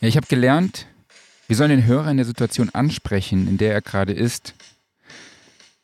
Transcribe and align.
Ja, 0.00 0.08
ich 0.08 0.16
habe 0.16 0.26
gelernt, 0.26 0.86
wir 1.46 1.56
sollen 1.56 1.70
den 1.70 1.86
Hörer 1.86 2.10
in 2.10 2.18
der 2.18 2.26
Situation 2.26 2.70
ansprechen, 2.70 3.48
in 3.48 3.56
der 3.56 3.72
er 3.72 3.80
gerade 3.80 4.12
ist. 4.12 4.54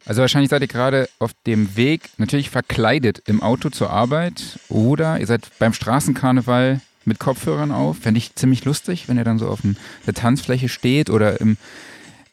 Also 0.04 0.21
wahrscheinlich 0.21 0.50
seid 0.50 0.62
ihr 0.62 0.69
gerade 0.69 1.08
auf 1.19 1.32
dem 1.46 1.77
Weg, 1.77 2.11
natürlich 2.19 2.51
verkleidet 2.51 3.22
im 3.27 3.43
Auto 3.43 3.71
zur 3.71 3.90
Arbeit 3.90 4.59
oder 4.69 5.21
ihr 5.21 5.27
seid 5.27 5.48
beim 5.59 5.72
Straßenkarneval 5.72 6.80
mit 7.04 7.21
Kopfhörern 7.21 7.70
auf. 7.70 7.98
Fände 7.98 8.18
ich 8.18 8.34
ziemlich 8.34 8.64
lustig, 8.64 9.09
wenn 9.09 9.16
ihr 9.16 9.25
dann 9.25 9.38
so 9.38 9.48
auf 9.48 9.61
der 10.06 10.14
Tanzfläche 10.14 10.68
steht 10.68 11.08
oder 11.08 11.40
im, 11.40 11.56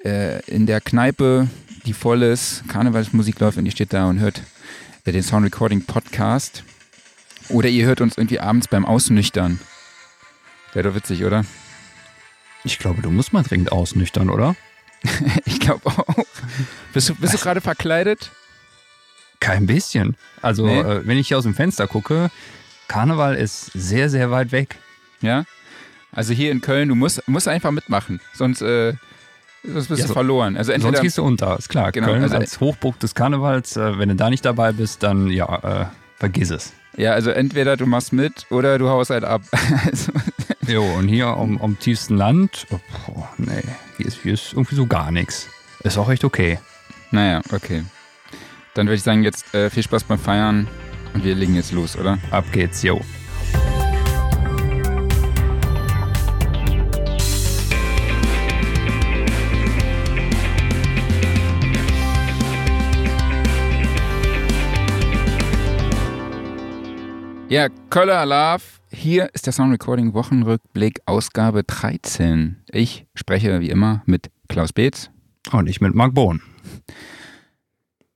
äh, 0.03 0.43
in 0.47 0.65
der 0.65 0.81
Kneipe, 0.81 1.47
die 1.85 1.93
voll 1.93 2.23
ist, 2.23 2.63
Karnevalsmusik 2.67 3.39
läuft 3.39 3.57
und 3.57 3.65
ihr 3.65 3.71
steht 3.71 3.93
da 3.93 4.09
und 4.09 4.19
hört 4.19 4.41
äh, 5.05 5.11
den 5.11 5.23
Sound 5.23 5.45
Recording 5.45 5.85
Podcast. 5.85 6.63
Oder 7.49 7.69
ihr 7.69 7.85
hört 7.85 8.01
uns 8.01 8.17
irgendwie 8.17 8.39
abends 8.39 8.67
beim 8.67 8.85
Ausnüchtern. 8.85 9.59
Wäre 10.73 10.89
doch 10.89 10.95
witzig, 10.95 11.23
oder? 11.23 11.45
Ich 12.63 12.79
glaube, 12.79 13.01
du 13.01 13.09
musst 13.09 13.33
mal 13.33 13.43
dringend 13.43 13.71
ausnüchtern, 13.71 14.29
oder? 14.29 14.55
ich 15.45 15.59
glaube 15.59 15.87
auch. 15.87 16.25
Bist 16.93 17.09
du, 17.09 17.15
bist 17.15 17.33
du 17.33 17.37
gerade 17.37 17.61
verkleidet? 17.61 18.31
Kein 19.39 19.65
bisschen. 19.65 20.17
Also, 20.41 20.65
nee. 20.65 20.79
äh, 20.79 21.07
wenn 21.07 21.17
ich 21.17 21.29
hier 21.29 21.37
aus 21.37 21.45
dem 21.45 21.55
Fenster 21.55 21.87
gucke, 21.87 22.29
Karneval 22.87 23.35
ist 23.35 23.71
sehr, 23.73 24.09
sehr 24.09 24.31
weit 24.31 24.51
weg. 24.51 24.77
Ja? 25.21 25.45
Also 26.11 26.33
hier 26.33 26.51
in 26.51 26.59
Köln, 26.61 26.89
du 26.89 26.95
musst, 26.95 27.25
musst 27.27 27.47
einfach 27.47 27.71
mitmachen, 27.71 28.19
sonst, 28.33 28.61
äh, 28.61 28.93
sonst 29.63 29.87
bist 29.87 30.01
ja, 30.01 30.07
du 30.07 30.13
verloren. 30.13 30.57
Also 30.57 30.71
entweder, 30.71 30.93
sonst 30.93 31.01
gehst 31.03 31.17
du 31.17 31.23
unter, 31.23 31.57
ist 31.57 31.69
klar. 31.69 31.91
Genau, 31.91 32.07
Köln 32.07 32.23
also, 32.23 32.35
als 32.35 32.59
Hochburg 32.59 32.99
des 32.99 33.15
Karnevals, 33.15 33.77
äh, 33.77 33.97
wenn 33.99 34.09
du 34.09 34.15
da 34.15 34.29
nicht 34.29 34.43
dabei 34.43 34.71
bist, 34.71 35.03
dann 35.03 35.27
ja, 35.27 35.81
äh, 35.81 35.85
vergiss 36.17 36.49
es. 36.49 36.73
Ja, 36.97 37.13
also 37.13 37.29
entweder 37.29 37.77
du 37.77 37.85
machst 37.85 38.11
mit 38.11 38.47
oder 38.49 38.77
du 38.79 38.89
haust 38.89 39.11
halt 39.11 39.23
ab. 39.23 39.43
also, 39.85 40.11
jo, 40.69 40.83
und 40.83 41.07
hier 41.07 41.27
am, 41.27 41.59
am 41.61 41.79
tiefsten 41.79 42.15
Land, 42.15 42.67
oh, 42.71 43.23
nee, 43.37 43.63
hier 43.97 44.05
ist, 44.05 44.21
hier 44.21 44.33
ist 44.33 44.53
irgendwie 44.53 44.75
so 44.75 44.85
gar 44.85 45.11
nichts. 45.11 45.47
Ist 45.83 45.97
auch 45.97 46.09
echt 46.09 46.23
okay. 46.23 46.59
Naja, 47.11 47.41
okay. 47.51 47.83
Dann 48.75 48.85
würde 48.87 48.95
ich 48.95 49.03
sagen, 49.03 49.23
jetzt 49.23 49.53
äh, 49.53 49.69
viel 49.69 49.83
Spaß 49.83 50.03
beim 50.03 50.19
Feiern 50.19 50.67
und 51.13 51.23
wir 51.23 51.35
legen 51.35 51.55
jetzt 51.55 51.71
los, 51.71 51.97
oder? 51.97 52.19
Ab 52.31 52.45
geht's, 52.51 52.83
jo. 52.83 53.01
Ja, 67.49 67.67
Köller 67.89 68.27
Love. 68.27 68.78
Hier 68.91 69.29
ist 69.33 69.45
der 69.45 69.53
Sound 69.53 69.71
Recording 69.71 70.15
Wochenrückblick 70.15 71.01
Ausgabe 71.05 71.63
13. 71.63 72.57
Ich 72.71 73.05
spreche 73.13 73.59
wie 73.59 73.69
immer 73.69 74.01
mit 74.07 74.31
Klaus 74.47 74.73
Beetz. 74.73 75.11
Und 75.51 75.69
ich 75.69 75.79
mit 75.79 75.93
Marc 75.93 76.15
Bohn. 76.15 76.41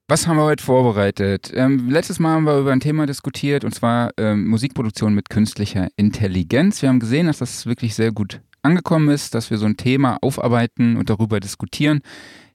Was 0.08 0.28
haben 0.28 0.38
wir 0.38 0.46
heute 0.46 0.64
vorbereitet? 0.64 1.52
Ähm, 1.54 1.92
letztes 1.92 2.18
Mal 2.18 2.34
haben 2.34 2.46
wir 2.46 2.58
über 2.58 2.72
ein 2.72 2.80
Thema 2.80 3.06
diskutiert 3.06 3.64
und 3.64 3.76
zwar 3.76 4.12
ähm, 4.18 4.48
Musikproduktion 4.48 5.14
mit 5.14 5.30
künstlicher 5.30 5.90
Intelligenz. 5.96 6.82
Wir 6.82 6.90
haben 6.90 7.00
gesehen, 7.00 7.28
dass 7.28 7.38
das 7.38 7.68
wirklich 7.68 7.94
sehr 7.94 8.12
gut 8.12 8.42
angekommen 8.64 9.10
ist, 9.10 9.36
dass 9.36 9.52
wir 9.52 9.60
so 9.60 9.68
ein 9.68 9.78
Thema 9.78 10.18
aufarbeiten 10.22 10.98
und 10.98 11.08
darüber 11.10 11.40
diskutieren. 11.40 12.02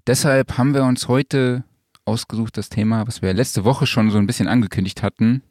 Deshalb 0.09 0.59
haben 0.59 0.75
wir 0.75 0.83
uns 0.83 1.07
heute 1.07 1.63
ausgesucht 2.09 2.57
das 2.57 2.71
Thema, 2.71 3.07
was 3.07 3.23
wir 3.23 3.33
letzte 3.35 3.65
Woche 3.65 3.87
schon 3.87 4.11
so 4.11 4.19
ein 4.19 4.27
bisschen 4.27 4.49
angekündigt 4.49 5.03
hatten. 5.03 5.43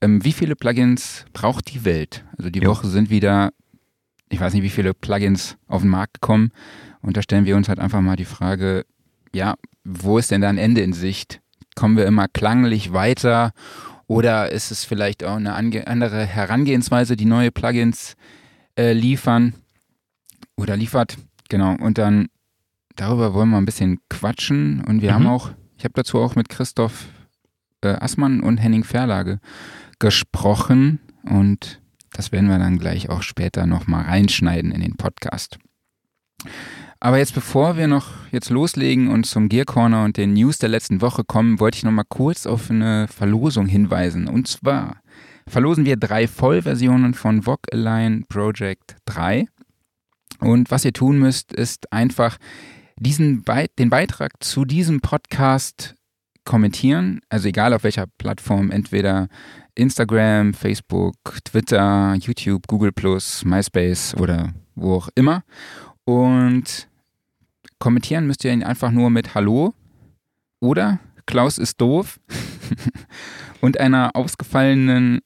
Ähm, 0.00 0.24
wie 0.24 0.32
viele 0.32 0.56
Plugins 0.56 1.24
braucht 1.32 1.72
die 1.72 1.84
Welt? 1.84 2.24
Also 2.36 2.50
die 2.50 2.60
ja. 2.60 2.68
Woche 2.68 2.88
sind 2.88 3.08
wieder, 3.08 3.52
ich 4.28 4.40
weiß 4.40 4.52
nicht, 4.52 4.64
wie 4.64 4.70
viele 4.70 4.94
Plugins 4.94 5.56
auf 5.68 5.82
den 5.82 5.90
Markt 5.90 6.14
gekommen. 6.14 6.50
Und 7.00 7.16
da 7.16 7.22
stellen 7.22 7.46
wir 7.46 7.56
uns 7.56 7.68
halt 7.68 7.78
einfach 7.78 8.00
mal 8.00 8.16
die 8.16 8.24
Frage, 8.24 8.84
ja, 9.32 9.54
wo 9.84 10.18
ist 10.18 10.30
denn 10.30 10.40
da 10.40 10.48
ein 10.48 10.58
Ende 10.58 10.82
in 10.82 10.92
Sicht? 10.92 11.40
Kommen 11.74 11.96
wir 11.96 12.06
immer 12.06 12.28
klanglich 12.28 12.92
weiter? 12.92 13.52
Oder 14.06 14.50
ist 14.50 14.70
es 14.70 14.84
vielleicht 14.84 15.24
auch 15.24 15.36
eine 15.36 15.54
andere 15.54 16.26
Herangehensweise, 16.26 17.16
die 17.16 17.24
neue 17.24 17.50
Plugins 17.50 18.14
äh, 18.76 18.92
liefern 18.92 19.54
oder 20.56 20.76
liefert? 20.76 21.16
Genau. 21.48 21.76
Und 21.76 21.98
dann 21.98 22.28
darüber 22.96 23.34
wollen 23.34 23.50
wir 23.50 23.58
ein 23.58 23.64
bisschen 23.64 24.00
quatschen. 24.08 24.82
Und 24.84 25.02
wir 25.02 25.10
mhm. 25.10 25.14
haben 25.14 25.26
auch 25.28 25.50
ich 25.82 25.84
habe 25.84 25.94
dazu 25.94 26.20
auch 26.20 26.36
mit 26.36 26.48
Christoph 26.48 27.08
äh, 27.80 27.88
Assmann 27.88 28.40
und 28.40 28.58
Henning 28.58 28.84
Verlage 28.84 29.40
gesprochen 29.98 31.00
und 31.24 31.82
das 32.12 32.30
werden 32.30 32.48
wir 32.48 32.60
dann 32.60 32.78
gleich 32.78 33.10
auch 33.10 33.22
später 33.22 33.66
nochmal 33.66 34.04
reinschneiden 34.04 34.70
in 34.70 34.80
den 34.80 34.94
Podcast. 34.96 35.58
Aber 37.00 37.18
jetzt 37.18 37.34
bevor 37.34 37.76
wir 37.76 37.88
noch 37.88 38.12
jetzt 38.30 38.48
loslegen 38.48 39.08
und 39.08 39.26
zum 39.26 39.48
Gear 39.48 39.64
Corner 39.64 40.04
und 40.04 40.18
den 40.18 40.34
News 40.34 40.58
der 40.58 40.68
letzten 40.68 41.00
Woche 41.00 41.24
kommen, 41.24 41.58
wollte 41.58 41.78
ich 41.78 41.82
nochmal 41.82 42.06
kurz 42.08 42.46
auf 42.46 42.70
eine 42.70 43.08
Verlosung 43.08 43.66
hinweisen. 43.66 44.28
Und 44.28 44.46
zwar 44.46 45.02
verlosen 45.48 45.84
wir 45.84 45.96
drei 45.96 46.28
Vollversionen 46.28 47.12
von 47.12 47.42
Vogue 47.42 47.72
Align 47.72 48.24
Project 48.28 48.98
3. 49.06 49.48
Und 50.38 50.70
was 50.70 50.84
ihr 50.84 50.92
tun 50.92 51.18
müsst, 51.18 51.52
ist 51.52 51.92
einfach 51.92 52.38
diesen 52.98 53.42
Be 53.42 53.66
den 53.78 53.90
Beitrag 53.90 54.42
zu 54.42 54.64
diesem 54.64 55.00
Podcast 55.00 55.96
kommentieren, 56.44 57.20
also 57.28 57.48
egal 57.48 57.72
auf 57.72 57.84
welcher 57.84 58.06
Plattform, 58.18 58.70
entweder 58.70 59.28
Instagram, 59.74 60.54
Facebook, 60.54 61.16
Twitter, 61.44 62.14
YouTube, 62.14 62.66
Google 62.66 62.92
MySpace 63.44 64.14
oder 64.16 64.52
wo 64.74 64.94
auch 64.94 65.08
immer. 65.14 65.44
Und 66.04 66.88
kommentieren 67.78 68.26
müsst 68.26 68.44
ihr 68.44 68.52
ihn 68.52 68.64
einfach 68.64 68.90
nur 68.90 69.10
mit 69.10 69.34
Hallo 69.34 69.74
oder 70.60 71.00
Klaus 71.26 71.58
ist 71.58 71.80
doof 71.80 72.20
und 73.60 73.78
einer 73.78 74.14
ausgefallenen 74.14 75.20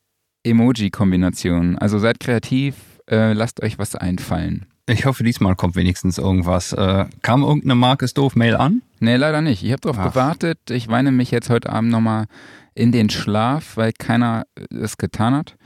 Emoji-Kombination. 0.45 1.79
Also 1.79 1.99
seid 1.99 2.21
kreativ, 2.21 2.77
äh, 3.11 3.33
lasst 3.33 3.63
euch 3.63 3.79
was 3.79 3.97
einfallen. 3.97 4.67
Ich 4.89 5.05
hoffe, 5.05 5.25
diesmal 5.25 5.57
kommt 5.57 5.75
wenigstens 5.75 6.17
irgendwas. 6.17 6.73
Äh, 6.73 7.07
kam 7.23 7.43
irgendeine 7.43 7.75
Mark 7.75 8.03
ist 8.03 8.17
doof 8.19 8.37
Mail 8.37 8.55
an? 8.55 8.83
Nee, 9.01 9.17
leider 9.17 9.41
nicht. 9.43 9.65
Ich 9.65 9.73
habe 9.73 9.81
darauf 9.81 10.13
gewartet. 10.13 10.59
Ich 10.71 10.87
weine 10.89 11.11
mich 11.11 11.33
jetzt 11.33 11.51
heute 11.51 11.71
Abend 11.71 11.91
nochmal 11.91 12.27
in 12.75 12.93
den 12.93 13.11
Schlaf, 13.11 13.77
weil 13.77 13.93
keiner 13.93 14.47
es 14.71 14.97
getan 14.97 15.35
hat. 15.35 15.57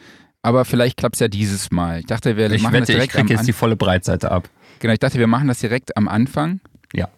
Aber 0.41 0.65
vielleicht 0.65 0.97
klappt 0.97 1.17
es 1.17 1.21
ja 1.21 1.29
dieses 1.29 1.71
Mal. 1.71 2.01
Ich 2.01 2.07
dachte, 2.07 2.39
wir 2.39 2.51
ich 2.51 2.63
machen 2.63 2.73
wette, 2.73 2.81
das 2.81 2.95
direkt 2.95 3.15
ich 3.15 3.21
krieg 3.21 3.31
jetzt 3.31 3.47
die 3.47 3.53
volle 3.53 3.77
Breitseite 3.77 4.31
ab. 4.31 4.49
Genau, 4.79 4.95
ich 4.95 5.01
dachte, 5.01 5.19
wir 5.19 5.27
machen 5.27 5.49
das 5.49 5.59
direkt 5.59 5.99
am 5.99 6.09
Anfang. 6.09 6.61
Ja. 6.95 7.09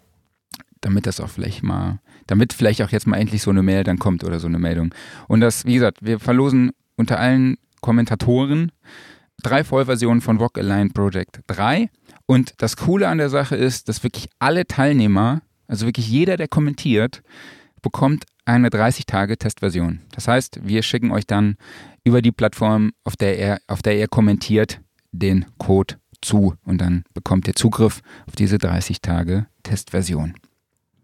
Damit 0.81 1.05
das 1.05 1.21
auch 1.21 1.29
vielleicht 1.29 1.63
mal, 1.63 1.99
damit 2.27 2.51
vielleicht 2.51 2.81
auch 2.81 2.89
jetzt 2.89 3.07
mal 3.07 3.15
endlich 3.15 3.41
so 3.41 3.49
eine 3.49 3.63
Mail 3.63 3.85
dann 3.85 3.97
kommt 3.97 4.25
oder 4.25 4.41
so 4.41 4.47
eine 4.47 4.59
Meldung. 4.59 4.93
Und 5.29 5.39
das, 5.39 5.65
wie 5.65 5.75
gesagt, 5.75 5.99
wir 6.01 6.19
verlosen 6.19 6.71
unter 6.97 7.17
allen 7.17 7.57
Kommentatoren 7.79 8.73
drei 9.41 9.63
Vollversionen 9.63 10.21
von 10.21 10.39
Vogue 10.39 10.61
Align 10.61 10.91
Project 10.91 11.41
3. 11.47 11.89
Und 12.25 12.53
das 12.57 12.77
Coole 12.77 13.07
an 13.07 13.17
der 13.17 13.29
Sache 13.29 13.55
ist, 13.55 13.89
dass 13.89 14.03
wirklich 14.03 14.29
alle 14.39 14.65
Teilnehmer, 14.65 15.41
also 15.67 15.85
wirklich 15.85 16.07
jeder, 16.07 16.37
der 16.37 16.47
kommentiert, 16.47 17.23
bekommt 17.81 18.25
eine 18.45 18.69
30-Tage-Testversion. 18.69 20.01
Das 20.11 20.27
heißt, 20.27 20.59
wir 20.63 20.83
schicken 20.83 21.11
euch 21.11 21.25
dann 21.25 21.57
über 22.03 22.21
die 22.21 22.31
Plattform, 22.31 22.91
auf 23.03 23.15
der 23.15 23.37
er, 23.37 23.59
auf 23.67 23.81
der 23.81 23.97
ihr 23.97 24.07
kommentiert, 24.07 24.81
den 25.11 25.45
Code 25.57 25.95
zu 26.21 26.55
und 26.65 26.79
dann 26.79 27.03
bekommt 27.13 27.47
ihr 27.47 27.55
Zugriff 27.55 28.01
auf 28.27 28.35
diese 28.35 28.57
30-Tage-Testversion. 28.57 30.35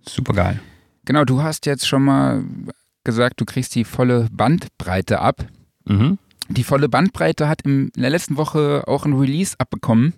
Super 0.02 0.34
geil. 0.34 0.60
Genau, 1.06 1.26
du 1.26 1.42
hast 1.42 1.66
jetzt 1.66 1.88
schon 1.88 2.04
mal 2.04 2.44
gesagt, 3.04 3.40
du 3.42 3.46
kriegst 3.46 3.76
die 3.76 3.84
volle 3.84 4.28
Bandbreite 4.32 5.20
ab. 5.20 5.46
Mhm. 5.86 6.18
Die 6.50 6.64
volle 6.64 6.90
Bandbreite 6.90 7.48
hat 7.48 7.62
in 7.62 7.92
der 7.96 8.10
letzten 8.10 8.36
Woche 8.36 8.84
auch 8.88 9.06
ein 9.06 9.14
Release 9.14 9.56
abbekommen, 9.60 10.16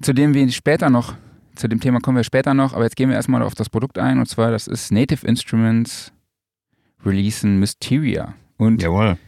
zu 0.00 0.14
dem 0.14 0.34
wir 0.34 0.50
später 0.50 0.90
noch, 0.90 1.14
zu 1.54 1.68
dem 1.68 1.78
Thema 1.80 2.00
kommen 2.00 2.16
wir 2.16 2.24
später 2.24 2.54
noch, 2.54 2.72
aber 2.72 2.82
jetzt 2.84 2.96
gehen 2.96 3.10
wir 3.10 3.16
erstmal 3.16 3.42
auf 3.42 3.54
das 3.54 3.70
Produkt 3.70 3.98
ein 3.98 4.18
und 4.18 4.26
zwar, 4.26 4.50
das 4.50 4.66
ist 4.66 4.90
Native 4.90 5.24
Instruments 5.26 6.10
releasen 7.04 7.60
Mysteria. 7.60 8.34
Und 8.56 8.80
Jawohl. 8.82 9.18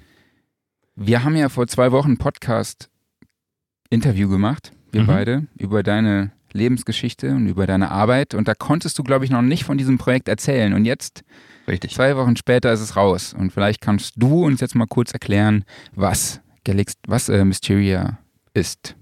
wir 0.96 1.22
haben 1.24 1.36
ja 1.36 1.50
vor 1.50 1.66
zwei 1.66 1.92
Wochen 1.92 2.12
ein 2.12 2.18
Podcast-Interview 2.18 4.30
gemacht, 4.30 4.72
wir 4.92 5.02
mhm. 5.02 5.06
beide, 5.06 5.46
über 5.58 5.82
deine 5.82 6.32
Lebensgeschichte 6.52 7.30
und 7.30 7.46
über 7.46 7.66
deine 7.66 7.90
Arbeit. 7.90 8.34
Und 8.34 8.48
da 8.48 8.54
konntest 8.54 8.98
du, 8.98 9.02
glaube 9.02 9.24
ich, 9.24 9.30
noch 9.30 9.42
nicht 9.42 9.64
von 9.64 9.78
diesem 9.78 9.98
Projekt 9.98 10.28
erzählen. 10.28 10.72
Und 10.72 10.84
jetzt 10.84 11.24
Richtig. 11.66 11.94
Zwei 11.94 12.16
Wochen 12.16 12.36
später 12.36 12.72
ist 12.72 12.80
es 12.80 12.96
raus. 12.96 13.34
Und 13.36 13.52
vielleicht 13.52 13.80
kannst 13.80 14.14
du 14.16 14.44
uns 14.44 14.60
jetzt 14.60 14.74
mal 14.74 14.86
kurz 14.86 15.12
erklären, 15.12 15.64
was, 15.94 16.40
Galax 16.64 16.94
was 17.06 17.28
äh, 17.28 17.44
Mysteria 17.44 18.18
ist. 18.54 18.96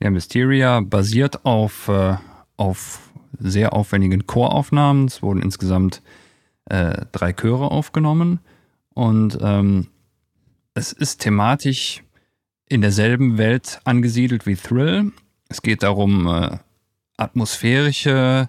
Ja, 0.00 0.10
Mysteria 0.10 0.80
basiert 0.80 1.44
auf, 1.44 1.88
äh, 1.88 2.16
auf 2.56 3.12
sehr 3.38 3.72
aufwendigen 3.74 4.26
Choraufnahmen. 4.26 5.06
Es 5.06 5.22
wurden 5.22 5.42
insgesamt 5.42 6.02
äh, 6.66 7.04
drei 7.12 7.32
Chöre 7.32 7.70
aufgenommen. 7.70 8.40
Und 8.94 9.38
ähm, 9.42 9.88
es 10.74 10.92
ist 10.92 11.20
thematisch 11.20 12.02
in 12.68 12.80
derselben 12.80 13.36
Welt 13.36 13.80
angesiedelt 13.84 14.46
wie 14.46 14.56
Thrill. 14.56 15.12
Es 15.48 15.60
geht 15.60 15.82
darum, 15.82 16.26
äh, 16.26 16.58
atmosphärische, 17.18 18.48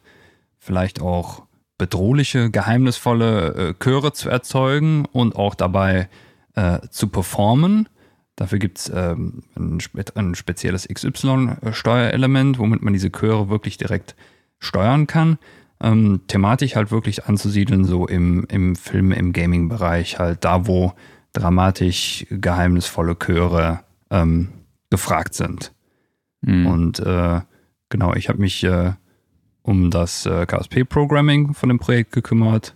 vielleicht 0.57 1.01
auch 1.01 1.43
bedrohliche, 1.83 2.49
geheimnisvolle 2.49 3.55
äh, 3.55 3.73
Chöre 3.83 4.13
zu 4.13 4.29
erzeugen 4.29 5.03
und 5.11 5.35
auch 5.35 5.53
dabei 5.53 6.07
äh, 6.55 6.79
zu 6.91 7.09
performen. 7.09 7.89
Dafür 8.37 8.57
gibt 8.57 8.77
es 8.79 8.89
ähm, 8.95 9.43
ein, 9.57 9.79
ein, 10.15 10.33
spezielles 10.33 10.87
XY-Steuerelement, 10.87 12.57
womit 12.57 12.83
man 12.83 12.93
diese 12.93 13.11
Chöre 13.11 13.49
wirklich 13.49 13.75
direkt 13.75 14.15
steuern 14.59 15.07
kann. 15.07 15.37
Ähm, 15.81 16.21
thematisch 16.27 16.77
halt 16.77 16.89
wirklich 16.89 17.25
anzusiedeln, 17.25 17.83
so 17.83 18.07
im, 18.07 18.45
im 18.45 18.77
Film, 18.77 19.11
im 19.11 19.33
Gaming-Bereich, 19.33 20.19
halt 20.19 20.45
da, 20.45 20.65
wo 20.65 20.93
dramatisch 21.33 22.25
geheimnisvolle 22.29 23.17
Chöre 23.19 23.81
ähm, 24.09 24.53
gefragt 24.89 25.33
sind. 25.33 25.73
Mhm. 26.39 26.65
Und 26.65 26.99
äh, 27.01 27.41
genau, 27.89 28.13
ich 28.13 28.29
habe 28.29 28.39
mich 28.39 28.63
äh, 28.63 28.93
um 29.63 29.89
das 29.89 30.25
äh, 30.25 30.45
KSP-Programming 30.45 31.53
von 31.53 31.69
dem 31.69 31.79
Projekt 31.79 32.11
gekümmert. 32.11 32.75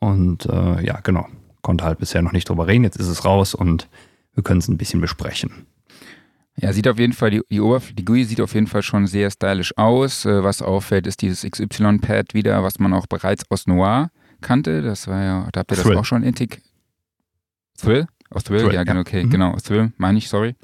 Und 0.00 0.46
äh, 0.46 0.84
ja, 0.84 1.00
genau, 1.00 1.26
konnte 1.62 1.84
halt 1.84 1.98
bisher 1.98 2.22
noch 2.22 2.32
nicht 2.32 2.48
drüber 2.48 2.66
reden. 2.66 2.84
Jetzt 2.84 2.96
ist 2.96 3.08
es 3.08 3.24
raus 3.24 3.54
und 3.54 3.88
wir 4.34 4.42
können 4.42 4.60
es 4.60 4.68
ein 4.68 4.78
bisschen 4.78 5.00
besprechen. 5.00 5.66
Ja, 6.56 6.72
sieht 6.72 6.88
auf 6.88 6.98
jeden 6.98 7.12
Fall, 7.12 7.30
die, 7.30 7.42
die, 7.50 7.60
Oberf 7.60 7.92
die 7.92 8.04
GUI 8.04 8.24
sieht 8.24 8.40
auf 8.40 8.54
jeden 8.54 8.66
Fall 8.66 8.82
schon 8.82 9.06
sehr 9.06 9.30
stylisch 9.30 9.76
aus. 9.78 10.26
Äh, 10.26 10.44
was 10.44 10.62
auffällt, 10.62 11.06
ist 11.06 11.22
dieses 11.22 11.48
XY-Pad 11.48 12.34
wieder, 12.34 12.62
was 12.62 12.78
man 12.78 12.92
auch 12.92 13.06
bereits 13.06 13.44
aus 13.50 13.66
Noir 13.66 14.10
kannte. 14.40 14.82
Das 14.82 15.06
war 15.06 15.22
ja, 15.22 15.48
da 15.52 15.60
habt 15.60 15.72
ihr 15.72 15.76
Thrill. 15.76 15.92
das 15.92 16.00
auch 16.00 16.04
schon 16.04 16.22
intig. 16.22 16.60
Thrill? 17.78 18.06
Aus 18.30 18.44
Thrill? 18.44 18.60
Thrill 18.60 18.74
ja, 18.74 18.84
genau, 18.84 19.00
okay, 19.00 19.24
mhm. 19.24 19.30
genau, 19.30 19.52
aus 19.52 19.62
Thrill, 19.62 19.92
meine 19.96 20.18
ich, 20.18 20.28
sorry. 20.28 20.54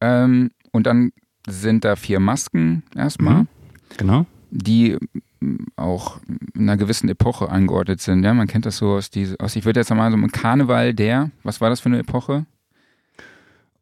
Ähm, 0.00 0.50
und 0.72 0.86
dann 0.86 1.12
sind 1.48 1.84
da 1.84 1.96
vier 1.96 2.20
Masken 2.20 2.82
erstmal. 2.94 3.42
Mhm. 3.42 3.48
Genau. 3.96 4.26
Die 4.50 4.96
auch 5.76 6.18
in 6.54 6.62
einer 6.62 6.76
gewissen 6.76 7.08
Epoche 7.08 7.50
eingeordnet 7.50 8.00
sind. 8.00 8.24
Ja, 8.24 8.34
man 8.34 8.46
kennt 8.46 8.66
das 8.66 8.78
so 8.78 8.94
aus, 8.94 9.10
diese, 9.10 9.38
aus 9.38 9.56
ich 9.56 9.64
würde 9.64 9.80
jetzt 9.80 9.94
mal 9.94 10.10
so 10.10 10.16
ein 10.16 10.32
Karneval 10.32 10.94
der, 10.94 11.30
was 11.42 11.60
war 11.60 11.70
das 11.70 11.80
für 11.80 11.88
eine 11.88 11.98
Epoche? 11.98 12.46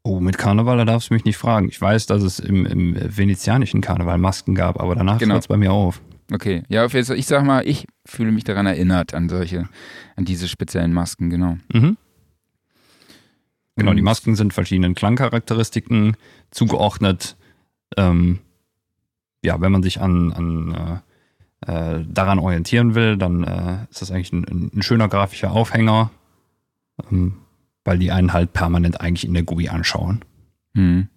Oh, 0.02 0.20
mit 0.20 0.36
Karneval, 0.36 0.76
da 0.76 0.84
darfst 0.84 1.08
du 1.08 1.14
mich 1.14 1.24
nicht 1.24 1.38
fragen. 1.38 1.68
Ich 1.68 1.80
weiß, 1.80 2.06
dass 2.06 2.22
es 2.22 2.38
im, 2.38 2.66
im 2.66 2.94
venezianischen 3.16 3.80
Karneval 3.80 4.18
Masken 4.18 4.54
gab, 4.54 4.80
aber 4.80 4.94
danach 4.94 5.18
genau. 5.18 5.34
hört 5.34 5.44
es 5.44 5.48
bei 5.48 5.56
mir 5.56 5.72
auf. 5.72 6.02
Okay, 6.32 6.62
ja, 6.68 6.86
ich 6.86 7.26
sag 7.26 7.44
mal, 7.44 7.66
ich 7.66 7.86
fühle 8.04 8.32
mich 8.32 8.44
daran 8.44 8.66
erinnert, 8.66 9.14
an 9.14 9.28
solche, 9.28 9.68
an 10.16 10.24
diese 10.24 10.48
speziellen 10.48 10.92
Masken, 10.92 11.30
genau. 11.30 11.58
Mhm. 11.72 11.96
Genau, 13.76 13.92
die 13.92 14.02
Masken 14.02 14.36
sind 14.36 14.54
verschiedenen 14.54 14.94
Klangcharakteristiken 14.94 16.16
zugeordnet. 16.50 17.36
Ähm, 17.96 18.38
ja, 19.44 19.60
wenn 19.60 19.72
man 19.72 19.82
sich 19.82 20.00
an, 20.00 20.32
an 20.32 21.02
äh, 21.66 21.96
äh, 21.98 22.04
daran 22.06 22.38
orientieren 22.38 22.94
will, 22.94 23.16
dann 23.16 23.44
äh, 23.44 23.86
ist 23.90 24.02
das 24.02 24.10
eigentlich 24.10 24.32
ein, 24.32 24.70
ein 24.74 24.82
schöner 24.82 25.08
grafischer 25.08 25.52
Aufhänger, 25.52 26.10
ähm, 27.10 27.34
weil 27.84 27.98
die 27.98 28.10
einen 28.10 28.32
halt 28.32 28.52
permanent 28.52 29.00
eigentlich 29.00 29.26
in 29.26 29.34
der 29.34 29.42
GUI 29.42 29.68
anschauen. 29.68 30.24
Hm. 30.74 31.08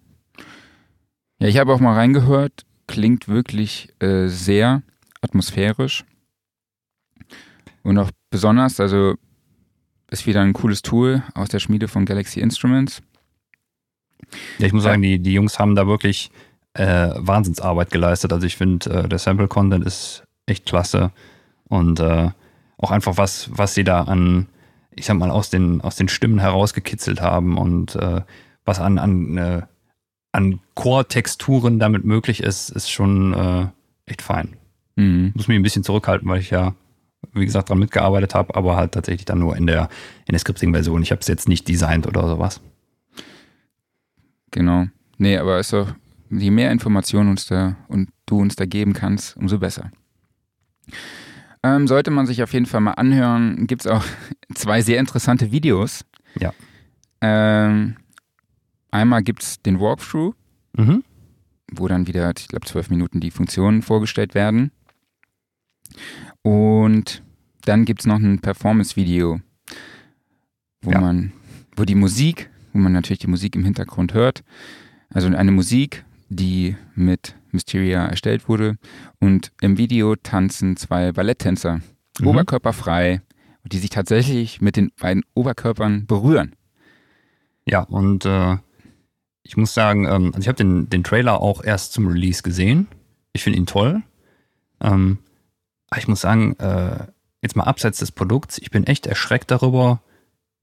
Ja, 1.40 1.48
ich 1.48 1.58
habe 1.58 1.72
auch 1.72 1.80
mal 1.80 1.94
reingehört, 1.94 2.64
klingt 2.86 3.28
wirklich 3.28 3.94
äh, 4.00 4.28
sehr 4.28 4.82
atmosphärisch 5.20 6.04
und 7.82 7.98
auch 7.98 8.10
besonders, 8.30 8.80
also 8.80 9.14
ist 10.10 10.26
wieder 10.26 10.40
ein 10.40 10.52
cooles 10.52 10.82
Tool 10.82 11.22
aus 11.34 11.48
der 11.48 11.58
Schmiede 11.58 11.88
von 11.88 12.04
Galaxy 12.04 12.40
Instruments. 12.40 13.02
Ja, 14.58 14.66
ich 14.66 14.72
muss 14.72 14.82
sagen, 14.82 15.02
die, 15.02 15.18
die 15.18 15.32
Jungs 15.32 15.58
haben 15.58 15.74
da 15.74 15.86
wirklich 15.86 16.30
äh, 16.74 17.10
Wahnsinnsarbeit 17.16 17.90
geleistet. 17.90 18.32
Also 18.32 18.46
ich 18.46 18.56
finde, 18.56 18.90
äh, 18.90 19.08
der 19.08 19.18
Sample-Content 19.18 19.84
ist 19.84 20.24
echt 20.46 20.66
klasse. 20.66 21.10
Und 21.68 22.00
äh, 22.00 22.30
auch 22.78 22.90
einfach 22.90 23.16
was, 23.16 23.50
was 23.52 23.74
sie 23.74 23.84
da 23.84 24.02
an, 24.02 24.46
ich 24.90 25.06
sag 25.06 25.16
mal, 25.16 25.30
aus 25.30 25.50
den, 25.50 25.80
aus 25.80 25.96
den 25.96 26.08
Stimmen 26.08 26.38
herausgekitzelt 26.38 27.20
haben 27.20 27.58
und 27.58 27.96
äh, 27.96 28.22
was 28.64 28.80
an, 28.80 28.98
an, 28.98 29.36
äh, 29.36 29.62
an 30.32 30.60
Chor-Texturen 30.74 31.78
damit 31.78 32.04
möglich 32.04 32.42
ist, 32.42 32.70
ist 32.70 32.90
schon 32.90 33.34
äh, 33.34 33.66
echt 34.06 34.22
fein. 34.22 34.56
Mhm. 34.96 35.32
Muss 35.34 35.48
mich 35.48 35.56
ein 35.56 35.62
bisschen 35.62 35.84
zurückhalten, 35.84 36.28
weil 36.28 36.40
ich 36.40 36.50
ja, 36.50 36.74
wie 37.32 37.44
gesagt, 37.44 37.68
daran 37.68 37.80
mitgearbeitet 37.80 38.34
habe, 38.34 38.54
aber 38.54 38.76
halt 38.76 38.92
tatsächlich 38.92 39.24
dann 39.24 39.40
nur 39.40 39.56
in 39.56 39.66
der, 39.66 39.88
in 40.26 40.32
der 40.32 40.38
Scripting-Version. 40.38 41.02
Ich 41.02 41.10
habe 41.10 41.20
es 41.20 41.28
jetzt 41.28 41.48
nicht 41.48 41.68
designt 41.68 42.06
oder 42.06 42.28
sowas. 42.28 42.60
Genau. 44.50 44.86
Nee, 45.18 45.36
aber 45.36 45.58
ist 45.58 45.72
doch 45.72 45.94
je 46.30 46.50
mehr 46.50 46.70
Informationen 46.72 47.30
uns 47.30 47.46
da 47.46 47.76
und 47.88 48.10
du 48.26 48.40
uns 48.40 48.56
da 48.56 48.66
geben 48.66 48.92
kannst, 48.92 49.36
umso 49.36 49.58
besser. 49.58 49.90
Ähm, 51.62 51.88
sollte 51.88 52.10
man 52.10 52.26
sich 52.26 52.42
auf 52.42 52.52
jeden 52.52 52.66
Fall 52.66 52.80
mal 52.80 52.92
anhören, 52.92 53.66
gibt 53.66 53.82
es 53.82 53.86
auch 53.90 54.04
zwei 54.54 54.80
sehr 54.82 55.00
interessante 55.00 55.50
Videos. 55.50 56.04
Ja. 56.38 56.52
Ähm, 57.20 57.96
einmal 58.90 59.22
gibt 59.22 59.42
es 59.42 59.60
den 59.62 59.80
Walkthrough, 59.80 60.34
mhm. 60.76 61.02
wo 61.72 61.88
dann 61.88 62.06
wieder, 62.06 62.32
ich 62.36 62.48
glaube, 62.48 62.66
zwölf 62.66 62.90
Minuten 62.90 63.20
die 63.20 63.30
Funktionen 63.30 63.82
vorgestellt 63.82 64.34
werden. 64.34 64.70
Und 66.42 67.22
dann 67.64 67.84
gibt 67.84 68.00
es 68.00 68.06
noch 68.06 68.18
ein 68.18 68.40
Performance-Video, 68.40 69.40
wo 70.82 70.90
ja. 70.92 71.00
man, 71.00 71.32
wo 71.76 71.84
die 71.84 71.96
Musik, 71.96 72.50
wo 72.72 72.78
man 72.78 72.92
natürlich 72.92 73.18
die 73.18 73.26
Musik 73.26 73.56
im 73.56 73.64
Hintergrund 73.64 74.14
hört, 74.14 74.44
also 75.10 75.28
eine 75.28 75.50
Musik, 75.50 76.04
die 76.28 76.76
mit 76.94 77.34
Mysteria 77.50 78.06
erstellt 78.06 78.48
wurde. 78.48 78.76
Und 79.20 79.52
im 79.60 79.78
Video 79.78 80.16
tanzen 80.16 80.76
zwei 80.76 81.12
Balletttänzer, 81.12 81.80
mhm. 82.20 82.26
oberkörperfrei, 82.26 83.22
die 83.64 83.78
sich 83.78 83.90
tatsächlich 83.90 84.60
mit 84.60 84.76
den 84.76 84.90
beiden 84.98 85.24
Oberkörpern 85.34 86.06
berühren. 86.06 86.54
Ja, 87.66 87.82
und 87.82 88.24
äh, 88.24 88.56
ich 89.42 89.56
muss 89.56 89.74
sagen, 89.74 90.04
ähm, 90.06 90.28
also 90.28 90.40
ich 90.40 90.48
habe 90.48 90.56
den, 90.56 90.88
den 90.88 91.04
Trailer 91.04 91.40
auch 91.40 91.62
erst 91.62 91.92
zum 91.92 92.06
Release 92.06 92.42
gesehen. 92.42 92.88
Ich 93.32 93.42
finde 93.42 93.58
ihn 93.58 93.66
toll. 93.66 94.02
Ähm, 94.80 95.18
aber 95.90 96.00
ich 96.00 96.08
muss 96.08 96.20
sagen, 96.20 96.56
äh, 96.56 97.06
jetzt 97.42 97.56
mal 97.56 97.64
abseits 97.64 97.98
des 97.98 98.12
Produkts, 98.12 98.58
ich 98.58 98.70
bin 98.70 98.84
echt 98.84 99.06
erschreckt 99.06 99.50
darüber, 99.50 100.02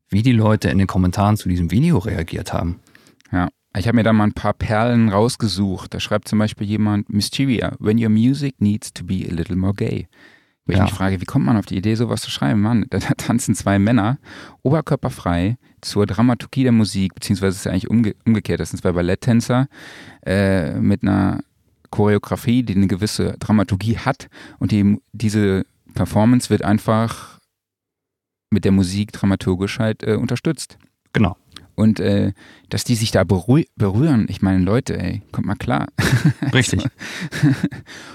wie 0.10 0.22
die 0.22 0.32
Leute 0.32 0.70
in 0.70 0.78
den 0.78 0.88
Kommentaren 0.88 1.38
zu 1.38 1.50
diesem 1.50 1.72
Video 1.72 1.98
reagiert 1.98 2.54
haben. 2.54 2.80
Ja, 3.32 3.50
ich 3.78 3.88
habe 3.88 3.96
mir 3.96 4.04
da 4.04 4.14
mal 4.14 4.26
ein 4.26 4.34
paar 4.34 4.54
Perlen 4.54 5.10
rausgesucht. 5.10 5.94
Da 5.94 6.00
schreibt 6.00 6.28
zum 6.28 6.40
Beispiel 6.40 6.68
jemand, 6.68 7.10
Mysteria, 7.10 7.74
when 7.80 8.02
your 8.02 8.10
music 8.10 8.60
needs 8.60 8.94
to 8.94 9.04
be 9.04 9.28
a 9.30 9.34
little 9.34 9.56
more 9.56 9.74
gay. 9.74 10.08
Wo 10.66 10.74
ja. 10.74 10.80
ich 10.80 10.84
mich 10.86 10.94
frage, 10.94 11.22
wie 11.22 11.26
kommt 11.26 11.46
man 11.46 11.58
auf 11.58 11.68
die 11.68 11.78
Idee, 11.78 11.96
sowas 11.96 12.22
zu 12.22 12.32
schreiben? 12.32 12.62
Mann, 12.62 12.86
da, 12.90 13.00
tanzen 13.00 13.54
zwei 13.54 13.78
Männer, 13.78 14.18
oberkörperfrei, 14.64 15.58
zur 15.82 16.08
Dramaturgie 16.08 16.64
der 16.64 16.72
Musik, 16.72 17.14
beziehungsweise 17.14 17.52
ist 17.52 17.58
es 17.58 17.64
ja 17.66 17.72
eigentlich 17.72 17.90
umge 17.90 18.16
umgekehrt. 18.26 18.60
Das 18.60 18.72
sind 18.72 18.80
zwei 18.80 18.92
Balletttänzer 18.92 19.68
äh, 20.26 20.74
mit 20.80 21.04
einer 21.04 21.42
Choreografie, 21.92 22.64
die 22.64 22.76
eine 22.76 22.88
gewisse 22.88 23.38
Dramaturgie 23.40 23.98
hat 23.98 24.28
und 24.60 24.72
die, 24.72 25.00
diese 25.14 25.66
Performance 25.94 26.50
wird 26.50 26.64
einfach 26.64 27.40
mit 28.50 28.66
der 28.66 28.72
Musik 28.72 29.12
dramaturgisch 29.12 29.80
halt 29.80 30.04
äh, 30.04 30.16
unterstützt. 30.16 30.78
Genau. 31.14 31.38
Und 31.76 32.00
äh, 32.00 32.32
dass 32.70 32.84
die 32.84 32.96
sich 32.96 33.12
da 33.12 33.24
berühren, 33.24 34.28
ich 34.30 34.42
meine, 34.42 34.64
Leute, 34.64 34.98
ey, 34.98 35.22
kommt 35.32 35.48
mal 35.48 35.56
klar. 35.56 35.88
Richtig. 36.54 36.86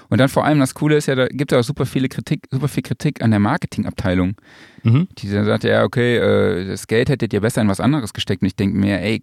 und 0.09 0.19
dann 0.19 0.29
vor 0.29 0.45
allem 0.45 0.61
das 0.61 0.75
Coole 0.75 0.97
ist 0.97 1.07
ja, 1.07 1.15
da 1.15 1.27
gibt 1.29 1.53
es 1.53 1.59
auch 1.59 1.65
super 1.65 1.87
viele 1.87 2.09
Kritik, 2.09 2.47
super 2.51 2.69
viel 2.69 2.83
Kritik 2.83 3.23
an 3.23 3.31
der 3.31 3.41
Marketingabteilung. 3.41 4.37
Mhm. 4.83 5.09
Die 5.19 5.31
dann 5.31 5.45
sagt, 5.45 5.65
ja, 5.65 5.85
okay, 5.85 6.17
äh, 6.17 6.67
das 6.67 6.87
Geld 6.87 7.11
hättet 7.11 7.33
ihr 7.33 7.41
besser 7.41 7.61
in 7.61 7.69
was 7.69 7.81
anderes 7.81 8.13
gesteckt. 8.15 8.43
Und 8.43 8.47
ich 8.47 8.57
denke 8.57 8.79
mir, 8.79 9.01
ey, 9.01 9.23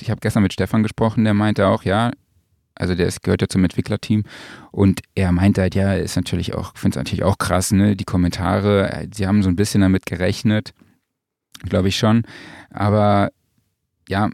ich 0.00 0.10
habe 0.10 0.20
gestern 0.20 0.42
mit 0.42 0.52
Stefan 0.52 0.82
gesprochen, 0.82 1.24
der 1.24 1.34
meinte 1.34 1.68
auch, 1.68 1.84
ja, 1.84 2.10
also 2.76 2.94
der 2.94 3.06
ist, 3.06 3.22
gehört 3.22 3.40
ja 3.40 3.48
zum 3.48 3.64
Entwicklerteam 3.64 4.24
und 4.70 5.00
er 5.14 5.32
meinte 5.32 5.62
halt, 5.62 5.74
ja, 5.74 5.94
ist 5.94 6.16
natürlich 6.16 6.54
auch, 6.54 6.76
finde 6.76 6.98
es 6.98 7.04
natürlich 7.04 7.24
auch 7.24 7.38
krass, 7.38 7.72
ne, 7.72 7.96
die 7.96 8.04
Kommentare, 8.04 9.08
sie 9.12 9.26
haben 9.26 9.42
so 9.42 9.48
ein 9.48 9.56
bisschen 9.56 9.80
damit 9.80 10.06
gerechnet, 10.06 10.74
glaube 11.64 11.88
ich 11.88 11.96
schon, 11.96 12.24
aber 12.70 13.30
ja, 14.08 14.30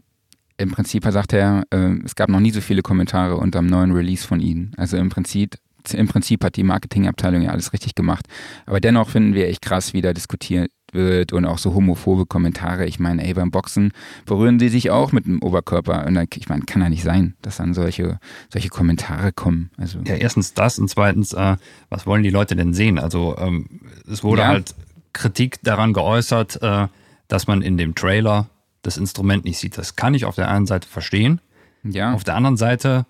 im 0.57 0.71
Prinzip 0.71 1.05
sagt 1.05 1.33
er, 1.33 1.63
äh, 1.71 1.95
es 2.05 2.15
gab 2.15 2.29
noch 2.29 2.39
nie 2.39 2.51
so 2.51 2.61
viele 2.61 2.81
Kommentare 2.81 3.37
unter 3.37 3.59
dem 3.59 3.67
neuen 3.67 3.91
Release 3.91 4.25
von 4.25 4.39
ihnen. 4.39 4.71
Also 4.77 4.97
im 4.97 5.09
Prinzip, 5.09 5.55
im 5.91 6.07
Prinzip 6.07 6.43
hat 6.43 6.55
die 6.55 6.63
Marketingabteilung 6.63 7.41
ja 7.41 7.51
alles 7.51 7.73
richtig 7.73 7.95
gemacht. 7.95 8.27
Aber 8.65 8.79
dennoch 8.79 9.09
finden 9.09 9.33
wir 9.33 9.47
echt 9.47 9.61
krass, 9.61 9.93
wie 9.93 10.01
da 10.01 10.13
diskutiert 10.13 10.71
wird 10.93 11.33
und 11.33 11.45
auch 11.45 11.57
so 11.57 11.73
homophobe 11.73 12.27
Kommentare. 12.27 12.85
Ich 12.85 12.99
meine, 12.99 13.25
ey, 13.25 13.33
beim 13.33 13.49
Boxen 13.49 13.91
berühren 14.25 14.59
sie 14.59 14.69
sich 14.69 14.91
auch 14.91 15.11
mit 15.11 15.25
dem 15.25 15.41
Oberkörper. 15.41 16.05
Und 16.05 16.13
dann, 16.13 16.27
ich 16.33 16.49
meine, 16.49 16.63
kann 16.63 16.81
ja 16.81 16.89
nicht 16.89 17.03
sein, 17.03 17.35
dass 17.41 17.57
dann 17.57 17.73
solche, 17.73 18.19
solche 18.51 18.69
Kommentare 18.69 19.33
kommen. 19.33 19.71
Also, 19.77 19.99
ja, 20.05 20.15
erstens 20.15 20.53
das 20.53 20.77
und 20.77 20.89
zweitens, 20.89 21.33
äh, 21.33 21.57
was 21.89 22.05
wollen 22.05 22.23
die 22.23 22.29
Leute 22.29 22.55
denn 22.55 22.73
sehen? 22.73 22.99
Also 22.99 23.35
ähm, 23.39 23.81
es 24.09 24.23
wurde 24.23 24.43
ja. 24.43 24.47
halt 24.49 24.75
Kritik 25.13 25.61
daran 25.63 25.93
geäußert, 25.93 26.61
äh, 26.61 26.87
dass 27.27 27.47
man 27.47 27.61
in 27.61 27.77
dem 27.77 27.95
Trailer 27.95 28.49
das 28.83 28.97
Instrument 28.97 29.45
nicht 29.45 29.57
sieht. 29.57 29.77
Das 29.77 29.95
kann 29.95 30.13
ich 30.13 30.25
auf 30.25 30.35
der 30.35 30.49
einen 30.49 30.67
Seite 30.67 30.87
verstehen. 30.87 31.41
Ja. 31.83 32.13
Auf 32.13 32.23
der 32.23 32.35
anderen 32.35 32.57
Seite 32.57 33.05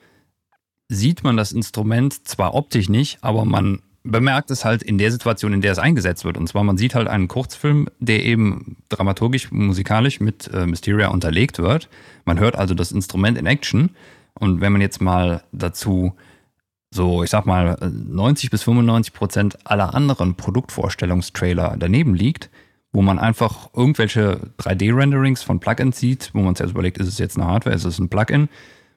sieht 0.87 1.23
man 1.23 1.35
das 1.35 1.51
Instrument 1.51 2.27
zwar 2.27 2.53
optisch 2.53 2.87
nicht, 2.87 3.17
aber 3.21 3.43
man 3.45 3.81
bemerkt 4.03 4.51
es 4.51 4.65
halt 4.65 4.83
in 4.83 4.97
der 4.97 5.11
Situation, 5.11 5.53
in 5.53 5.61
der 5.61 5.71
es 5.71 5.79
eingesetzt 5.79 6.25
wird. 6.25 6.37
Und 6.37 6.47
zwar, 6.47 6.63
man 6.63 6.77
sieht 6.77 6.93
halt 6.93 7.07
einen 7.07 7.27
Kurzfilm, 7.27 7.87
der 7.99 8.23
eben 8.23 8.77
dramaturgisch, 8.89 9.51
musikalisch 9.51 10.19
mit 10.19 10.49
äh, 10.53 10.65
Mysteria 10.65 11.07
unterlegt 11.07 11.59
wird. 11.59 11.89
Man 12.25 12.39
hört 12.39 12.55
also 12.55 12.73
das 12.73 12.91
Instrument 12.91 13.37
in 13.37 13.45
Action. 13.45 13.91
Und 14.33 14.61
wenn 14.61 14.73
man 14.73 14.81
jetzt 14.81 15.01
mal 15.01 15.43
dazu 15.51 16.13
so, 16.93 17.23
ich 17.23 17.29
sag 17.29 17.45
mal, 17.45 17.77
90 17.81 18.51
bis 18.51 18.63
95 18.63 19.13
Prozent 19.13 19.57
aller 19.65 19.95
anderen 19.95 20.35
Produktvorstellungstrailer 20.35 21.75
daneben 21.79 22.13
liegt, 22.13 22.51
wo 22.93 23.01
man 23.01 23.19
einfach 23.19 23.69
irgendwelche 23.75 24.39
3D-Renderings 24.59 25.43
von 25.43 25.59
Plugins 25.59 25.99
sieht, 25.99 26.29
wo 26.33 26.41
man 26.41 26.55
sich 26.55 26.61
also 26.61 26.73
überlegt, 26.73 26.99
ist 26.99 27.07
es 27.07 27.17
jetzt 27.17 27.37
eine 27.37 27.47
Hardware, 27.47 27.75
ist 27.75 27.85
es 27.85 27.99
ein 27.99 28.07
Plugin? 28.07 28.47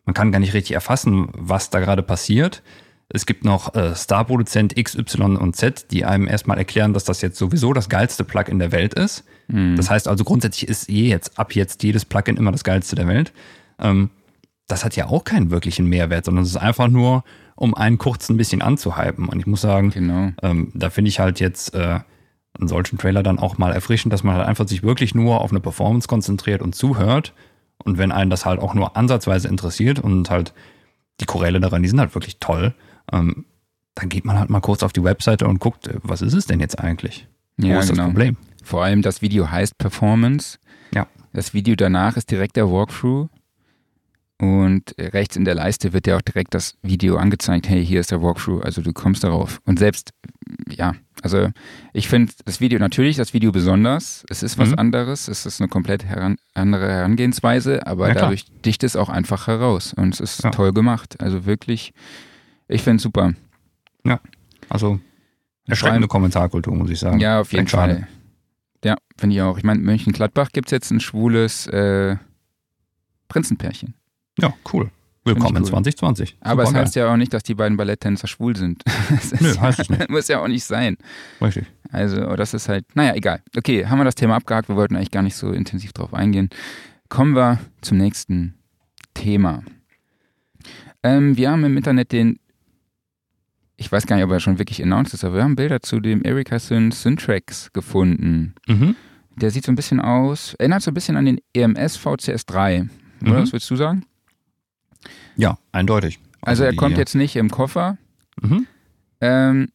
Man 0.05 0.15
kann 0.15 0.31
gar 0.31 0.39
nicht 0.39 0.55
richtig 0.55 0.75
erfassen, 0.75 1.29
was 1.33 1.71
da 1.71 1.81
gerade 1.81 2.03
passiert. 2.03 2.63
Es 3.09 3.25
gibt 3.25 3.45
noch 3.45 3.75
äh, 3.75 3.95
Star-Produzent 3.95 4.77
X, 4.77 4.95
Y 4.97 5.37
und 5.37 5.57
Z, 5.57 5.87
die 5.91 6.05
einem 6.05 6.29
erstmal 6.29 6.59
erklären, 6.59 6.93
dass 6.93 7.05
das 7.05 7.23
jetzt 7.23 7.39
sowieso 7.39 7.73
das 7.73 7.89
geilste 7.89 8.23
Plugin 8.25 8.59
der 8.59 8.71
Welt 8.71 8.95
ist. 8.95 9.25
Mhm. 9.49 9.77
Das 9.77 9.91
heißt 9.91 10.09
also 10.09 10.25
grundsätzlich 10.25 10.69
ist 10.69 10.89
je 10.89 11.09
jetzt, 11.09 11.39
ab 11.39 11.55
jetzt 11.55 11.83
jedes 11.83 12.05
Plugin 12.05 12.37
immer 12.37 12.53
das 12.53 12.65
geilste 12.65 12.97
der 12.97 13.09
Welt. 13.09 13.33
Ähm, 13.79 14.11
das 14.69 14.85
hat 14.85 14.97
ja 14.97 15.07
auch 15.07 15.25
keinen 15.25 15.51
wirklichen 15.51 15.87
Mehrwert, 15.87 16.25
sondern 16.25 16.45
es 16.45 16.51
ist 16.51 16.57
einfach 16.57 16.89
nur, 16.89 17.25
um 17.55 17.75
einen 17.75 17.97
kurz 17.97 18.29
ein 18.29 18.37
bisschen 18.37 18.61
anzuhypen. 18.61 19.29
Und 19.29 19.39
ich 19.39 19.47
muss 19.47 19.63
sagen, 19.63 19.91
genau. 19.91 20.33
ähm, 20.43 20.73
da 20.75 20.91
finde 20.91 21.09
ich 21.09 21.21
halt 21.21 21.41
jetzt 21.41 21.75
äh, 21.75 22.01
einen 22.59 22.69
solchen 22.69 22.99
Trailer 22.99 23.23
dann 23.23 23.39
auch 23.39 23.59
mal 23.59 23.73
erfrischend, 23.73 24.13
dass 24.13 24.23
man 24.23 24.37
halt 24.37 24.47
einfach 24.47 24.67
sich 24.69 24.83
wirklich 24.83 25.15
nur 25.15 25.41
auf 25.41 25.51
eine 25.51 25.61
Performance 25.61 26.09
konzentriert 26.09 26.63
und 26.63 26.75
zuhört. 26.75 27.33
Und 27.85 27.99
wenn 27.99 28.13
einen 28.13 28.31
das 28.31 28.47
halt 28.47 28.61
auch 28.61 28.75
nur 28.75 28.97
ansatzweise 28.97 29.49
interessiert 29.49 29.99
und 29.99 30.31
halt 30.31 30.55
die 31.21 31.27
Choräle 31.27 31.61
daran, 31.61 31.83
die 31.83 31.89
sind 31.89 32.01
halt 32.01 32.15
wirklich 32.15 32.39
toll, 32.39 32.75
ähm, 33.13 33.45
dann 33.95 34.09
geht 34.09 34.25
man 34.25 34.39
halt 34.39 34.51
mal 34.51 34.61
kurz 34.61 34.83
auf 34.83 34.93
die 34.93 35.05
Webseite 35.05 35.47
und 35.47 35.59
guckt, 35.61 35.87
äh, 35.89 35.95
was 36.03 36.23
ist 36.23 36.35
es 36.35 36.47
denn 36.47 36.61
jetzt 36.61 36.79
eigentlich? 36.79 37.27
Wo 37.57 37.67
Ja, 37.67 37.81
ist 37.81 37.89
genau. 37.91 38.05
das 38.05 38.13
Problem? 38.13 38.37
Vor 38.63 38.83
allem 38.85 39.03
das 39.03 39.23
Video 39.23 39.51
heißt 39.51 39.79
Performance. 39.79 40.59
Ja. 40.95 41.07
Das 41.33 41.55
Video 41.55 41.77
danach 41.77 42.17
ist 42.17 42.31
direkt 42.31 42.57
der 42.57 42.71
Walkthrough. 42.71 43.29
Und 44.39 44.95
rechts 44.99 45.35
in 45.37 45.47
der 45.47 45.55
Leiste 45.55 45.95
wird 45.95 46.05
dir 46.05 46.17
auch 46.17 46.21
direkt 46.23 46.53
das 46.53 46.77
Video 46.83 47.17
angezeigt. 47.17 47.69
Hey, 47.71 47.85
hier 47.85 48.01
ist 48.01 48.11
der 48.11 48.21
Walkthrough. 48.23 48.63
Also 48.63 48.83
du 48.83 48.93
kommst 48.93 49.25
darauf. 49.25 49.61
Und 49.65 49.79
selbst, 49.79 50.11
ja, 50.69 50.95
also 51.23 51.49
ich 51.95 52.09
finde 52.09 52.33
das 52.45 52.61
Video 52.61 52.79
natürlich, 52.79 53.17
das 53.17 53.33
Video 53.33 53.51
besonders. 53.51 54.27
Es 54.29 54.43
ist 54.43 54.59
was 54.59 54.71
Mhm. 54.73 54.79
anderes. 54.79 55.29
Es 55.29 55.47
ist 55.47 55.61
eine 55.63 55.69
komplett 55.69 56.05
heran, 56.05 56.37
andere 56.53 56.87
Herangehensweise, 56.87 57.87
aber 57.87 58.09
Ja, 58.09 58.15
dadurch 58.15 58.45
dicht 58.67 58.85
es 58.85 58.95
auch 58.95 59.09
einfach 59.09 59.47
heraus. 59.47 59.95
Und 59.95 60.13
es 60.13 60.21
ist 60.21 60.45
Ja. 60.45 60.51
toll 60.51 60.75
gemacht. 60.75 61.19
Also 61.21 61.47
wirklich, 61.47 61.95
ich 62.69 62.83
finde 62.83 62.97
es 62.97 63.03
super. 63.05 63.33
Also 64.69 65.01
erschreckende 65.67 66.09
Kommentarkultur, 66.09 66.75
muss 66.75 66.91
ich 66.91 66.99
sagen. 66.99 67.21
Ja, 67.21 67.41
auf 67.41 67.53
jeden. 67.53 67.69
Fall. 67.69 68.07
Ja, 68.85 68.97
finde 69.17 69.37
ich 69.37 69.43
auch. 69.43 69.57
Ich 69.57 69.65
meine, 69.65 69.81
Mönchengladbach 69.81 70.51
gibt 70.53 70.69
es 70.69 70.73
jetzt 70.73 70.91
ein 70.91 71.01
schwules 71.01 71.67
äh, 71.69 72.17
Prinzenpärchen. 73.29 73.95
Ja, 74.39 74.53
cool. 74.73 74.91
Willkommen 75.25 75.57
in 75.57 75.63
cool. 75.63 75.69
2020. 75.71 76.37
Aber 76.41 76.63
es 76.63 76.69
Supergeil. 76.69 76.85
heißt 76.87 76.95
ja 76.97 77.13
auch 77.13 77.17
nicht, 77.17 77.33
dass 77.35 77.43
die 77.43 77.55
beiden 77.55 77.77
Balletttänzer 77.77 78.29
schwul 78.29 78.55
sind. 78.57 78.83
Das 79.11 79.41
Nö, 79.41 79.53
ja, 79.55 79.61
heißt 79.61 79.81
es 79.81 79.91
nicht. 79.91 80.09
Muss 80.11 80.29
ja 80.29 80.41
auch 80.41 80.49
nicht 80.49 80.65
sein. 80.65 80.97
Richtig. 81.41 81.67
Also, 81.91 82.37
das 82.37 82.55
ist 82.55 82.69
halt, 82.69 82.85
naja, 82.95 83.15
egal. 83.15 83.43
Okay, 83.57 83.87
haben 83.87 83.99
wir 83.99 84.05
das 84.05 84.15
Thema 84.15 84.37
abgehakt. 84.37 84.69
Wir 84.69 84.77
wollten 84.77 84.95
eigentlich 84.97 85.11
gar 85.11 85.23
nicht 85.23 85.35
so 85.37 85.51
intensiv 85.51 85.93
drauf 85.93 86.15
eingehen. 86.15 86.51
Kommen 87.09 87.35
wir 87.35 87.59
zum 87.81 87.99
nächsten 87.99 88.55
Thema. 89.15 89.63
Ähm, 91.03 91.37
wir 91.37 91.51
haben 91.51 91.65
im 91.65 91.77
Internet 91.77 92.13
den, 92.13 92.39
ich 93.77 93.91
weiß 93.91 94.07
gar 94.07 94.17
nicht, 94.17 94.25
ob 94.25 94.31
er 94.33 94.41
schon 94.41 94.59
wirklich 94.59 94.83
announced 94.83 95.15
ist, 95.15 95.25
aber 95.25 95.37
wir 95.37 95.45
haben 95.45 95.57
Bilder 95.57 95.81
zu 95.81 96.01
dem 96.01 96.23
Erika 96.25 96.59
Syn 96.59 96.91
Syntrax 96.93 97.73
gefunden. 97.73 98.55
Mhm. 98.69 98.97
Der 99.37 99.51
sieht 99.51 99.65
so 99.65 99.73
ein 99.73 99.77
bisschen 99.77 100.01
aus, 100.01 100.55
erinnert 100.55 100.83
so 100.83 100.91
ein 100.91 100.95
bisschen 100.95 101.17
an 101.17 101.25
den 101.27 101.41
EMS 101.55 101.99
VCS3. 101.99 102.89
Oder 103.23 103.33
Mhm. 103.33 103.43
was 103.43 103.53
würdest 103.53 103.71
du 103.71 103.77
sagen? 103.77 104.05
Ja, 105.37 105.59
eindeutig. 105.73 106.19
Also, 106.43 106.65
er 106.65 106.71
die- 106.73 106.77
kommt 106.77 106.97
jetzt 106.99 107.15
nicht 107.15 107.37
im 107.37 107.51
Koffer. 107.51 107.99
Mhm. 108.41 108.67
Ähm, 109.21 109.69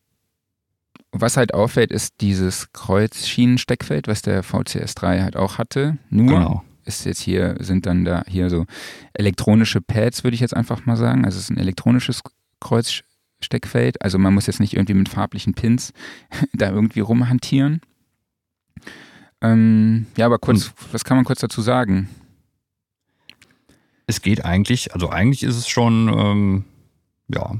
was 1.11 1.35
halt 1.37 1.53
auffällt, 1.53 1.91
ist 1.91 2.21
dieses 2.21 2.71
Kreuzschienensteckfeld, 2.73 4.07
was 4.07 4.21
der 4.21 4.43
VCS3 4.43 5.21
halt 5.23 5.35
auch 5.35 5.57
hatte. 5.57 5.97
Nur 6.09 6.27
Genau. 6.27 6.63
ist 6.85 7.05
jetzt 7.05 7.19
hier, 7.21 7.57
sind 7.59 7.85
dann 7.85 8.05
da 8.05 8.23
hier 8.27 8.49
so 8.49 8.65
elektronische 9.13 9.81
Pads, 9.81 10.23
würde 10.23 10.35
ich 10.35 10.41
jetzt 10.41 10.55
einfach 10.55 10.85
mal 10.85 10.95
sagen. 10.95 11.25
Also 11.25 11.37
es 11.37 11.45
ist 11.45 11.49
ein 11.49 11.57
elektronisches 11.57 12.21
Kreuzsteckfeld. 12.61 14.01
Also 14.01 14.17
man 14.19 14.33
muss 14.33 14.47
jetzt 14.47 14.59
nicht 14.61 14.73
irgendwie 14.73 14.93
mit 14.93 15.09
farblichen 15.09 15.53
Pins 15.53 15.91
da 16.53 16.69
irgendwie 16.69 17.01
rumhantieren. 17.01 17.81
Ähm, 19.41 20.05
ja, 20.17 20.27
aber 20.27 20.37
kurz, 20.39 20.71
was 20.91 21.03
kann 21.03 21.17
man 21.17 21.25
kurz 21.25 21.39
dazu 21.41 21.61
sagen? 21.61 22.07
Es 24.11 24.21
geht 24.21 24.43
eigentlich, 24.43 24.93
also 24.93 25.09
eigentlich 25.09 25.41
ist 25.41 25.55
es 25.55 25.69
schon, 25.69 26.09
ähm, 26.13 26.65
ja, 27.33 27.55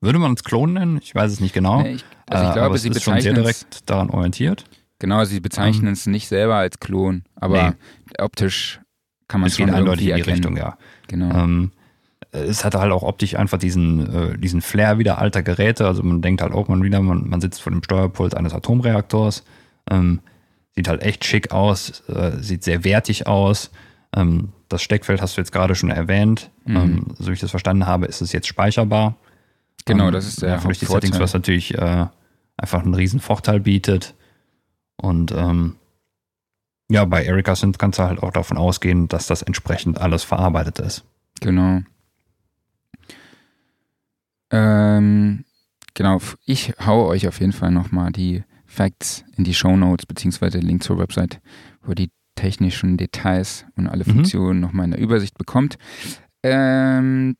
würde 0.00 0.20
man 0.20 0.34
es 0.34 0.44
Klon 0.44 0.74
nennen? 0.74 1.00
Ich 1.02 1.12
weiß 1.12 1.32
es 1.32 1.40
nicht 1.40 1.52
genau. 1.52 1.82
Nee, 1.82 1.94
ich, 1.94 2.04
also 2.28 2.44
Äh, 2.44 2.46
ich 2.46 2.52
glaube, 2.54 2.66
aber 2.66 2.74
es 2.76 2.82
sie 2.82 2.88
ist 2.90 3.02
schon 3.02 3.20
sehr 3.20 3.34
direkt 3.34 3.90
daran 3.90 4.10
orientiert. 4.10 4.64
genau, 5.00 5.24
sie 5.24 5.40
bezeichnen 5.40 5.88
Ähm, 5.88 5.92
es 5.92 6.06
nicht 6.06 6.28
selber 6.28 6.54
als 6.54 6.78
Klon, 6.78 7.24
aber 7.34 7.74
optisch 8.18 8.80
kann 9.26 9.40
man 9.40 9.48
es 9.48 9.54
Es 9.54 9.58
schon 9.58 9.66
geht 9.66 9.74
eindeutig 9.74 10.02
in 10.02 10.14
die 10.14 10.20
erkennen. 10.20 10.34
Richtung, 10.36 10.56
ja. 10.56 10.78
Genau. 11.08 11.34
Ähm, 11.36 11.72
es 12.30 12.64
hatte 12.64 12.78
halt 12.78 12.92
auch 12.92 13.02
optisch 13.02 13.34
einfach 13.34 13.58
diesen, 13.58 14.08
äh, 14.14 14.38
diesen 14.38 14.60
Flair 14.62 14.98
wieder 14.98 15.18
alter 15.18 15.42
Geräte. 15.42 15.84
Also 15.88 16.04
man 16.04 16.22
denkt 16.22 16.42
halt 16.42 16.52
auch 16.52 16.68
mal 16.68 16.80
wieder, 16.80 17.00
man, 17.02 17.28
man 17.28 17.40
sitzt 17.40 17.60
vor 17.60 17.72
dem 17.72 17.82
Steuerpult 17.82 18.36
eines 18.36 18.54
Atomreaktors. 18.54 19.42
Ähm, 19.90 20.20
sieht 20.76 20.86
halt 20.86 21.02
echt 21.02 21.24
schick 21.24 21.50
aus, 21.50 22.04
äh, 22.08 22.38
sieht 22.40 22.62
sehr 22.62 22.84
wertig 22.84 23.26
aus. 23.26 23.72
Ähm, 24.14 24.52
das 24.68 24.82
Steckfeld 24.82 25.20
hast 25.20 25.36
du 25.36 25.40
jetzt 25.40 25.52
gerade 25.52 25.74
schon 25.74 25.90
erwähnt. 25.90 26.50
Mhm. 26.64 26.76
Ähm, 26.76 27.06
so 27.18 27.28
wie 27.28 27.34
ich 27.34 27.40
das 27.40 27.50
verstanden 27.50 27.86
habe, 27.86 28.06
ist 28.06 28.20
es 28.20 28.32
jetzt 28.32 28.46
speicherbar. 28.46 29.16
Genau, 29.84 30.06
Ähm, 30.06 30.12
das 30.12 30.26
ist 30.26 30.42
der 30.42 30.54
einfach 30.54 30.66
durch 30.66 30.78
die. 30.78 30.86
Settings, 30.86 31.18
was 31.18 31.32
natürlich 31.32 31.74
äh, 31.76 32.06
einfach 32.56 32.82
einen 32.82 32.94
riesen 32.94 33.20
Vorteil 33.20 33.60
bietet. 33.60 34.14
Und 34.96 35.32
ähm, 35.32 35.76
ja, 36.90 37.04
bei 37.04 37.24
Erika 37.24 37.54
Synth 37.54 37.78
kannst 37.78 37.98
du 37.98 38.02
halt 38.02 38.22
auch 38.22 38.32
davon 38.32 38.56
ausgehen, 38.58 39.08
dass 39.08 39.26
das 39.26 39.42
entsprechend 39.42 40.00
alles 40.00 40.24
verarbeitet 40.24 40.78
ist. 40.80 41.04
Genau. 41.40 41.80
Ähm, 44.50 45.44
genau, 45.94 46.20
ich 46.44 46.74
hau 46.84 47.06
euch 47.06 47.28
auf 47.28 47.40
jeden 47.40 47.52
Fall 47.52 47.70
nochmal 47.70 48.10
die 48.10 48.42
Facts 48.66 49.24
in 49.36 49.44
die 49.44 49.54
Show 49.54 49.76
Notes, 49.76 50.06
beziehungsweise 50.06 50.58
den 50.58 50.66
Link 50.66 50.82
zur 50.82 50.98
Website, 50.98 51.40
wo 51.82 51.92
ihr 51.92 51.96
die 51.96 52.10
technischen 52.40 52.96
Details 52.96 53.64
und 53.76 53.86
alle 53.86 54.04
Mhm. 54.06 54.12
Funktionen 54.12 54.60
nochmal 54.60 54.84
in 54.86 54.90
der 54.92 55.00
Übersicht 55.00 55.36
bekommt. 55.38 55.76
Ähm, 56.42 57.36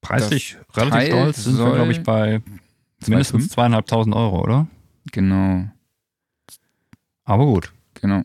Preislich 0.00 0.56
relativ 0.74 1.08
stolz 1.08 1.44
sind 1.44 1.58
wir, 1.58 1.74
glaube 1.74 1.90
ich, 1.92 2.02
bei 2.04 2.40
mindestens 3.06 3.46
2,5? 3.46 3.50
zweieinhalbtausend 3.50 4.14
Euro, 4.14 4.40
oder? 4.42 4.66
Genau, 5.12 5.64
Aber 7.24 7.44
gut. 7.46 7.72
genau. 7.94 8.22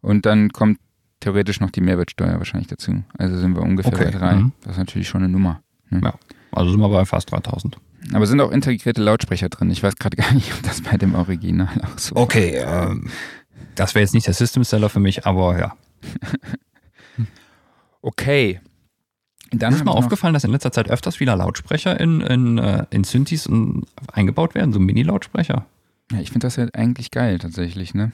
Und 0.00 0.24
dann 0.26 0.50
kommt 0.50 0.78
theoretisch 1.20 1.60
noch 1.60 1.70
die 1.70 1.80
Mehrwertsteuer 1.80 2.38
wahrscheinlich 2.38 2.68
dazu. 2.68 3.02
Also 3.18 3.36
sind 3.38 3.54
wir 3.54 3.62
ungefähr 3.62 3.92
Okay, 3.92 4.04
bei 4.06 4.10
drei. 4.10 4.34
mhm. 4.36 4.52
Das 4.62 4.72
ist 4.72 4.78
natürlich 4.78 5.08
schon 5.08 5.22
eine 5.22 5.32
Nummer. 5.32 5.62
Also 6.52 6.70
sind 6.70 6.80
wir 6.80 6.88
bei 6.88 7.04
fast 7.04 7.30
3000. 7.30 7.76
Aber 8.12 8.26
sind 8.26 8.40
auch 8.40 8.50
integrierte 8.50 9.00
Lautsprecher 9.02 9.48
drin. 9.48 9.70
Ich 9.70 9.82
weiß 9.82 9.96
gerade 9.96 10.16
gar 10.22 10.32
nicht, 10.32 10.52
ob 10.52 10.62
das 10.62 10.80
bei 10.80 10.96
dem 10.96 11.14
Original 11.14 11.68
auch 11.84 11.98
so. 11.98 12.16
Okay, 12.16 12.56
ähm, 12.64 13.08
das 13.74 13.94
wäre 13.94 14.02
jetzt 14.02 14.14
nicht 14.14 14.26
der 14.26 14.34
System 14.34 14.64
Seller 14.64 14.88
für 14.88 15.00
mich, 15.00 15.26
aber 15.26 15.58
ja. 15.58 15.76
Okay. 18.02 18.60
Dann 19.50 19.72
Ist 19.74 19.80
mir 19.80 19.84
noch- 19.86 19.96
aufgefallen, 19.96 20.34
dass 20.34 20.44
in 20.44 20.50
letzter 20.50 20.72
Zeit 20.72 20.88
öfters 20.90 21.20
wieder 21.20 21.36
Lautsprecher 21.36 22.00
in, 22.00 22.20
in, 22.22 22.58
äh, 22.58 22.86
in 22.90 23.04
Synthes 23.04 23.48
eingebaut 24.12 24.54
werden, 24.54 24.72
so 24.72 24.80
Mini-Lautsprecher. 24.80 25.66
Ja, 26.10 26.18
ich 26.20 26.30
finde 26.30 26.46
das 26.46 26.56
ja 26.56 26.66
eigentlich 26.72 27.10
geil 27.10 27.38
tatsächlich, 27.38 27.94
ne? 27.94 28.12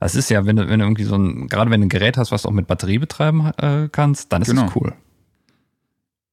Das 0.00 0.14
ist 0.16 0.28
ja, 0.30 0.44
wenn 0.44 0.56
du, 0.56 0.68
wenn 0.68 0.80
du 0.80 0.84
irgendwie 0.84 1.04
so 1.04 1.16
ein, 1.16 1.46
gerade 1.48 1.70
wenn 1.70 1.80
du 1.80 1.86
ein 1.86 1.90
Gerät 1.90 2.18
hast, 2.18 2.32
was 2.32 2.42
du 2.42 2.48
auch 2.48 2.52
mit 2.52 2.66
Batterie 2.66 2.98
betreiben 2.98 3.50
äh, 3.56 3.88
kannst, 3.90 4.32
dann 4.32 4.42
ist 4.42 4.48
Genau. 4.48 4.66
es 4.66 4.76
cool. 4.76 4.92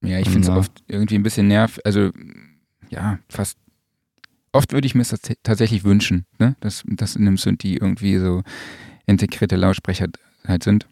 Ja, 0.04 0.18
ich 0.18 0.26
finde 0.28 0.40
es 0.42 0.48
Ja. 0.48 0.56
oft 0.56 0.82
irgendwie 0.88 1.14
ein 1.14 1.22
bisschen 1.22 1.46
nerv, 1.48 1.78
also 1.84 2.10
ja, 2.90 3.18
fast 3.30 3.56
oft 4.52 4.72
würde 4.72 4.86
ich 4.86 4.94
mir 4.94 5.02
das 5.02 5.10
tats- 5.12 5.36
tatsächlich 5.42 5.84
wünschen, 5.84 6.26
ne? 6.38 6.56
Dass, 6.60 6.82
dass 6.86 7.16
in 7.16 7.26
einem 7.26 7.36
Synthi 7.38 7.74
irgendwie 7.76 8.18
so 8.18 8.42
integrierte 9.06 9.56
Lautsprecher 9.56 10.08
halt 10.46 10.62
sind. 10.62 10.86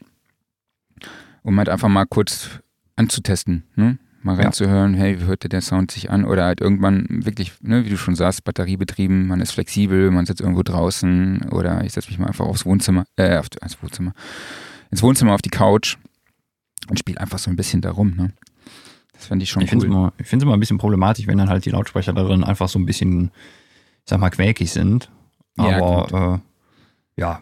Um 1.42 1.56
halt 1.58 1.68
einfach 1.68 1.88
mal 1.88 2.04
kurz 2.04 2.60
anzutesten, 2.96 3.64
ne? 3.76 3.98
Mal 4.22 4.36
Ja. 4.36 4.42
reinzuhören, 4.44 4.92
hey, 4.92 5.18
wie 5.18 5.24
hört 5.24 5.50
der 5.50 5.62
Sound 5.62 5.90
sich 5.90 6.10
an? 6.10 6.26
Oder 6.26 6.44
halt 6.44 6.60
irgendwann 6.60 7.06
wirklich, 7.24 7.52
ne, 7.62 7.86
wie 7.86 7.88
du 7.88 7.96
schon 7.96 8.14
sagst, 8.14 8.44
batteriebetrieben, 8.44 9.26
man 9.26 9.40
ist 9.40 9.52
flexibel, 9.52 10.10
man 10.10 10.26
sitzt 10.26 10.42
irgendwo 10.42 10.62
draußen 10.62 11.48
oder 11.52 11.82
ich 11.84 11.92
setze 11.94 12.08
mich 12.10 12.18
mal 12.18 12.26
einfach 12.26 12.44
aufs 12.44 12.66
Wohnzimmer, 12.66 13.04
äh, 13.16 13.38
auf, 13.38 13.46
aufs 13.62 13.82
Wohnzimmer, 13.82 14.12
ins 14.90 15.02
Wohnzimmer 15.02 15.32
auf 15.32 15.40
die 15.40 15.48
Couch 15.48 15.96
und 16.90 16.98
spiele 16.98 17.18
einfach 17.18 17.38
so 17.38 17.48
ein 17.48 17.56
bisschen 17.56 17.80
darum. 17.80 18.14
Ne? 18.14 18.32
Das 19.20 19.26
fände 19.26 19.42
ich 19.42 19.50
schon 19.50 19.60
Ich 19.62 19.68
finde 19.68 19.84
es 19.84 19.90
cool. 19.90 19.96
immer, 19.96 20.12
ich 20.16 20.26
find's 20.26 20.42
immer 20.42 20.54
ein 20.54 20.60
bisschen 20.60 20.78
problematisch, 20.78 21.26
wenn 21.26 21.36
dann 21.36 21.50
halt 21.50 21.66
die 21.66 21.70
Lautsprecher 21.70 22.14
darin 22.14 22.42
einfach 22.42 22.70
so 22.70 22.78
ein 22.78 22.86
bisschen, 22.86 23.24
ich 23.26 24.08
sag 24.08 24.18
mal, 24.18 24.30
quäkig 24.30 24.72
sind. 24.72 25.10
Ja, 25.58 25.76
Aber 25.76 26.40
äh, 27.16 27.20
ja, 27.20 27.40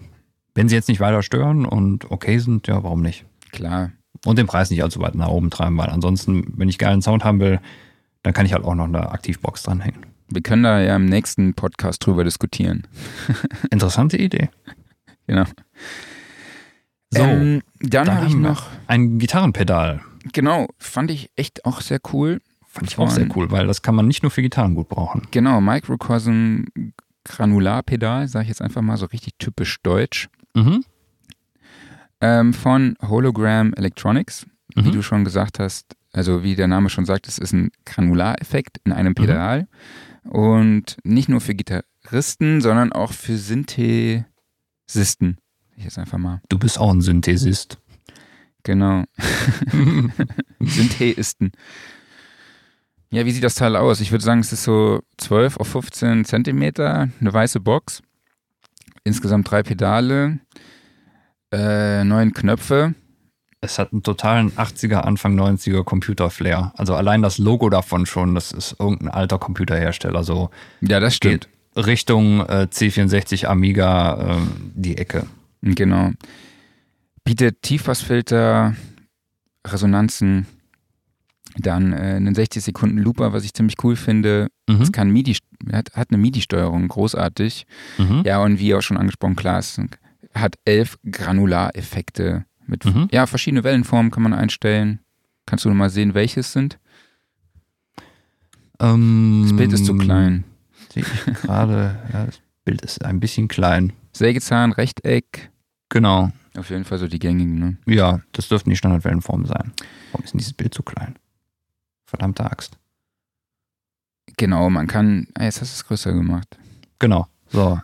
wenn 0.56 0.68
sie 0.68 0.75
jetzt 0.75 0.88
nicht 0.88 0.99
weiter 0.99 1.23
stören 1.23 1.64
und 1.64 2.11
okay 2.11 2.38
sind, 2.38 2.66
ja, 2.66 2.82
warum 2.82 3.00
nicht? 3.00 3.26
Klar. 3.52 3.92
Und 4.26 4.38
den 4.38 4.49
Preis 4.49 4.70
nicht 4.70 4.82
allzu 4.82 5.00
weit 5.00 5.14
nach 5.14 5.28
oben 5.28 5.50
treiben, 5.50 5.78
weil 5.78 5.88
ansonsten, 5.88 6.52
wenn 6.56 6.68
ich 6.68 6.78
geilen 6.78 7.00
Sound 7.00 7.23
haben 7.23 7.38
will, 7.38 7.61
dann 8.25 8.32
kann 8.32 8.44
ich 8.44 8.52
halt 8.52 8.64
auch 8.64 8.75
noch 8.75 8.87
eine 8.87 9.12
Aktivbox 9.12 9.62
dranhängen. 9.62 10.06
Wir 10.28 10.42
können 10.42 10.64
da 10.64 10.80
ja 10.80 10.97
im 10.97 11.06
nächsten 11.06 11.54
Podcast 11.54 12.04
drüber 12.04 12.25
diskutieren. 12.25 12.88
Interessante 13.70 14.16
Idee. 14.16 14.49
Genau. 15.28 15.44
So, 17.11 17.23
ähm, 17.23 17.62
dann, 17.78 18.06
dann 18.06 18.16
habe 18.16 18.26
ich 18.26 18.35
noch, 18.35 18.66
ein 18.88 19.20
Gitarrenpedal. 19.20 20.00
Genau, 20.32 20.68
fand 20.78 21.11
ich 21.11 21.30
echt 21.37 21.64
auch 21.64 21.80
sehr 21.80 22.00
cool. 22.12 22.40
Fand 22.66 22.88
ich 22.90 22.99
auch 22.99 23.11
sehr 23.11 23.28
cool, 23.37 23.50
weil 23.50 23.66
das 23.66 23.82
kann 23.82 23.94
man 23.94 24.06
nicht 24.06 24.23
nur 24.23 24.30
für 24.30 24.42
Gitarren 24.42 24.75
gut 24.75 24.88
brauchen. 24.88 25.23
Genau, 25.30 25.61
Microcosm 25.61 26.64
Granularpedal, 27.25 28.28
sage 28.28 28.44
ich 28.44 28.49
jetzt 28.49 28.62
einfach 28.62 28.82
mal 28.82 28.97
so 28.97 29.06
richtig 29.06 29.35
typisch 29.38 29.78
deutsch. 29.82 30.28
Mhm. 30.54 30.85
Ähm, 32.20 32.52
von 32.54 32.97
Hologram 33.02 33.73
Electronics. 33.75 34.47
Wie 34.75 34.88
Mhm. 34.88 34.92
du 34.92 35.02
schon 35.02 35.25
gesagt 35.25 35.58
hast, 35.58 35.97
also 36.12 36.42
wie 36.42 36.54
der 36.56 36.68
Name 36.68 36.90
schon 36.90 37.04
sagt, 37.06 37.26
es 37.28 37.38
ist 37.38 37.52
ein 37.52 37.70
Granulareffekt 37.87 38.78
in 38.85 38.92
Mhm. 38.92 38.99
einem 38.99 39.14
Pedal. 39.14 39.68
Und 40.25 40.97
nicht 41.04 41.28
nur 41.28 41.40
für 41.40 41.54
Gitarristen, 41.54 42.61
sondern 42.61 42.92
auch 42.92 43.12
für 43.12 43.37
Synthesisten. 43.38 45.38
Ich 45.76 45.85
jetzt 45.85 45.99
einfach 45.99 46.18
mal. 46.18 46.40
Du 46.49 46.58
bist 46.58 46.78
auch 46.78 46.92
ein 46.92 47.00
Synthesist. 47.00 47.78
Genau. 48.64 49.04
Syntheisten. 50.60 51.52
Ja, 53.10 53.24
wie 53.24 53.30
sieht 53.30 53.44
das 53.44 53.54
Teil 53.54 53.76
aus? 53.76 54.00
Ich 54.00 54.10
würde 54.10 54.24
sagen, 54.24 54.40
es 54.40 54.52
ist 54.52 54.64
so 54.64 55.00
12 55.16 55.56
auf 55.56 55.68
15 55.68 56.24
Zentimeter, 56.26 57.08
eine 57.20 57.32
weiße 57.32 57.60
Box. 57.60 58.02
Insgesamt 59.04 59.50
drei 59.50 59.62
Pedale, 59.62 60.40
äh, 61.50 62.04
neun 62.04 62.34
Knöpfe. 62.34 62.94
Es 63.60 63.78
hat 63.78 63.92
einen 63.92 64.02
totalen 64.02 64.52
80er, 64.52 64.98
Anfang 64.98 65.38
90er 65.38 65.82
Computer-Flair. 65.82 66.72
Also 66.76 66.94
allein 66.94 67.22
das 67.22 67.38
Logo 67.38 67.70
davon 67.70 68.06
schon, 68.06 68.34
das 68.34 68.52
ist 68.52 68.76
irgendein 68.78 69.08
alter 69.08 69.38
Computerhersteller. 69.38 70.22
So 70.22 70.50
Ja, 70.80 71.00
das 71.00 71.16
stimmt. 71.16 71.48
Richtung 71.74 72.40
äh, 72.40 72.68
C64 72.70 73.46
Amiga 73.46 74.36
äh, 74.36 74.36
die 74.74 74.98
Ecke. 74.98 75.26
Genau. 75.62 76.12
Bietet 77.28 77.61
Tiefpassfilter, 77.61 78.75
Resonanzen, 79.66 80.47
dann 81.58 81.92
äh, 81.92 81.97
einen 82.16 82.35
60 82.35 82.64
Sekunden 82.64 82.97
Looper, 82.97 83.35
was 83.35 83.44
ich 83.44 83.52
ziemlich 83.52 83.75
cool 83.85 83.97
finde. 83.97 84.49
Mhm. 84.66 84.80
Es 84.80 84.92
kann 84.92 85.11
MIDI, 85.11 85.37
hat, 85.70 85.94
hat 85.94 86.08
eine 86.11 86.16
MIDI-Steuerung, 86.16 86.88
großartig. 86.88 87.66
Mhm. 87.99 88.23
Ja, 88.25 88.42
und 88.42 88.58
wie 88.58 88.75
auch 88.75 88.80
schon 88.80 88.97
angesprochen, 88.97 89.37
klar, 89.37 89.58
es 89.58 89.78
hat 90.35 90.54
elf 90.64 90.97
Granulareffekte 91.04 92.47
mit 92.66 92.87
Mhm. 92.87 93.08
ja, 93.12 93.26
verschiedene 93.26 93.62
Wellenformen 93.62 94.11
kann 94.11 94.23
man 94.23 94.32
einstellen. 94.32 95.00
Kannst 95.44 95.66
du 95.66 95.70
mal 95.75 95.90
sehen, 95.90 96.14
welche 96.14 96.40
es 96.40 96.54
sind? 96.54 96.78
Ähm, 98.80 99.42
Das 99.47 99.54
Bild 99.54 99.75
ist 99.75 99.85
zu 99.85 99.94
klein. 99.99 100.44
Sehe 100.94 101.02
ich 101.02 101.25
gerade. 101.42 101.99
Ja, 102.11 102.25
das 102.25 102.40
Bild 102.64 102.80
ist 102.80 103.04
ein 103.04 103.20
bisschen 103.20 103.49
klein. 103.49 103.92
Sägezahn, 104.14 104.73
Rechteck, 104.73 105.50
Genau. 105.90 106.30
Auf 106.58 106.70
jeden 106.70 106.84
Fall 106.84 106.98
so 106.98 107.08
die 107.08 107.18
gängigen, 107.18 107.58
ne? 107.58 107.76
Ja, 107.86 108.20
das 108.32 108.48
dürften 108.48 108.70
die 108.70 108.76
Standardwellenformen 108.76 109.46
sein. 109.46 109.72
Warum 110.12 110.24
ist 110.24 110.32
denn 110.32 110.38
dieses 110.38 110.52
Bild 110.52 110.74
so 110.74 110.82
klein? 110.82 111.16
Verdammte 112.04 112.44
Axt. 112.44 112.78
Genau, 114.36 114.71
man 114.71 114.86
kann, 114.86 115.26
ah, 115.34 115.44
jetzt 115.44 115.60
hast 115.60 115.73
du 115.73 115.76
es 115.76 115.86
größer 115.86 116.12
gemacht. 116.12 116.58
Genau. 116.99 117.26
So. 117.49 117.80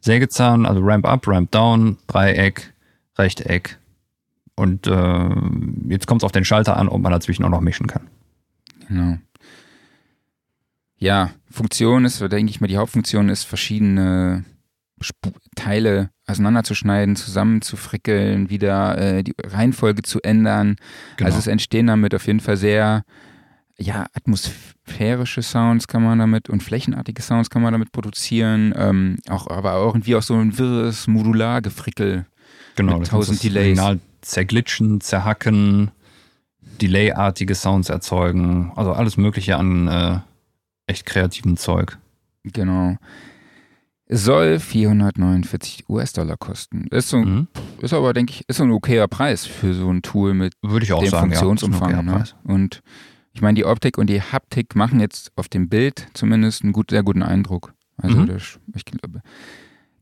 Sägezahn, 0.00 0.66
also 0.66 0.80
Ramp 0.82 1.06
Up, 1.06 1.26
Ramp 1.28 1.50
Down, 1.52 1.96
Dreieck, 2.06 2.72
Rechteck. 3.16 3.78
Und 4.56 4.86
äh, 4.86 5.28
jetzt 5.88 6.06
kommt 6.06 6.22
es 6.22 6.24
auf 6.24 6.32
den 6.32 6.44
Schalter 6.44 6.76
an, 6.76 6.88
ob 6.88 7.00
man 7.00 7.12
dazwischen 7.12 7.44
auch 7.44 7.50
noch 7.50 7.60
mischen 7.60 7.86
kann. 7.86 8.08
Genau. 8.88 9.18
Ja, 10.98 11.30
Funktion 11.50 12.04
ist, 12.04 12.20
denke 12.20 12.50
ich 12.50 12.60
mal, 12.60 12.66
die 12.66 12.76
Hauptfunktion 12.76 13.28
ist, 13.28 13.44
verschiedene 13.44 14.44
Sp 15.04 15.34
Teile 15.56 16.10
auseinanderzuschneiden, 16.26 17.16
zusammenzufrickeln, 17.16 18.48
wieder 18.50 18.98
äh, 18.98 19.22
die 19.22 19.34
Reihenfolge 19.42 20.02
zu 20.02 20.20
ändern. 20.22 20.76
Genau. 21.16 21.28
Also 21.28 21.38
es 21.38 21.46
entstehen 21.46 21.88
damit 21.88 22.14
auf 22.14 22.26
jeden 22.26 22.40
Fall 22.40 22.56
sehr, 22.56 23.04
ja, 23.78 24.06
atmosphärische 24.14 25.42
Sounds 25.42 25.86
kann 25.88 26.02
man 26.02 26.18
damit 26.18 26.48
und 26.48 26.62
flächenartige 26.62 27.22
Sounds 27.22 27.50
kann 27.50 27.62
man 27.62 27.72
damit 27.72 27.92
produzieren. 27.92 28.72
Ähm, 28.76 29.18
auch, 29.28 29.48
aber 29.48 29.74
auch 29.74 29.94
irgendwie 29.94 30.16
auch 30.16 30.22
so 30.22 30.34
ein 30.34 30.56
wirres 30.56 31.06
Modulargefrickel. 31.06 32.26
genau, 32.76 32.94
mit 32.94 33.02
das 33.02 33.08
tausend 33.10 33.42
Delays. 33.42 33.76
Signal 33.76 34.00
zerglitschen, 34.22 35.00
zerhacken, 35.00 35.90
Delay-artige 36.80 37.54
Sounds 37.54 37.90
erzeugen. 37.90 38.72
Also 38.76 38.92
alles 38.92 39.16
Mögliche 39.16 39.56
an 39.56 39.88
äh, 39.88 40.18
echt 40.86 41.06
kreativem 41.06 41.56
Zeug. 41.56 41.98
Genau. 42.44 42.96
Es 44.12 44.24
soll 44.24 44.58
449 44.58 45.88
US-Dollar 45.88 46.36
kosten. 46.36 46.86
Ist, 46.90 47.08
so, 47.08 47.18
Mhm. 47.18 47.48
ist 47.80 47.94
aber, 47.94 48.12
denke 48.12 48.32
ich, 48.32 48.44
ist 48.46 48.58
so 48.58 48.64
ein 48.64 48.70
okayer 48.70 49.08
Preis 49.08 49.46
für 49.46 49.72
so 49.72 49.90
ein 49.90 50.02
Tool 50.02 50.34
mit 50.34 50.52
Würde 50.60 50.84
ich 50.84 50.92
auch 50.92 51.00
dem 51.00 51.08
sagen. 51.10 51.28
Funktionsumfang. 51.32 51.90
Ja, 51.90 52.02
ne? 52.02 52.24
Und 52.44 52.82
ich 53.32 53.40
meine, 53.40 53.54
die 53.54 53.64
Optik 53.64 53.96
und 53.96 54.10
die 54.10 54.20
Haptik 54.20 54.76
machen 54.76 55.00
jetzt 55.00 55.32
auf 55.36 55.48
dem 55.48 55.68
Bild 55.70 56.08
zumindest 56.12 56.62
einen 56.62 56.72
gut, 56.72 56.90
sehr 56.90 57.02
guten 57.02 57.22
Eindruck. 57.22 57.72
Also 57.96 58.18
Mhm. 58.18 58.26
das, 58.26 58.58
ich 58.74 58.84
glaube, 58.84 59.22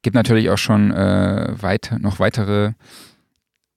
gibt 0.03 0.15
natürlich 0.15 0.51
auch 0.51 0.59
schon 0.59 0.91
äh, 0.91 1.55
weit, 1.63 1.95
noch 2.01 2.19
weitere 2.19 2.73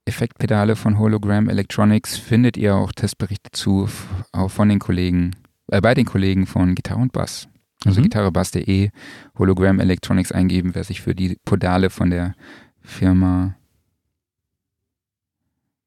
Effektpedale 0.05 0.75
von 0.75 0.97
Hologram 0.99 1.47
Electronics. 1.49 2.17
Findet 2.17 2.57
ihr 2.57 2.75
auch 2.75 2.91
Testberichte 2.91 3.51
zu, 3.51 3.87
auch 4.31 4.49
von 4.49 4.67
den 4.69 4.79
Kollegen, 4.79 5.35
äh, 5.67 5.79
bei 5.79 5.93
den 5.93 6.05
Kollegen 6.05 6.45
von 6.47 6.73
Gitarre 6.75 6.99
und 7.01 7.13
Bass. 7.13 7.47
Also 7.85 7.99
Mhm. 7.99 8.03
gitarrebass.de, 8.05 8.89
Hologram 9.37 9.79
Electronics 9.79 10.31
eingeben, 10.31 10.73
wer 10.75 10.83
sich 10.83 11.01
für 11.01 11.13
die 11.15 11.37
Pedale 11.45 11.89
von 11.89 12.09
der 12.09 12.33
Firma 12.81 13.55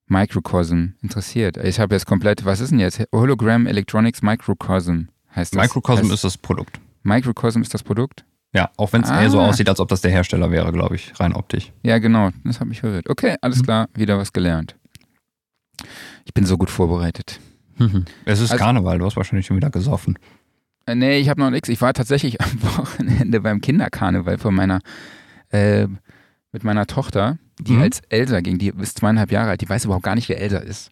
Microcosm 0.08 0.90
interessiert. 1.02 1.56
Ich 1.56 1.80
habe 1.80 1.94
jetzt 1.94 2.06
komplett, 2.06 2.44
was 2.44 2.60
ist 2.60 2.70
denn 2.70 2.78
jetzt? 2.78 3.02
Hologram 3.12 3.66
Electronics 3.66 4.22
Microcosm 4.22 5.06
heißt 5.34 5.54
das. 5.54 5.62
Microcosm 5.62 6.02
heißt, 6.04 6.12
ist 6.12 6.24
das 6.24 6.38
Produkt. 6.38 6.80
Microcosm 7.02 7.62
ist 7.62 7.74
das 7.74 7.82
Produkt? 7.82 8.24
Ja, 8.52 8.70
auch 8.76 8.92
wenn 8.92 9.02
es 9.02 9.10
Ah. 9.10 9.20
eher 9.22 9.30
so 9.30 9.40
aussieht, 9.40 9.68
als 9.68 9.80
ob 9.80 9.88
das 9.88 10.00
der 10.00 10.10
Hersteller 10.10 10.50
wäre, 10.50 10.72
glaube 10.72 10.94
ich, 10.94 11.18
rein 11.18 11.34
optisch. 11.34 11.72
Ja, 11.82 11.98
genau. 11.98 12.30
Das 12.44 12.60
hat 12.60 12.68
mich 12.68 12.80
verwirrt. 12.80 13.08
Okay, 13.10 13.36
alles 13.42 13.58
Mhm. 13.58 13.62
klar, 13.64 13.88
wieder 13.94 14.16
was 14.16 14.32
gelernt. 14.32 14.76
Ich 16.24 16.32
bin 16.32 16.46
so 16.46 16.56
gut 16.56 16.70
vorbereitet. 16.70 17.40
Es 18.24 18.40
ist 18.40 18.52
Also- 18.52 18.64
Karneval, 18.64 18.98
du 18.98 19.04
hast 19.04 19.16
wahrscheinlich 19.16 19.46
schon 19.46 19.56
wieder 19.56 19.70
gesoffen. 19.70 20.18
Äh, 20.86 20.94
nee, 20.94 21.18
ich 21.18 21.28
habe 21.28 21.40
noch 21.40 21.50
nichts. 21.50 21.68
Ich 21.68 21.80
war 21.80 21.92
tatsächlich 21.92 22.40
am 22.40 22.62
Wochenende 22.62 23.40
beim 23.40 23.60
Kinderkarneval 23.60 24.38
von 24.38 24.54
meiner, 24.54 24.80
äh, 25.50 25.86
mit 26.52 26.64
meiner 26.64 26.86
Tochter, 26.86 27.38
die 27.60 27.72
Mhm. 27.72 27.82
als 27.82 28.00
Elsa 28.08 28.40
ging. 28.40 28.58
Die 28.58 28.68
ist 28.68 28.98
zweieinhalb 28.98 29.30
Jahre 29.32 29.50
alt. 29.50 29.60
Die 29.60 29.68
weiß 29.68 29.84
überhaupt 29.84 30.04
gar 30.04 30.14
nicht, 30.14 30.28
wer 30.28 30.40
Elsa 30.40 30.58
ist. 30.58 30.90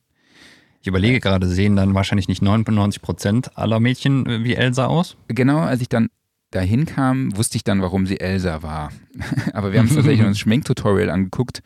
Ich 0.81 0.89
überlege 0.89 1.19
gerade, 1.21 1.47
sehen 1.47 1.77
dann 1.77 1.95
wahrscheinlich 1.95 2.29
nicht 2.29 2.43
99% 2.43 3.53
aller 3.55 3.81
Mädchen 3.81 4.27
äh, 4.27 4.45
wie 4.45 4.55
Elsa 4.55 4.87
aus? 4.87 5.17
Genau, 5.29 5.61
als 5.61 5.81
ich 5.81 5.89
dann 5.89 6.09
dahin 6.51 6.85
kam, 6.87 7.37
wusste 7.37 7.57
ich 7.57 7.65
dann, 7.65 7.81
warum 7.81 8.07
sie 8.07 8.21
Elsa 8.21 8.63
war. 8.63 8.91
Aber 9.55 9.73
wir 9.73 9.79
haben 9.79 9.87
uns 9.87 9.95
tatsächlich 9.97 10.27
ein 10.27 10.35
Schminktutorial 10.37 11.09
angeguckt. 11.11 11.63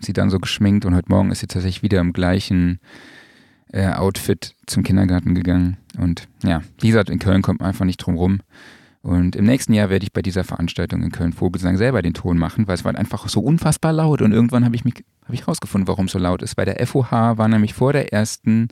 Sie 0.00 0.12
dann 0.12 0.30
so 0.30 0.38
geschminkt 0.40 0.84
und 0.84 0.94
heute 0.94 1.08
Morgen 1.08 1.30
ist 1.30 1.40
sie 1.40 1.46
tatsächlich 1.46 1.82
wieder 1.82 2.00
im 2.00 2.12
gleichen 2.12 2.80
äh, 3.72 3.88
Outfit 3.92 4.54
zum 4.66 4.82
Kindergarten 4.82 5.34
gegangen. 5.34 5.76
Und 5.98 6.28
ja, 6.42 6.62
wie 6.80 6.88
gesagt, 6.88 7.10
in 7.10 7.18
Köln 7.18 7.42
kommt 7.42 7.60
man 7.60 7.68
einfach 7.68 7.84
nicht 7.84 7.98
drum 7.98 8.16
rum. 8.16 8.40
Und 9.02 9.36
im 9.36 9.44
nächsten 9.44 9.72
Jahr 9.72 9.88
werde 9.88 10.04
ich 10.04 10.12
bei 10.12 10.20
dieser 10.20 10.42
Veranstaltung 10.42 11.02
in 11.02 11.12
Köln 11.12 11.32
Vogelsang 11.32 11.76
selber 11.76 12.02
den 12.02 12.12
Ton 12.14 12.38
machen, 12.38 12.66
weil 12.66 12.74
es 12.74 12.84
war 12.84 12.94
einfach 12.96 13.28
so 13.28 13.40
unfassbar 13.40 13.92
laut. 13.92 14.20
Und 14.20 14.32
irgendwann 14.32 14.64
habe 14.64 14.74
ich 14.74 14.84
mich 14.84 15.04
habe 15.24 15.34
ich 15.34 15.46
rausgefunden, 15.46 15.86
warum 15.88 16.06
es 16.06 16.12
so 16.12 16.18
laut 16.18 16.42
ist. 16.42 16.54
Bei 16.56 16.64
der 16.64 16.84
FOH 16.86 17.36
war 17.38 17.48
nämlich 17.48 17.74
vor 17.74 17.92
der 17.92 18.12
ersten 18.12 18.68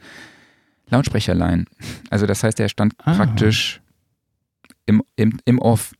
Lautsprecherline. 0.90 1.64
Also 2.10 2.26
das 2.26 2.42
heißt, 2.42 2.58
er 2.60 2.68
stand 2.68 2.94
Ah. 3.04 3.14
praktisch 3.14 3.80
im, 4.87 5.02
im, 5.16 5.38
im 5.44 5.58
Off 5.60 5.94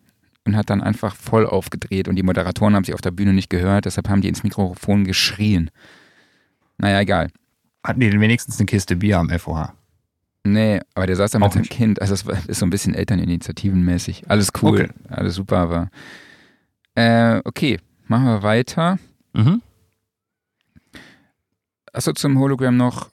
und 0.45 0.57
hat 0.57 0.69
dann 0.69 0.83
einfach 0.83 1.15
voll 1.17 1.47
aufgedreht 1.47 2.07
und 2.09 2.17
die 2.17 2.23
Moderatoren 2.23 2.75
haben 2.75 2.85
sich 2.85 2.95
auf 2.95 3.01
der 3.01 3.11
Bühne 3.13 3.33
nicht 3.33 3.51
gehört, 3.51 3.87
deshalb 3.87 4.09
haben 4.09 4.21
die 4.21 4.29
ins 4.29 4.43
Mikrofon 4.43 5.05
geschrien. 5.05 5.71
Naja, 6.79 7.01
egal. 7.01 7.31
Hatten 7.83 8.01
die 8.01 8.11
denn 8.11 8.21
wenigstens 8.21 8.59
eine 8.59 8.67
Kiste 8.67 8.97
Bier 8.97 9.19
am 9.19 9.31
FOH? 9.31 9.73
Nee, 10.47 10.81
aber 10.95 11.07
der 11.07 11.17
saß 11.17 11.31
da 11.31 11.39
mit 11.39 11.53
seinem. 11.53 11.65
Kind. 11.65 12.03
Also 12.03 12.15
das 12.15 12.45
ist 12.47 12.59
so 12.59 12.67
ein 12.67 12.71
bisschen 12.71 12.95
Elterninitiativenmäßig. 12.95 14.29
Alles 14.31 14.51
cool, 14.63 14.83
Okay. 14.83 14.91
alles 15.09 15.35
super, 15.37 15.57
aber 15.59 15.91
äh, 16.95 17.41
okay, 17.45 17.79
machen 18.07 18.27
wir 18.27 18.43
weiter. 18.43 18.99
Mhm. 19.33 19.63
achso, 21.93 22.13
zum 22.13 22.39
Hologramm 22.39 22.77
noch, 22.77 23.11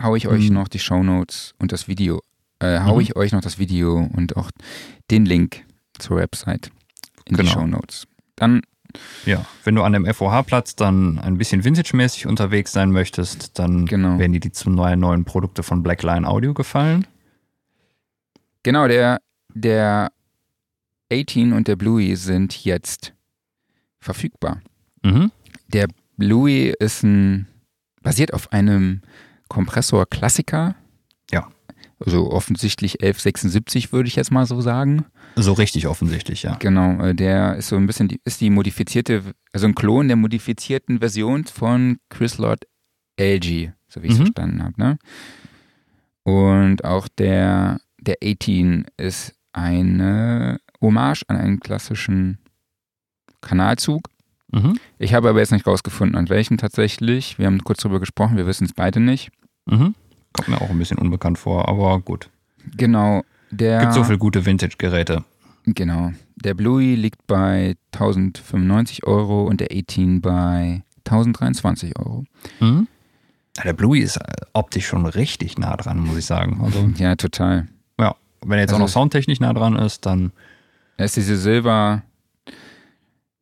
hau 0.00 0.14
ich 0.16 0.28
euch 0.28 0.46
Hm. 0.48 0.54
noch 0.54 0.68
die 0.68 0.78
Shownotes 0.78 1.54
und 1.58 1.72
das 1.72 1.88
Video, 1.88 2.20
äh, 2.60 2.80
hau 2.80 2.96
Mhm. 2.96 3.00
ich 3.00 3.16
euch 3.16 3.32
noch 3.32 3.40
das 3.40 3.58
Video 3.58 4.08
und 4.14 4.36
auch 4.36 4.50
den 5.10 5.24
Link 5.24 5.64
zur 5.98 6.16
Website 6.18 6.70
in 7.24 7.36
die 7.36 7.42
Genau. 7.42 7.50
Shownotes. 7.52 8.06
Dann, 8.36 8.62
Ja, 9.26 9.44
wenn 9.64 9.74
du 9.74 9.82
an 9.82 9.92
dem 9.92 10.06
FOH-Platz 10.06 10.74
dann 10.76 11.18
ein 11.18 11.36
bisschen 11.38 11.62
vintage-mäßig 11.64 12.26
unterwegs 12.26 12.72
sein 12.72 12.90
möchtest, 12.90 13.58
dann 13.58 13.84
Genau. 13.86 14.18
werden 14.18 14.32
dir 14.32 14.40
die 14.40 14.52
zu 14.52 14.70
neuen, 14.70 15.00
neuen 15.00 15.24
Produkte 15.24 15.62
von 15.62 15.82
Blackline 15.82 16.26
Audio 16.26 16.54
gefallen. 16.54 17.06
genau, 18.62 18.86
der, 18.88 19.20
der 19.54 20.10
18 21.12 21.52
und 21.52 21.68
der 21.68 21.76
Bluey 21.76 22.16
sind 22.16 22.64
jetzt 22.64 23.14
verfügbar. 24.00 24.60
Mhm. 25.02 25.30
Der 25.68 25.88
Bluey 26.16 26.74
ist 26.78 27.02
ein, 27.02 27.46
basiert 28.02 28.32
auf 28.34 28.52
einem 28.52 29.02
Kompressor 29.48 30.06
Klassiker. 30.06 30.74
Ja. 31.30 31.48
Also 32.04 32.30
offensichtlich 32.30 33.02
1176 33.02 33.92
würde 33.92 34.08
ich 34.08 34.14
jetzt 34.16 34.30
mal 34.30 34.46
so 34.46 34.60
sagen. 34.60 35.04
So 35.34 35.52
richtig 35.52 35.86
offensichtlich, 35.88 36.44
ja. 36.44 36.54
Genau, 36.56 37.00
äh, 37.04 37.14
der 37.14 37.56
ist 37.56 37.68
so 37.68 37.76
ein 37.76 37.86
bisschen, 37.86 38.06
die, 38.08 38.20
ist 38.24 38.40
die 38.40 38.50
modifizierte, 38.50 39.22
also 39.52 39.66
ein 39.66 39.74
Klon 39.74 40.06
der 40.08 40.16
modifizierten 40.16 41.00
Version 41.00 41.44
von 41.44 41.98
Chris 42.08 42.38
Lord 42.38 42.64
LG, 43.18 43.72
so 43.88 44.02
wie 44.02 44.06
ich 44.06 44.12
es 44.12 44.18
Mhm. 44.20 44.22
verstanden 44.26 44.62
habe. 44.62 44.74
Ne? 44.80 44.98
Und 46.22 46.84
auch 46.84 47.08
der, 47.08 47.80
der 48.00 48.16
18 48.22 48.86
ist 48.96 49.34
eine 49.52 50.60
Hommage 50.80 51.24
an 51.28 51.36
einen 51.36 51.58
klassischen 51.60 52.38
Kanalzug. 53.40 54.08
Mhm. 54.52 54.78
Ich 54.98 55.14
habe 55.14 55.28
aber 55.28 55.40
jetzt 55.40 55.52
nicht 55.52 55.66
rausgefunden, 55.66 56.16
an 56.16 56.28
welchen 56.28 56.58
tatsächlich. 56.58 57.38
Wir 57.38 57.46
haben 57.46 57.64
kurz 57.64 57.80
drüber 57.82 58.00
gesprochen, 58.00 58.36
wir 58.36 58.46
wissen 58.46 58.64
es 58.64 58.72
beide 58.72 59.00
nicht. 59.00 59.30
Mhm. 59.66 59.94
Kommt 60.32 60.48
mir 60.48 60.60
auch 60.60 60.70
ein 60.70 60.78
bisschen 60.78 60.98
unbekannt 60.98 61.38
vor, 61.38 61.68
aber 61.68 62.00
gut. 62.00 62.30
Genau, 62.76 63.22
der. 63.50 63.80
Gibt 63.80 63.94
so 63.94 64.04
viele 64.04 64.18
gute 64.18 64.44
Vintage-Geräte. 64.46 65.24
Genau. 65.66 66.12
Der 66.36 66.54
Bluey 66.54 66.94
liegt 66.94 67.26
bei 67.26 67.76
1095 67.92 69.04
Euro 69.04 69.44
und 69.44 69.60
der 69.60 69.68
18 69.72 70.20
bei 70.20 70.82
1023 71.04 71.98
Euro. 71.98 72.24
Mhm. 72.60 72.86
Der 73.64 73.72
Bluey 73.72 74.00
ist 74.00 74.16
äh, 74.18 74.22
optisch 74.52 74.86
schon 74.86 75.04
richtig 75.06 75.58
nah 75.58 75.76
dran, 75.76 75.98
muss 75.98 76.16
ich 76.16 76.26
sagen. 76.26 76.60
Also, 76.62 76.88
Ja, 76.98 77.16
total. 77.16 77.66
ja, 77.98 78.14
wenn 78.42 78.52
er 78.52 78.60
jetzt 78.60 78.70
auch 78.70 78.74
Also- 78.74 78.84
noch 78.84 78.88
soundtechnisch 78.88 79.40
nah 79.40 79.52
dran 79.52 79.74
ist, 79.76 80.06
dann 80.06 80.32
Da 80.96 81.04
ist 81.04 81.16
diese 81.16 81.36
Silber, 81.36 82.02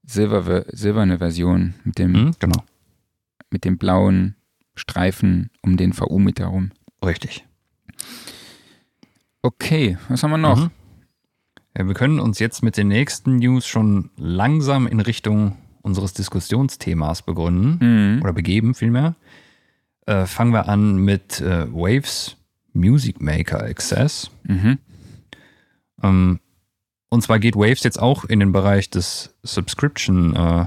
Silber, 0.05 0.64
silberne 0.72 1.18
Version 1.18 1.75
mit 1.85 1.99
dem, 1.99 2.12
mhm, 2.12 2.31
genau, 2.38 2.62
mit 3.51 3.64
dem 3.64 3.77
blauen 3.77 4.37
Streifen 4.77 5.51
um 5.62 5.77
den 5.77 5.93
VU 5.93 6.19
mit 6.19 6.39
herum. 6.41 6.71
richtig. 7.05 7.45
Okay, 9.43 9.97
was 10.09 10.23
haben 10.23 10.31
wir 10.33 10.39
noch? 10.39 10.65
Mhm. 10.65 10.71
Ja, 11.77 11.87
wir 11.87 11.95
können 11.95 12.21
uns 12.21 12.39
jetzt 12.39 12.62
mit 12.62 12.77
den 12.77 12.89
nächsten 12.89 13.37
News 13.37 13.67
schon 13.67 14.11
langsam 14.17 14.87
in 14.87 15.01
Richtung 15.01 15.57
unseres 15.83 16.15
Diskussionsthemas 16.15 17.23
begründen 17.23 17.79
Mhm. 18.17 18.23
oder 18.23 18.33
begeben 18.33 18.75
vielmehr. 18.75 19.15
Äh, 20.07 20.27
fangen 20.27 20.53
wir 20.53 20.69
an 20.69 20.97
mit 20.97 21.41
äh, 21.41 21.73
Waves 21.73 22.37
Music 22.73 23.21
Maker 23.21 23.62
Access. 23.62 24.31
Mhm. 24.45 24.79
Ähm, 26.03 26.41
und 27.09 27.23
zwar 27.23 27.39
geht 27.39 27.55
Waves 27.57 27.83
jetzt 27.85 28.01
auch 28.01 28.25
in 28.25 28.41
den 28.41 28.53
Bereich 28.53 28.91
des 28.91 29.35
Subscription, 29.43 30.35
äh, 30.35 30.67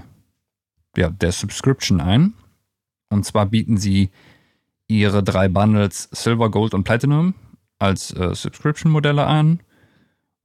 ja, 0.95 1.09
der 1.09 1.31
Subscription 1.31 1.99
ein. 2.01 2.33
Und 3.09 3.25
zwar 3.25 3.47
bieten 3.47 3.77
sie 3.77 4.09
ihre 4.87 5.23
drei 5.23 5.49
Bundles 5.49 6.09
Silver, 6.11 6.49
Gold 6.49 6.73
und 6.73 6.83
Platinum 6.83 7.33
als 7.79 8.11
äh, 8.13 8.33
Subscription-Modelle 8.33 9.25
an. 9.25 9.59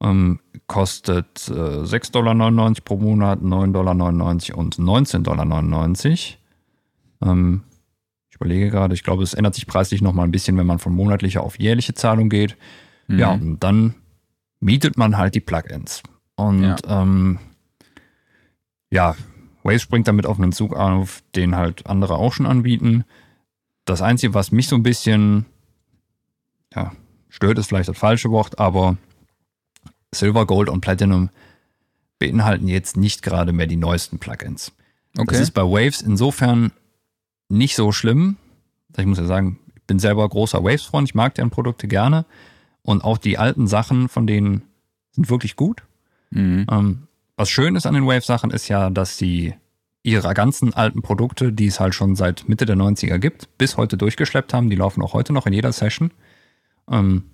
Ähm, 0.01 0.39
kostet 0.67 1.47
äh, 1.49 1.53
6,99 1.53 2.11
Dollar 2.11 2.73
pro 2.83 2.97
Monat, 2.97 3.39
9,99 3.39 3.71
Dollar 3.71 4.57
und 4.57 4.75
19,99 4.75 6.35
Dollar. 7.21 7.33
Ähm, 7.33 7.63
ich 8.29 8.35
überlege 8.35 8.69
gerade, 8.69 8.93
ich 8.93 9.03
glaube, 9.03 9.23
es 9.23 9.33
ändert 9.33 9.55
sich 9.55 9.67
preislich 9.67 10.01
nochmal 10.01 10.25
ein 10.27 10.31
bisschen, 10.31 10.57
wenn 10.57 10.67
man 10.67 10.79
von 10.79 10.93
monatlicher 10.93 11.41
auf 11.41 11.59
jährliche 11.59 11.93
Zahlung 11.93 12.29
geht. 12.29 12.57
Mhm. 13.07 13.19
Ja, 13.19 13.31
und 13.31 13.63
dann 13.63 13.95
mietet 14.59 14.97
man 14.97 15.17
halt 15.17 15.35
die 15.35 15.39
Plugins. 15.39 16.03
Und 16.35 16.63
Ja. 16.63 17.01
ähm, 17.01 17.39
ja 18.91 19.15
Waves 19.65 19.81
springt 19.81 20.07
damit 20.07 20.25
auf 20.25 20.39
einen 20.39 20.51
Zug 20.51 20.75
auf, 20.75 21.23
den 21.35 21.55
halt 21.55 21.87
andere 21.87 22.15
auch 22.15 22.31
schon 22.33 22.45
anbieten. 22.45 23.03
Das 23.83 24.01
Einzige, 24.01 24.33
was 24.33 24.51
mich 24.51 24.67
so 24.67 24.75
ein 24.75 24.83
bisschen 24.83 25.45
ja, 26.73 26.91
stört, 27.29 27.57
ist 27.57 27.67
vielleicht 27.67 27.89
das 27.89 27.97
falsche 27.97 28.29
Wort, 28.31 28.59
aber 28.59 28.97
Silver, 30.13 30.45
Gold 30.45 30.69
und 30.69 30.81
Platinum 30.81 31.29
beinhalten 32.19 32.67
jetzt 32.67 32.95
nicht 32.95 33.23
gerade 33.23 33.51
mehr 33.53 33.67
die 33.67 33.75
neuesten 33.75 34.19
Plugins. 34.19 34.71
Das 35.13 35.23
Okay. 35.27 35.41
ist 35.41 35.51
bei 35.51 35.63
Waves 35.63 36.01
insofern 36.01 36.71
nicht 37.49 37.75
so 37.75 37.91
schlimm. 37.91 38.37
Ich 38.97 39.05
muss 39.05 39.17
ja 39.17 39.25
sagen, 39.25 39.59
ich 39.75 39.83
bin 39.83 39.99
selber 39.99 40.27
großer 40.27 40.63
Waves-Freund, 40.63 41.09
ich 41.09 41.15
mag 41.15 41.35
deren 41.35 41.49
Produkte 41.49 41.87
gerne. 41.87 42.25
Und 42.81 43.03
auch 43.03 43.17
die 43.17 43.37
alten 43.37 43.67
Sachen 43.67 44.09
von 44.09 44.27
denen 44.27 44.61
sind 45.11 45.29
wirklich 45.29 45.55
gut. 45.55 45.83
Mhm. 46.29 46.67
Ähm, 46.69 47.07
was 47.37 47.49
schön 47.49 47.75
ist 47.75 47.85
an 47.85 47.93
den 47.93 48.07
Waves-Sachen 48.07 48.51
ist 48.51 48.67
ja, 48.67 48.89
dass 48.89 49.17
sie 49.17 49.55
ihre 50.03 50.33
ganzen 50.33 50.73
alten 50.73 51.01
Produkte, 51.01 51.51
die 51.51 51.67
es 51.67 51.79
halt 51.79 51.95
schon 51.95 52.15
seit 52.15 52.47
Mitte 52.47 52.65
der 52.65 52.75
90er 52.75 53.17
gibt, 53.17 53.57
bis 53.57 53.75
heute 53.75 53.97
durchgeschleppt 53.97 54.53
haben. 54.53 54.69
Die 54.69 54.75
laufen 54.75 55.01
auch 55.01 55.13
heute 55.13 55.33
noch 55.33 55.47
in 55.47 55.53
jeder 55.53 55.71
Session. 55.71 56.11
Ähm, 56.89 57.31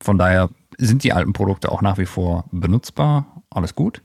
von 0.00 0.18
daher 0.18 0.48
sind 0.78 1.04
die 1.04 1.12
alten 1.12 1.34
Produkte 1.34 1.70
auch 1.70 1.82
nach 1.82 1.98
wie 1.98 2.06
vor 2.06 2.46
benutzbar. 2.50 3.42
Alles 3.50 3.74
gut. 3.74 4.02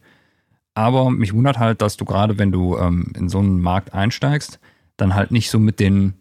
Aber 0.74 1.10
mich 1.12 1.34
wundert 1.34 1.60
halt, 1.60 1.82
dass 1.82 1.98
du 1.98 2.06
gerade, 2.06 2.38
wenn 2.38 2.52
du 2.52 2.78
ähm, 2.78 3.12
in 3.16 3.30
so 3.30 3.40
einen 3.40 3.62
Markt 3.62 3.94
einsteigst, 3.94 4.60
dann 4.98 5.16
halt 5.16 5.32
nicht 5.32 5.50
so 5.50 5.60
mit 5.60 5.80
den, 5.80 6.14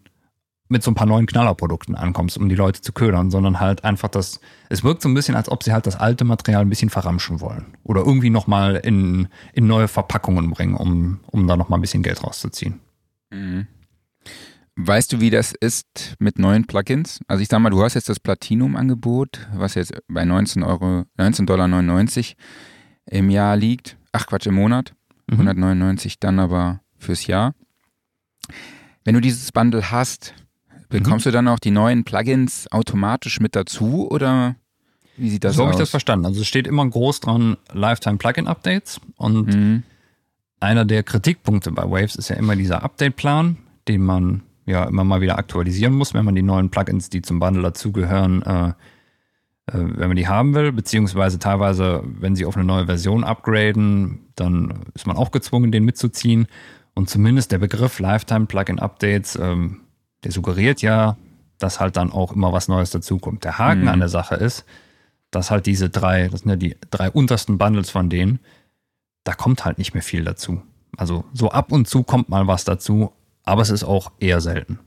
mit 0.68 0.83
so 0.83 0.90
ein 0.90 0.94
paar 0.94 1.07
neuen 1.07 1.26
Knallerprodukten 1.26 1.94
ankommst, 1.94 2.37
um 2.37 2.48
die 2.48 2.54
Leute 2.54 2.81
zu 2.81 2.92
ködern, 2.92 3.31
sondern 3.31 3.59
halt 3.61 3.85
einfach 3.85 4.09
das, 4.09 4.40
es 4.68 4.85
wirkt 4.85 5.02
so 5.02 5.09
ein 5.09 5.14
bisschen, 5.14 5.35
als 5.35 5.50
ob 5.50 5.62
sie 5.62 5.72
halt 5.72 5.87
das 5.87 5.96
alte 5.96 6.24
Material 6.24 6.62
ein 6.62 6.68
bisschen 6.68 6.90
verramschen 6.90 7.40
wollen. 7.40 7.76
Oder 7.85 8.04
irgendwie 8.04 8.31
nochmal 8.31 8.76
in, 8.76 9.28
in 9.52 9.66
neue 9.66 9.88
Verpackungen 9.88 10.50
bringen, 10.50 10.74
um, 10.74 11.20
um 11.26 11.46
da 11.46 11.57
nochmal 11.57 11.78
ein 11.78 11.83
bisschen 11.83 12.02
Geld 12.02 12.22
rauszuziehen. 12.22 12.81
Mhm. 13.31 13.66
Weißt 14.81 15.12
du, 15.12 15.20
wie 15.20 15.31
das 15.31 15.54
ist 15.59 16.14
mit 16.20 16.38
neuen 16.38 16.66
Plugins? 16.66 17.20
Also 17.26 17.42
ich 17.42 17.48
sag 17.48 17.59
mal, 17.59 17.70
du 17.70 17.83
hast 17.83 17.94
jetzt 17.94 18.09
das 18.09 18.20
Platinum-Angebot, 18.20 19.48
was 19.54 19.74
jetzt 19.74 19.92
bei 20.07 20.24
19 20.24 20.62
Euro, 20.62 21.04
19,99 21.18 21.46
Dollar 21.46 21.68
im 23.07 23.31
Jahr 23.31 23.57
liegt. 23.57 23.96
Ach 24.12 24.26
Quatsch, 24.26 24.46
im 24.46 24.54
Monat. 24.54 24.94
Mhm. 25.26 25.40
199 25.40 26.20
dann 26.20 26.38
aber 26.38 26.81
fürs 26.96 27.26
Jahr. 27.26 27.54
Wenn 29.04 29.14
du 29.14 29.20
dieses 29.20 29.50
Bundle 29.50 29.90
hast, 29.90 30.35
bekommst 30.88 31.27
Mhm. 31.27 31.31
du 31.31 31.33
dann 31.33 31.48
auch 31.48 31.59
die 31.59 31.70
neuen 31.70 32.05
Plugins 32.05 32.70
automatisch 32.72 33.40
mit 33.40 33.55
dazu 33.57 34.09
oder 34.11 34.57
wie 35.16 35.31
sieht 35.31 35.44
das 35.44 35.57
so 35.57 35.62
aus? 35.62 35.66
habe 35.66 35.74
ich 35.74 35.79
das 35.79 35.90
verstanden. 35.90 36.27
Also 36.27 36.40
es 36.40 36.46
steht 36.46 36.66
immer 36.66 36.87
groß 36.88 37.20
dran 37.20 37.57
Lifetime 37.72 38.18
Plugin 38.18 38.46
Updates 38.46 39.01
und 39.16 39.55
Mhm. 39.55 39.83
einer 40.61 40.85
der 40.85 41.03
Kritikpunkte 41.03 41.70
bei 41.72 41.85
Waves 41.85 42.16
ist 42.16 42.29
ja 42.31 42.37
immer 42.37 42.57
dieser 42.57 42.83
Update-Plan, 42.83 43.57
den 43.88 44.03
man 44.03 44.42
ja 44.66 44.85
immer 44.85 45.05
mal 45.05 45.20
wieder 45.20 45.38
aktualisieren 45.38 45.94
muss, 45.94 46.14
wenn 46.14 46.24
man 46.24 46.35
die 46.35 46.42
neuen 46.42 46.70
Plugins, 46.70 47.11
die 47.11 47.22
zum 47.22 47.38
Bundle 47.40 47.62
dazugehören, 47.62 48.42
äh, 48.42 48.68
äh, 48.68 48.72
wenn 49.72 50.09
man 50.09 50.16
die 50.16 50.29
haben 50.29 50.55
will, 50.55 50.72
beziehungsweise 50.72 51.38
teilweise, 51.38 52.03
wenn 52.05 52.37
sie 52.37 52.44
auf 52.44 52.57
eine 52.57 52.64
neue 52.66 52.87
Version 52.87 53.24
upgraden, 53.24 54.20
dann 54.37 54.85
ist 54.94 55.07
man 55.07 55.16
auch 55.16 55.31
gezwungen, 55.31 55.72
den 55.72 55.85
mitzuziehen. 55.85 56.46
Und 56.94 57.09
zumindest 57.09 57.51
der 57.53 57.59
Begriff 57.59 57.98
Lifetime 57.98 58.46
Plugin 58.46 58.79
Updates, 58.79 59.37
ähm, 59.37 59.81
der 60.29 60.35
suggeriert 60.35 60.83
ja, 60.83 61.17
dass 61.59 61.81
halt 61.81 61.97
dann 61.97 62.12
auch 62.12 62.33
immer 62.33 62.53
was 62.53 62.69
Neues 62.69 62.91
dazukommt. 62.91 63.45
Der 63.45 63.59
Haken 63.59 63.83
Mhm. 63.83 63.88
an 63.88 63.99
der 64.01 64.09
Sache 64.11 64.35
ist, 64.37 64.64
dass 65.31 65.51
halt 65.51 65.67
diese 65.67 65.88
drei, 65.91 66.29
das 66.29 66.41
sind 66.41 66.51
ja 66.51 66.57
die 66.57 66.77
drei 66.91 67.11
untersten 67.11 67.57
Bundles 67.59 67.91
von 67.91 68.11
denen, 68.11 68.38
da 69.25 69.33
kommt 69.33 69.64
halt 69.64 69.79
nicht 69.79 69.95
mehr 69.95 70.03
viel 70.03 70.23
dazu. 70.25 70.62
Also 70.97 71.25
so 71.33 71.51
ab 71.51 71.73
und 71.73 71.88
zu 71.88 72.03
kommt 72.03 72.29
mal 72.29 72.47
was 72.47 72.64
dazu, 72.64 73.12
aber 73.45 73.62
es 73.62 73.71
ist 73.71 73.85
auch 73.85 74.12
eher 74.21 74.41
selten. 74.41 74.79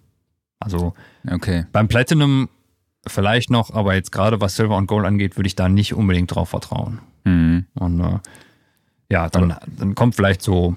Also 0.60 0.94
Okay. 1.30 1.66
beim 1.72 1.88
Platinum 1.88 2.50
vielleicht 3.08 3.50
noch, 3.50 3.72
aber 3.74 3.96
jetzt 3.96 4.12
gerade 4.12 4.40
was 4.42 4.56
Silver 4.56 4.78
und 4.78 4.86
Gold 4.88 5.06
angeht, 5.06 5.38
würde 5.38 5.48
ich 5.48 5.56
da 5.56 5.68
nicht 5.70 5.94
unbedingt 5.96 6.34
drauf 6.34 6.50
vertrauen. 6.50 7.00
Mhm. 7.24 7.66
Und 7.74 8.00
äh, 8.00 8.20
ja, 9.12 9.28
dann, 9.30 9.56
dann 9.78 9.96
kommt 9.96 10.16
vielleicht 10.16 10.42
so 10.44 10.76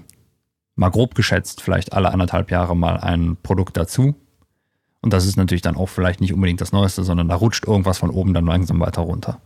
mal 0.74 0.90
grob 0.90 1.14
geschätzt 1.14 1.60
vielleicht 1.62 1.92
alle 1.92 2.10
anderthalb 2.12 2.50
Jahre 2.50 2.74
mal 2.76 2.96
ein 2.98 3.36
Produkt 3.42 3.76
dazu. 3.76 4.14
Und 5.04 5.12
das 5.12 5.26
ist 5.26 5.36
natürlich 5.36 5.60
dann 5.60 5.76
auch 5.76 5.90
vielleicht 5.90 6.22
nicht 6.22 6.32
unbedingt 6.32 6.62
das 6.62 6.72
Neueste, 6.72 7.04
sondern 7.04 7.28
da 7.28 7.34
rutscht 7.34 7.66
irgendwas 7.66 7.98
von 7.98 8.08
oben 8.08 8.32
dann 8.32 8.46
langsam 8.46 8.80
weiter 8.80 9.02
runter. 9.02 9.38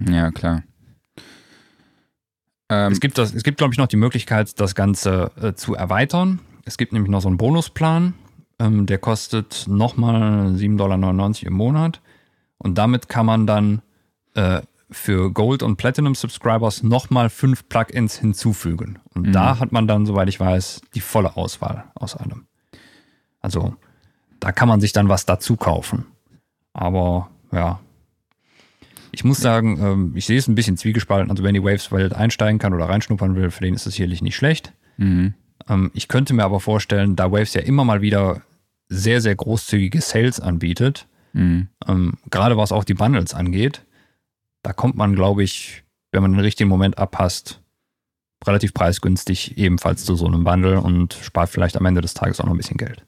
Ja, 0.00 0.30
klar. 0.30 0.62
Ähm, 2.70 2.92
Es 2.92 2.98
gibt, 2.98 3.18
das, 3.18 3.34
es 3.34 3.42
gibt 3.42 3.58
glaube 3.58 3.74
ich, 3.74 3.78
noch 3.78 3.88
die 3.88 3.96
Möglichkeit, 3.98 4.58
das 4.58 4.74
Ganze 4.74 5.30
äh, 5.38 5.52
zu 5.52 5.74
erweitern. 5.74 6.40
Es 6.64 6.78
gibt 6.78 6.94
nämlich 6.94 7.10
noch 7.10 7.20
so 7.20 7.28
einen 7.28 7.36
Bonusplan. 7.36 8.14
Ähm, 8.58 8.86
der 8.86 8.96
kostet 8.96 9.66
nochmal 9.68 10.52
7,99 10.54 10.76
Dollar 10.78 11.46
im 11.46 11.52
Monat. 11.52 12.00
Und 12.56 12.78
damit 12.78 13.10
kann 13.10 13.26
man 13.26 13.46
dann 13.46 13.82
äh, 14.32 14.62
für 14.90 15.30
Gold- 15.30 15.62
und 15.62 15.76
Platinum-Subscribers 15.76 16.84
nochmal 16.84 17.28
fünf 17.28 17.68
Plugins 17.68 18.16
hinzufügen. 18.18 18.98
Und 19.14 19.26
Mhm. 19.26 19.32
da 19.32 19.58
hat 19.58 19.72
man 19.72 19.86
dann, 19.86 20.06
soweit 20.06 20.30
ich 20.30 20.40
weiß, 20.40 20.80
die 20.94 21.00
volle 21.02 21.36
Auswahl 21.36 21.84
aus 21.94 22.16
allem. 22.16 22.46
Also 23.42 23.76
da 24.42 24.50
kann 24.50 24.66
man 24.68 24.80
sich 24.80 24.92
dann 24.92 25.08
was 25.08 25.24
dazu 25.24 25.54
kaufen. 25.56 26.06
Aber 26.72 27.30
ja, 27.52 27.78
ich 29.12 29.24
muss 29.24 29.38
sagen, 29.38 29.78
ähm, 29.80 30.12
ich 30.16 30.26
sehe 30.26 30.38
es 30.38 30.48
ein 30.48 30.56
bisschen 30.56 30.76
zwiegespalten. 30.76 31.30
Also 31.30 31.44
wenn 31.44 31.54
die 31.54 31.62
Waves-Welt 31.62 32.12
einsteigen 32.12 32.58
kann 32.58 32.74
oder 32.74 32.88
reinschnuppern 32.88 33.36
will, 33.36 33.50
für 33.52 33.62
den 33.62 33.74
ist 33.74 33.86
es 33.86 33.94
sicherlich 33.94 34.20
nicht 34.20 34.34
schlecht. 34.34 34.72
Mhm. 34.96 35.34
Ähm, 35.68 35.90
ich 35.94 36.08
könnte 36.08 36.34
mir 36.34 36.44
aber 36.44 36.58
vorstellen, 36.58 37.14
da 37.14 37.30
Waves 37.30 37.54
ja 37.54 37.60
immer 37.60 37.84
mal 37.84 38.00
wieder 38.02 38.42
sehr, 38.88 39.20
sehr 39.20 39.36
großzügige 39.36 40.00
Sales 40.00 40.40
anbietet, 40.40 41.06
Mhm. 41.34 41.68
ähm, 41.86 42.14
gerade 42.30 42.58
was 42.58 42.72
auch 42.72 42.84
die 42.84 42.92
Bundles 42.92 43.32
angeht, 43.32 43.86
da 44.62 44.72
kommt 44.74 44.96
man, 44.96 45.14
glaube 45.14 45.42
ich, 45.42 45.82
wenn 46.10 46.20
man 46.20 46.32
den 46.32 46.40
richtigen 46.40 46.68
Moment 46.68 46.98
abpasst, 46.98 47.62
relativ 48.46 48.74
preisgünstig 48.74 49.56
ebenfalls 49.56 50.04
zu 50.04 50.14
so 50.14 50.26
einem 50.26 50.44
Bundle 50.44 50.80
und 50.80 51.14
spart 51.14 51.48
vielleicht 51.48 51.76
am 51.78 51.86
Ende 51.86 52.02
des 52.02 52.12
Tages 52.12 52.38
auch 52.40 52.44
noch 52.44 52.52
ein 52.52 52.58
bisschen 52.58 52.76
Geld. 52.76 53.06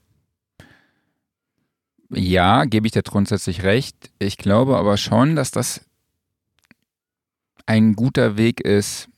Ja, 2.11 2.65
gebe 2.65 2.87
ich 2.87 2.93
dir 2.93 3.03
grundsätzlich 3.03 3.63
recht. 3.63 4.11
Ich 4.19 4.37
glaube 4.37 4.77
aber 4.77 4.97
schon, 4.97 5.37
dass 5.37 5.51
das 5.51 5.81
ein 7.67 7.95
guter 7.95 8.37
Weg 8.37 8.61
ist, 8.61 9.09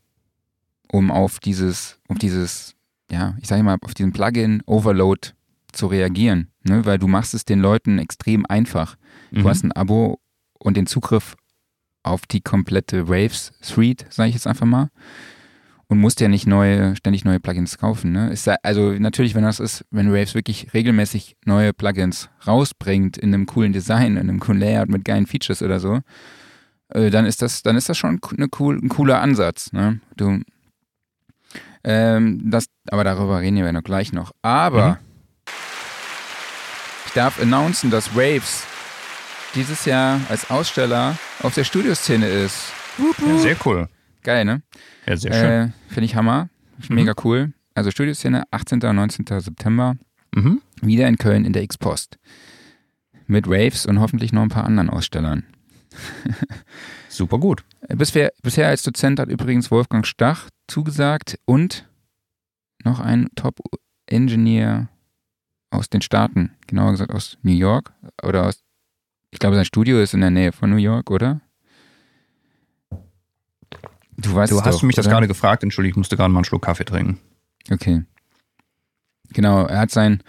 um 0.91 1.11
auf 1.11 1.41
dieses, 1.41 1.99
auf 2.09 2.19
dieses, 2.19 2.75
ja, 3.11 3.37
ich 3.41 3.49
sage 3.49 3.63
mal, 3.63 3.77
auf 3.81 3.95
diesen 3.95 4.13
Plugin-Overload 4.13 5.31
zu 5.73 5.89
reagieren. 5.89 6.51
Ne? 6.63 6.85
Weil 6.85 6.99
du 6.99 7.09
machst 7.09 7.35
es 7.35 7.45
den 7.45 7.61
Leuten 7.61 7.99
extrem 7.99 8.47
einfach. 8.47 8.97
Du 9.33 9.41
Mhm. 9.41 9.49
hast 9.49 9.65
ein 9.65 9.73
Abo 9.73 10.21
und 10.59 10.77
den 10.77 10.87
Zugriff 10.87 11.37
auf 12.03 12.25
die 12.27 12.41
komplette 12.41 13.09
Waves 13.09 13.53
Suite, 13.61 14.07
sage 14.11 14.29
ich 14.29 14.35
jetzt 14.37 14.47
einfach 14.47 14.67
mal. 14.67 14.91
Und 15.89 15.99
musst 16.01 16.21
ja 16.21 16.27
nicht 16.27 16.49
neue, 16.49 16.97
ständig 16.97 17.25
neue 17.25 17.39
Plugins 17.39 17.79
kaufen. 17.79 18.11
Ne? 18.11 18.31
Ist 18.33 18.47
ja, 18.47 18.57
also 18.65 18.93
natürlich, 18.93 19.37
wenn 19.37 19.45
das 19.45 19.61
ist, 19.61 19.85
wenn 19.93 20.13
Waves 20.13 20.35
wirklich 20.35 20.75
regelmäßig 20.75 21.37
neue 21.45 21.73
Plugins 21.73 22.29
rausbringt 22.45 23.17
in 23.17 23.33
einem 23.33 23.47
coolen 23.47 23.73
Design, 23.73 24.17
in 24.17 24.29
einem 24.29 24.41
coolen 24.41 24.59
Layout 24.59 24.89
mit 24.89 25.05
geilen 25.05 25.27
Features 25.29 25.63
oder 25.63 25.79
so, 25.79 26.01
äh, 26.89 27.11
dann 27.11 27.25
ist 27.25 27.41
das, 27.41 27.63
dann 27.63 27.77
ist 27.77 27.89
das 27.89 27.97
schon 27.99 28.19
eine 28.37 28.49
cool, 28.59 28.77
ein 28.83 28.89
cooler 28.89 29.21
Ansatz. 29.21 29.73
Ne? 29.73 30.01
Du, 30.17 30.41
ähm, 31.85 32.51
das, 32.51 32.67
aber 32.91 33.05
darüber 33.05 33.41
reden 33.41 33.57
wir 33.57 33.73
noch 33.73 33.85
gleich 33.85 34.13
noch. 34.13 34.33
Aber 34.43 34.89
Mhm. 34.89 34.97
ich 37.07 37.13
darf 37.13 37.41
announcen, 37.41 37.91
dass 37.93 38.17
Waves 38.17 38.65
dieses 39.55 39.85
Jahr 39.85 40.21
als 40.29 40.51
Aussteller 40.51 41.17
auf 41.45 41.55
der 41.55 41.63
Studioszene 41.63 42.27
ist. 42.27 42.73
Ja, 43.25 43.39
sehr 43.39 43.57
cool. 43.65 43.89
Geil, 44.27 44.45
ne? 44.45 44.61
Ja, 45.07 45.17
sehr 45.17 45.33
schön. 45.33 45.45
Äh, 45.45 45.71
Finde 45.87 46.05
ich 46.05 46.17
Hammer. 46.17 46.49
Mhm. 46.89 46.97
Mega 46.97 47.15
cool. 47.23 47.53
Also 47.75 47.93
Studioszene, 47.93 48.43
18. 48.51 48.83
und 48.83 48.97
19. 48.97 49.25
September. 49.41 49.95
Mhm. 50.35 50.61
Wieder 50.81 51.07
in 51.07 51.17
Köln 51.17 51.45
in 51.45 51.53
der 51.53 51.63
X-Post. 51.63 52.19
Mit 53.29 53.47
Waves 53.47 53.87
und 53.87 54.01
hoffentlich 54.01 54.33
noch 54.33 54.43
ein 54.43 54.49
paar 54.49 54.65
anderen 54.65 54.91
Ausstellern. 54.91 55.45
Super 57.09 57.39
gut. 57.39 57.63
Äh, 57.83 57.95
Bisher, 57.95 58.33
bisher 58.43 58.67
als 58.67 58.83
Dozent 58.83 59.21
hat 59.21 59.29
übrigens 59.29 59.71
Wolfgang 59.71 60.05
Stach 60.05 60.51
zugesagt 60.67 61.39
und 61.45 61.89
noch 62.83 62.99
ein 62.99 63.29
Top-Engineer 63.37 64.89
aus 65.71 65.89
den 65.89 66.03
Staaten, 66.03 66.51
genauer 66.67 66.91
gesagt 66.91 67.13
aus 67.13 67.39
New 67.43 67.53
York 67.53 67.93
oder 68.25 68.47
aus, 68.47 68.61
ich 69.31 69.39
glaube 69.39 69.55
sein 69.55 69.65
Studio 69.65 70.01
ist 70.01 70.15
in 70.15 70.21
der 70.21 70.31
Nähe 70.31 70.51
von 70.51 70.69
New 70.71 70.77
York, 70.79 71.13
oder? 71.13 71.41
Du 74.17 74.35
weißt 74.35 74.53
Du 74.53 74.63
hast 74.63 74.77
doch, 74.77 74.83
mich 74.83 74.97
das 74.97 75.07
oder? 75.07 75.15
gerade 75.15 75.29
gefragt, 75.29 75.63
entschuldige, 75.63 75.93
ich 75.93 75.97
musste 75.97 76.17
gerade 76.17 76.33
mal 76.33 76.41
einen 76.41 76.45
Schluck 76.45 76.63
Kaffee 76.63 76.85
trinken. 76.85 77.19
Okay. 77.71 78.05
Genau, 79.31 79.67
er 79.67 79.81
hat 79.81 79.91
sein 79.91 80.23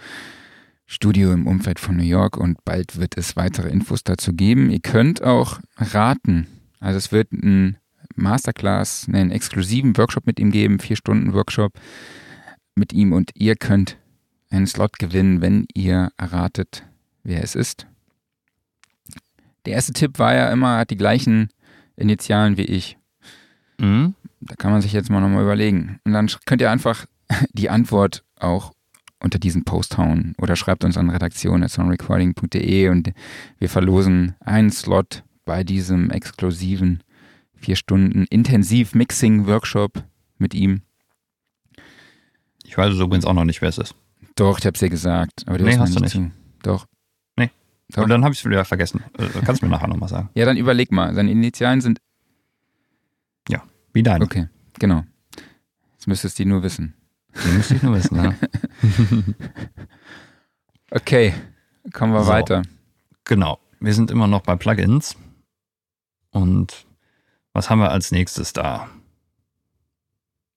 Studio 0.86 1.32
im 1.32 1.46
Umfeld 1.46 1.78
von 1.78 1.96
New 1.96 2.04
York 2.04 2.36
und 2.36 2.64
bald 2.64 2.98
wird 2.98 3.16
es 3.16 3.36
weitere 3.36 3.68
Infos 3.68 4.04
dazu 4.04 4.32
geben. 4.32 4.70
Ihr 4.70 4.80
könnt 4.80 5.22
auch 5.22 5.60
raten. 5.76 6.46
Also 6.80 6.98
es 6.98 7.12
wird 7.12 7.32
ein 7.32 7.78
Masterclass, 8.14 9.06
einen 9.08 9.30
exklusiven 9.30 9.96
Workshop 9.96 10.26
mit 10.26 10.40
ihm 10.40 10.50
geben, 10.50 10.78
vier 10.80 10.96
Stunden 10.96 11.32
Workshop 11.32 11.72
mit 12.74 12.92
ihm 12.92 13.12
und 13.12 13.30
ihr 13.34 13.56
könnt 13.56 13.96
einen 14.50 14.66
Slot 14.66 14.98
gewinnen, 14.98 15.40
wenn 15.40 15.66
ihr 15.74 16.10
erratet, 16.16 16.84
wer 17.22 17.42
es 17.42 17.54
ist. 17.54 17.86
Der 19.66 19.74
erste 19.74 19.92
Tipp 19.92 20.18
war 20.18 20.34
ja 20.34 20.50
immer, 20.50 20.78
hat 20.78 20.90
die 20.90 20.96
gleichen 20.96 21.48
Initialen 21.96 22.56
wie 22.56 22.62
ich. 22.62 22.97
Mhm. 23.80 24.14
Da 24.40 24.54
kann 24.54 24.70
man 24.72 24.80
sich 24.82 24.92
jetzt 24.92 25.10
mal 25.10 25.20
nochmal 25.20 25.42
überlegen. 25.42 26.00
Und 26.04 26.12
dann 26.12 26.28
könnt 26.46 26.60
ihr 26.60 26.70
einfach 26.70 27.06
die 27.52 27.70
Antwort 27.70 28.24
auch 28.38 28.72
unter 29.20 29.38
diesen 29.38 29.64
Post 29.64 29.98
hauen 29.98 30.34
oder 30.38 30.54
schreibt 30.54 30.84
uns 30.84 30.96
an 30.96 31.10
redaktion.sonrecording.de 31.10 32.88
und 32.88 33.12
wir 33.58 33.68
verlosen 33.68 34.36
einen 34.40 34.70
Slot 34.70 35.24
bei 35.44 35.64
diesem 35.64 36.10
exklusiven 36.10 37.02
vier 37.56 37.74
Stunden 37.74 38.26
intensiv 38.30 38.94
Mixing 38.94 39.46
Workshop 39.46 40.04
mit 40.38 40.54
ihm. 40.54 40.82
Ich 42.64 42.78
weiß 42.78 42.94
es 42.94 43.00
übrigens 43.00 43.24
auch 43.24 43.32
noch 43.32 43.44
nicht, 43.44 43.60
wer 43.60 43.70
es 43.70 43.78
ist. 43.78 43.96
Doch, 44.36 44.58
ich 44.60 44.66
hab's 44.66 44.78
dir 44.78 44.90
gesagt, 44.90 45.42
aber 45.46 45.58
du 45.58 45.64
Nee, 45.64 45.72
mir 45.72 45.80
hast 45.80 45.96
du 45.96 46.00
nicht 46.00 46.12
zu. 46.12 46.30
Doch. 46.62 46.86
Doch. 47.90 47.98
Aber 47.98 48.08
dann 48.08 48.22
habe 48.22 48.34
ich 48.34 48.40
es 48.40 48.44
wieder 48.44 48.64
vergessen. 48.64 49.02
Äh, 49.18 49.26
kannst 49.44 49.62
du 49.62 49.66
mir 49.66 49.72
nachher 49.72 49.88
nochmal 49.88 50.08
sagen. 50.08 50.28
Ja, 50.34 50.44
dann 50.44 50.56
überleg 50.56 50.92
mal. 50.92 51.14
Seine 51.14 51.30
Initialen 51.30 51.80
sind 51.80 52.00
Wie 53.98 54.02
deine. 54.04 54.24
okay, 54.24 54.46
genau. 54.78 55.02
Jetzt 55.94 56.06
müsstest 56.06 56.38
du 56.38 56.44
die 56.44 56.48
nur 56.48 56.62
wissen. 56.62 56.94
Die 57.44 57.48
müsste 57.48 57.74
ich 57.74 57.82
nur 57.82 57.94
wissen. 57.96 58.16
Ja. 58.16 58.34
Okay, 60.90 61.34
kommen 61.92 62.12
wir 62.14 62.22
So. 62.22 62.28
weiter. 62.30 62.62
Genau. 63.24 63.58
Wir 63.80 63.92
sind 63.92 64.10
immer 64.10 64.26
noch 64.26 64.40
bei 64.42 64.56
Plugins. 64.56 65.16
Und 66.30 66.86
was 67.52 67.68
haben 67.68 67.80
wir 67.80 67.90
als 67.90 68.10
nächstes 68.10 68.52
da? 68.52 68.88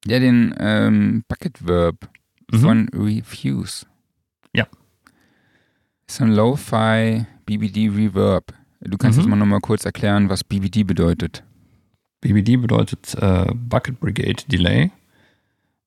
Ja, 0.06 0.20
den 0.20 0.56
ähm, 0.58 1.24
Bucket 1.28 1.68
Verb 1.68 2.10
Mhm. 2.52 2.60
von 2.60 2.90
Refuse. 2.94 3.86
Ja. 4.54 4.68
Ist 6.08 6.18
so 6.18 6.24
ein 6.26 6.32
Lo-Fi 6.32 7.26
BBD 7.46 7.90
Reverb. 7.90 8.54
Du 8.82 8.98
kannst 8.98 9.18
Mhm. 9.18 9.24
jetzt 9.24 9.30
mal 9.30 9.36
nochmal 9.36 9.60
kurz 9.62 9.86
erklären, 9.86 10.30
was 10.30 10.44
BBD 10.44 10.84
bedeutet. 10.84 11.44
BBD 12.22 12.58
bedeutet 12.58 13.16
äh, 13.16 13.48
Bucket 13.54 14.00
Brigade 14.00 14.44
Delay. 14.48 14.92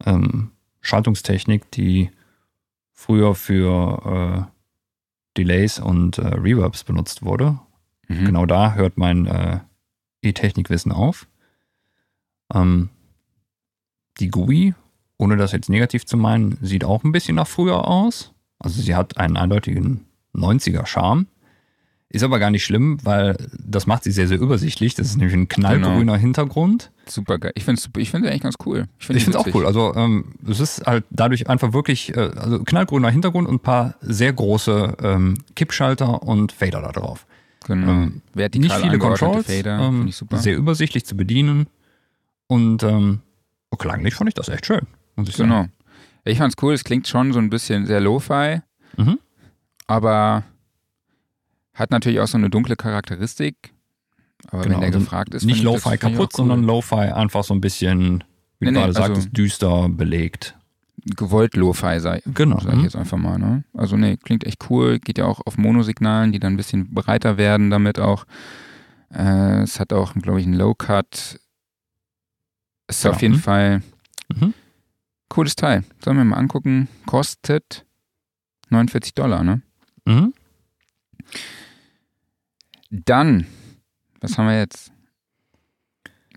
Ähm, 0.04 0.50
Schaltungstechnik, 0.80 1.70
die 1.70 2.10
früher 2.92 3.34
für 3.34 4.48
äh, 4.48 4.54
Delays 5.36 5.78
und 5.78 6.18
äh, 6.18 6.28
Reverbs 6.28 6.84
benutzt 6.84 7.22
wurde. 7.22 7.58
Mhm. 8.08 8.26
Genau 8.26 8.46
da 8.46 8.74
hört 8.74 8.98
mein 8.98 9.26
äh, 9.26 9.60
E-Technikwissen 10.22 10.92
auf. 10.92 11.26
Ähm, 12.52 12.90
die 14.18 14.28
GUI, 14.28 14.74
ohne 15.18 15.36
das 15.36 15.52
jetzt 15.52 15.68
negativ 15.68 16.06
zu 16.06 16.16
meinen, 16.16 16.58
sieht 16.60 16.84
auch 16.84 17.04
ein 17.04 17.12
bisschen 17.12 17.36
nach 17.36 17.48
früher 17.48 17.86
aus. 17.86 18.32
Also 18.58 18.80
sie 18.80 18.94
hat 18.94 19.16
einen 19.18 19.36
eindeutigen 19.36 20.06
90er-Charme. 20.34 21.26
Ist 22.10 22.22
aber 22.22 22.38
gar 22.38 22.50
nicht 22.50 22.64
schlimm, 22.64 22.98
weil 23.02 23.36
das 23.58 23.86
macht 23.88 24.04
sie 24.04 24.12
sehr, 24.12 24.28
sehr 24.28 24.38
übersichtlich. 24.38 24.94
Das 24.94 25.08
ist 25.08 25.16
nämlich 25.16 25.34
ein 25.34 25.48
knallgrüner 25.48 26.16
Hintergrund. 26.16 26.92
Super 27.06 27.38
geil. 27.38 27.50
Ich 27.56 27.64
finde 27.64 27.80
es 27.80 27.88
ich 28.00 28.10
find's 28.10 28.28
eigentlich 28.28 28.42
ganz 28.42 28.54
cool. 28.64 28.86
Ich 29.00 29.06
finde 29.06 29.20
es 29.20 29.34
auch 29.34 29.46
cool. 29.52 29.66
Also 29.66 29.94
ähm, 29.96 30.34
es 30.48 30.60
ist 30.60 30.86
halt 30.86 31.04
dadurch 31.10 31.48
einfach 31.48 31.72
wirklich 31.72 32.14
äh, 32.16 32.20
also 32.36 32.62
knallgrüner 32.62 33.10
Hintergrund 33.10 33.48
und 33.48 33.54
ein 33.56 33.60
paar 33.60 33.96
sehr 34.00 34.32
große 34.32 34.96
ähm, 35.02 35.38
Kippschalter 35.56 36.22
und 36.22 36.52
Fader 36.52 36.82
da 36.82 36.92
drauf. 36.92 37.26
Genau. 37.66 37.90
Ähm, 37.90 38.22
Vertikal 38.34 38.68
Nicht 38.78 38.86
viele 38.86 38.98
Controls, 38.98 39.46
Fader. 39.46 39.78
ähm, 39.80 40.12
sehr 40.34 40.56
übersichtlich 40.56 41.04
zu 41.06 41.16
bedienen 41.16 41.66
und 42.46 42.82
ähm, 42.84 43.20
klanglich 43.76 44.14
fand 44.14 44.28
ich 44.28 44.34
das 44.34 44.48
echt 44.48 44.66
schön. 44.66 44.82
Muss 45.16 45.28
ich 45.30 45.36
sagen. 45.36 45.50
Genau. 45.50 45.66
Ich 46.24 46.38
fand's 46.38 46.54
cool. 46.62 46.74
Es 46.74 46.84
klingt 46.84 47.08
schon 47.08 47.32
so 47.32 47.38
ein 47.40 47.50
bisschen 47.50 47.86
sehr 47.86 48.00
Lo-Fi, 48.00 48.60
Mhm. 48.96 49.18
aber 49.88 50.44
hat 51.74 51.90
natürlich 51.90 52.20
auch 52.20 52.26
so 52.28 52.38
eine 52.38 52.50
dunkle 52.50 52.76
Charakteristik. 52.76 53.72
Aber 54.48 54.62
Genau, 54.62 54.74
wenn 54.74 54.80
der 54.80 54.86
also 54.88 54.98
gefragt 55.00 55.34
ist, 55.34 55.44
Nicht 55.44 55.62
Lo-Fi 55.62 55.96
kaputt, 55.96 56.18
cool. 56.34 56.36
sondern 56.36 56.64
Lo-Fi 56.64 56.96
einfach 57.12 57.44
so 57.44 57.54
ein 57.54 57.60
bisschen, 57.60 58.22
wie 58.58 58.66
Nee, 58.66 58.66
du 58.66 58.72
nee, 58.72 58.72
gerade 58.72 58.86
also- 58.86 59.02
sagtest, 59.02 59.36
düster 59.36 59.88
belegt. 59.88 60.56
gewollt 61.16 61.54
Lo-Fi 61.56 62.00
sei. 62.00 62.22
Genau. 62.26 62.58
Sag 62.60 62.72
ich 62.72 62.78
Mhm. 62.78 62.84
jetzt 62.84 62.96
einfach 62.96 63.18
mal, 63.18 63.38
ne? 63.38 63.64
Also 63.74 63.96
nee, 63.96 64.16
klingt 64.16 64.44
echt 64.44 64.70
cool. 64.70 64.98
Geht 64.98 65.18
ja 65.18 65.26
auch 65.26 65.40
auf 65.44 65.58
Monosignalen, 65.58 66.32
die 66.32 66.38
dann 66.38 66.54
ein 66.54 66.56
bisschen 66.56 66.94
breiter 66.94 67.36
werden 67.36 67.68
damit 67.70 67.98
auch. 67.98 68.24
Äh, 69.12 69.62
es 69.62 69.78
hat 69.80 69.92
auch, 69.92 70.14
glaube 70.14 70.40
ich, 70.40 70.46
einen 70.46 70.54
Low-Cut. 70.54 71.38
Ist 72.88 73.02
Genau. 73.02 73.14
auf 73.14 73.22
jeden 73.22 73.34
Mhm. 73.34 73.38
Fall 73.40 73.82
Mhm. 74.34 74.54
cooles 75.28 75.56
Teil. 75.56 75.84
Sollen 76.02 76.16
wir 76.16 76.24
mal 76.24 76.36
angucken. 76.36 76.88
Kostet 77.06 77.84
49 78.70 79.14
Dollar, 79.14 79.42
ne? 79.44 79.60
Mhm. 80.06 80.32
Dann, 82.90 83.46
was 84.20 84.38
haben 84.38 84.46
wir 84.46 84.58
jetzt? 84.58 84.92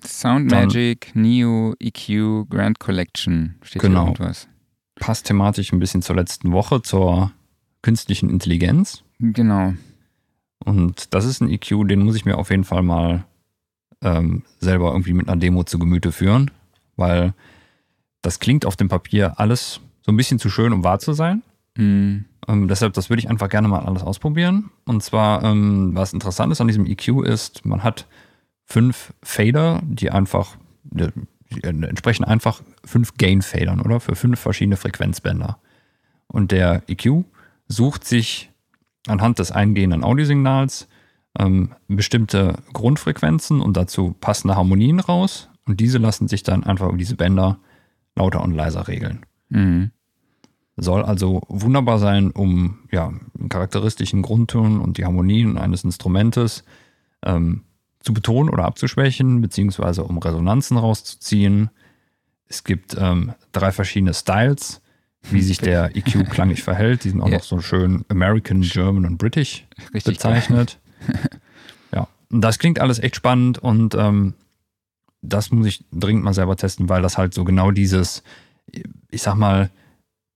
Sound 0.06 0.52
Dann- 0.52 0.66
Magic, 0.66 1.12
Neo, 1.16 1.74
EQ, 1.80 2.46
Grand 2.50 2.80
Collection. 2.80 3.56
Steht 3.64 3.82
Genau. 3.82 4.02
hier 4.02 4.08
irgendwas? 4.14 4.48
Passt 4.96 5.26
thematisch 5.28 5.72
ein 5.74 5.80
bisschen 5.80 6.02
zur 6.02 6.16
letzten 6.16 6.52
Woche, 6.52 6.82
zur 6.82 7.32
künstlichen 7.82 8.30
Intelligenz. 8.30 9.04
Genau. 9.20 9.74
Und 10.60 11.14
das 11.14 11.26
ist 11.26 11.42
ein 11.42 11.50
EQ, 11.50 11.88
den 11.88 12.04
muss 12.04 12.16
ich 12.16 12.26
mir 12.26 12.38
auf 12.38 12.50
jeden 12.50 12.64
Fall 12.64 12.82
mal 12.84 13.26
ähm, 14.02 14.44
selber 14.60 14.92
irgendwie 14.92 15.14
mit 15.14 15.28
einer 15.28 15.40
Demo 15.40 15.64
zu 15.64 15.80
Gemüte 15.80 16.12
führen, 16.12 16.52
weil 16.98 17.34
das 18.22 18.40
klingt 18.40 18.66
auf 18.66 18.76
dem 18.76 18.90
Papier 18.90 19.40
alles 19.40 19.80
so 20.06 20.12
ein 20.12 20.18
bisschen 20.18 20.38
zu 20.40 20.50
schön, 20.50 20.72
um 20.74 20.84
wahr 20.84 21.00
zu 21.00 21.14
sein. 21.14 21.42
Mhm. 21.78 22.26
Ähm, 22.48 22.68
deshalb, 22.68 22.94
das 22.94 23.10
würde 23.10 23.22
ich 23.22 23.30
einfach 23.30 23.50
gerne 23.50 23.68
mal 23.68 23.80
alles 23.80 24.04
ausprobieren. 24.04 24.72
Und 24.86 25.04
zwar, 25.04 25.44
ähm, 25.44 25.92
was 25.94 26.14
interessant 26.14 26.52
ist 26.52 26.62
an 26.62 26.68
diesem 26.68 26.86
EQ 26.86 27.24
ist, 27.24 27.66
man 27.66 27.84
hat 27.84 28.08
fünf 28.66 29.14
Fader, 29.24 29.82
die 29.84 30.12
einfach, 30.12 30.58
die 30.84 31.10
entsprechen 31.64 32.26
einfach 32.26 32.62
fünf 32.84 33.14
Gain-Fadern, 33.18 33.82
oder? 33.82 34.00
Für 34.00 34.16
fünf 34.16 34.40
verschiedene 34.40 34.78
Frequenzbänder. 34.78 35.60
Und 36.28 36.52
der 36.52 36.84
EQ 36.88 37.24
sucht 37.68 38.04
sich 38.06 38.52
anhand 39.08 39.40
des 39.40 39.52
eingehenden 39.52 40.04
Audiosignals 40.04 40.88
ähm, 41.40 41.74
bestimmte 41.88 42.56
Grundfrequenzen 42.74 43.62
und 43.62 43.78
dazu 43.78 44.16
passende 44.20 44.56
Harmonien 44.56 45.00
raus. 45.00 45.50
Und 45.66 45.80
diese 45.80 45.98
lassen 45.98 46.28
sich 46.28 46.44
dann 46.44 46.64
einfach 46.64 46.88
über 46.88 46.98
diese 46.98 47.16
Bänder 47.16 47.60
lauter 48.16 48.44
und 48.44 48.54
leiser 48.54 48.88
regeln. 48.88 49.26
Mhm. 49.50 49.92
Soll 50.80 51.04
also 51.04 51.42
wunderbar 51.48 51.98
sein, 51.98 52.30
um 52.32 52.80
ja, 52.92 53.12
charakteristischen 53.50 54.22
Grundton 54.22 54.80
und 54.80 54.98
die 54.98 55.06
Harmonien 55.06 55.58
eines 55.58 55.84
Instrumentes 55.84 56.64
ähm, 57.26 57.64
zu 58.00 58.14
betonen 58.14 58.50
oder 58.50 58.66
abzuschwächen, 58.66 59.42
beziehungsweise 59.42 60.04
um 60.04 60.20
Resonanzen 60.20 60.78
rauszuziehen. 60.78 61.72
Es 62.48 62.64
gibt 62.64 62.96
ähm, 63.00 63.34
drei 63.52 63.72
verschiedene 63.72 64.14
Styles, 64.14 64.82
wie 65.32 65.42
sich 65.42 65.58
der 65.58 65.96
EQ 65.98 66.30
klanglich 66.30 66.62
verhält. 66.64 67.04
Die 67.04 67.10
sind 67.10 67.22
auch 67.22 67.28
Ja. 67.28 67.38
noch 67.38 67.44
so 67.44 67.60
schön 67.60 68.06
American, 68.10 68.62
German 68.62 69.06
und 69.06 69.18
British 69.18 69.66
Richtig 69.94 70.14
bezeichnet. 70.16 70.80
ja, 71.94 72.08
und 72.32 72.42
das 72.42 72.60
klingt 72.60 72.80
alles 72.80 73.00
echt 73.00 73.16
spannend 73.16 73.58
und 73.58 73.96
ähm, 73.96 74.36
das 75.24 75.50
muss 75.52 75.66
ich 75.66 75.84
dringend 75.92 76.24
mal 76.24 76.34
selber 76.36 76.56
testen, 76.56 76.88
weil 76.88 77.02
das 77.02 77.18
halt 77.18 77.34
so 77.34 77.44
genau 77.44 77.72
dieses, 77.72 78.22
ich 79.10 79.24
sag 79.24 79.36
mal, 79.36 79.72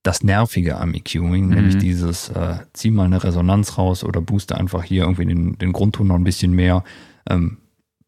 das 0.04 0.24
Nervige 0.24 0.78
am 0.78 0.94
EQing, 0.94 1.48
Mhm. 1.48 1.54
nämlich 1.54 1.78
dieses, 1.78 2.30
äh, 2.30 2.60
zieh 2.74 2.92
mal 2.92 3.06
eine 3.06 3.24
Resonanz 3.24 3.78
raus 3.78 4.04
oder 4.04 4.22
booste 4.22 4.58
einfach 4.58 4.84
hier 4.84 5.04
irgendwie 5.04 5.26
den, 5.26 5.58
den 5.58 5.72
Grundton 5.74 6.08
noch 6.08 6.16
ein 6.16 6.24
bisschen 6.24 6.54
mehr. 6.54 6.84
Ähm, 7.30 7.58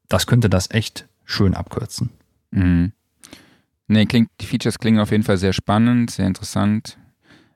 das 0.10 0.26
könnte 0.28 0.50
das 0.50 0.72
echt 0.72 1.08
schön 1.26 1.54
abkürzen. 1.54 2.10
Mhm. 2.52 2.94
Nee, 3.88 4.06
klingt, 4.06 4.30
die 4.42 4.46
Features 4.46 4.80
klingen 4.80 5.00
auf 5.00 5.12
jeden 5.12 5.24
Fall 5.24 5.38
sehr 5.38 5.54
spannend, 5.54 6.10
sehr 6.12 6.26
interessant. 6.28 6.98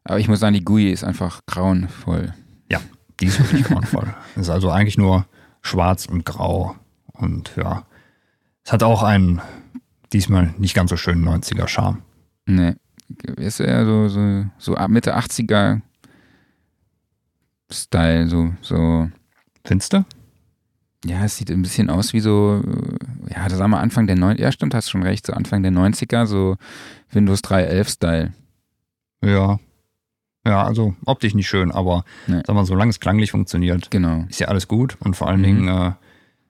Aber 0.04 0.19
ich 0.19 0.28
muss 0.28 0.39
sagen, 0.39 0.54
die 0.54 0.63
GUI 0.63 0.89
ist 0.91 1.04
einfach 1.04 1.41
grauenvoll. 1.45 2.34
Die 3.19 3.26
ist 3.26 3.39
wirklich 3.39 3.63
grauenvoll. 3.63 4.13
ist 4.36 4.50
also 4.52 4.69
eigentlich 4.69 5.00
nur 5.00 5.26
schwarz 5.63 6.06
und 6.06 6.23
grau 6.23 6.76
und 7.13 7.56
ja, 7.56 7.88
es 8.63 8.71
hat 8.71 8.84
auch 8.84 9.02
einen 9.02 9.41
diesmal 10.13 10.54
nicht 10.60 10.76
ganz 10.76 10.91
so 10.91 10.97
schönen 10.97 11.28
90er 11.28 11.67
Charme. 11.67 12.04
Nee. 12.45 12.76
Ist 13.38 13.60
eher 13.60 13.86
so, 13.86 14.08
so, 14.10 14.46
so 14.58 14.76
ab 14.76 14.89
Mitte 14.89 15.15
80er 15.17 15.82
Style, 17.72 18.28
so, 18.28 18.54
so. 18.62 19.10
Findest 19.65 19.93
du? 19.93 20.06
Ja, 21.06 21.24
es 21.26 21.38
sieht 21.38 21.52
ein 21.52 21.62
bisschen 21.62 21.89
aus 21.89 22.13
wie 22.13 22.20
so, 22.22 22.62
äh, 22.65 23.34
ja, 23.34 23.48
das 23.48 23.58
sagen 23.58 23.72
wir 23.72 23.80
Anfang 23.80 24.08
der 24.08 24.15
90er, 24.17 24.41
ja 24.41 24.52
stimmt, 24.52 24.74
hast 24.74 24.89
schon 24.89 25.04
recht, 25.04 25.26
so 25.26 25.34
Anfang 25.34 25.62
der 25.63 25.72
90er, 25.72 26.26
so 26.26 26.58
Windows 27.12 27.41
3.11 27.43 27.89
Style. 27.89 28.34
Ja. 29.24 29.60
Ja, 30.46 30.63
also 30.63 30.96
optisch 31.06 31.34
nicht 31.36 31.48
schön, 31.50 31.72
aber 31.72 32.06
Nee. 32.28 32.41
sag 32.48 32.56
mal, 32.56 32.65
solange 32.65 32.89
es 32.89 33.00
klanglich 33.02 33.32
funktioniert, 33.32 33.91
Genau. 33.91 34.26
ist 34.30 34.39
ja 34.39 34.48
alles 34.48 34.67
gut. 34.70 34.98
Und 35.02 35.15
vor 35.15 35.28
allen 35.28 35.41
Mhm. 35.41 35.43
Dingen, 35.43 35.67
äh, 35.67 35.91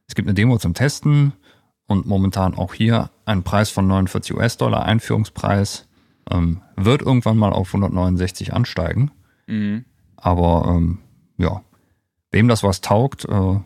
es 0.08 0.14
gibt 0.16 0.28
eine 0.28 0.36
Demo 0.36 0.58
zum 0.60 0.76
Testen 0.76 1.34
und 1.88 2.06
momentan 2.06 2.54
auch 2.54 2.74
hier 2.76 3.10
ein 3.26 3.42
Preis 3.44 3.70
von 3.72 3.88
49 3.88 4.36
US-Dollar, 4.36 4.86
Einführungspreis. 4.86 5.87
Ähm, 6.32 6.62
wird 6.76 7.02
irgendwann 7.02 7.38
mal 7.38 7.54
auf 7.54 7.70
169 7.74 8.54
ansteigen. 8.54 9.12
Mhm. 9.48 9.86
Aber 10.16 10.66
ähm, 10.76 11.00
ja, 11.38 11.62
wem 12.32 12.48
das 12.48 12.64
was 12.64 12.82
taugt, 12.82 13.26
äh, 13.26 13.60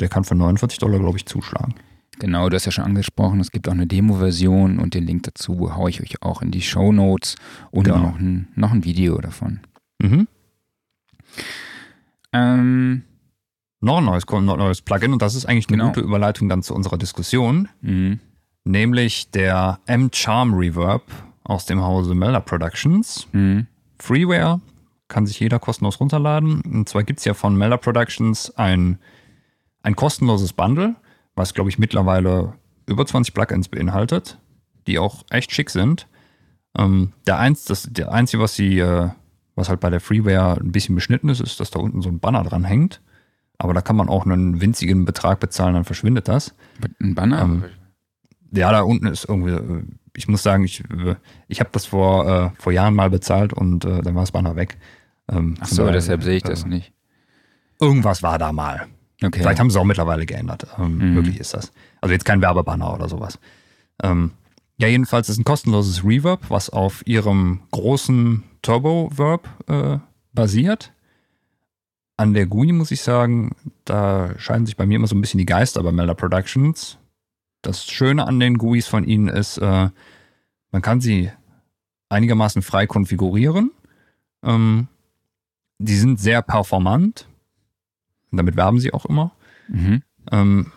der 0.00 0.08
kann 0.08 0.24
für 0.24 0.34
49 0.34 0.78
Dollar, 0.78 0.98
glaube 1.00 1.16
ich, 1.16 1.26
zuschlagen. 1.26 1.74
Genau, 2.20 2.48
du 2.48 2.54
hast 2.54 2.64
ja 2.66 2.72
schon 2.72 2.84
angesprochen, 2.84 3.40
es 3.40 3.50
gibt 3.50 3.68
auch 3.68 3.72
eine 3.72 3.88
Demo-Version 3.88 4.78
und 4.78 4.94
den 4.94 5.04
Link 5.04 5.24
dazu 5.24 5.74
haue 5.74 5.90
ich 5.90 6.00
euch 6.00 6.22
auch 6.22 6.42
in 6.42 6.52
die 6.52 6.62
Show 6.62 6.92
Notes 6.92 7.34
und 7.72 7.84
Genau. 7.84 7.98
noch, 7.98 8.18
ein, 8.18 8.48
noch 8.54 8.70
ein 8.70 8.84
Video 8.84 9.18
davon. 9.20 9.60
Mhm. 10.00 10.28
Ähm, 12.32 13.02
Noch 13.80 13.98
ein 13.98 14.04
neues, 14.04 14.24
noch 14.26 14.38
ein 14.38 14.44
neues 14.58 14.80
Plugin 14.82 15.12
und 15.12 15.22
das 15.22 15.34
ist 15.34 15.44
eigentlich 15.46 15.68
eine 15.68 15.76
Genau. 15.76 15.88
gute 15.88 16.00
Überleitung 16.00 16.48
dann 16.48 16.62
zu 16.62 16.74
unserer 16.74 16.98
Diskussion. 16.98 17.68
mhm. 17.80 18.20
nämlich 18.66 19.30
der 19.30 19.78
M-Charm 19.86 20.54
Reverb 20.54 21.02
aus 21.44 21.66
dem 21.66 21.82
Hause 21.82 22.14
Melder 22.14 22.40
Productions. 22.40 23.28
Mhm. 23.32 23.66
Freeware 23.98 24.60
kann 25.08 25.26
sich 25.26 25.38
jeder 25.38 25.58
kostenlos 25.58 26.00
runterladen. 26.00 26.60
Und 26.62 26.88
zwar 26.88 27.04
gibt 27.04 27.20
es 27.20 27.24
ja 27.24 27.34
von 27.34 27.56
Melder 27.56 27.78
Productions 27.78 28.56
ein, 28.56 28.98
ein 29.82 29.94
kostenloses 29.94 30.52
Bundle, 30.52 30.96
was, 31.36 31.54
glaube 31.54 31.70
ich, 31.70 31.78
mittlerweile 31.78 32.54
über 32.86 33.06
20 33.06 33.34
Plugins 33.34 33.68
beinhaltet, 33.68 34.38
die 34.86 34.98
auch 34.98 35.24
echt 35.30 35.52
schick 35.52 35.70
sind. 35.70 36.06
Ähm, 36.76 37.12
der, 37.26 37.38
eins, 37.38 37.64
das, 37.64 37.88
der 37.90 38.10
Einzige, 38.12 38.42
was 38.42 38.54
sie, 38.54 38.78
äh, 38.80 39.10
was 39.54 39.68
halt 39.68 39.80
bei 39.80 39.90
der 39.90 40.00
Freeware 40.00 40.58
ein 40.60 40.72
bisschen 40.72 40.94
beschnitten 40.94 41.28
ist, 41.28 41.40
ist, 41.40 41.60
dass 41.60 41.70
da 41.70 41.78
unten 41.78 42.02
so 42.02 42.08
ein 42.08 42.18
Banner 42.18 42.42
dran 42.42 42.64
hängt. 42.64 43.00
Aber 43.58 43.72
da 43.72 43.80
kann 43.80 43.96
man 43.96 44.08
auch 44.08 44.26
einen 44.26 44.60
winzigen 44.60 45.04
Betrag 45.04 45.38
bezahlen, 45.38 45.74
dann 45.74 45.84
verschwindet 45.84 46.26
das. 46.26 46.54
Ein 47.00 47.14
Banner? 47.14 47.42
Ähm, 47.42 47.64
Ja, 48.50 48.72
da 48.72 48.82
unten 48.82 49.06
ist 49.06 49.28
irgendwie, 49.28 49.52
äh, 49.52 49.82
ich 50.16 50.28
muss 50.28 50.42
sagen, 50.42 50.64
ich, 50.64 50.80
äh, 50.90 51.16
ich 51.48 51.60
habe 51.60 51.70
das 51.72 51.86
vor, 51.86 52.28
äh, 52.28 52.50
vor 52.60 52.72
Jahren 52.72 52.94
mal 52.94 53.10
bezahlt 53.10 53.52
und 53.52 53.84
äh, 53.84 54.00
dann 54.02 54.14
war 54.14 54.22
das 54.22 54.32
Banner 54.32 54.56
weg. 54.56 54.78
Ähm, 55.30 55.56
Ach 55.60 55.66
so, 55.66 55.82
daher, 55.82 55.92
deshalb 55.94 56.22
sehe 56.22 56.36
ich 56.36 56.44
äh, 56.44 56.48
das 56.48 56.66
nicht. 56.66 56.92
Irgendwas 57.80 58.22
war 58.22 58.38
da 58.38 58.52
mal. 58.52 58.86
Okay. 59.22 59.40
Vielleicht 59.40 59.58
haben 59.60 59.70
sie 59.70 59.76
es 59.76 59.80
auch 59.80 59.86
mittlerweile 59.86 60.26
geändert. 60.26 60.66
Ähm, 60.78 60.98
Mhm. 60.98 61.14
Möglich 61.14 61.38
ist 61.40 61.54
das. 61.54 61.72
Also 62.00 62.12
jetzt 62.12 62.24
kein 62.24 62.42
Werbebanner 62.42 62.92
oder 62.94 63.08
sowas. 63.08 63.38
Ähm, 64.02 64.32
ja, 64.76 64.88
jedenfalls 64.88 65.28
ist 65.28 65.38
ein 65.38 65.44
kostenloses 65.44 66.04
Reverb, 66.04 66.50
was 66.50 66.68
auf 66.68 67.06
ihrem 67.06 67.60
großen 67.70 68.42
Turbo-Verb 68.62 69.48
äh, 69.68 69.98
basiert. 70.32 70.92
An 72.16 72.34
der 72.34 72.46
GUI 72.46 72.72
muss 72.72 72.90
ich 72.90 73.00
sagen, 73.00 73.52
da 73.84 74.38
scheiden 74.38 74.66
sich 74.66 74.76
bei 74.76 74.86
mir 74.86 74.96
immer 74.96 75.06
so 75.06 75.14
ein 75.16 75.20
bisschen 75.20 75.38
die 75.38 75.46
Geister 75.46 75.82
bei 75.82 75.92
Melder 75.92 76.14
Productions. 76.14 76.98
Das 77.64 77.86
Schöne 77.86 78.26
an 78.26 78.38
den 78.40 78.58
GUIs 78.58 78.86
von 78.86 79.04
ihnen 79.04 79.28
ist, 79.28 79.58
äh, 79.58 79.88
man 80.70 80.82
kann 80.82 81.00
sie 81.00 81.30
einigermaßen 82.10 82.60
frei 82.62 82.86
konfigurieren. 82.86 83.70
Ähm, 84.42 84.88
die 85.78 85.96
sind 85.96 86.20
sehr 86.20 86.42
performant. 86.42 87.26
Damit 88.30 88.56
werben 88.56 88.80
sie 88.80 88.92
auch 88.92 89.06
immer. 89.06 89.32
Mhm. 89.68 90.02
Ähm, 90.30 90.72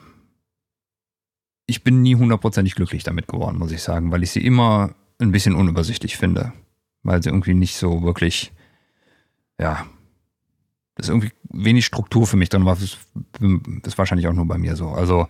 ich 1.65 1.83
bin 1.83 2.01
nie 2.01 2.15
hundertprozentig 2.15 2.75
glücklich 2.75 3.03
damit 3.03 3.27
geworden, 3.27 3.57
muss 3.57 3.71
ich 3.71 3.83
sagen, 3.83 4.11
weil 4.11 4.23
ich 4.23 4.31
sie 4.31 4.45
immer 4.45 4.95
ein 5.19 5.31
bisschen 5.31 5.55
unübersichtlich 5.55 6.15
finde. 6.15 6.53
Weil 7.03 7.21
sie 7.21 7.29
irgendwie 7.29 7.53
nicht 7.53 7.75
so 7.75 8.03
wirklich, 8.03 8.53
ja, 9.59 9.85
das 10.95 11.07
ist 11.07 11.09
irgendwie 11.09 11.31
wenig 11.49 11.85
Struktur 11.85 12.25
für 12.25 12.37
mich 12.37 12.47
drin, 12.47 12.65
ist, 12.65 12.97
das 13.39 13.93
ist 13.93 13.97
wahrscheinlich 13.97 14.27
auch 14.27 14.33
nur 14.33 14.47
bei 14.47 14.57
mir 14.57 14.77
so. 14.77 14.89
Also 14.89 15.27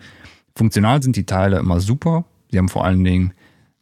funktional 0.57 1.01
sind 1.01 1.15
die 1.15 1.25
Teile 1.25 1.59
immer 1.59 1.79
super. 1.79 2.25
Sie 2.51 2.57
haben 2.57 2.69
vor 2.69 2.85
allen 2.85 3.03
Dingen 3.03 3.33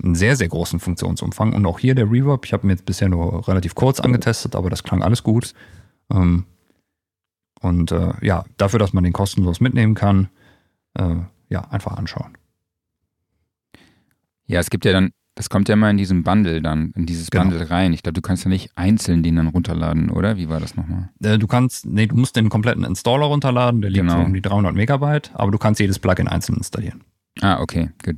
einen 0.04 0.16
sehr, 0.16 0.36
sehr 0.36 0.48
großen 0.48 0.80
Funktionsumfang. 0.80 1.54
Und 1.54 1.66
auch 1.66 1.80
hier 1.80 1.96
der 1.96 2.12
Reverb, 2.12 2.46
ich 2.46 2.54
habe 2.54 2.68
mir 2.68 2.74
jetzt 2.74 2.86
bisher 2.86 3.10
nur 3.10 3.48
relativ 3.48 3.76
kurz 3.76 4.00
angetestet, 4.00 4.56
aber 4.56 4.70
das 4.70 4.84
klang 4.84 5.02
alles 5.02 5.24
gut. 5.24 5.54
Ähm, 6.12 6.46
und 7.62 7.92
äh, 7.92 8.14
ja, 8.22 8.46
dafür, 8.58 8.80
dass 8.80 8.94
man 8.94 9.04
den 9.04 9.14
kostenlos 9.14 9.60
mitnehmen 9.60 9.96
kann, 9.96 10.30
äh, 10.96 11.16
ja, 11.50 11.62
einfach 11.70 11.98
anschauen. 11.98 12.38
Ja, 14.48 14.60
es 14.60 14.70
gibt 14.70 14.86
ja 14.86 14.92
dann, 14.92 15.12
das 15.36 15.50
kommt 15.50 15.68
ja 15.70 15.76
mal 15.76 15.90
in 15.92 15.98
diesem 15.98 16.24
Bundle 16.24 16.62
dann, 16.62 16.92
in 16.96 17.06
dieses 17.06 17.30
Genau. 17.30 17.44
Bundle 17.46 17.70
rein. 17.70 17.92
Ich 17.94 18.04
glaube, 18.04 18.14
du 18.14 18.22
kannst 18.22 18.46
ja 18.46 18.50
nicht 18.50 18.72
einzeln 18.76 19.22
den 19.22 19.36
dann 19.36 19.48
runterladen, 19.48 20.10
oder? 20.10 20.38
Wie 20.38 20.48
war 20.50 20.60
das 20.62 20.76
nochmal? 20.76 21.10
Äh, 21.22 21.38
du 21.38 21.46
kannst, 21.48 21.86
nee, 21.86 22.08
du 22.08 22.16
musst 22.16 22.36
den 22.38 22.48
kompletten 22.50 22.84
Installer 22.86 23.26
runterladen, 23.26 23.82
der 23.82 23.90
liegt 23.92 24.02
Genau. 24.06 24.20
so 24.20 24.26
um 24.26 24.34
die 24.34 24.42
300 24.42 24.74
Megabyte, 24.74 25.32
aber 25.34 25.52
du 25.52 25.58
kannst 25.58 25.80
jedes 25.82 26.00
Plugin 26.00 26.28
einzeln 26.28 26.56
installieren. 26.58 27.04
Ah, 27.42 27.60
okay, 27.60 27.90
gut. 28.04 28.16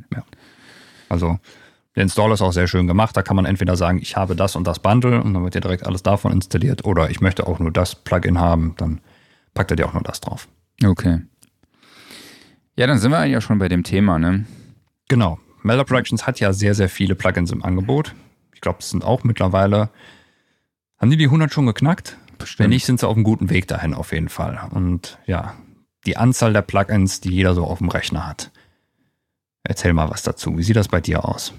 Also 1.10 1.40
Der 1.96 2.04
Installer 2.04 2.36
ist 2.36 2.42
auch 2.44 2.52
sehr 2.54 2.68
schön 2.68 2.86
gemacht. 2.86 3.18
Da 3.18 3.24
kann 3.24 3.36
man 3.36 3.46
entweder 3.46 3.76
sagen, 3.76 3.98
ich 4.00 4.16
habe 4.16 4.36
das 4.36 4.56
und 4.56 4.68
das 4.68 4.78
Bundle 4.78 5.24
und 5.24 5.34
dann 5.34 5.44
wird 5.44 5.56
dir 5.56 5.62
direkt 5.62 5.88
alles 5.88 6.04
davon 6.04 6.32
installiert 6.32 6.86
oder 6.86 7.10
ich 7.10 7.22
möchte 7.22 7.48
auch 7.48 7.58
nur 7.58 7.72
das 7.72 7.96
Plugin 7.96 8.40
haben, 8.40 8.76
dann 8.78 9.02
packt 9.56 9.72
er 9.72 9.78
dir 9.78 9.88
auch 9.88 9.94
nur 9.94 10.04
das 10.04 10.22
drauf. 10.22 10.48
Okay. 10.86 11.22
Ja, 12.76 12.86
dann 12.86 13.00
sind 13.00 13.10
wir 13.10 13.18
eigentlich 13.18 13.38
auch 13.38 13.42
schon 13.42 13.58
bei 13.58 13.68
dem 13.70 13.82
Thema, 13.82 14.20
ne? 14.20 14.46
Genau. 15.08 15.40
Melder 15.68 15.84
Productions 15.84 16.26
hat 16.26 16.40
ja 16.40 16.54
sehr, 16.54 16.74
sehr 16.74 16.90
viele 16.90 17.14
Plugins 17.14 17.52
im 17.52 17.64
Angebot. 17.64 18.16
Ich 18.54 18.62
glaube, 18.62 18.80
es 18.80 18.90
sind 18.90 19.04
auch 19.04 19.24
mittlerweile, 19.24 19.90
haben 20.98 21.12
die 21.12 21.18
die 21.18 21.26
100 21.26 21.54
schon 21.54 21.68
geknackt? 21.68 22.18
Bestimmt. 22.40 22.64
Wenn 22.64 22.70
nicht, 22.70 22.86
sind 22.86 23.00
sie 23.00 23.08
auf 23.08 23.16
einem 23.16 23.24
guten 23.24 23.50
Weg 23.50 23.68
dahin 23.68 23.94
auf 23.94 24.12
jeden 24.14 24.30
Fall. 24.30 24.60
Und 24.72 25.20
ja, 25.28 25.56
die 26.06 26.18
Anzahl 26.18 26.54
der 26.54 26.62
Plugins, 26.62 27.22
die 27.22 27.32
jeder 27.32 27.54
so 27.54 27.66
auf 27.66 27.80
dem 27.80 27.90
Rechner 27.90 28.26
hat. 28.26 28.52
Erzähl 29.64 29.94
mal 29.94 30.10
was 30.10 30.24
dazu. 30.24 30.58
Wie 30.58 30.64
sieht 30.64 30.78
das 30.78 30.88
bei 30.88 31.02
dir 31.02 31.26
aus? 31.26 31.54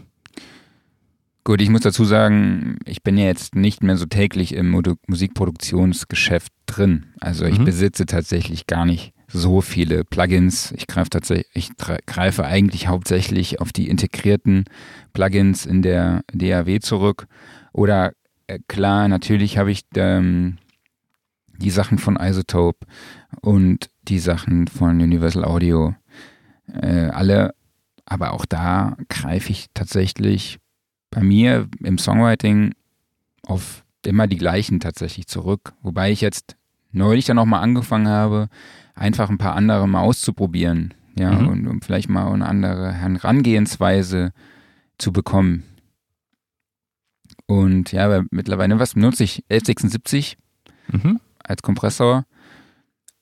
Gut, 1.45 1.61
ich 1.61 1.69
muss 1.69 1.83
dazu 1.83 2.05
sagen, 2.05 2.79
ich 2.85 3.03
bin 3.03 3.19
ja 3.19 3.27
jetzt 3.27 3.55
nicht 3.55 3.83
mehr 3.83 3.97
so 3.97 4.07
täglich 4.07 4.55
im 4.55 4.71
Musikproduktionsgeschäft 5.07 6.53
drin. 6.67 7.07
Also 7.21 7.45
ich 7.45 7.59
mhm. 7.59 7.65
besitze 7.65 8.07
tatsächlich 8.07 8.67
gar 8.67 8.85
nicht 8.85 9.13
so 9.29 9.61
viele 9.61 10.05
Plugins. 10.05 10.73
Ich 10.73 10.87
greife 10.87 11.11
tatsächlich, 11.11 11.49
ich 11.55 11.71
greife 12.07 12.45
eigentlich 12.45 12.89
hauptsächlich 12.89 13.61
auf 13.61 13.73
die 13.73 13.89
integrierten 13.89 14.65
Plugins 15.13 15.67
in 15.67 15.83
der 15.83 16.23
DAW 16.33 16.81
zurück. 16.81 17.27
Oder 17.73 18.13
äh, 18.47 18.59
klar, 18.69 19.07
natürlich 19.09 19.59
habe 19.59 19.71
ich 19.71 19.83
ähm, 19.95 20.57
die 21.59 21.71
Sachen 21.71 21.99
von 21.99 22.17
Isotope 22.17 22.87
und 23.43 23.91
die 24.03 24.19
Sachen 24.19 24.67
von 24.67 25.01
Universal 25.01 25.45
Audio. 25.45 25.95
Äh, 26.73 27.09
alle, 27.09 27.55
aber 28.07 28.33
auch 28.33 28.47
da 28.47 28.97
greife 29.09 29.53
ich 29.53 29.67
tatsächlich 29.75 30.59
bei 31.11 31.23
mir 31.23 31.69
im 31.83 31.99
Songwriting 31.99 32.75
auf 33.47 33.85
immer 34.05 34.27
die 34.27 34.39
gleichen 34.39 34.81
tatsächlich 34.81 35.27
zurück. 35.27 35.75
Wobei 35.83 36.11
ich 36.11 36.23
jetzt 36.23 36.57
neulich 36.93 37.27
dann 37.27 37.39
auch 37.39 37.45
mal 37.45 37.61
angefangen 37.61 38.09
habe, 38.09 38.49
einfach 38.99 39.31
ein 39.31 39.39
paar 39.39 39.55
andere 39.55 39.89
mal 39.89 40.01
auszuprobieren. 40.01 40.95
Ja, 41.19 41.33
mhm. 41.33 41.49
und 41.49 41.67
um 41.67 41.83
vielleicht 41.83 42.09
mal 42.09 42.33
eine 42.33 42.47
andere 42.47 42.93
Herangehensweise 42.93 44.33
zu 44.99 45.13
bekommen. 45.13 45.65
Und 47.47 47.93
ja, 47.93 48.05
aber 48.05 48.25
mittlerweile, 48.31 48.79
was 48.79 48.95
benutze 48.95 49.25
ich? 49.25 49.43
1176 49.51 50.37
mhm. 50.93 51.19
als 51.43 51.63
Kompressor. 51.63 52.25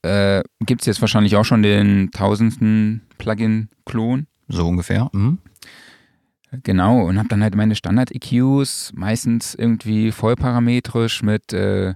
Äh, 0.03 0.43
Gibt 0.61 0.83
es 0.83 0.87
jetzt 0.87 1.01
wahrscheinlich 1.01 1.37
auch 1.37 1.45
schon 1.45 1.63
den 1.63 2.11
tausendsten 2.11 3.03
Plugin-Klon. 3.19 4.27
So 4.49 4.69
ungefähr. 4.69 5.09
Mhm. 5.13 5.39
Genau, 6.63 7.07
und 7.07 7.19
habe 7.19 7.29
dann 7.29 7.43
halt 7.43 7.55
meine 7.55 7.75
Standard-EQs, 7.75 8.93
meistens 8.95 9.55
irgendwie 9.55 10.13
vollparametrisch 10.13 11.23
mit 11.23 11.53
äh, 11.53 11.95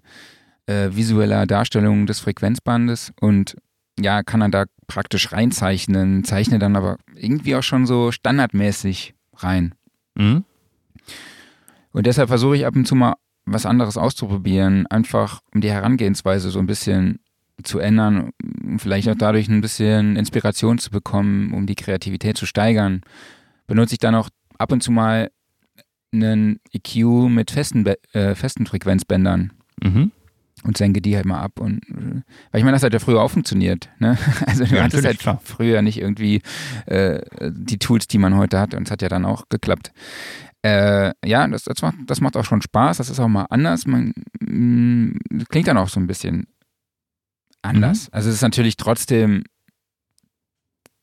äh, 0.66 0.90
visueller 0.90 1.46
Darstellung 1.46 2.06
des 2.06 2.20
Frequenzbandes 2.20 3.12
und 3.20 3.56
ja, 3.98 4.22
kann 4.22 4.40
dann 4.40 4.50
da 4.50 4.64
praktisch 4.86 5.32
reinzeichnen, 5.32 6.24
zeichne 6.24 6.58
dann 6.58 6.76
aber 6.76 6.98
irgendwie 7.14 7.54
auch 7.54 7.62
schon 7.62 7.86
so 7.86 8.12
standardmäßig 8.12 9.14
rein. 9.36 9.74
Mhm. 10.14 10.44
Und 11.92 12.06
deshalb 12.06 12.28
versuche 12.28 12.56
ich 12.56 12.66
ab 12.66 12.76
und 12.76 12.86
zu 12.86 12.94
mal 12.94 13.14
was 13.46 13.66
anderes 13.66 13.96
auszuprobieren, 13.96 14.86
einfach 14.86 15.40
um 15.54 15.60
die 15.60 15.70
Herangehensweise 15.70 16.50
so 16.50 16.58
ein 16.58 16.66
bisschen 16.66 17.20
zu 17.62 17.78
ändern, 17.78 18.30
vielleicht 18.78 19.08
auch 19.08 19.16
dadurch 19.16 19.48
ein 19.48 19.60
bisschen 19.60 20.16
Inspiration 20.16 20.78
zu 20.78 20.90
bekommen, 20.90 21.52
um 21.52 21.66
die 21.66 21.74
Kreativität 21.74 22.36
zu 22.36 22.46
steigern. 22.46 23.02
Benutze 23.66 23.94
ich 23.94 23.98
dann 23.98 24.14
auch 24.14 24.28
ab 24.58 24.72
und 24.72 24.82
zu 24.82 24.92
mal 24.92 25.30
einen 26.12 26.60
EQ 26.72 27.28
mit 27.28 27.50
festen, 27.50 27.86
äh, 27.86 28.34
festen 28.34 28.66
Frequenzbändern. 28.66 29.52
Mhm 29.82 30.12
und 30.64 30.76
senke 30.76 31.00
die 31.00 31.16
halt 31.16 31.26
mal 31.26 31.40
ab. 31.40 31.60
Und 31.60 31.80
weil 31.88 32.58
ich 32.58 32.64
meine, 32.64 32.72
das 32.72 32.82
hat 32.82 32.92
ja 32.92 32.98
früher 32.98 33.20
auch 33.22 33.30
funktioniert. 33.30 33.88
Ne? 33.98 34.16
Also 34.46 34.64
du 34.64 34.76
ja, 34.76 34.82
hattest 34.82 35.04
halt 35.04 35.18
klar. 35.18 35.40
früher 35.42 35.82
nicht 35.82 35.98
irgendwie 35.98 36.42
äh, 36.86 37.20
die 37.40 37.78
Tools, 37.78 38.08
die 38.08 38.18
man 38.18 38.36
heute 38.36 38.58
hat, 38.58 38.74
und 38.74 38.86
es 38.86 38.90
hat 38.90 39.02
ja 39.02 39.08
dann 39.08 39.24
auch 39.24 39.48
geklappt. 39.48 39.92
Äh, 40.62 41.12
ja, 41.24 41.46
das, 41.48 41.64
das, 41.64 41.80
macht, 41.80 41.96
das 42.06 42.20
macht 42.20 42.36
auch 42.36 42.44
schon 42.44 42.60
Spaß, 42.60 42.98
das 42.98 43.08
ist 43.08 43.18
auch 43.18 43.28
mal 43.28 43.46
anders. 43.48 43.86
Man 43.86 44.12
mh, 44.40 45.14
mm, 45.30 45.44
klingt 45.48 45.68
dann 45.68 45.78
auch 45.78 45.88
so 45.88 46.00
ein 46.00 46.06
bisschen 46.06 46.46
anders. 47.62 48.04
Mhm. 48.04 48.08
Also 48.12 48.28
es 48.28 48.36
ist 48.36 48.42
natürlich 48.42 48.76
trotzdem 48.76 49.44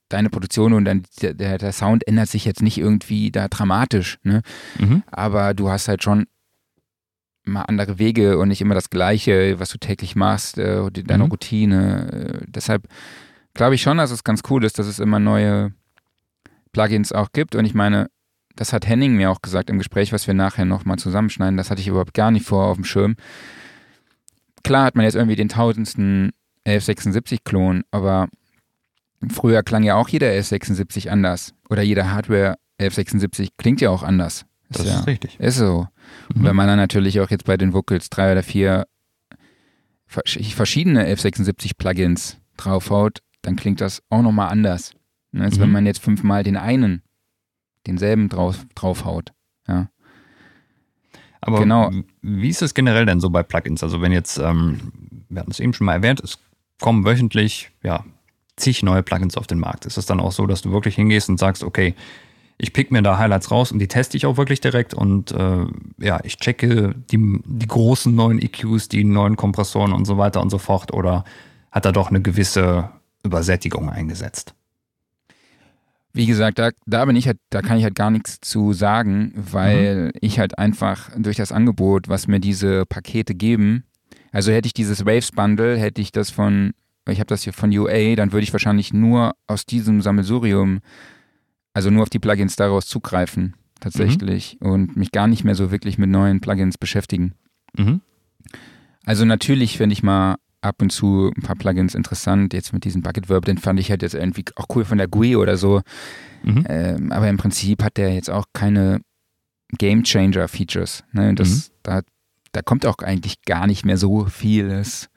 deine 0.10 0.30
Produktion 0.30 0.74
und 0.74 0.86
dann 0.86 1.04
der, 1.22 1.58
der, 1.58 1.72
Sound 1.74 2.08
ändert 2.08 2.30
sich 2.30 2.46
jetzt 2.46 2.62
nicht 2.62 2.78
irgendwie 2.78 3.32
da 3.32 3.48
dramatisch, 3.48 4.20
ne? 4.24 4.42
Mhm. 4.80 5.04
Aber 5.08 5.54
du 5.54 5.70
hast 5.70 5.88
halt 5.88 6.04
schon 6.04 6.28
mal 7.48 7.64
andere 7.64 8.00
Wege 8.00 8.38
und 8.38 8.50
nicht 8.50 8.62
immer 8.62 8.76
das 8.76 8.90
Gleiche, 8.90 9.60
was 9.60 9.70
du 9.70 9.78
täglich 9.78 10.16
machst, 10.16 10.58
äh, 10.58 10.90
deine 10.92 11.26
mhm. 11.26 11.32
Routine. 11.32 12.42
Äh, 12.42 12.46
deshalb 12.48 12.88
glaube 13.54 13.76
ich 13.76 13.82
schon, 13.82 13.98
dass 13.98 14.12
es 14.12 14.24
ganz 14.24 14.42
cool 14.50 14.64
ist, 14.64 14.80
dass 14.80 14.88
es 14.88 15.00
immer 15.00 15.20
neue 15.20 15.74
Plugins 16.72 17.12
auch 17.12 17.32
gibt. 17.34 17.56
Und 17.56 17.66
ich 17.66 17.74
meine, 17.74 18.10
das 18.56 18.74
hat 18.74 18.88
Henning 18.88 19.16
mir 19.16 19.32
auch 19.32 19.42
gesagt 19.42 19.70
im 19.70 19.78
Gespräch, 19.78 20.12
was 20.12 20.28
wir 20.28 20.34
nachher 20.34 20.66
nochmal 20.66 20.98
zusammenschneiden. 20.98 21.58
Das 21.58 21.70
hatte 21.70 21.82
ich 21.82 21.88
überhaupt 21.88 22.14
gar 22.14 22.32
nicht 22.32 22.46
vor 22.46 22.66
auf 22.68 22.78
dem 22.78 22.86
Schirm. 22.86 23.16
Klar 24.64 24.86
hat 24.86 24.96
man 24.96 25.06
jetzt 25.06 25.16
irgendwie 25.16 25.36
den 25.36 25.50
tausendsten 25.50 26.32
1176-Klon, 26.66 27.84
aber 27.92 28.28
früher 29.32 29.64
klang 29.64 29.84
ja 29.84 29.96
auch 29.96 30.10
jeder 30.10 30.28
1176 30.28 31.12
anders. 31.12 31.54
Oder 31.70 31.84
jeder 31.84 32.12
Hardware 32.12 32.58
1176 32.80 33.58
klingt 33.58 33.80
ja 33.80 33.90
auch 33.90 34.04
anders. 34.04 34.46
Das 34.70 34.84
ist, 34.84 34.92
ja, 34.92 35.00
ist 35.00 35.08
richtig. 35.08 35.40
Ist 35.40 35.58
so. 35.58 35.88
Und 36.34 36.44
wenn 36.44 36.56
man 36.56 36.68
dann 36.68 36.78
natürlich 36.78 37.20
auch 37.20 37.30
jetzt 37.30 37.46
bei 37.46 37.58
den 37.58 37.74
Vocals 37.74 38.10
drei 38.10 38.32
oder 38.32 38.44
vier 38.44 38.86
verschiedene 40.08 41.02
1176 41.02 41.78
Plugins 41.78 42.38
draufhaut, 42.56 43.20
dann 43.42 43.56
klingt 43.56 43.82
das 43.82 44.02
auch 44.10 44.22
nochmal 44.22 44.50
anders. 44.50 44.94
Ne, 45.32 45.44
als 45.44 45.58
mhm. 45.58 45.64
wenn 45.64 45.72
man 45.72 45.86
jetzt 45.86 46.02
fünfmal 46.02 46.44
den 46.44 46.58
einen, 46.58 47.02
denselben 47.86 48.30
drauf, 48.30 48.66
draufhaut. 48.76 49.34
Ja. 49.68 49.90
Aber 51.42 51.60
genau. 51.60 51.92
wie 52.22 52.50
ist 52.50 52.62
es 52.62 52.74
generell 52.74 53.06
denn 53.06 53.20
so 53.20 53.30
bei 53.30 53.44
Plugins? 53.44 53.84
Also 53.84 54.02
wenn 54.02 54.12
jetzt, 54.12 54.38
ähm, 54.38 54.92
wir 55.30 55.42
hatten 55.42 55.52
es 55.52 55.60
eben 55.60 55.74
schon 55.74 55.86
mal 55.86 55.94
erwähnt, 55.94 56.20
es 56.22 56.40
kommen 56.80 57.06
wöchentlich 57.06 57.72
ja, 57.84 58.04
zig 58.56 58.84
neue 58.84 59.04
Plugins 59.04 59.38
auf 59.38 59.48
den 59.48 59.60
Markt. 59.60 59.86
Ist 59.86 59.98
es 59.98 60.06
dann 60.06 60.20
auch 60.20 60.32
so, 60.32 60.48
dass 60.48 60.62
du 60.62 60.72
wirklich 60.72 60.96
hingehst 60.96 61.30
und 61.30 61.38
sagst, 61.38 61.64
okay, 61.64 61.96
ich 62.58 62.74
pick 62.74 62.92
mir 62.92 63.02
da 63.04 63.18
Highlights 63.18 63.52
raus 63.52 63.72
und 63.72 63.80
die 63.80 63.88
teste 63.88 64.18
ich 64.18 64.26
auch 64.26 64.38
wirklich 64.38 64.62
direkt 64.62 64.94
und 64.94 65.32
äh, 65.32 65.66
ja, 66.00 66.20
ich 66.24 66.38
checke 66.38 66.96
die, 67.12 67.40
die 67.46 67.68
großen 67.68 68.14
neuen 68.14 68.42
EQs, 68.42 68.90
die 68.90 69.04
neuen 69.04 69.36
Kompressoren 69.36 69.94
und 69.94 70.06
so 70.06 70.18
weiter 70.18 70.42
und 70.42 70.50
so 70.50 70.58
fort 70.58 70.92
oder 70.94 71.24
hat 71.72 71.86
er 71.86 71.92
doch 71.92 72.10
eine 72.10 72.22
gewisse 72.22 72.90
Übersättigung 73.24 73.90
eingesetzt? 73.90 74.56
Wie 76.14 76.26
gesagt, 76.26 76.58
da, 76.58 76.72
da 76.88 77.06
bin 77.06 77.16
ich 77.16 77.28
halt, 77.28 77.38
da 77.52 77.62
kann 77.62 77.78
ich 77.78 77.84
halt 77.84 77.94
gar 77.94 78.10
nichts 78.10 78.40
zu 78.42 78.74
sagen, 78.74 79.34
weil 79.36 80.06
mhm. 80.06 80.12
ich 80.22 80.40
halt 80.40 80.58
einfach 80.58 81.12
durch 81.16 81.38
das 81.38 81.52
Angebot, 81.52 82.10
was 82.10 82.26
mir 82.28 82.40
diese 82.40 82.88
Pakete 82.88 83.36
geben, 83.36 83.84
also 84.32 84.52
hätte 84.52 84.66
ich 84.66 84.74
dieses 84.74 85.06
Waves 85.06 85.32
Bundle, 85.32 85.78
hätte 85.78 86.02
ich 86.02 86.12
das 86.12 86.32
von, 86.32 86.74
ich 87.08 87.20
habe 87.20 87.28
das 87.28 87.44
hier 87.44 87.54
von 87.54 87.76
UA, 87.76 88.16
dann 88.16 88.32
würde 88.32 88.44
ich 88.44 88.54
wahrscheinlich 88.54 88.94
nur 88.94 89.36
aus 89.46 89.68
diesem 89.68 90.02
Sammelsurium 90.02 90.80
also 91.78 91.92
nur 91.92 92.02
auf 92.02 92.10
die 92.10 92.18
Plugins 92.18 92.56
daraus 92.56 92.88
zugreifen, 92.88 93.54
tatsächlich, 93.80 94.58
mhm. 94.60 94.72
und 94.72 94.98
mich 94.98 95.12
gar 95.12 95.28
nicht 95.28 95.44
mehr 95.44 95.54
so 95.54 95.70
wirklich 95.70 96.00
mit 96.00 96.10
neuen 96.10 96.42
Plugins 96.42 96.76
beschäftigen. 96.76 97.36
Mhm. 97.78 98.02
Also 99.06 99.26
natürlich 99.26 99.78
finde 99.78 99.94
ich 99.94 100.02
mal 100.02 100.38
ab 100.62 100.82
und 100.82 100.92
zu 100.92 101.32
ein 101.38 101.44
paar 101.44 101.56
Plugins 101.56 101.94
interessant. 101.94 102.56
Jetzt 102.56 102.74
mit 102.74 102.84
diesem 102.84 103.04
Bucket 103.04 103.30
Verb, 103.30 103.46
den 103.46 103.60
fand 103.60 103.80
ich 103.80 103.92
halt 103.92 104.02
jetzt 104.02 104.16
irgendwie 104.16 104.44
auch 104.56 104.66
cool 104.76 104.86
von 104.86 104.98
der 104.98 105.08
GUI 105.08 105.36
oder 105.36 105.56
so. 105.56 105.84
Mhm. 106.42 106.66
Ähm, 106.68 107.12
aber 107.12 107.30
im 107.30 107.38
Prinzip 107.38 107.84
hat 107.84 107.98
der 107.98 108.12
jetzt 108.12 108.32
auch 108.32 108.46
keine 108.54 109.02
Game 109.78 110.02
Changer 110.02 110.48
Features. 110.48 111.04
Ne? 111.12 111.36
Das, 111.36 111.70
mhm. 111.70 111.74
da, 111.84 112.02
da 112.54 112.64
kommt 112.64 112.88
auch 112.88 112.98
eigentlich 113.04 113.44
gar 113.44 113.68
nicht 113.68 113.86
mehr 113.86 113.98
so 113.98 114.26
vieles 114.26 115.10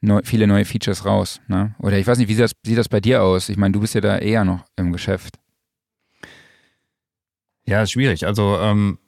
neu, 0.00 0.22
viele 0.24 0.46
neue 0.46 0.64
Features 0.64 1.04
raus. 1.04 1.40
Ne? 1.46 1.74
Oder 1.78 1.98
ich 1.98 2.06
weiß 2.06 2.16
nicht, 2.16 2.28
wie 2.28 2.34
sieht 2.34 2.44
das, 2.44 2.52
sieht 2.64 2.78
das 2.78 2.88
bei 2.88 3.00
dir 3.00 3.22
aus? 3.22 3.50
Ich 3.50 3.58
meine, 3.58 3.72
du 3.72 3.80
bist 3.80 3.94
ja 3.94 4.00
da 4.00 4.18
eher 4.18 4.44
noch 4.44 4.64
im 4.76 4.92
Geschäft. 4.92 5.38
Ja, 7.66 7.82
ist 7.82 7.92
schwierig. 7.92 8.26
Also 8.26 8.58
ähm, 8.58 8.98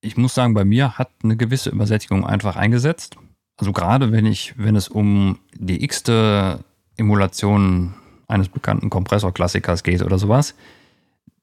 ich 0.00 0.16
muss 0.16 0.34
sagen, 0.34 0.54
bei 0.54 0.64
mir 0.64 0.98
hat 0.98 1.10
eine 1.22 1.36
gewisse 1.36 1.70
Übersättigung 1.70 2.26
einfach 2.26 2.56
eingesetzt. 2.56 3.16
Also 3.56 3.72
gerade 3.72 4.12
wenn 4.12 4.26
ich, 4.26 4.54
wenn 4.56 4.76
es 4.76 4.88
um 4.88 5.38
die 5.54 5.84
x-te 5.84 6.64
Emulation 6.96 7.94
eines 8.26 8.48
bekannten 8.48 8.88
Kompressorklassikers 8.88 9.82
geht 9.82 10.02
oder 10.02 10.18
sowas, 10.18 10.54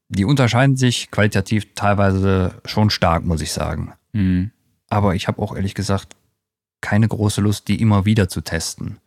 die 0.10 0.26
unterscheiden 0.26 0.78
sich 0.78 1.12
qualitativ 1.12 1.74
teilweise 1.76 2.56
schon 2.66 2.90
stark, 2.90 3.26
muss 3.26 3.42
ich 3.42 3.52
sagen. 3.52 3.94
Mhm. 4.14 4.52
Aber 4.90 5.16
ich 5.16 5.28
habe 5.28 5.42
auch 5.42 5.56
ehrlich 5.56 5.76
gesagt 5.76 6.16
keine 6.82 7.08
große 7.08 7.42
Lust, 7.42 7.68
die 7.68 7.82
immer 7.82 8.06
wieder 8.06 8.30
zu 8.30 8.42
testen. 8.42 8.98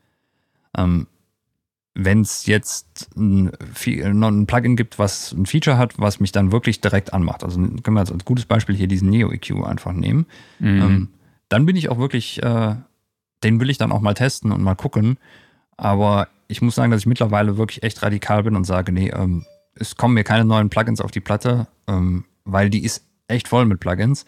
Ähm, 0.77 1.07
wenn 1.95 2.21
es 2.21 2.47
jetzt 2.47 3.11
ein, 3.17 3.51
ein, 3.51 4.47
Plugin 4.47 4.77
gibt, 4.77 4.99
was 4.99 5.33
ein 5.33 5.47
Feature 5.47 5.77
hat, 5.77 5.99
was 5.99 6.21
mich 6.21 6.33
dann 6.33 6.53
wirklich 6.53 6.81
direkt 6.81 7.13
anmacht. 7.13 7.43
Also 7.43 7.59
können 7.59 7.97
wir 7.97 8.01
als, 8.01 8.13
als 8.13 8.25
gutes 8.25 8.47
Beispiel 8.47 8.77
hier 8.77 8.87
diesen 8.87 9.11
Neo 9.11 9.31
EQ 9.31 9.65
einfach 9.65 9.93
nehmen. 9.93 10.27
Mhm. 10.61 10.83
Ähm, 10.83 11.09
dann 11.49 11.67
bin 11.67 11.77
ich 11.77 11.89
auch 11.89 11.99
wirklich, 11.99 12.43
äh, 12.43 12.77
den 13.43 13.61
will 13.61 13.71
ich 13.71 13.79
dann 13.79 13.93
auch 13.93 14.01
mal 14.01 14.15
testen 14.15 14.53
und 14.53 14.63
mal 14.63 14.77
gucken. 14.77 15.19
Aber 15.77 16.29
ich 16.47 16.63
muss 16.63 16.75
sagen, 16.75 16.91
dass 16.91 17.01
ich 17.01 17.07
mittlerweile 17.07 17.57
wirklich 17.57 17.83
echt 17.83 18.03
radikal 18.03 18.45
bin 18.45 18.55
und 18.55 18.65
sage, 18.65 18.93
nee, 18.93 19.09
ähm, 19.09 19.45
es 19.75 19.97
kommen 19.97 20.15
mir 20.15 20.25
keine 20.25 20.45
neuen 20.45 20.71
Plugins 20.71 21.01
auf 21.01 21.11
die 21.11 21.21
Platte, 21.21 21.67
ähm, 21.87 22.25
weil 22.45 22.71
die 22.71 22.85
ist 22.85 23.05
echt 23.29 23.49
voll 23.49 23.65
mit 23.65 23.81
Plugins. 23.81 24.27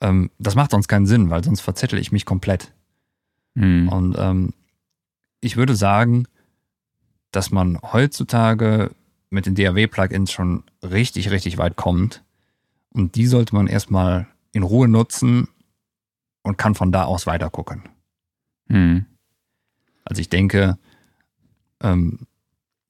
Ähm, 0.00 0.30
das 0.38 0.56
macht 0.56 0.72
sonst 0.72 0.88
keinen 0.88 1.06
Sinn, 1.06 1.30
weil 1.30 1.44
sonst 1.44 1.60
verzettel 1.60 1.98
ich 1.98 2.10
mich 2.10 2.24
komplett. 2.24 2.72
Mhm. 3.54 3.88
Und 3.88 4.16
ähm, 4.18 4.52
ich 5.40 5.56
würde 5.56 5.76
sagen, 5.76 6.26
dass 7.32 7.50
man 7.50 7.78
heutzutage 7.82 8.92
mit 9.30 9.46
den 9.46 9.54
DAW-Plugins 9.54 10.30
schon 10.30 10.62
richtig, 10.82 11.30
richtig 11.30 11.58
weit 11.58 11.76
kommt. 11.76 12.22
Und 12.90 13.16
die 13.16 13.26
sollte 13.26 13.54
man 13.54 13.66
erstmal 13.66 14.26
in 14.52 14.62
Ruhe 14.62 14.86
nutzen 14.86 15.48
und 16.42 16.58
kann 16.58 16.74
von 16.74 16.92
da 16.92 17.04
aus 17.04 17.26
weiter 17.26 17.50
gucken. 17.50 17.82
Mhm. 18.68 19.06
Also 20.04 20.20
ich 20.20 20.28
denke, 20.28 20.76
ähm, 21.82 22.20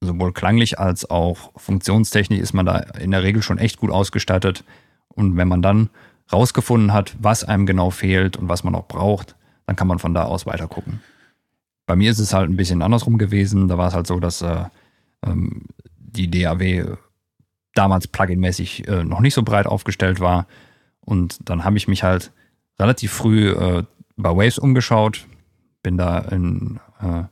sowohl 0.00 0.32
klanglich 0.32 0.78
als 0.78 1.08
auch 1.08 1.52
funktionstechnisch 1.56 2.40
ist 2.40 2.52
man 2.52 2.66
da 2.66 2.78
in 2.78 3.12
der 3.12 3.22
Regel 3.22 3.42
schon 3.42 3.58
echt 3.58 3.78
gut 3.78 3.90
ausgestattet. 3.90 4.64
Und 5.08 5.36
wenn 5.36 5.48
man 5.48 5.62
dann 5.62 5.90
rausgefunden 6.32 6.92
hat, 6.92 7.14
was 7.20 7.44
einem 7.44 7.66
genau 7.66 7.90
fehlt 7.90 8.36
und 8.36 8.48
was 8.48 8.64
man 8.64 8.74
auch 8.74 8.88
braucht, 8.88 9.36
dann 9.66 9.76
kann 9.76 9.86
man 9.86 10.00
von 10.00 10.14
da 10.14 10.24
aus 10.24 10.46
weiter 10.46 10.66
gucken. 10.66 11.00
Bei 11.92 11.96
mir 11.96 12.10
ist 12.10 12.20
es 12.20 12.32
halt 12.32 12.48
ein 12.48 12.56
bisschen 12.56 12.80
andersrum 12.80 13.18
gewesen. 13.18 13.68
Da 13.68 13.76
war 13.76 13.88
es 13.88 13.94
halt 13.94 14.06
so, 14.06 14.18
dass 14.18 14.40
äh, 14.40 14.64
ähm, 15.26 15.66
die 15.98 16.30
DAW 16.30 16.96
damals 17.74 18.08
pluginmäßig 18.08 18.88
äh, 18.88 19.04
noch 19.04 19.20
nicht 19.20 19.34
so 19.34 19.42
breit 19.42 19.66
aufgestellt 19.66 20.18
war. 20.18 20.46
Und 21.02 21.50
dann 21.50 21.64
habe 21.64 21.76
ich 21.76 21.88
mich 21.88 22.02
halt 22.02 22.32
relativ 22.78 23.12
früh 23.12 23.50
äh, 23.50 23.82
bei 24.16 24.30
Waves 24.30 24.56
umgeschaut, 24.58 25.26
bin 25.82 25.98
da 25.98 26.20
in, 26.20 26.80
äh, 27.02 27.24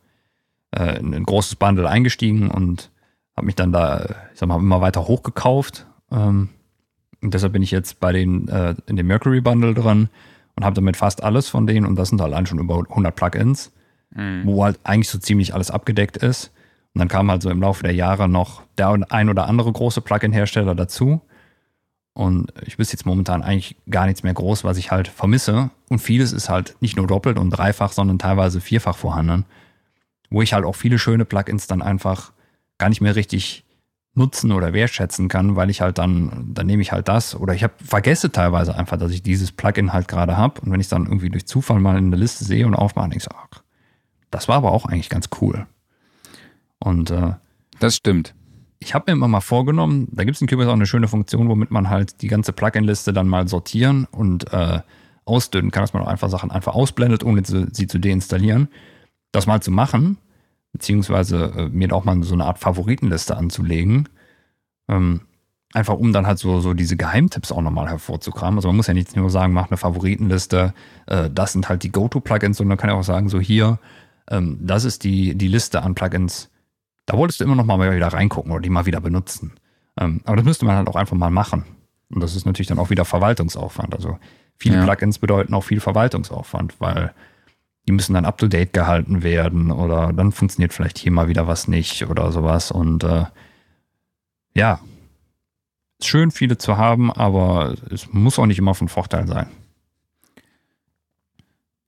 äh, 0.78 0.98
in 0.98 1.14
ein 1.14 1.24
großes 1.24 1.56
Bundle 1.56 1.88
eingestiegen 1.88 2.50
und 2.50 2.90
habe 3.38 3.46
mich 3.46 3.54
dann 3.54 3.72
da, 3.72 4.04
ich 4.34 4.40
sag 4.40 4.46
mal, 4.46 4.58
immer 4.58 4.82
weiter 4.82 5.08
hochgekauft. 5.08 5.86
Ähm, 6.12 6.50
und 7.22 7.32
deshalb 7.32 7.54
bin 7.54 7.62
ich 7.62 7.70
jetzt 7.70 7.98
bei 7.98 8.12
den, 8.12 8.46
äh, 8.48 8.74
in 8.84 8.96
dem 8.96 9.06
Mercury 9.06 9.40
Bundle 9.40 9.72
dran 9.72 10.11
und 10.54 10.66
habe 10.66 10.74
damit 10.74 10.98
fast 10.98 11.22
alles 11.22 11.48
von 11.48 11.66
denen 11.66 11.86
und 11.86 11.96
das 11.96 12.11
sind 12.11 12.20
allein 12.20 12.44
schon 12.44 12.58
über 12.58 12.76
100 12.76 13.16
Plugins 13.16 13.72
mhm. 14.14 14.42
wo 14.46 14.64
halt 14.64 14.78
eigentlich 14.84 15.08
so 15.08 15.18
ziemlich 15.18 15.54
alles 15.54 15.70
abgedeckt 15.70 16.16
ist. 16.16 16.52
Und 16.94 16.98
dann 16.98 17.08
kam 17.08 17.30
halt 17.30 17.42
so 17.42 17.50
im 17.50 17.61
Laufe 17.61 17.82
der 17.82 17.94
Jahre 17.94 18.28
noch 18.28 18.62
der 18.76 18.88
ein 19.11 19.28
oder 19.28 19.46
andere 19.46 19.72
große 19.72 20.00
Plugin-Hersteller 20.00 20.74
dazu. 20.74 21.20
Und 22.12 22.52
ich 22.66 22.78
wüsste 22.78 22.94
jetzt 22.94 23.06
momentan 23.06 23.42
eigentlich 23.42 23.76
gar 23.88 24.06
nichts 24.06 24.22
mehr 24.22 24.34
groß, 24.34 24.64
was 24.64 24.76
ich 24.76 24.90
halt 24.90 25.06
vermisse. 25.06 25.70
Und 25.88 26.00
vieles 26.00 26.32
ist 26.32 26.48
halt 26.48 26.76
nicht 26.80 26.96
nur 26.96 27.06
doppelt 27.06 27.38
und 27.38 27.50
dreifach, 27.50 27.92
sondern 27.92 28.18
teilweise 28.18 28.61
vierfach 28.61 28.96
vorhanden. 28.96 29.44
Wo 30.28 30.42
ich 30.42 30.52
halt 30.52 30.64
auch 30.64 30.74
viele 30.74 30.98
schöne 30.98 31.24
Plugins 31.24 31.66
dann 31.66 31.82
einfach 31.82 32.32
gar 32.78 32.88
nicht 32.88 33.00
mehr 33.00 33.14
richtig 33.14 33.64
nutzen 34.14 34.50
oder 34.50 34.72
wertschätzen 34.72 35.28
kann, 35.28 35.54
weil 35.54 35.70
ich 35.70 35.80
halt 35.80 35.98
dann, 35.98 36.50
dann 36.52 36.66
nehme 36.66 36.82
ich 36.82 36.90
halt 36.90 37.06
das 37.06 37.36
oder 37.36 37.54
ich 37.54 37.62
habe 37.62 37.74
vergesse 37.82 38.32
teilweise 38.32 38.74
einfach, 38.74 38.96
dass 38.96 39.12
ich 39.12 39.22
dieses 39.22 39.52
Plugin 39.52 39.92
halt 39.92 40.08
gerade 40.08 40.36
habe 40.36 40.61
und 40.61 40.72
wenn 40.72 40.80
ich 40.80 40.86
es 40.86 40.90
dann 40.90 41.06
irgendwie 41.06 41.30
durch 41.30 41.46
Zufall 41.46 41.78
mal 41.78 41.96
in 41.96 42.11
der 42.11 42.18
Liste 42.18 42.44
sehe 42.44 42.66
und 42.66 42.74
aufmache, 42.74 43.11
denke 43.11 43.18
ich 43.18 43.24
so, 43.24 43.30
ach, 43.32 43.62
das 44.31 44.49
war 44.49 44.57
aber 44.57 44.72
auch 44.72 44.87
eigentlich 44.87 45.09
ganz 45.09 45.28
cool. 45.41 45.66
Und 46.78 47.11
äh, 47.11 47.35
das 47.78 47.97
stimmt. 47.97 48.35
Ich 48.78 48.95
habe 48.95 49.11
mir 49.11 49.12
immer 49.12 49.28
mal 49.28 49.41
vorgenommen, 49.41 50.09
da 50.12 50.24
gibt 50.24 50.37
es 50.37 50.41
in 50.41 50.49
Cubase 50.49 50.70
auch 50.70 50.74
eine 50.74 50.87
schöne 50.87 51.09
Funktion, 51.09 51.49
womit 51.49 51.70
man 51.70 51.91
halt 51.91 52.22
die 52.22 52.28
ganze 52.28 52.53
Plugin-Liste 52.53 53.12
dann 53.12 53.28
mal 53.28 53.47
sortieren 53.47 54.07
und 54.11 54.51
äh, 54.53 54.81
ausdünnen 55.26 55.70
kann, 55.70 55.83
dass 55.83 55.93
man 55.93 56.03
auch 56.03 56.09
einfach 56.09 56.31
Sachen 56.31 56.51
einfach 56.51 56.74
ausblendet, 56.74 57.22
ohne 57.22 57.45
sie, 57.45 57.66
sie 57.72 57.87
zu 57.87 57.99
deinstallieren. 57.99 58.68
Das 59.33 59.47
mal 59.47 59.61
zu 59.61 59.70
machen, 59.70 60.16
beziehungsweise 60.72 61.53
äh, 61.57 61.68
mir 61.68 61.93
auch 61.95 62.05
mal 62.05 62.22
so 62.22 62.35
eine 62.35 62.47
Art 62.47 62.59
Favoritenliste 62.59 63.37
anzulegen. 63.37 64.09
Ähm, 64.89 65.22
einfach 65.72 65.95
um 65.95 66.12
dann 66.12 66.26
halt 66.26 66.39
so, 66.39 66.61
so 66.61 66.74
diese 66.74 66.97
Geheimtipps 66.97 67.53
auch 67.53 67.62
nochmal 67.62 67.89
hervorzukramen. 67.89 68.59
Also 68.59 68.68
man 68.68 68.76
muss 68.76 68.89
ja 68.89 68.95
nicht 68.95 69.14
nur 69.14 69.31
sagen, 69.31 69.53
mach 69.53 69.68
eine 69.68 69.76
Favoritenliste, 69.76 70.74
äh, 71.07 71.31
das 71.31 71.53
sind 71.53 71.68
halt 71.68 71.83
die 71.83 71.93
Go-To-Plugins, 71.93 72.57
sondern 72.57 72.70
man 72.70 72.78
kann 72.78 72.91
ja 72.91 72.97
auch 72.97 73.05
sagen, 73.05 73.28
so 73.28 73.39
hier, 73.39 73.78
ähm, 74.31 74.59
das 74.61 74.85
ist 74.85 75.05
die, 75.05 75.35
die 75.35 75.49
Liste 75.49 75.83
an 75.83 75.95
Plugins. 75.95 76.51
Da 77.07 77.16
wolltest 77.16 77.41
du 77.41 77.45
immer 77.45 77.57
noch 77.57 77.64
mal 77.64 77.95
wieder 77.95 78.09
reingucken 78.09 78.53
oder 78.53 78.62
die 78.62 78.70
mal 78.70 78.87
wieder 78.87 79.01
benutzen. 79.01 79.53
Ähm, 79.99 80.20
aber 80.24 80.37
das 80.37 80.45
müsste 80.45 80.64
man 80.64 80.76
halt 80.76 80.89
auch 80.89 80.97
einfach 80.97 81.16
mal 81.16 81.31
machen. 81.31 81.64
Und 82.09 82.20
das 82.22 82.37
ist 82.37 82.47
natürlich 82.47 82.68
dann 82.68 82.78
auch 82.78 82.91
wieder 82.91 83.05
Verwaltungsaufwand. 83.05 83.95
Also 83.95 84.18
viele 84.57 84.76
ja. 84.76 84.85
Plugins 84.85 85.18
bedeuten 85.18 85.55
auch 85.55 85.64
viel 85.64 85.81
Verwaltungsaufwand, 85.81 86.81
weil 86.81 87.12
die 87.87 87.93
müssen 87.93 88.14
dann 88.14 88.24
up-to-date 88.24 88.72
gehalten 88.72 89.22
werden 89.22 89.72
oder 89.72 90.12
dann 90.12 90.33
funktioniert 90.33 90.72
vielleicht 90.72 90.99
hier 90.99 91.12
mal 91.12 91.28
wieder 91.28 91.47
was 91.47 91.66
nicht 91.66 92.07
oder 92.07 92.31
sowas. 92.31 92.70
Und 92.70 93.05
äh, 93.05 93.24
ja, 94.55 94.81
schön 96.03 96.31
viele 96.31 96.59
zu 96.59 96.76
haben, 96.76 97.12
aber 97.12 97.74
es 97.91 98.12
muss 98.12 98.39
auch 98.39 98.47
nicht 98.47 98.59
immer 98.59 98.74
von 98.74 98.89
Vorteil 98.89 99.26
sein. 99.26 99.49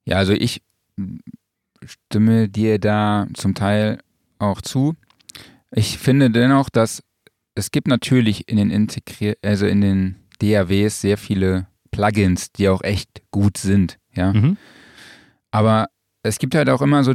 Ja, 0.05 0.17
also 0.17 0.33
ich 0.33 0.61
stimme 1.85 2.49
dir 2.49 2.79
da 2.79 3.27
zum 3.33 3.55
Teil 3.55 3.99
auch 4.39 4.61
zu. 4.61 4.95
Ich 5.71 5.97
finde 5.97 6.29
dennoch, 6.29 6.69
dass 6.69 7.03
es 7.55 7.71
gibt 7.71 7.87
natürlich 7.87 8.47
in 8.49 8.57
den 8.57 8.69
integrier 8.69 9.35
also 9.43 9.65
in 9.65 9.81
den 9.81 10.15
DAWs 10.39 11.01
sehr 11.01 11.17
viele 11.17 11.67
Plugins, 11.91 12.51
die 12.51 12.69
auch 12.69 12.83
echt 12.83 13.21
gut 13.31 13.57
sind, 13.57 13.99
ja. 14.13 14.33
Mhm. 14.33 14.57
Aber 15.51 15.87
es 16.23 16.39
gibt 16.39 16.55
halt 16.55 16.69
auch 16.69 16.81
immer 16.81 17.03
so 17.03 17.13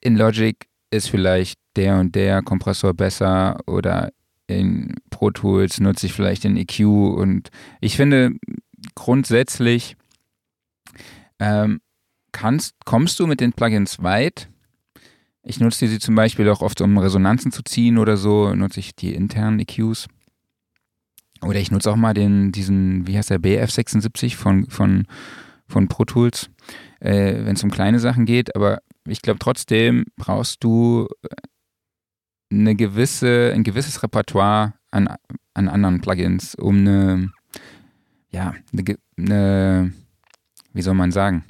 in 0.00 0.16
Logic 0.16 0.66
ist 0.90 1.08
vielleicht 1.08 1.58
der 1.76 1.98
und 1.98 2.14
der 2.14 2.42
Kompressor 2.42 2.94
besser 2.94 3.60
oder 3.66 4.10
in 4.46 4.94
Pro 5.10 5.30
Tools 5.30 5.80
nutze 5.80 6.06
ich 6.06 6.12
vielleicht 6.12 6.44
den 6.44 6.56
EQ 6.56 6.80
und 6.80 7.50
ich 7.80 7.96
finde 7.96 8.32
grundsätzlich 8.94 9.96
ähm, 11.38 11.80
kannst, 12.32 12.74
kommst 12.84 13.18
du 13.20 13.26
mit 13.26 13.40
den 13.40 13.52
Plugins 13.52 14.02
weit. 14.02 14.48
Ich 15.42 15.60
nutze 15.60 15.86
sie 15.86 15.98
zum 15.98 16.14
Beispiel 16.14 16.48
auch 16.50 16.60
oft, 16.60 16.80
um 16.80 16.98
Resonanzen 16.98 17.52
zu 17.52 17.62
ziehen 17.62 17.98
oder 17.98 18.16
so, 18.16 18.54
nutze 18.54 18.80
ich 18.80 18.94
die 18.94 19.14
internen 19.14 19.60
EQs. 19.60 20.06
Oder 21.42 21.60
ich 21.60 21.70
nutze 21.70 21.90
auch 21.90 21.96
mal 21.96 22.14
den, 22.14 22.52
diesen, 22.52 23.06
wie 23.06 23.16
heißt 23.16 23.30
der, 23.30 23.40
BF76 23.40 24.36
von, 24.36 24.68
von, 24.68 25.06
von 25.66 25.88
Pro 25.88 26.04
Tools, 26.04 26.50
äh, 27.00 27.44
wenn 27.44 27.54
es 27.54 27.62
um 27.62 27.70
kleine 27.70 28.00
Sachen 28.00 28.26
geht. 28.26 28.54
Aber 28.56 28.80
ich 29.06 29.22
glaube 29.22 29.38
trotzdem 29.38 30.04
brauchst 30.16 30.64
du 30.64 31.08
eine 32.50 32.74
gewisse, 32.74 33.52
ein 33.54 33.62
gewisses 33.62 34.02
Repertoire 34.02 34.74
an, 34.90 35.08
an 35.54 35.68
anderen 35.68 36.00
Plugins, 36.00 36.54
um 36.54 36.78
eine, 36.78 37.30
ja, 38.30 38.54
eine, 38.72 38.96
eine 39.16 39.92
wie 40.72 40.82
soll 40.82 40.94
man 40.94 41.12
sagen, 41.12 41.44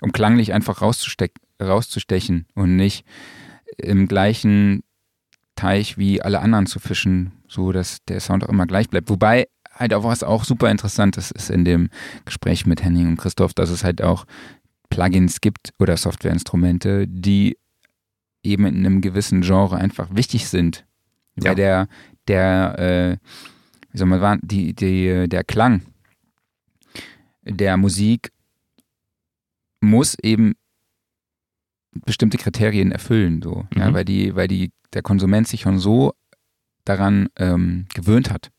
um 0.00 0.12
klanglich 0.12 0.52
einfach 0.52 0.82
rauszustechen 0.82 2.46
und 2.54 2.76
nicht 2.76 3.04
im 3.76 4.08
gleichen 4.08 4.82
Teich 5.56 5.98
wie 5.98 6.22
alle 6.22 6.40
anderen 6.40 6.66
zu 6.66 6.78
fischen, 6.78 7.32
so 7.48 7.72
dass 7.72 8.04
der 8.06 8.20
Sound 8.20 8.44
auch 8.44 8.48
immer 8.48 8.66
gleich 8.66 8.88
bleibt. 8.88 9.10
Wobei 9.10 9.48
halt 9.74 9.94
auch 9.94 10.04
was 10.04 10.22
auch 10.22 10.44
super 10.44 10.70
interessantes 10.70 11.30
ist 11.30 11.50
in 11.50 11.64
dem 11.64 11.90
Gespräch 12.24 12.66
mit 12.66 12.82
Henning 12.82 13.08
und 13.08 13.16
Christoph, 13.16 13.54
dass 13.54 13.70
es 13.70 13.84
halt 13.84 14.02
auch 14.02 14.24
Plugins 14.90 15.40
gibt 15.40 15.72
oder 15.78 15.96
Softwareinstrumente, 15.96 17.06
die 17.08 17.56
eben 18.42 18.66
in 18.66 18.78
einem 18.78 19.00
gewissen 19.00 19.42
Genre 19.42 19.76
einfach 19.76 20.08
wichtig 20.14 20.48
sind. 20.48 20.86
Ja. 21.36 21.50
Weil 21.50 21.54
der, 21.56 21.88
der, 22.26 22.78
äh, 22.78 23.16
wie 23.92 23.98
soll 23.98 24.08
man 24.08 24.20
sagen, 24.20 24.40
die, 24.44 24.74
die, 24.74 25.28
der 25.28 25.44
Klang 25.44 25.82
der 27.42 27.76
Musik 27.76 28.30
muss 29.80 30.16
eben 30.22 30.54
bestimmte 31.92 32.38
Kriterien 32.38 32.92
erfüllen, 32.92 33.42
so, 33.42 33.66
mhm. 33.74 33.80
ja, 33.80 33.92
weil 33.92 34.04
die, 34.04 34.34
weil 34.34 34.48
die, 34.48 34.72
der 34.92 35.02
Konsument 35.02 35.48
sich 35.48 35.62
schon 35.62 35.78
so 35.78 36.14
daran 36.84 37.28
ähm, 37.36 37.86
gewöhnt 37.94 38.30
hat. 38.30 38.50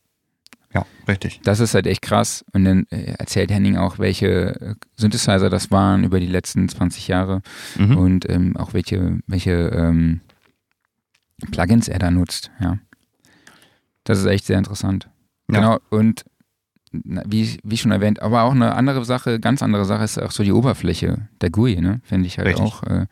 Ja, 0.72 0.86
richtig. 1.08 1.40
Das 1.42 1.58
ist 1.58 1.74
halt 1.74 1.86
echt 1.88 2.02
krass. 2.02 2.44
Und 2.52 2.64
dann 2.64 2.86
äh, 2.90 3.14
erzählt 3.18 3.50
Henning 3.50 3.76
auch, 3.76 3.98
welche 3.98 4.60
äh, 4.60 4.74
Synthesizer 4.96 5.50
das 5.50 5.72
waren 5.72 6.04
über 6.04 6.20
die 6.20 6.26
letzten 6.26 6.68
20 6.68 7.08
Jahre 7.08 7.42
mhm. 7.76 7.96
und 7.96 8.30
ähm, 8.30 8.56
auch 8.56 8.72
welche, 8.72 9.18
welche 9.26 9.52
ähm, 9.74 10.20
Plugins 11.50 11.88
er 11.88 11.98
da 11.98 12.10
nutzt, 12.10 12.50
ja. 12.60 12.78
Das 14.04 14.18
ist 14.18 14.26
echt 14.26 14.46
sehr 14.46 14.58
interessant. 14.58 15.08
Ja. 15.50 15.60
Genau. 15.60 15.78
Und 15.90 16.24
wie, 16.92 17.58
wie 17.62 17.76
schon 17.76 17.92
erwähnt, 17.92 18.20
aber 18.20 18.42
auch 18.42 18.52
eine 18.52 18.74
andere 18.74 19.04
Sache, 19.04 19.38
ganz 19.40 19.62
andere 19.62 19.84
Sache 19.84 20.04
ist 20.04 20.18
auch 20.20 20.30
so 20.32 20.42
die 20.42 20.52
Oberfläche 20.52 21.28
der 21.40 21.50
GUI, 21.50 21.80
ne? 21.80 22.00
Finde 22.04 22.26
ich 22.26 22.38
halt 22.38 22.48
Richtig. 22.48 22.64
auch. 22.64 22.82
Äh, 22.84 23.06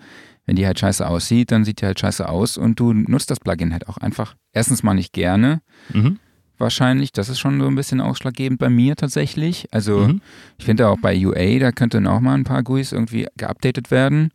wenn 0.46 0.56
die 0.56 0.66
halt 0.66 0.78
scheiße 0.78 1.06
aussieht, 1.06 1.52
dann 1.52 1.64
sieht 1.64 1.82
die 1.82 1.86
halt 1.86 2.00
scheiße 2.00 2.26
aus 2.28 2.56
und 2.56 2.80
du 2.80 2.92
nutzt 2.94 3.30
das 3.30 3.38
Plugin 3.38 3.72
halt 3.72 3.86
auch 3.86 3.98
einfach 3.98 4.34
erstens 4.52 4.82
mal 4.82 4.94
nicht 4.94 5.12
gerne. 5.12 5.60
Mhm. 5.92 6.18
Wahrscheinlich, 6.56 7.12
das 7.12 7.28
ist 7.28 7.38
schon 7.38 7.60
so 7.60 7.66
ein 7.68 7.74
bisschen 7.76 8.00
ausschlaggebend 8.00 8.58
bei 8.58 8.70
mir 8.70 8.96
tatsächlich. 8.96 9.68
Also 9.72 9.98
Mhm. 10.08 10.22
ich 10.58 10.64
finde 10.64 10.88
auch 10.88 10.98
bei 11.00 11.14
UA, 11.16 11.58
da 11.60 11.70
könnten 11.70 12.06
auch 12.06 12.20
mal 12.20 12.34
ein 12.34 12.44
paar 12.44 12.62
GUIs 12.62 12.92
irgendwie 12.92 13.28
geupdatet 13.36 13.90
werden. 13.90 14.30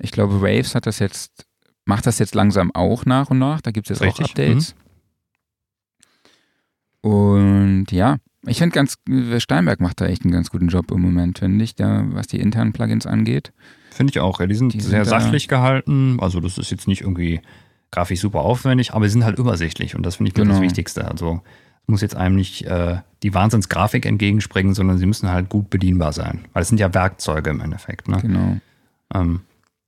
Ich 0.00 0.10
glaube, 0.12 0.40
Waves 0.40 0.74
hat 0.74 0.86
das 0.86 0.98
jetzt, 0.98 1.44
macht 1.84 2.06
das 2.06 2.18
jetzt 2.18 2.34
langsam 2.34 2.70
auch 2.74 3.04
nach 3.04 3.28
und 3.30 3.38
nach. 3.38 3.60
Da 3.60 3.70
gibt 3.70 3.88
es 3.90 3.98
jetzt 3.98 4.00
auch 4.00 4.18
Richtig, 4.18 4.30
Updates. 4.30 4.74
Und 7.02 7.86
ja, 7.92 8.16
ich 8.46 8.58
finde 8.58 8.74
ganz, 8.74 8.96
Steinberg 9.38 9.80
macht 9.80 10.00
da 10.00 10.06
echt 10.06 10.22
einen 10.24 10.32
ganz 10.32 10.50
guten 10.50 10.68
Job 10.68 10.90
im 10.90 11.00
Moment, 11.00 11.38
finde 11.40 11.62
ich, 11.64 11.74
da, 11.74 12.04
was 12.12 12.26
die 12.26 12.40
internen 12.40 12.72
Plugins 12.72 13.06
angeht. 13.06 13.52
Finde 13.90 14.10
ich 14.12 14.20
auch. 14.20 14.40
Ja, 14.40 14.46
die 14.46 14.54
sind 14.54 14.72
Die 14.72 14.80
sind 14.80 14.90
sehr 14.90 15.04
da- 15.04 15.10
sachlich 15.20 15.48
gehalten. 15.48 16.18
Also 16.20 16.40
das 16.40 16.56
ist 16.58 16.70
jetzt 16.70 16.88
nicht 16.88 17.02
irgendwie 17.02 17.40
grafisch 17.90 18.20
super 18.20 18.40
aufwendig, 18.40 18.94
aber 18.94 19.06
sie 19.06 19.12
sind 19.12 19.24
halt 19.24 19.38
übersichtlich 19.38 19.94
und 19.96 20.04
das 20.06 20.16
finde 20.16 20.30
ich 20.30 20.36
mit 20.36 20.46
das 20.48 20.56
Genau. 20.56 20.62
Wichtigste. 20.66 21.06
Also 21.08 21.42
es 21.82 21.88
muss 21.88 22.00
jetzt 22.00 22.14
einem 22.16 22.36
nicht 22.36 22.64
äh, 22.66 22.98
die 23.22 23.34
Wahnsinnsgrafik 23.34 24.06
entgegenspringen, 24.06 24.74
sondern 24.74 24.96
sie 24.98 25.06
müssen 25.06 25.28
halt 25.30 25.48
gut 25.48 25.68
bedienbar 25.70 26.12
sein. 26.12 26.44
Weil 26.52 26.62
es 26.62 26.68
sind 26.68 26.78
ja 26.78 26.94
Werkzeuge 26.94 27.50
im 27.50 27.60
Endeffekt. 27.60 28.08
Ne? 28.08 28.18
Genau. 28.22 28.56
Ähm, 29.12 29.40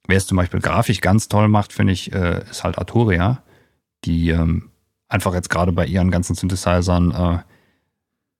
wer 0.08 0.16
es 0.16 0.26
zum 0.26 0.36
Beispiel 0.36 0.60
grafisch 0.60 1.00
ganz 1.00 1.28
toll 1.28 1.46
macht, 1.48 1.72
finde 1.72 1.92
ich, 1.92 2.12
äh, 2.12 2.42
ist 2.50 2.64
halt 2.64 2.76
Arturia, 2.76 3.40
die 4.04 4.30
ähm, 4.30 4.68
einfach 5.08 5.32
jetzt 5.32 5.48
gerade 5.48 5.70
bei 5.72 5.86
ihren 5.86 6.10
ganzen 6.10 6.34
Synthesizern, 6.34 7.12
äh, 7.12 7.38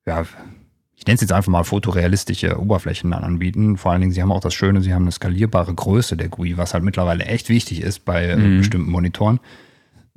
ja, 0.06 0.22
ich 0.94 1.06
nenne 1.06 1.16
es 1.16 1.20
jetzt 1.20 1.32
einfach 1.32 1.50
mal 1.50 1.64
fotorealistische 1.64 2.60
Oberflächen 2.60 3.10
dann 3.10 3.24
anbieten. 3.24 3.76
Vor 3.76 3.90
allen 3.92 4.00
Dingen, 4.02 4.12
sie 4.12 4.22
haben 4.22 4.30
auch 4.32 4.40
das 4.40 4.54
Schöne, 4.54 4.82
sie 4.82 4.94
haben 4.94 5.02
eine 5.02 5.10
skalierbare 5.12 5.74
Größe 5.74 6.16
der 6.16 6.28
GUI, 6.28 6.56
was 6.56 6.74
halt 6.74 6.84
mittlerweile 6.84 7.24
echt 7.24 7.48
wichtig 7.48 7.80
ist 7.82 8.04
bei 8.04 8.26
äh, 8.26 8.36
Mhm. 8.36 8.58
bestimmten 8.58 8.90
Monitoren. 8.90 9.40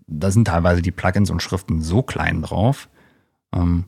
Da 0.07 0.29
sind 0.29 0.45
teilweise 0.47 0.81
die 0.83 0.91
Plugins 0.91 1.31
und 1.31 1.41
Schriften 1.41 1.81
so 1.81 2.03
klein 2.03 2.43
drauf. 2.43 2.87
Ähm, 3.53 3.85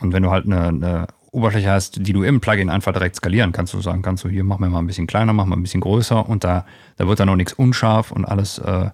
und 0.00 0.12
wenn 0.12 0.22
du 0.24 0.30
halt 0.30 0.46
eine, 0.46 0.68
eine 0.68 1.06
Oberfläche 1.30 1.70
hast, 1.70 2.04
die 2.04 2.12
du 2.12 2.24
im 2.24 2.40
Plugin 2.40 2.70
einfach 2.70 2.92
direkt 2.92 3.16
skalieren 3.16 3.52
kannst, 3.52 3.72
du 3.74 3.80
sagen 3.80 4.02
kannst, 4.02 4.24
du 4.24 4.28
hier 4.28 4.42
mach 4.42 4.58
mir 4.58 4.68
mal 4.68 4.80
ein 4.80 4.86
bisschen 4.86 5.06
kleiner, 5.06 5.32
mach 5.32 5.46
mal 5.46 5.56
ein 5.56 5.62
bisschen 5.62 5.80
größer 5.82 6.28
und 6.28 6.42
da, 6.44 6.66
da 6.96 7.06
wird 7.06 7.20
dann 7.20 7.28
auch 7.28 7.36
nichts 7.36 7.52
unscharf 7.52 8.10
und 8.10 8.24
alles 8.24 8.58
äh, 8.58 8.90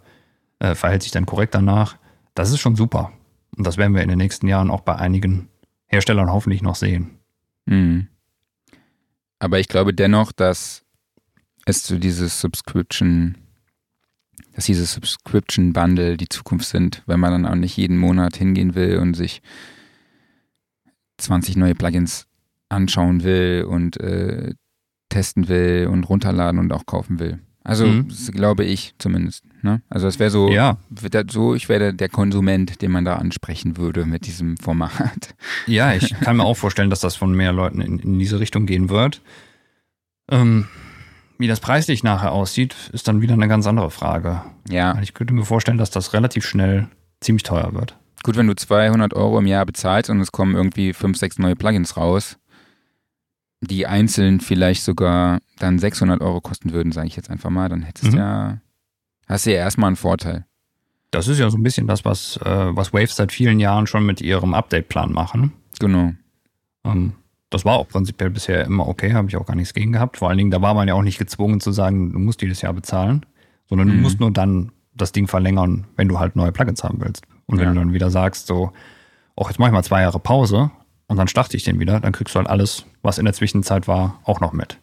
äh, 0.59 0.75
verhält 0.75 1.03
sich 1.03 1.13
dann 1.13 1.25
korrekt 1.25 1.55
danach. 1.55 1.97
Das 2.35 2.51
ist 2.51 2.61
schon 2.61 2.77
super. 2.77 3.13
Und 3.57 3.67
das 3.67 3.79
werden 3.79 3.95
wir 3.95 4.03
in 4.03 4.09
den 4.09 4.19
nächsten 4.19 4.49
Jahren 4.49 4.71
auch 4.71 4.81
bei 4.83 4.97
einigen 4.97 5.49
Herstellern 5.93 6.33
hoffentlich 6.33 6.63
noch 6.63 6.75
sehen. 6.75 7.19
Mhm. 7.67 8.09
Aber 9.39 9.61
ich 9.61 9.69
glaube 9.69 9.93
dennoch, 9.93 10.33
dass 10.33 10.85
es 11.67 11.83
zu 11.83 11.99
dieses 11.99 12.41
Subscription, 12.41 13.37
dass 14.55 14.67
dieses 14.67 14.93
Subscription 14.93 15.73
Bundle 15.73 16.17
die 16.17 16.29
Zukunft 16.29 16.67
sind, 16.67 17.03
wenn 17.07 17.21
man 17.21 17.33
dann 17.33 17.47
auch 17.47 17.57
nicht 17.57 17.77
jeden 17.77 17.99
Monat 17.99 18.37
hingehen 18.37 18.75
will 18.75 18.99
und 18.99 19.15
sich 19.15 19.43
20 21.19 21.57
neue 21.57 21.75
Plugins 21.75 22.27
anschauen 22.69 23.23
will 23.23 23.65
und 23.69 23.99
äh, 23.99 24.55
testen 25.09 25.49
will 25.49 25.89
und 25.91 26.05
runterladen 26.05 26.59
und 26.59 26.73
auch 26.73 26.87
kaufen 26.87 27.19
will. 27.19 27.41
Also 27.65 27.87
Mhm. 27.87 28.09
glaube 28.33 28.65
ich 28.65 28.95
zumindest. 28.99 29.45
Ne? 29.63 29.81
Also 29.89 30.07
das 30.07 30.19
wäre 30.19 30.31
so, 30.31 30.51
Ja, 30.51 30.79
so, 31.31 31.55
ich 31.55 31.69
wäre 31.69 31.79
der, 31.79 31.93
der 31.93 32.09
Konsument, 32.09 32.83
den 32.83 32.91
man 32.91 33.05
da 33.05 33.17
ansprechen 33.17 33.77
würde 33.77 34.05
mit 34.07 34.27
diesem 34.27 34.57
Format. 34.57 35.35
ja, 35.67 35.95
ich 35.95 36.15
kann 36.21 36.37
mir 36.37 36.45
auch 36.45 36.57
vorstellen, 36.57 36.91
dass 36.91 37.01
das 37.01 37.15
von 37.17 37.33
mehr 37.35 37.53
Leuten 37.53 37.81
in, 37.81 37.99
in 38.01 38.19
diese 38.19 38.41
Richtung 38.41 38.67
gehen 38.67 38.89
wird. 38.89 39.21
Ähm, 40.31 40.67
wie 41.39 41.47
das 41.49 41.61
preislich 41.61 42.03
nachher 42.03 42.33
aussieht, 42.33 42.75
ist 42.93 43.09
dann 43.09 43.21
wieder 43.21 43.35
eine 43.35 43.49
ganz 43.49 43.67
andere 43.67 43.91
Frage. 43.91 44.43
Ja, 44.69 44.99
Ich 45.01 45.15
könnte 45.15 45.35
mir 45.35 45.45
vorstellen, 45.45 45.79
dass 45.79 45.91
das 45.91 46.13
relativ 46.13 46.45
schnell 46.47 46.89
ziemlich 47.21 47.43
teuer 47.43 47.73
wird. 47.75 47.97
Gut, 48.25 48.37
wenn 48.37 48.47
du 48.47 48.55
200 48.55 49.15
Euro 49.15 49.39
im 49.41 49.47
Jahr 49.47 49.67
bezahlst 49.67 50.09
und 50.11 50.21
es 50.21 50.31
kommen 50.31 50.55
irgendwie 50.55 50.93
fünf, 50.93 51.19
sechs 51.19 51.39
neue 51.39 51.57
Plugins 51.57 51.97
raus, 51.97 52.39
die 53.63 53.87
einzeln 53.87 54.41
vielleicht 54.41 54.83
sogar 54.83 55.39
dann 55.59 55.79
600 55.79 56.21
Euro 56.21 56.41
kosten 56.41 56.73
würden, 56.73 56.93
sage 56.93 57.07
ich 57.07 57.17
jetzt 57.17 57.31
einfach 57.31 57.49
mal, 57.51 57.69
dann 57.69 57.83
hättest 57.83 58.09
du 58.13 58.17
Mhm. 58.17 58.19
ja, 58.19 58.59
hast 59.29 59.47
du 59.47 59.51
ja 59.53 59.59
erstmal 59.59 59.87
einen 59.89 59.97
Vorteil. 59.97 60.45
Das 61.13 61.29
ist 61.29 61.39
ja 61.39 61.49
so 61.51 61.57
ein 61.59 61.63
bisschen 61.63 61.87
das, 61.87 62.05
was, 62.05 62.39
äh, 62.39 62.77
was 62.77 62.93
Waves 62.93 63.17
seit 63.17 63.33
vielen 63.33 63.61
Jahren 63.61 63.87
schon 63.87 64.05
mit 64.05 64.21
ihrem 64.21 64.53
Update-Plan 64.55 65.13
machen. 65.13 65.53
Genau. 65.79 66.13
Ähm, 66.85 67.13
das 67.51 67.65
war 67.65 67.77
auch 67.77 67.87
prinzipiell 67.89 68.31
bisher 68.31 68.65
immer 68.65 68.89
okay, 68.89 69.13
habe 69.13 69.29
ich 69.29 69.37
auch 69.37 69.47
gar 69.47 69.55
nichts 69.57 69.75
gegen 69.75 69.93
gehabt. 69.93 70.17
Vor 70.17 70.29
allen 70.29 70.39
Dingen, 70.39 70.51
da 70.51 70.61
war 70.63 70.75
man 70.75 70.89
ja 70.89 70.95
auch 70.95 71.03
nicht 71.03 71.19
gezwungen 71.19 71.61
zu 71.61 71.71
sagen, 71.71 72.13
du 72.13 72.19
musst 72.19 72.41
jedes 72.43 72.63
Jahr 72.63 72.73
bezahlen, 72.73 73.25
sondern 73.69 73.89
du 73.89 73.95
Mhm. 73.95 74.01
musst 74.03 74.21
nur 74.21 74.31
dann 74.33 74.73
das 74.95 75.13
Ding 75.13 75.29
verlängern, 75.29 75.87
wenn 75.97 76.09
du 76.09 76.19
halt 76.19 76.35
neue 76.35 76.51
Plugins 76.53 76.83
haben 76.83 77.01
willst. 77.01 77.25
Und 77.47 77.59
wenn 77.59 77.67
Ja. 77.69 77.75
du 77.75 77.79
dann 77.81 77.93
wieder 77.93 78.11
sagst, 78.11 78.47
so, 78.47 78.73
auch 79.37 79.49
jetzt 79.49 79.59
mache 79.59 79.69
ich 79.69 79.73
mal 79.75 79.83
zwei 79.85 80.01
Jahre 80.03 80.19
Pause 80.19 80.71
und 81.13 81.19
dann 81.19 81.29
starte 81.29 81.59
ich 81.59 81.63
den 81.63 81.79
wieder, 81.79 82.01
dann 82.01 82.13
kriegst 82.13 82.35
du 82.35 82.39
halt 82.39 82.49
alles, 82.49 82.87
was 83.03 83.19
in 83.19 83.27
der 83.27 83.35
Zwischenzeit 83.35 83.87
war, 83.87 84.19
auch 84.25 84.41
noch 84.41 84.55
mit. 84.55 84.79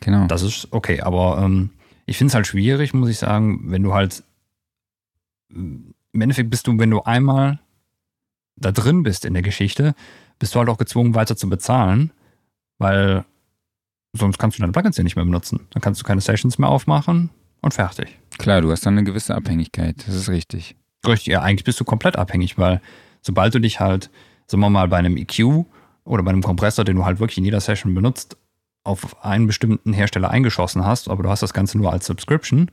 Genau. 0.00 0.26
Das 0.28 0.40
ist 0.40 0.68
okay, 0.70 1.02
aber 1.02 1.42
ähm, 1.44 1.68
ich 2.06 2.16
finde 2.16 2.30
es 2.30 2.34
halt 2.34 2.46
schwierig, 2.46 2.94
muss 2.94 3.10
ich 3.10 3.18
sagen, 3.18 3.70
wenn 3.70 3.82
du 3.82 3.92
halt 3.92 4.24
im 5.50 5.94
Endeffekt 6.10 6.48
bist 6.48 6.66
du, 6.66 6.78
wenn 6.78 6.90
du 6.90 7.02
einmal 7.02 7.58
da 8.56 8.72
drin 8.72 9.02
bist 9.02 9.26
in 9.26 9.34
der 9.34 9.42
Geschichte, 9.42 9.94
bist 10.38 10.54
du 10.54 10.58
halt 10.58 10.70
auch 10.70 10.78
gezwungen, 10.78 11.14
weiter 11.14 11.36
zu 11.36 11.50
bezahlen, 11.50 12.10
weil 12.78 13.26
sonst 14.14 14.38
kannst 14.38 14.56
du 14.56 14.62
deine 14.62 14.72
Plugins 14.72 14.96
ja 14.96 15.04
nicht 15.04 15.16
mehr 15.16 15.26
benutzen. 15.26 15.66
Dann 15.68 15.82
kannst 15.82 16.00
du 16.00 16.06
keine 16.06 16.22
Sessions 16.22 16.56
mehr 16.56 16.70
aufmachen 16.70 17.28
und 17.60 17.74
fertig. 17.74 18.18
Klar, 18.38 18.62
du 18.62 18.70
hast 18.70 18.86
dann 18.86 18.94
eine 18.96 19.04
gewisse 19.04 19.34
Abhängigkeit, 19.34 20.02
das 20.06 20.14
ist 20.14 20.30
richtig. 20.30 20.76
Richtig, 21.06 21.26
ja, 21.26 21.42
eigentlich 21.42 21.64
bist 21.64 21.78
du 21.78 21.84
komplett 21.84 22.16
abhängig, 22.16 22.56
weil 22.56 22.80
sobald 23.20 23.54
du 23.54 23.58
dich 23.58 23.80
halt, 23.80 24.08
sagen 24.46 24.60
wir 24.60 24.70
mal, 24.70 24.88
bei 24.88 24.98
einem 24.98 25.16
EQ 25.16 25.64
oder 26.04 26.22
bei 26.22 26.30
einem 26.30 26.42
Kompressor, 26.42 26.84
den 26.84 26.96
du 26.96 27.04
halt 27.04 27.20
wirklich 27.20 27.38
in 27.38 27.44
jeder 27.44 27.60
Session 27.60 27.94
benutzt, 27.94 28.36
auf 28.84 29.24
einen 29.24 29.46
bestimmten 29.46 29.92
Hersteller 29.92 30.30
eingeschossen 30.30 30.84
hast, 30.84 31.08
aber 31.08 31.22
du 31.22 31.30
hast 31.30 31.42
das 31.42 31.54
Ganze 31.54 31.78
nur 31.78 31.92
als 31.92 32.06
Subscription 32.06 32.70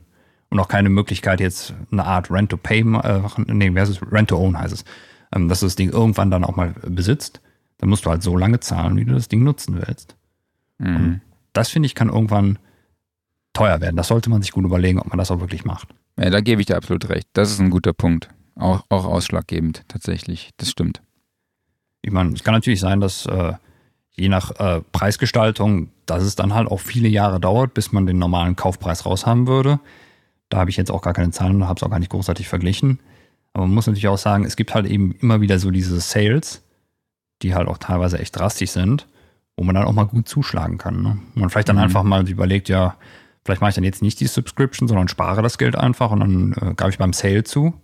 und 0.50 0.60
auch 0.60 0.68
keine 0.68 0.90
Möglichkeit, 0.90 1.40
jetzt 1.40 1.74
eine 1.90 2.04
Art 2.04 2.30
Rent-to-Pay, 2.30 2.80
äh, 2.80 3.22
nee, 3.46 3.74
wie 3.74 3.80
heißt 3.80 3.90
es? 3.90 4.12
Rent-to-Own 4.12 4.58
heißt 4.58 4.74
es, 4.74 4.84
ähm, 5.34 5.48
dass 5.48 5.60
du 5.60 5.66
das 5.66 5.76
Ding 5.76 5.90
irgendwann 5.90 6.30
dann 6.30 6.44
auch 6.44 6.56
mal 6.56 6.74
besitzt, 6.86 7.40
dann 7.78 7.88
musst 7.88 8.04
du 8.04 8.10
halt 8.10 8.22
so 8.22 8.36
lange 8.36 8.60
zahlen, 8.60 8.96
wie 8.96 9.04
du 9.04 9.14
das 9.14 9.28
Ding 9.28 9.42
nutzen 9.42 9.82
willst. 9.86 10.16
Mhm. 10.78 11.22
Das 11.54 11.70
finde 11.70 11.86
ich 11.86 11.94
kann 11.94 12.10
irgendwann 12.10 12.58
teuer 13.54 13.80
werden. 13.80 13.96
Das 13.96 14.08
sollte 14.08 14.30
man 14.30 14.42
sich 14.42 14.52
gut 14.52 14.64
überlegen, 14.64 14.98
ob 14.98 15.08
man 15.08 15.18
das 15.18 15.30
auch 15.30 15.40
wirklich 15.40 15.64
macht. 15.64 15.88
Ja, 16.18 16.30
da 16.30 16.40
gebe 16.40 16.60
ich 16.60 16.66
dir 16.66 16.76
absolut 16.76 17.08
recht. 17.08 17.28
Das 17.32 17.50
ist 17.50 17.60
ein 17.60 17.70
guter 17.70 17.92
Punkt. 17.92 18.28
Auch, 18.54 18.84
auch 18.88 19.04
ausschlaggebend, 19.04 19.84
tatsächlich. 19.88 20.50
Das 20.58 20.70
stimmt. 20.70 21.02
Ich 22.02 22.12
meine, 22.12 22.32
es 22.32 22.42
kann 22.44 22.54
natürlich 22.54 22.80
sein, 22.80 23.00
dass 23.00 23.26
äh, 23.26 23.52
je 24.12 24.28
nach 24.28 24.50
äh, 24.58 24.80
Preisgestaltung, 24.92 25.88
dass 26.06 26.22
es 26.22 26.34
dann 26.36 26.54
halt 26.54 26.68
auch 26.68 26.80
viele 26.80 27.08
Jahre 27.08 27.40
dauert, 27.40 27.74
bis 27.74 27.92
man 27.92 28.06
den 28.06 28.18
normalen 28.18 28.56
Kaufpreis 28.56 29.06
raus 29.06 29.24
haben 29.26 29.46
würde. 29.46 29.80
Da 30.48 30.58
habe 30.58 30.70
ich 30.70 30.76
jetzt 30.76 30.90
auch 30.90 31.00
gar 31.02 31.14
keine 31.14 31.30
Zahlen 31.30 31.56
und 31.56 31.68
habe 31.68 31.78
es 31.78 31.82
auch 31.82 31.90
gar 31.90 31.98
nicht 31.98 32.10
großartig 32.10 32.48
verglichen. 32.48 32.98
Aber 33.54 33.66
man 33.66 33.74
muss 33.74 33.86
natürlich 33.86 34.08
auch 34.08 34.18
sagen, 34.18 34.44
es 34.44 34.56
gibt 34.56 34.74
halt 34.74 34.86
eben 34.86 35.12
immer 35.20 35.40
wieder 35.40 35.58
so 35.58 35.70
diese 35.70 36.00
Sales, 36.00 36.62
die 37.42 37.54
halt 37.54 37.68
auch 37.68 37.78
teilweise 37.78 38.18
echt 38.18 38.38
drastisch 38.38 38.70
sind, 38.70 39.06
wo 39.56 39.64
man 39.64 39.74
dann 39.74 39.84
auch 39.84 39.92
mal 39.92 40.04
gut 40.04 40.28
zuschlagen 40.28 40.78
kann. 40.78 41.02
Ne? 41.02 41.10
Und 41.34 41.36
man 41.36 41.50
vielleicht 41.50 41.68
dann 41.68 41.76
Mhm. 41.76 41.82
einfach 41.82 42.02
mal 42.02 42.28
überlegt, 42.28 42.68
ja, 42.68 42.96
vielleicht 43.44 43.60
mache 43.60 43.70
ich 43.70 43.74
dann 43.74 43.84
jetzt 43.84 44.02
nicht 44.02 44.20
die 44.20 44.26
Subscription, 44.26 44.88
sondern 44.88 45.08
spare 45.08 45.42
das 45.42 45.56
Geld 45.58 45.76
einfach 45.76 46.10
und 46.10 46.20
dann 46.20 46.52
äh, 46.52 46.74
greife 46.74 46.90
ich 46.90 46.98
beim 46.98 47.12
Sale 47.12 47.44
zu 47.44 47.66
und 47.66 47.74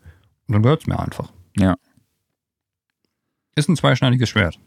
dann 0.48 0.62
gehört 0.62 0.82
es 0.82 0.86
mir 0.86 0.98
einfach. 0.98 1.30
Ja. 1.56 1.76
Ist 3.58 3.68
ein 3.68 3.76
zweischneidiges 3.76 4.28
Schwert. 4.28 4.58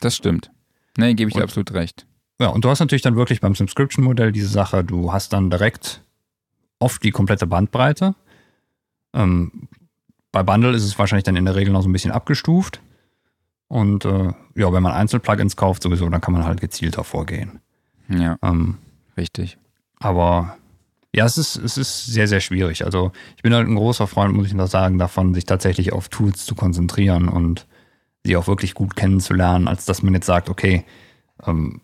Das 0.00 0.14
stimmt. 0.14 0.50
Nee, 0.96 1.14
gebe 1.14 1.28
ich 1.28 1.34
dir 1.34 1.40
Und- 1.40 1.44
absolut 1.48 1.72
recht. 1.72 2.06
Ja, 2.40 2.48
und 2.48 2.64
du 2.64 2.68
hast 2.70 2.80
natürlich 2.80 3.02
dann 3.02 3.16
wirklich 3.16 3.40
beim 3.40 3.54
Subscription-Modell 3.54 4.30
diese 4.30 4.48
Sache, 4.48 4.84
du 4.84 5.12
hast 5.12 5.32
dann 5.32 5.50
direkt 5.50 6.04
oft 6.78 7.02
die 7.02 7.10
komplette 7.10 7.46
Bandbreite. 7.46 8.14
Ähm, 9.14 9.68
bei 10.32 10.42
Bundle 10.42 10.76
ist 10.76 10.84
es 10.84 10.98
wahrscheinlich 10.98 11.24
dann 11.24 11.36
in 11.36 11.46
der 11.46 11.54
Regel 11.54 11.72
noch 11.72 11.82
so 11.82 11.88
ein 11.88 11.92
bisschen 11.92 12.12
abgestuft. 12.12 12.82
Und 13.68 14.04
äh, 14.04 14.32
ja, 14.54 14.72
wenn 14.72 14.82
man 14.82 14.92
Einzelplugins 14.92 15.56
kauft, 15.56 15.82
sowieso, 15.82 16.08
dann 16.08 16.20
kann 16.20 16.34
man 16.34 16.44
halt 16.44 16.60
gezielter 16.60 17.04
vorgehen. 17.04 17.58
Ja, 18.08 18.36
Ähm, 18.42 18.78
richtig. 19.16 19.58
aber 19.98 20.56
ja, 21.14 21.24
es 21.24 21.38
ist, 21.38 21.56
es 21.56 21.78
ist 21.78 22.04
sehr, 22.06 22.28
sehr 22.28 22.40
schwierig. 22.40 22.84
Also 22.84 23.10
ich 23.36 23.42
bin 23.42 23.54
halt 23.54 23.66
ein 23.66 23.74
großer 23.76 24.06
Freund, 24.06 24.34
muss 24.36 24.46
ich 24.46 24.54
noch 24.54 24.66
sagen, 24.68 24.98
davon, 24.98 25.32
sich 25.32 25.46
tatsächlich 25.46 25.92
auf 25.94 26.08
Tools 26.10 26.44
zu 26.44 26.54
konzentrieren 26.54 27.28
und 27.28 27.66
sie 28.26 28.36
auch 28.36 28.46
wirklich 28.46 28.74
gut 28.74 28.96
kennenzulernen, 28.96 29.68
als 29.68 29.84
dass 29.84 30.02
man 30.02 30.14
jetzt 30.14 30.26
sagt, 30.26 30.48
okay, 30.48 30.84
ähm, 31.46 31.80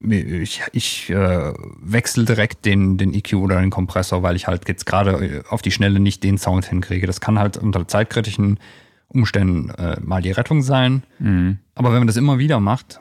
ich, 0.00 0.62
ich 0.72 1.10
äh, 1.10 1.52
wechsle 1.80 2.24
direkt 2.24 2.64
den, 2.64 2.98
den 2.98 3.14
EQ 3.14 3.34
oder 3.34 3.60
den 3.60 3.70
Kompressor, 3.70 4.22
weil 4.22 4.36
ich 4.36 4.46
halt 4.46 4.68
jetzt 4.68 4.84
gerade 4.84 5.10
äh, 5.12 5.42
auf 5.48 5.62
die 5.62 5.70
Schnelle 5.70 6.00
nicht 6.00 6.22
den 6.22 6.38
Sound 6.38 6.66
hinkriege. 6.66 7.06
Das 7.06 7.20
kann 7.20 7.38
halt 7.38 7.56
unter 7.56 7.88
zeitkritischen 7.88 8.60
Umständen 9.08 9.70
äh, 9.70 9.98
mal 10.00 10.20
die 10.20 10.32
Rettung 10.32 10.62
sein. 10.62 11.02
Mhm. 11.18 11.58
Aber 11.74 11.92
wenn 11.92 11.98
man 11.98 12.06
das 12.06 12.16
immer 12.16 12.38
wieder 12.38 12.60
macht, 12.60 13.00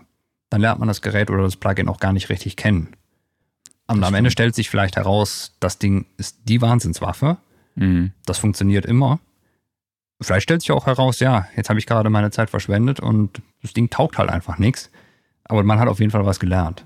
dann 0.50 0.62
lernt 0.62 0.80
man 0.80 0.88
das 0.88 1.02
Gerät 1.02 1.30
oder 1.30 1.44
das 1.44 1.58
Plugin 1.58 1.90
auch 1.90 2.00
gar 2.00 2.14
nicht 2.14 2.30
richtig 2.30 2.56
kennen. 2.56 2.90
Und 3.88 4.04
am 4.04 4.14
Ende 4.14 4.32
stellt 4.32 4.56
sich 4.56 4.70
vielleicht 4.70 4.96
heraus, 4.96 5.56
das 5.60 5.78
Ding 5.78 6.06
ist 6.18 6.40
die 6.46 6.62
Wahnsinnswaffe. 6.62 7.38
Mhm. 7.76 8.14
Das 8.26 8.40
funktioniert 8.40 8.86
immer. 8.86 9.20
Vielleicht 10.22 10.44
stellt 10.44 10.62
sich 10.62 10.72
auch 10.72 10.86
heraus, 10.86 11.20
ja, 11.20 11.48
jetzt 11.56 11.70
habe 11.70 11.80
ich 11.80 11.86
gerade 11.86 12.10
meine 12.10 12.32
Zeit 12.32 12.50
verschwendet 12.50 13.00
und 13.00 13.42
das 13.62 13.74
Ding 13.74 13.90
taugt 13.90 14.18
halt 14.18 14.30
einfach 14.30 14.58
nichts. 14.58 14.90
Aber 15.44 15.64
man 15.64 15.80
hat 15.80 15.88
auf 15.88 16.00
jeden 16.00 16.12
Fall 16.12 16.26
was 16.26 16.40
gelernt. 16.40 16.86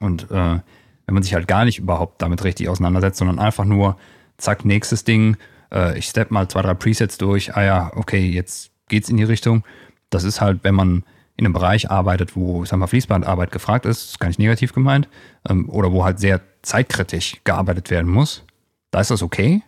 Und 0.00 0.30
äh, 0.30 0.60
wenn 1.06 1.14
man 1.14 1.22
sich 1.22 1.34
halt 1.34 1.46
gar 1.46 1.64
nicht 1.64 1.78
überhaupt 1.78 2.22
damit 2.22 2.44
richtig 2.44 2.68
auseinandersetzt, 2.68 3.18
sondern 3.18 3.38
einfach 3.38 3.64
nur, 3.64 3.96
zack, 4.36 4.64
nächstes 4.64 5.04
Ding, 5.04 5.36
äh, 5.72 5.98
ich 5.98 6.06
step 6.06 6.30
mal 6.30 6.48
zwei, 6.48 6.62
drei 6.62 6.74
Presets 6.74 7.18
durch, 7.18 7.54
ah 7.56 7.62
ja, 7.62 7.92
okay, 7.96 8.26
jetzt 8.26 8.70
geht's 8.88 9.08
in 9.08 9.16
die 9.16 9.24
Richtung. 9.24 9.64
Das 10.10 10.24
ist 10.24 10.40
halt, 10.40 10.64
wenn 10.64 10.74
man 10.74 11.04
in 11.36 11.44
einem 11.44 11.52
Bereich 11.52 11.90
arbeitet, 11.90 12.34
wo, 12.34 12.62
ich 12.62 12.68
sag 12.68 12.78
mal, 12.78 12.86
Fließbandarbeit 12.86 13.52
gefragt 13.52 13.86
ist, 13.86 14.10
ist 14.10 14.20
gar 14.20 14.28
nicht 14.28 14.38
negativ 14.38 14.72
gemeint, 14.72 15.08
ähm, 15.48 15.68
oder 15.70 15.92
wo 15.92 16.04
halt 16.04 16.18
sehr 16.18 16.40
zeitkritisch 16.62 17.36
gearbeitet 17.44 17.90
werden 17.90 18.10
muss, 18.10 18.44
da 18.90 19.00
ist 19.00 19.10
das 19.10 19.22
okay. 19.22 19.62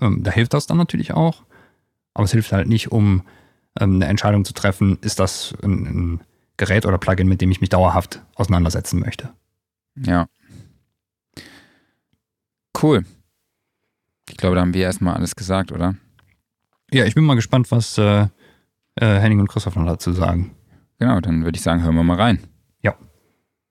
Ähm, 0.00 0.22
da 0.22 0.30
hilft 0.30 0.54
das 0.54 0.66
dann 0.66 0.78
natürlich 0.78 1.12
auch. 1.12 1.42
Aber 2.14 2.24
es 2.24 2.32
hilft 2.32 2.52
halt 2.52 2.68
nicht, 2.68 2.90
um 2.90 3.22
ähm, 3.78 3.96
eine 3.96 4.06
Entscheidung 4.06 4.44
zu 4.44 4.52
treffen, 4.52 4.98
ist 5.00 5.20
das 5.20 5.54
ein, 5.62 5.86
ein 5.86 6.20
Gerät 6.56 6.84
oder 6.84 6.98
Plugin, 6.98 7.28
mit 7.28 7.40
dem 7.40 7.50
ich 7.50 7.60
mich 7.60 7.70
dauerhaft 7.70 8.22
auseinandersetzen 8.34 9.00
möchte. 9.00 9.30
Ja. 9.96 10.28
Cool. 12.80 13.04
Ich 14.28 14.36
glaube, 14.36 14.56
da 14.56 14.62
haben 14.62 14.74
wir 14.74 14.82
erstmal 14.82 15.14
alles 15.14 15.36
gesagt, 15.36 15.72
oder? 15.72 15.96
Ja, 16.92 17.04
ich 17.04 17.14
bin 17.14 17.24
mal 17.24 17.34
gespannt, 17.34 17.70
was 17.70 17.98
äh, 17.98 18.26
äh, 18.96 19.18
Henning 19.18 19.40
und 19.40 19.48
Christoph 19.48 19.76
noch 19.76 19.86
dazu 19.86 20.12
sagen. 20.12 20.54
Genau, 20.98 21.20
dann 21.20 21.44
würde 21.44 21.56
ich 21.56 21.62
sagen, 21.62 21.82
hören 21.82 21.94
wir 21.94 22.04
mal 22.04 22.20
rein. 22.20 22.40
Ja. 22.82 22.94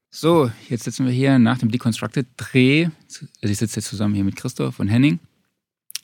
So, 0.10 0.52
jetzt 0.68 0.84
sitzen 0.84 1.06
wir 1.06 1.14
hier 1.14 1.38
nach 1.38 1.60
dem 1.60 1.70
Deconstructed-Dreh. 1.70 2.86
Also 2.86 3.28
ich 3.42 3.58
sitze 3.58 3.80
jetzt 3.80 3.90
zusammen 3.90 4.16
hier 4.16 4.24
mit 4.24 4.36
Christoph 4.36 4.80
und 4.80 4.88
Henning. 4.88 5.20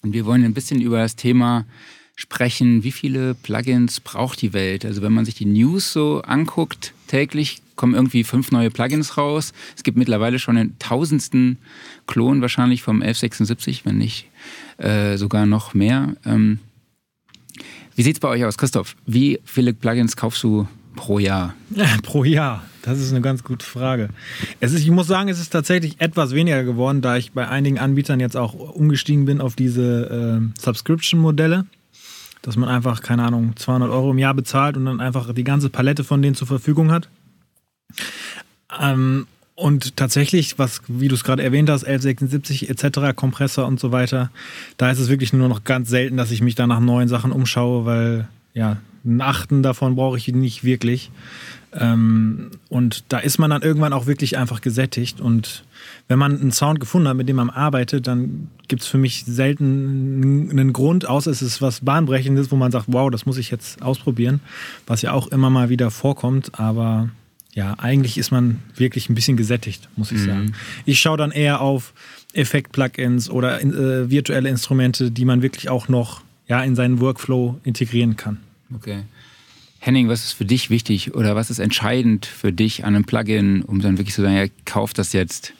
Und 0.03 0.13
wir 0.13 0.25
wollen 0.25 0.43
ein 0.43 0.53
bisschen 0.53 0.81
über 0.81 0.99
das 0.99 1.15
Thema 1.15 1.65
sprechen, 2.15 2.83
wie 2.83 2.91
viele 2.91 3.35
Plugins 3.35 3.99
braucht 3.99 4.41
die 4.41 4.53
Welt? 4.53 4.85
Also 4.85 5.01
wenn 5.01 5.13
man 5.13 5.25
sich 5.25 5.35
die 5.35 5.45
News 5.45 5.91
so 5.91 6.21
anguckt, 6.21 6.93
täglich 7.07 7.61
kommen 7.75 7.93
irgendwie 7.93 8.23
fünf 8.23 8.51
neue 8.51 8.71
Plugins 8.71 9.17
raus. 9.17 9.53
Es 9.75 9.83
gibt 9.83 9.97
mittlerweile 9.97 10.39
schon 10.39 10.55
den 10.55 10.79
tausendsten 10.79 11.57
Klon 12.07 12.41
wahrscheinlich 12.41 12.81
vom 12.81 13.01
1176, 13.01 13.85
wenn 13.85 13.97
nicht 13.97 14.27
äh, 14.77 15.17
sogar 15.17 15.45
noch 15.45 15.73
mehr. 15.73 16.15
Ähm, 16.25 16.59
wie 17.95 18.03
sieht 18.03 18.15
es 18.15 18.19
bei 18.19 18.29
euch 18.29 18.45
aus, 18.45 18.57
Christoph? 18.57 18.95
Wie 19.05 19.39
viele 19.43 19.73
Plugins 19.73 20.15
kaufst 20.15 20.43
du 20.43 20.67
pro 20.95 21.19
Jahr? 21.19 21.53
pro 22.03 22.23
Jahr. 22.23 22.63
Das 22.81 22.99
ist 22.99 23.11
eine 23.11 23.21
ganz 23.21 23.43
gute 23.43 23.65
Frage. 23.65 24.09
Es 24.59 24.71
ist, 24.71 24.81
ich 24.81 24.91
muss 24.91 25.07
sagen, 25.07 25.27
es 25.27 25.39
ist 25.39 25.49
tatsächlich 25.49 25.99
etwas 25.99 26.33
weniger 26.33 26.63
geworden, 26.63 27.01
da 27.01 27.17
ich 27.17 27.31
bei 27.31 27.47
einigen 27.47 27.79
Anbietern 27.79 28.19
jetzt 28.19 28.37
auch 28.37 28.53
umgestiegen 28.53 29.25
bin 29.25 29.41
auf 29.41 29.55
diese 29.55 30.41
äh, 30.41 30.61
Subscription-Modelle 30.61 31.65
dass 32.45 32.57
man 32.57 32.69
einfach, 32.69 33.01
keine 33.01 33.23
Ahnung, 33.23 33.55
200 33.55 33.89
Euro 33.89 34.11
im 34.11 34.19
Jahr 34.19 34.35
bezahlt 34.35 34.77
und 34.77 34.85
dann 34.85 35.01
einfach 35.01 35.33
die 35.33 35.43
ganze 35.43 35.69
Palette 35.69 36.03
von 36.03 36.21
denen 36.21 36.35
zur 36.35 36.47
Verfügung 36.47 36.91
hat. 36.91 37.09
Ähm, 38.79 39.25
und 39.55 39.95
tatsächlich, 39.95 40.59
was, 40.59 40.81
wie 40.87 41.07
du 41.07 41.15
es 41.15 41.23
gerade 41.23 41.41
erwähnt 41.41 41.69
hast, 41.69 41.85
1176 41.85 42.69
etc., 42.69 43.15
Kompressor 43.15 43.65
und 43.65 43.79
so 43.79 43.91
weiter, 43.91 44.29
da 44.77 44.91
ist 44.91 44.99
es 44.99 45.09
wirklich 45.09 45.33
nur 45.33 45.47
noch 45.47 45.63
ganz 45.63 45.89
selten, 45.89 46.17
dass 46.17 46.29
ich 46.29 46.41
mich 46.41 46.55
da 46.55 46.67
nach 46.67 46.81
neuen 46.81 47.07
Sachen 47.07 47.31
umschaue, 47.31 47.85
weil 47.85 48.27
ja, 48.53 48.77
einen 49.03 49.21
achten 49.21 49.63
davon 49.63 49.95
brauche 49.95 50.17
ich 50.17 50.27
nicht 50.27 50.63
wirklich. 50.63 51.09
Ähm, 51.73 52.51
und 52.69 53.05
da 53.09 53.19
ist 53.19 53.39
man 53.39 53.49
dann 53.49 53.61
irgendwann 53.61 53.93
auch 53.93 54.05
wirklich 54.05 54.37
einfach 54.37 54.61
gesättigt. 54.61 55.19
Und 55.19 55.63
wenn 56.07 56.19
man 56.19 56.39
einen 56.39 56.51
Sound 56.51 56.79
gefunden 56.79 57.07
hat, 57.07 57.17
mit 57.17 57.27
dem 57.27 57.37
man 57.37 57.49
arbeitet, 57.49 58.05
dann 58.07 58.49
gibt 58.67 58.83
es 58.83 58.87
für 58.87 58.97
mich 58.97 59.23
selten 59.25 60.49
einen 60.51 60.71
Grund, 60.71 61.07
außer 61.07 61.31
es 61.31 61.41
ist 61.41 61.61
was 61.61 61.81
Bahnbrechendes, 61.81 62.51
wo 62.51 62.55
man 62.55 62.71
sagt, 62.71 62.85
wow, 62.89 63.09
das 63.09 63.25
muss 63.25 63.37
ich 63.37 63.49
jetzt 63.49 63.81
ausprobieren, 63.81 64.39
was 64.85 65.01
ja 65.01 65.13
auch 65.13 65.27
immer 65.27 65.49
mal 65.49 65.69
wieder 65.69 65.89
vorkommt. 65.89 66.59
Aber 66.59 67.09
ja, 67.53 67.73
eigentlich 67.79 68.17
ist 68.17 68.31
man 68.31 68.59
wirklich 68.75 69.09
ein 69.09 69.15
bisschen 69.15 69.37
gesättigt, 69.37 69.89
muss 69.95 70.11
ich 70.11 70.19
mhm. 70.19 70.25
sagen. 70.25 70.53
Ich 70.85 70.99
schaue 70.99 71.17
dann 71.17 71.31
eher 71.31 71.61
auf 71.61 71.93
Effekt-Plugins 72.33 73.29
oder 73.29 73.61
äh, 73.61 74.09
virtuelle 74.09 74.49
Instrumente, 74.49 75.09
die 75.09 75.25
man 75.25 75.41
wirklich 75.41 75.69
auch 75.69 75.87
noch 75.87 76.21
ja, 76.47 76.61
in 76.63 76.75
seinen 76.75 76.99
Workflow 76.99 77.59
integrieren 77.63 78.15
kann. 78.15 78.37
Okay. 78.75 79.03
Henning, 79.79 80.07
was 80.09 80.23
ist 80.23 80.33
für 80.33 80.45
dich 80.45 80.69
wichtig 80.69 81.15
oder 81.15 81.35
was 81.35 81.49
ist 81.49 81.59
entscheidend 81.59 82.25
für 82.25 82.51
dich 82.51 82.85
an 82.85 82.95
einem 82.95 83.05
Plugin, 83.05 83.61
um 83.61 83.81
dann 83.81 83.97
wirklich 83.97 84.15
zu 84.15 84.21
sagen, 84.21 84.35
ja, 84.35 84.45
kauf 84.65 84.93
das 84.93 85.13
jetzt? 85.13 85.53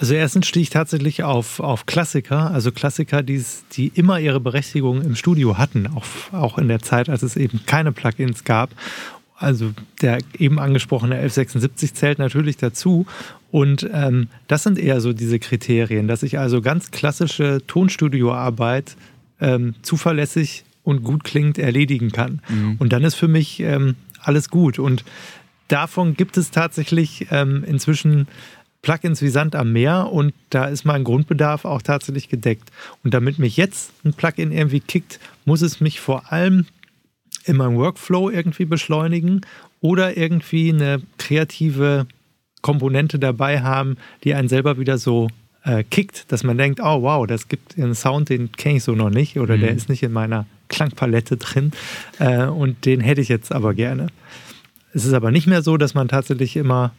Also 0.00 0.14
erstens 0.14 0.46
stehe 0.46 0.62
ich 0.62 0.70
tatsächlich 0.70 1.24
auf, 1.24 1.60
auf 1.60 1.84
Klassiker, 1.84 2.50
also 2.52 2.72
Klassiker, 2.72 3.22
die, 3.22 3.44
die 3.72 3.88
immer 3.88 4.18
ihre 4.18 4.40
Berechtigung 4.40 5.02
im 5.02 5.14
Studio 5.14 5.58
hatten, 5.58 5.88
auch, 5.94 6.06
auch 6.32 6.56
in 6.56 6.68
der 6.68 6.80
Zeit, 6.80 7.10
als 7.10 7.22
es 7.22 7.36
eben 7.36 7.60
keine 7.66 7.92
Plugins 7.92 8.44
gab. 8.44 8.70
Also 9.36 9.72
der 10.00 10.20
eben 10.38 10.58
angesprochene 10.58 11.16
1176 11.16 11.92
zählt 11.92 12.18
natürlich 12.18 12.56
dazu. 12.56 13.04
Und 13.50 13.90
ähm, 13.92 14.28
das 14.48 14.62
sind 14.62 14.78
eher 14.78 15.02
so 15.02 15.12
diese 15.12 15.38
Kriterien, 15.38 16.08
dass 16.08 16.22
ich 16.22 16.38
also 16.38 16.62
ganz 16.62 16.90
klassische 16.92 17.60
Tonstudioarbeit 17.66 18.96
ähm, 19.38 19.74
zuverlässig 19.82 20.64
und 20.82 21.04
gut 21.04 21.24
klingt, 21.24 21.58
erledigen 21.58 22.10
kann. 22.10 22.40
Mhm. 22.48 22.76
Und 22.78 22.94
dann 22.94 23.04
ist 23.04 23.16
für 23.16 23.28
mich 23.28 23.60
ähm, 23.60 23.96
alles 24.22 24.48
gut. 24.48 24.78
Und 24.78 25.04
davon 25.68 26.14
gibt 26.14 26.38
es 26.38 26.50
tatsächlich 26.50 27.26
ähm, 27.30 27.64
inzwischen 27.64 28.28
Plugins 28.82 29.20
wie 29.20 29.28
Sand 29.28 29.54
am 29.54 29.72
Meer 29.72 30.10
und 30.10 30.32
da 30.48 30.66
ist 30.66 30.84
mein 30.84 31.04
Grundbedarf 31.04 31.64
auch 31.64 31.82
tatsächlich 31.82 32.28
gedeckt. 32.28 32.70
Und 33.04 33.12
damit 33.12 33.38
mich 33.38 33.56
jetzt 33.56 33.92
ein 34.04 34.14
Plugin 34.14 34.52
irgendwie 34.52 34.80
kickt, 34.80 35.20
muss 35.44 35.62
es 35.62 35.80
mich 35.80 36.00
vor 36.00 36.32
allem 36.32 36.66
in 37.44 37.56
meinem 37.56 37.76
Workflow 37.76 38.30
irgendwie 38.30 38.64
beschleunigen 38.64 39.42
oder 39.80 40.16
irgendwie 40.16 40.70
eine 40.72 41.02
kreative 41.18 42.06
Komponente 42.62 43.18
dabei 43.18 43.62
haben, 43.62 43.96
die 44.24 44.34
einen 44.34 44.48
selber 44.48 44.78
wieder 44.78 44.98
so 44.98 45.28
äh, 45.64 45.84
kickt, 45.84 46.30
dass 46.32 46.42
man 46.44 46.58
denkt, 46.58 46.80
oh 46.82 47.02
wow, 47.02 47.26
das 47.26 47.48
gibt 47.48 47.78
einen 47.78 47.94
Sound, 47.94 48.28
den 48.28 48.52
kenne 48.52 48.76
ich 48.76 48.84
so 48.84 48.92
noch 48.92 49.10
nicht 49.10 49.38
oder 49.38 49.56
mhm. 49.56 49.60
der 49.60 49.70
ist 49.70 49.88
nicht 49.88 50.02
in 50.02 50.12
meiner 50.12 50.46
Klangpalette 50.68 51.36
drin 51.36 51.72
äh, 52.18 52.44
und 52.44 52.86
den 52.86 53.00
hätte 53.00 53.20
ich 53.20 53.28
jetzt 53.28 53.52
aber 53.52 53.74
gerne. 53.74 54.08
Es 54.92 55.04
ist 55.04 55.12
aber 55.12 55.30
nicht 55.30 55.46
mehr 55.46 55.62
so, 55.62 55.76
dass 55.76 55.94
man 55.94 56.08
tatsächlich 56.08 56.56
immer 56.56 56.92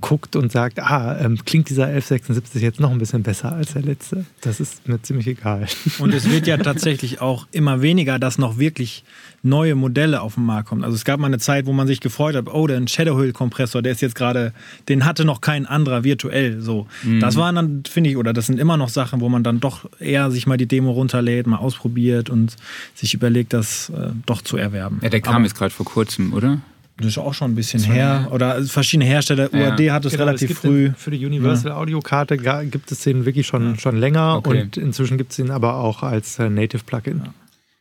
guckt 0.00 0.36
und 0.36 0.52
sagt, 0.52 0.78
ah, 0.78 1.18
ähm, 1.18 1.38
klingt 1.44 1.68
dieser 1.68 1.86
1176 1.86 2.62
jetzt 2.62 2.78
noch 2.78 2.92
ein 2.92 2.98
bisschen 2.98 3.24
besser 3.24 3.52
als 3.52 3.72
der 3.72 3.82
letzte. 3.82 4.24
Das 4.40 4.60
ist 4.60 4.86
mir 4.86 5.02
ziemlich 5.02 5.26
egal. 5.26 5.66
Und 5.98 6.14
es 6.14 6.30
wird 6.30 6.46
ja 6.46 6.56
tatsächlich 6.56 7.20
auch 7.20 7.48
immer 7.50 7.82
weniger, 7.82 8.20
dass 8.20 8.38
noch 8.38 8.58
wirklich 8.58 9.02
neue 9.42 9.74
Modelle 9.74 10.20
auf 10.20 10.36
den 10.36 10.44
Markt 10.44 10.68
kommen. 10.68 10.84
Also 10.84 10.94
es 10.94 11.04
gab 11.04 11.18
mal 11.18 11.26
eine 11.26 11.40
Zeit, 11.40 11.66
wo 11.66 11.72
man 11.72 11.88
sich 11.88 11.98
gefreut 11.98 12.36
hat, 12.36 12.46
oh, 12.46 12.68
der 12.68 12.86
Shadow 12.86 13.18
Hill 13.18 13.32
Kompressor, 13.32 13.82
der 13.82 13.90
ist 13.90 14.00
jetzt 14.00 14.14
gerade, 14.14 14.52
den 14.88 15.04
hatte 15.04 15.24
noch 15.24 15.40
kein 15.40 15.66
anderer 15.66 16.04
virtuell. 16.04 16.60
So, 16.60 16.86
mhm. 17.02 17.18
das 17.18 17.34
waren 17.34 17.56
dann, 17.56 17.82
finde 17.88 18.10
ich, 18.10 18.16
oder 18.16 18.32
das 18.32 18.46
sind 18.46 18.60
immer 18.60 18.76
noch 18.76 18.88
Sachen, 18.88 19.20
wo 19.20 19.28
man 19.28 19.42
dann 19.42 19.58
doch 19.58 19.90
eher 19.98 20.30
sich 20.30 20.46
mal 20.46 20.58
die 20.58 20.66
Demo 20.66 20.92
runterlädt, 20.92 21.48
mal 21.48 21.56
ausprobiert 21.56 22.30
und 22.30 22.54
sich 22.94 23.14
überlegt, 23.14 23.52
das 23.52 23.90
äh, 23.90 24.10
doch 24.26 24.42
zu 24.42 24.56
erwerben. 24.56 25.00
Ja, 25.02 25.08
der 25.08 25.20
kam 25.20 25.36
Aber, 25.36 25.44
jetzt 25.44 25.56
gerade 25.56 25.74
vor 25.74 25.86
kurzem, 25.86 26.32
oder? 26.32 26.58
Das 27.02 27.12
ist 27.12 27.18
auch 27.18 27.34
schon 27.34 27.52
ein 27.52 27.54
bisschen 27.54 27.82
her. 27.82 28.28
Oder 28.30 28.62
verschiedene 28.64 29.04
Hersteller. 29.04 29.54
Ja. 29.54 29.70
UAD 29.70 29.90
hat 29.90 30.04
es 30.04 30.12
genau, 30.12 30.24
relativ 30.24 30.58
früh. 30.58 30.88
Den, 30.88 30.94
für 30.94 31.10
die 31.10 31.24
Universal 31.24 31.72
ja. 31.72 31.76
Audio-Karte 31.76 32.36
gibt 32.36 32.90
es 32.92 33.00
den 33.00 33.24
wirklich 33.24 33.46
schon, 33.46 33.72
ja. 33.72 33.78
schon 33.78 33.96
länger 33.96 34.36
okay. 34.36 34.62
und 34.62 34.76
inzwischen 34.76 35.18
gibt 35.18 35.32
es 35.32 35.38
ihn 35.38 35.50
aber 35.50 35.76
auch 35.76 36.02
als 36.02 36.38
äh, 36.38 36.48
Native 36.48 36.84
Plugin. 36.84 37.22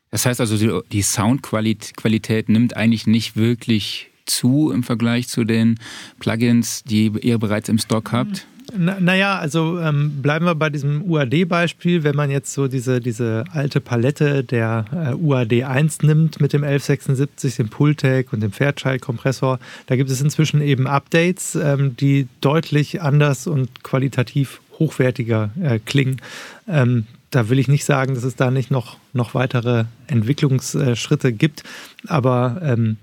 Das 0.10 0.26
heißt 0.26 0.42
also, 0.42 0.58
die, 0.58 0.72
die 0.92 1.02
Soundqualität 1.02 2.50
nimmt 2.50 2.76
eigentlich 2.76 3.08
nicht 3.08 3.38
wirklich 3.38 4.12
zu 4.26 4.72
im 4.72 4.84
Vergleich 4.84 5.28
zu 5.28 5.44
den 5.44 5.80
Plugins, 6.20 6.84
die 6.84 7.12
ihr 7.22 7.38
bereits 7.38 7.70
im 7.70 7.78
Stock 7.78 8.12
habt? 8.12 8.46
Na, 8.78 9.00
naja, 9.00 9.38
also 9.38 9.80
ähm, 9.80 10.22
bleiben 10.22 10.46
wir 10.46 10.56
bei 10.56 10.70
diesem 10.70 11.04
UAD-Beispiel. 11.04 12.04
Wenn 12.04 12.16
man 12.16 12.32
jetzt 12.32 12.54
so 12.54 12.68
diese, 12.68 13.00
diese 13.00 13.44
alte 13.52 13.82
Palette 13.82 14.44
der 14.44 14.86
äh, 14.94 15.14
UAD 15.14 15.64
1 15.64 16.04
nimmt 16.04 16.40
mit 16.40 16.54
dem 16.54 16.64
1176, 16.64 17.58
dem 17.58 17.70
Pultec 17.70 18.32
und 18.32 18.42
dem 18.42 18.52
Fairchild-Kompressor, 18.52 19.60
da 19.88 19.96
gibt 19.96 20.10
es 20.10 20.22
inzwischen 20.22 20.62
eben 20.62 20.88
Updates, 20.88 21.56
ähm, 21.56 21.98
die 21.98 22.28
deutlich 22.40 23.02
anders 23.02 23.48
und 23.48 23.84
qualitativ 23.84 24.62
hochwertiger 24.80 25.52
äh, 25.62 25.80
klingen. 25.80 26.22
Ähm, 26.68 27.06
da 27.30 27.50
will 27.50 27.60
ich 27.60 27.68
nicht 27.68 27.86
sagen, 27.86 28.16
dass 28.16 28.24
es 28.24 28.36
da 28.36 28.52
nicht 28.52 28.72
noch, 28.72 28.98
noch 29.14 29.34
weitere 29.34 29.86
Entwicklungsschritte 30.08 31.34
gibt, 31.34 31.64
aber 32.08 32.62
ähm, 32.64 32.98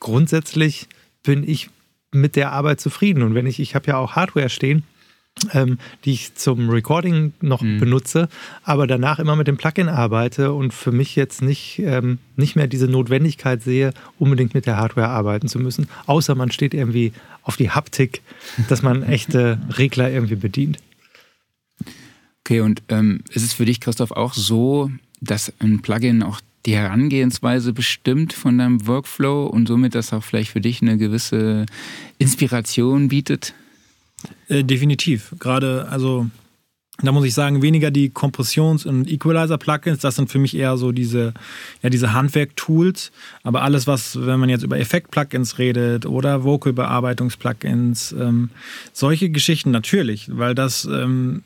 grundsätzlich 0.00 0.88
bin 1.22 1.48
ich 1.48 1.70
mit 2.12 2.36
der 2.36 2.52
Arbeit 2.52 2.80
zufrieden. 2.80 3.22
Und 3.22 3.34
wenn 3.34 3.46
ich, 3.46 3.60
ich 3.60 3.74
habe 3.74 3.88
ja 3.88 3.96
auch 3.98 4.12
Hardware 4.12 4.48
stehen, 4.48 4.84
ähm, 5.52 5.78
die 6.04 6.12
ich 6.12 6.34
zum 6.34 6.70
Recording 6.70 7.32
noch 7.40 7.62
mhm. 7.62 7.80
benutze, 7.80 8.28
aber 8.62 8.86
danach 8.86 9.18
immer 9.18 9.36
mit 9.36 9.48
dem 9.48 9.56
Plugin 9.56 9.88
arbeite 9.88 10.52
und 10.52 10.72
für 10.72 10.92
mich 10.92 11.16
jetzt 11.16 11.42
nicht, 11.42 11.80
ähm, 11.80 12.18
nicht 12.36 12.56
mehr 12.56 12.66
diese 12.66 12.88
Notwendigkeit 12.88 13.62
sehe, 13.62 13.92
unbedingt 14.18 14.54
mit 14.54 14.66
der 14.66 14.76
Hardware 14.76 15.08
arbeiten 15.08 15.48
zu 15.48 15.58
müssen, 15.58 15.88
außer 16.06 16.34
man 16.34 16.50
steht 16.50 16.74
irgendwie 16.74 17.12
auf 17.42 17.56
die 17.56 17.70
Haptik, 17.70 18.22
dass 18.68 18.82
man 18.82 19.02
echte 19.08 19.58
Regler 19.76 20.10
irgendwie 20.10 20.36
bedient. 20.36 20.78
Okay, 22.40 22.60
und 22.60 22.82
ähm, 22.88 23.22
ist 23.30 23.42
es 23.42 23.54
für 23.54 23.64
dich, 23.64 23.80
Christoph, 23.80 24.12
auch 24.12 24.34
so, 24.34 24.90
dass 25.20 25.52
ein 25.60 25.80
Plugin 25.80 26.22
auch 26.22 26.40
die 26.66 26.76
Herangehensweise 26.76 27.72
bestimmt 27.72 28.32
von 28.32 28.58
deinem 28.58 28.86
Workflow 28.86 29.46
und 29.46 29.66
somit 29.66 29.94
das 29.94 30.12
auch 30.12 30.22
vielleicht 30.22 30.50
für 30.50 30.60
dich 30.60 30.80
eine 30.82 30.96
gewisse 30.98 31.66
Inspiration 32.18 33.08
bietet? 33.08 33.54
Äh, 34.48 34.64
definitiv. 34.64 35.34
Gerade, 35.38 35.88
also 35.90 36.26
da 37.02 37.10
muss 37.10 37.24
ich 37.24 37.34
sagen, 37.34 37.60
weniger 37.60 37.90
die 37.90 38.10
Kompressions- 38.10 38.86
und 38.86 39.10
Equalizer-Plugins, 39.10 39.98
das 39.98 40.14
sind 40.14 40.30
für 40.30 40.38
mich 40.38 40.56
eher 40.56 40.76
so 40.76 40.92
diese, 40.92 41.34
ja, 41.82 41.90
diese 41.90 42.12
Handwerk-Tools. 42.12 43.10
Aber 43.42 43.62
alles, 43.62 43.86
was, 43.86 44.24
wenn 44.24 44.38
man 44.38 44.48
jetzt 44.48 44.62
über 44.62 44.78
Effekt-Plugins 44.78 45.58
redet 45.58 46.06
oder 46.06 46.44
Vocal-Bearbeitungs-Plugins, 46.44 48.12
ähm, 48.12 48.50
solche 48.92 49.30
Geschichten 49.30 49.72
natürlich, 49.72 50.28
weil 50.32 50.54
das 50.54 50.84
ähm, 50.84 51.42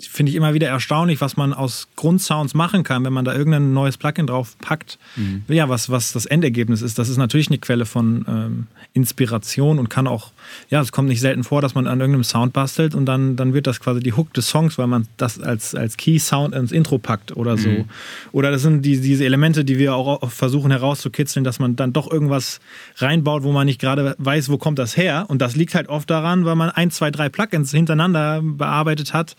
finde 0.00 0.30
ich 0.30 0.36
immer 0.36 0.54
wieder 0.54 0.68
erstaunlich, 0.68 1.20
was 1.20 1.36
man 1.36 1.52
aus 1.52 1.88
Grundsounds 1.94 2.54
machen 2.54 2.82
kann, 2.82 3.04
wenn 3.04 3.12
man 3.12 3.24
da 3.24 3.34
irgendein 3.34 3.72
neues 3.72 3.96
Plugin 3.96 4.26
drauf 4.26 4.56
packt. 4.58 4.98
Mhm. 5.14 5.44
Ja, 5.48 5.68
was, 5.68 5.88
was 5.88 6.12
das 6.12 6.26
Endergebnis 6.26 6.82
ist. 6.82 6.98
Das 6.98 7.08
ist 7.08 7.16
natürlich 7.16 7.48
eine 7.48 7.58
Quelle 7.58 7.86
von 7.86 8.24
ähm, 8.28 8.66
Inspiration 8.92 9.78
und 9.78 9.90
kann 9.90 10.06
auch, 10.08 10.32
ja, 10.68 10.80
es 10.80 10.90
kommt 10.90 11.08
nicht 11.08 11.20
selten 11.20 11.44
vor, 11.44 11.62
dass 11.62 11.74
man 11.74 11.86
an 11.86 12.00
irgendeinem 12.00 12.24
Sound 12.24 12.52
bastelt 12.52 12.94
und 12.94 13.06
dann, 13.06 13.36
dann 13.36 13.54
wird 13.54 13.68
das 13.68 13.78
quasi 13.80 14.00
die 14.00 14.12
Hook 14.12 14.32
des 14.34 14.48
Songs, 14.48 14.78
weil 14.78 14.88
man 14.88 15.06
das 15.16 15.40
als, 15.40 15.74
als 15.76 15.96
Key-Sound 15.96 16.54
ins 16.54 16.72
Intro 16.72 16.98
packt 16.98 17.36
oder 17.36 17.56
so. 17.56 17.68
Mhm. 17.68 17.84
Oder 18.32 18.50
das 18.50 18.62
sind 18.62 18.82
die, 18.82 19.00
diese 19.00 19.24
Elemente, 19.24 19.64
die 19.64 19.78
wir 19.78 19.94
auch 19.94 20.28
versuchen 20.30 20.72
herauszukitzeln, 20.72 21.44
dass 21.44 21.60
man 21.60 21.76
dann 21.76 21.92
doch 21.92 22.10
irgendwas 22.10 22.60
reinbaut, 22.96 23.44
wo 23.44 23.52
man 23.52 23.66
nicht 23.66 23.80
gerade 23.80 24.16
weiß, 24.18 24.48
wo 24.48 24.58
kommt 24.58 24.80
das 24.80 24.96
her. 24.96 25.26
Und 25.28 25.40
das 25.40 25.54
liegt 25.54 25.74
halt 25.74 25.88
oft 25.88 26.10
daran, 26.10 26.44
weil 26.44 26.56
man 26.56 26.70
ein, 26.70 26.90
zwei, 26.90 27.12
drei 27.12 27.28
Plugins 27.28 27.70
hintereinander 27.70 28.42
bearbeitet 28.42 29.12
hat, 29.12 29.36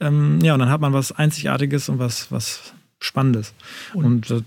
ähm, 0.00 0.40
ja, 0.42 0.54
und 0.54 0.60
dann 0.60 0.70
hat 0.70 0.80
man 0.80 0.92
was 0.92 1.12
Einzigartiges 1.12 1.88
und 1.88 1.98
was, 1.98 2.30
was 2.30 2.72
Spannendes. 3.00 3.54
Und, 3.94 4.04
und 4.04 4.30
äh, 4.30 4.42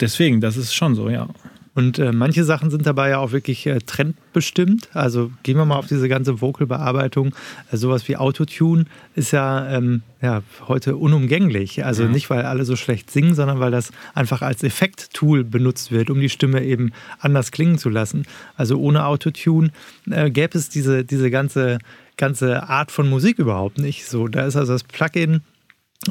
deswegen, 0.00 0.40
das 0.40 0.56
ist 0.56 0.74
schon 0.74 0.94
so, 0.94 1.08
ja. 1.08 1.28
Und 1.76 1.98
äh, 1.98 2.10
manche 2.10 2.42
Sachen 2.42 2.70
sind 2.70 2.86
dabei 2.86 3.10
ja 3.10 3.18
auch 3.18 3.32
wirklich 3.32 3.66
äh, 3.66 3.80
trendbestimmt. 3.80 4.88
Also 4.94 5.30
gehen 5.42 5.58
wir 5.58 5.66
mal 5.66 5.76
auf 5.76 5.86
diese 5.86 6.08
ganze 6.08 6.40
Vocal-Bearbeitung. 6.40 7.34
Äh, 7.70 7.76
sowas 7.76 8.08
wie 8.08 8.16
Autotune 8.16 8.86
ist 9.14 9.32
ja, 9.32 9.68
ähm, 9.68 10.00
ja 10.22 10.42
heute 10.68 10.96
unumgänglich. 10.96 11.84
Also 11.84 12.04
ja. 12.04 12.08
nicht, 12.08 12.30
weil 12.30 12.46
alle 12.46 12.64
so 12.64 12.76
schlecht 12.76 13.10
singen, 13.10 13.34
sondern 13.34 13.60
weil 13.60 13.72
das 13.72 13.92
einfach 14.14 14.40
als 14.40 14.62
Effekt-Tool 14.62 15.44
benutzt 15.44 15.92
wird, 15.92 16.08
um 16.08 16.18
die 16.18 16.30
Stimme 16.30 16.64
eben 16.64 16.92
anders 17.18 17.50
klingen 17.50 17.76
zu 17.76 17.90
lassen. 17.90 18.22
Also 18.56 18.78
ohne 18.78 19.04
Autotune 19.04 19.70
äh, 20.10 20.30
gäbe 20.30 20.56
es 20.56 20.70
diese, 20.70 21.04
diese 21.04 21.30
ganze 21.30 21.76
ganze 22.16 22.68
Art 22.68 22.90
von 22.90 23.08
Musik 23.08 23.38
überhaupt 23.38 23.78
nicht. 23.78 24.06
So, 24.06 24.28
da 24.28 24.46
ist 24.46 24.56
also 24.56 24.72
das 24.72 24.84
Plugin 24.84 25.42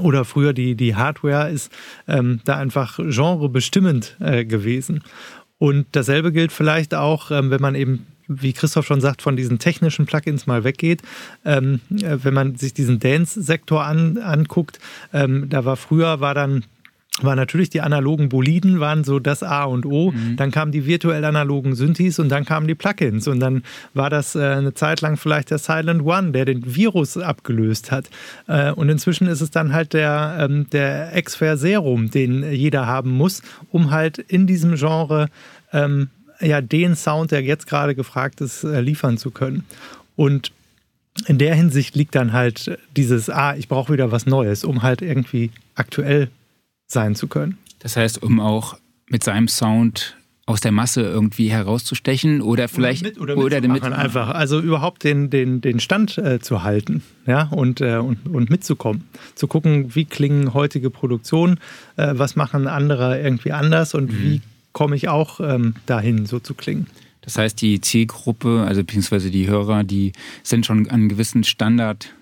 oder 0.01 0.25
früher 0.25 0.53
die, 0.53 0.75
die 0.75 0.95
Hardware 0.95 1.49
ist 1.49 1.71
ähm, 2.07 2.41
da 2.45 2.57
einfach 2.57 2.97
genrebestimmend 2.97 4.17
äh, 4.19 4.45
gewesen. 4.45 5.03
Und 5.57 5.87
dasselbe 5.93 6.31
gilt 6.31 6.51
vielleicht 6.51 6.93
auch, 6.93 7.31
ähm, 7.31 7.49
wenn 7.49 7.61
man 7.61 7.75
eben 7.75 8.07
wie 8.27 8.53
Christoph 8.53 8.87
schon 8.87 9.01
sagt, 9.01 9.21
von 9.21 9.35
diesen 9.35 9.59
technischen 9.59 10.05
Plugins 10.05 10.47
mal 10.47 10.63
weggeht. 10.63 11.01
Ähm, 11.45 11.81
äh, 11.91 12.17
wenn 12.23 12.33
man 12.33 12.55
sich 12.55 12.73
diesen 12.73 12.99
Dance-Sektor 12.99 13.83
an, 13.83 14.17
anguckt, 14.17 14.79
ähm, 15.13 15.47
da 15.49 15.65
war 15.65 15.75
früher, 15.75 16.19
war 16.19 16.33
dann 16.33 16.65
war 17.21 17.35
natürlich 17.37 17.69
die 17.69 17.79
analogen 17.79 18.27
Boliden 18.27 18.81
waren 18.81 19.05
so 19.05 19.19
das 19.19 19.41
A 19.41 19.63
und 19.63 19.85
O. 19.85 20.11
Mhm. 20.11 20.35
Dann 20.35 20.51
kamen 20.51 20.73
die 20.73 20.85
virtuell 20.85 21.23
analogen 21.23 21.73
Synthes 21.73 22.19
und 22.19 22.27
dann 22.27 22.43
kamen 22.43 22.67
die 22.67 22.75
Plugins. 22.75 23.27
Und 23.27 23.39
dann 23.39 23.63
war 23.93 24.09
das 24.09 24.35
äh, 24.35 24.41
eine 24.41 24.73
Zeit 24.73 24.99
lang 24.99 25.15
vielleicht 25.15 25.49
der 25.49 25.57
Silent 25.57 26.03
One, 26.03 26.31
der 26.31 26.43
den 26.43 26.75
Virus 26.75 27.17
abgelöst 27.17 27.91
hat. 27.91 28.09
Äh, 28.47 28.71
und 28.71 28.89
inzwischen 28.89 29.27
ist 29.27 29.39
es 29.39 29.49
dann 29.49 29.71
halt 29.71 29.93
der, 29.93 30.37
ähm, 30.41 30.67
der 30.71 31.11
Xfer 31.21 31.55
Serum, 31.55 32.11
den 32.11 32.51
jeder 32.51 32.85
haben 32.85 33.11
muss, 33.11 33.41
um 33.71 33.91
halt 33.91 34.17
in 34.17 34.45
diesem 34.45 34.75
Genre 34.75 35.27
ähm, 35.71 36.09
ja, 36.41 36.59
den 36.59 36.95
Sound, 36.95 37.31
der 37.31 37.41
jetzt 37.41 37.65
gerade 37.65 37.95
gefragt 37.95 38.41
ist, 38.41 38.65
äh, 38.65 38.81
liefern 38.81 39.17
zu 39.17 39.31
können. 39.31 39.63
Und 40.17 40.51
in 41.27 41.37
der 41.37 41.55
Hinsicht 41.55 41.95
liegt 41.95 42.13
dann 42.15 42.33
halt 42.33 42.77
dieses, 42.97 43.29
ah, 43.29 43.55
ich 43.55 43.69
brauche 43.69 43.93
wieder 43.93 44.11
was 44.11 44.25
Neues, 44.25 44.65
um 44.65 44.83
halt 44.83 45.01
irgendwie 45.01 45.51
aktuell 45.75 46.29
sein 46.87 47.15
zu 47.15 47.27
können. 47.27 47.57
Das 47.79 47.97
heißt, 47.97 48.21
um 48.23 48.39
auch 48.39 48.77
mit 49.07 49.23
seinem 49.23 49.47
Sound 49.47 50.15
aus 50.47 50.61
der 50.61 50.71
Masse 50.71 51.01
irgendwie 51.01 51.49
herauszustechen 51.49 52.41
oder 52.41 52.67
vielleicht 52.67 53.01
oder, 53.19 53.35
mit, 53.35 53.45
oder, 53.45 53.57
oder 53.57 53.67
mit 53.67 53.83
einfach 53.83 54.29
also 54.29 54.59
überhaupt 54.59 55.03
den, 55.03 55.31
den, 55.31 55.59
den 55.59 55.79
Stand 55.79 56.19
äh, 56.19 56.39
zu 56.39 56.61
halten 56.61 57.01
ja 57.25 57.47
und, 57.49 57.81
äh, 57.81 57.97
und, 57.97 58.27
und 58.27 58.51
mitzukommen 58.51 59.05
zu 59.33 59.47
gucken 59.47 59.95
wie 59.95 60.05
klingen 60.05 60.53
heutige 60.53 60.91
Produktionen 60.91 61.59
äh, 61.95 62.13
was 62.13 62.35
machen 62.35 62.67
andere 62.67 63.19
irgendwie 63.19 63.53
anders 63.53 63.95
und 63.95 64.11
mhm. 64.11 64.21
wie 64.21 64.41
komme 64.71 64.95
ich 64.95 65.09
auch 65.09 65.39
ähm, 65.39 65.75
dahin 65.87 66.27
so 66.27 66.39
zu 66.39 66.53
klingen 66.53 66.85
das 67.21 67.39
heißt 67.39 67.59
die 67.59 67.81
Zielgruppe 67.81 68.65
also 68.67 68.83
beziehungsweise 68.83 69.31
die 69.31 69.47
Hörer 69.47 69.83
die 69.83 70.11
sind 70.43 70.67
schon 70.67 70.87
an 70.89 70.91
einen 70.91 71.09
gewissen 71.09 71.43
Standard 71.43 72.13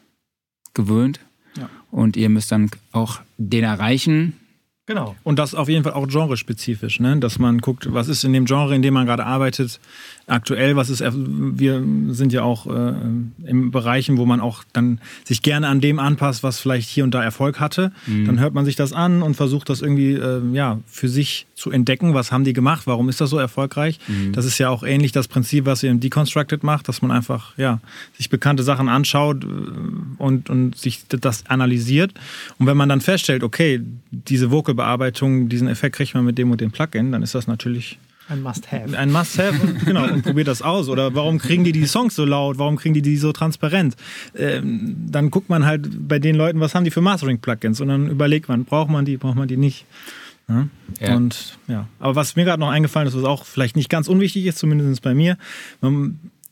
gewöhnt 0.73 1.19
ja. 1.57 1.69
und 1.91 2.15
ihr 2.15 2.29
müsst 2.29 2.53
dann 2.53 2.71
auch 2.93 3.19
den 3.37 3.65
erreichen 3.65 4.37
Genau. 4.85 5.15
Und 5.23 5.39
das 5.39 5.55
auf 5.55 5.69
jeden 5.69 5.83
Fall 5.85 5.93
auch 5.93 6.07
genrespezifisch, 6.07 6.99
ne? 6.99 7.17
dass 7.17 7.39
man 7.39 7.59
guckt, 7.59 7.93
was 7.93 8.09
ist 8.09 8.25
in 8.25 8.33
dem 8.33 8.43
Genre, 8.45 8.75
in 8.75 8.81
dem 8.81 8.93
man 8.93 9.05
gerade 9.05 9.25
arbeitet, 9.25 9.79
aktuell, 10.27 10.75
was 10.75 10.89
ist, 10.89 11.03
wir 11.03 11.83
sind 12.09 12.31
ja 12.31 12.43
auch 12.43 12.67
äh, 12.67 12.93
im 13.45 13.71
Bereichen, 13.71 14.17
wo 14.17 14.25
man 14.25 14.39
auch 14.39 14.63
dann 14.71 14.99
sich 15.23 15.41
gerne 15.41 15.67
an 15.67 15.81
dem 15.81 15.99
anpasst, 15.99 16.43
was 16.43 16.59
vielleicht 16.59 16.89
hier 16.89 17.03
und 17.03 17.13
da 17.13 17.23
Erfolg 17.23 17.59
hatte. 17.59 17.91
Mhm. 18.07 18.25
Dann 18.25 18.39
hört 18.39 18.53
man 18.53 18.65
sich 18.65 18.75
das 18.75 18.93
an 18.93 19.21
und 19.21 19.35
versucht 19.35 19.69
das 19.69 19.81
irgendwie 19.81 20.13
äh, 20.13 20.41
ja, 20.53 20.79
für 20.87 21.09
sich 21.09 21.45
zu 21.55 21.71
entdecken. 21.71 22.13
Was 22.13 22.31
haben 22.31 22.43
die 22.43 22.53
gemacht? 22.53 22.87
Warum 22.87 23.09
ist 23.09 23.19
das 23.19 23.29
so 23.29 23.37
erfolgreich? 23.37 23.99
Mhm. 24.07 24.31
Das 24.31 24.45
ist 24.45 24.57
ja 24.57 24.69
auch 24.69 24.83
ähnlich 24.83 25.11
das 25.11 25.27
Prinzip, 25.27 25.65
was 25.65 25.83
ihr 25.83 25.91
im 25.91 25.99
Deconstructed 25.99 26.63
macht, 26.63 26.87
dass 26.87 27.01
man 27.01 27.11
einfach 27.11 27.57
ja, 27.57 27.79
sich 28.17 28.29
bekannte 28.29 28.63
Sachen 28.63 28.89
anschaut 28.89 29.43
äh, 29.43 29.47
und, 30.17 30.49
und 30.49 30.77
sich 30.77 31.05
das 31.07 31.45
analysiert. 31.47 32.13
Und 32.59 32.67
wenn 32.67 32.77
man 32.77 32.89
dann 32.89 33.01
feststellt, 33.01 33.43
okay, 33.43 33.81
diese 34.11 34.51
Vocalbearbeitung, 34.51 35.49
diesen 35.49 35.67
Effekt 35.67 35.97
kriegt 35.97 36.13
man 36.13 36.23
mit 36.23 36.37
dem 36.37 36.49
und 36.51 36.61
dem 36.61 36.71
Plugin, 36.71 37.11
dann 37.11 37.23
ist 37.23 37.35
das 37.35 37.47
natürlich 37.47 37.99
ein 38.29 38.41
Must-Have. 38.41 38.97
Ein 38.97 39.11
Must-Have, 39.11 39.61
und, 39.61 39.85
genau, 39.85 40.05
und 40.05 40.23
probiert 40.23 40.47
das 40.47 40.61
aus. 40.61 40.89
Oder 40.89 41.13
warum 41.13 41.39
kriegen 41.39 41.63
die 41.63 41.71
die 41.71 41.85
Songs 41.85 42.15
so 42.15 42.25
laut? 42.25 42.57
Warum 42.57 42.77
kriegen 42.77 42.93
die 42.93 43.01
die 43.01 43.17
so 43.17 43.31
transparent? 43.31 43.95
Ähm, 44.35 44.95
dann 45.09 45.29
guckt 45.29 45.49
man 45.49 45.65
halt 45.65 46.07
bei 46.07 46.19
den 46.19 46.35
Leuten, 46.35 46.59
was 46.59 46.73
haben 46.73 46.83
die 46.83 46.91
für 46.91 47.01
Mastering-Plugins? 47.01 47.81
Und 47.81 47.89
dann 47.89 48.09
überlegt 48.09 48.47
man, 48.47 48.65
braucht 48.65 48.89
man 48.89 49.05
die, 49.05 49.17
braucht 49.17 49.35
man 49.35 49.47
die 49.47 49.57
nicht? 49.57 49.85
Ja? 50.47 50.67
Ja. 50.99 51.15
Und 51.15 51.57
ja, 51.67 51.87
aber 51.99 52.15
was 52.15 52.35
mir 52.35 52.45
gerade 52.45 52.59
noch 52.59 52.69
eingefallen 52.69 53.07
ist, 53.07 53.15
was 53.15 53.23
auch 53.23 53.45
vielleicht 53.45 53.75
nicht 53.75 53.89
ganz 53.89 54.07
unwichtig 54.07 54.45
ist, 54.45 54.57
zumindest 54.57 55.01
bei 55.01 55.13
mir, 55.13 55.37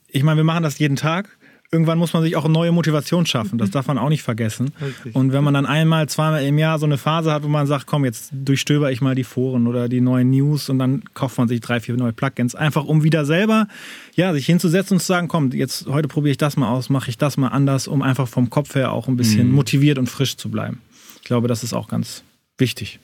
ich 0.08 0.22
meine, 0.22 0.38
wir 0.38 0.44
machen 0.44 0.62
das 0.62 0.78
jeden 0.78 0.96
Tag 0.96 1.28
irgendwann 1.72 1.98
muss 1.98 2.12
man 2.12 2.22
sich 2.22 2.36
auch 2.36 2.44
eine 2.44 2.52
neue 2.52 2.70
Motivation 2.70 3.24
schaffen. 3.24 3.56
Das 3.56 3.70
darf 3.70 3.86
man 3.86 3.96
auch 3.96 4.10
nicht 4.10 4.22
vergessen. 4.22 4.72
Richtig. 4.80 5.16
Und 5.16 5.32
wenn 5.32 5.42
man 5.42 5.54
dann 5.54 5.64
einmal, 5.64 6.06
zweimal 6.06 6.44
im 6.44 6.58
Jahr 6.58 6.78
so 6.78 6.84
eine 6.84 6.98
Phase 6.98 7.32
hat, 7.32 7.42
wo 7.42 7.48
man 7.48 7.66
sagt, 7.66 7.86
komm, 7.86 8.04
jetzt 8.04 8.30
durchstöber 8.30 8.92
ich 8.92 9.00
mal 9.00 9.14
die 9.14 9.24
Foren 9.24 9.66
oder 9.66 9.88
die 9.88 10.02
neuen 10.02 10.30
News 10.30 10.68
und 10.68 10.78
dann 10.78 11.02
kauft 11.14 11.38
man 11.38 11.48
sich 11.48 11.60
drei, 11.60 11.80
vier 11.80 11.96
neue 11.96 12.12
Plugins, 12.12 12.54
einfach 12.54 12.84
um 12.84 13.02
wieder 13.02 13.24
selber 13.24 13.68
ja, 14.14 14.34
sich 14.34 14.44
hinzusetzen 14.44 14.96
und 14.96 15.00
zu 15.00 15.06
sagen, 15.06 15.28
komm, 15.28 15.50
jetzt 15.52 15.86
heute 15.86 16.08
probiere 16.08 16.32
ich 16.32 16.38
das 16.38 16.58
mal 16.58 16.70
aus, 16.70 16.90
mache 16.90 17.08
ich 17.08 17.16
das 17.16 17.38
mal 17.38 17.48
anders, 17.48 17.88
um 17.88 18.02
einfach 18.02 18.28
vom 18.28 18.50
Kopf 18.50 18.74
her 18.74 18.92
auch 18.92 19.08
ein 19.08 19.16
bisschen 19.16 19.48
mhm. 19.48 19.54
motiviert 19.54 19.98
und 19.98 20.08
frisch 20.08 20.36
zu 20.36 20.50
bleiben. 20.50 20.82
Ich 21.16 21.24
glaube, 21.24 21.48
das 21.48 21.64
ist 21.64 21.72
auch 21.72 21.88
ganz 21.88 22.22
wichtig. 22.58 23.00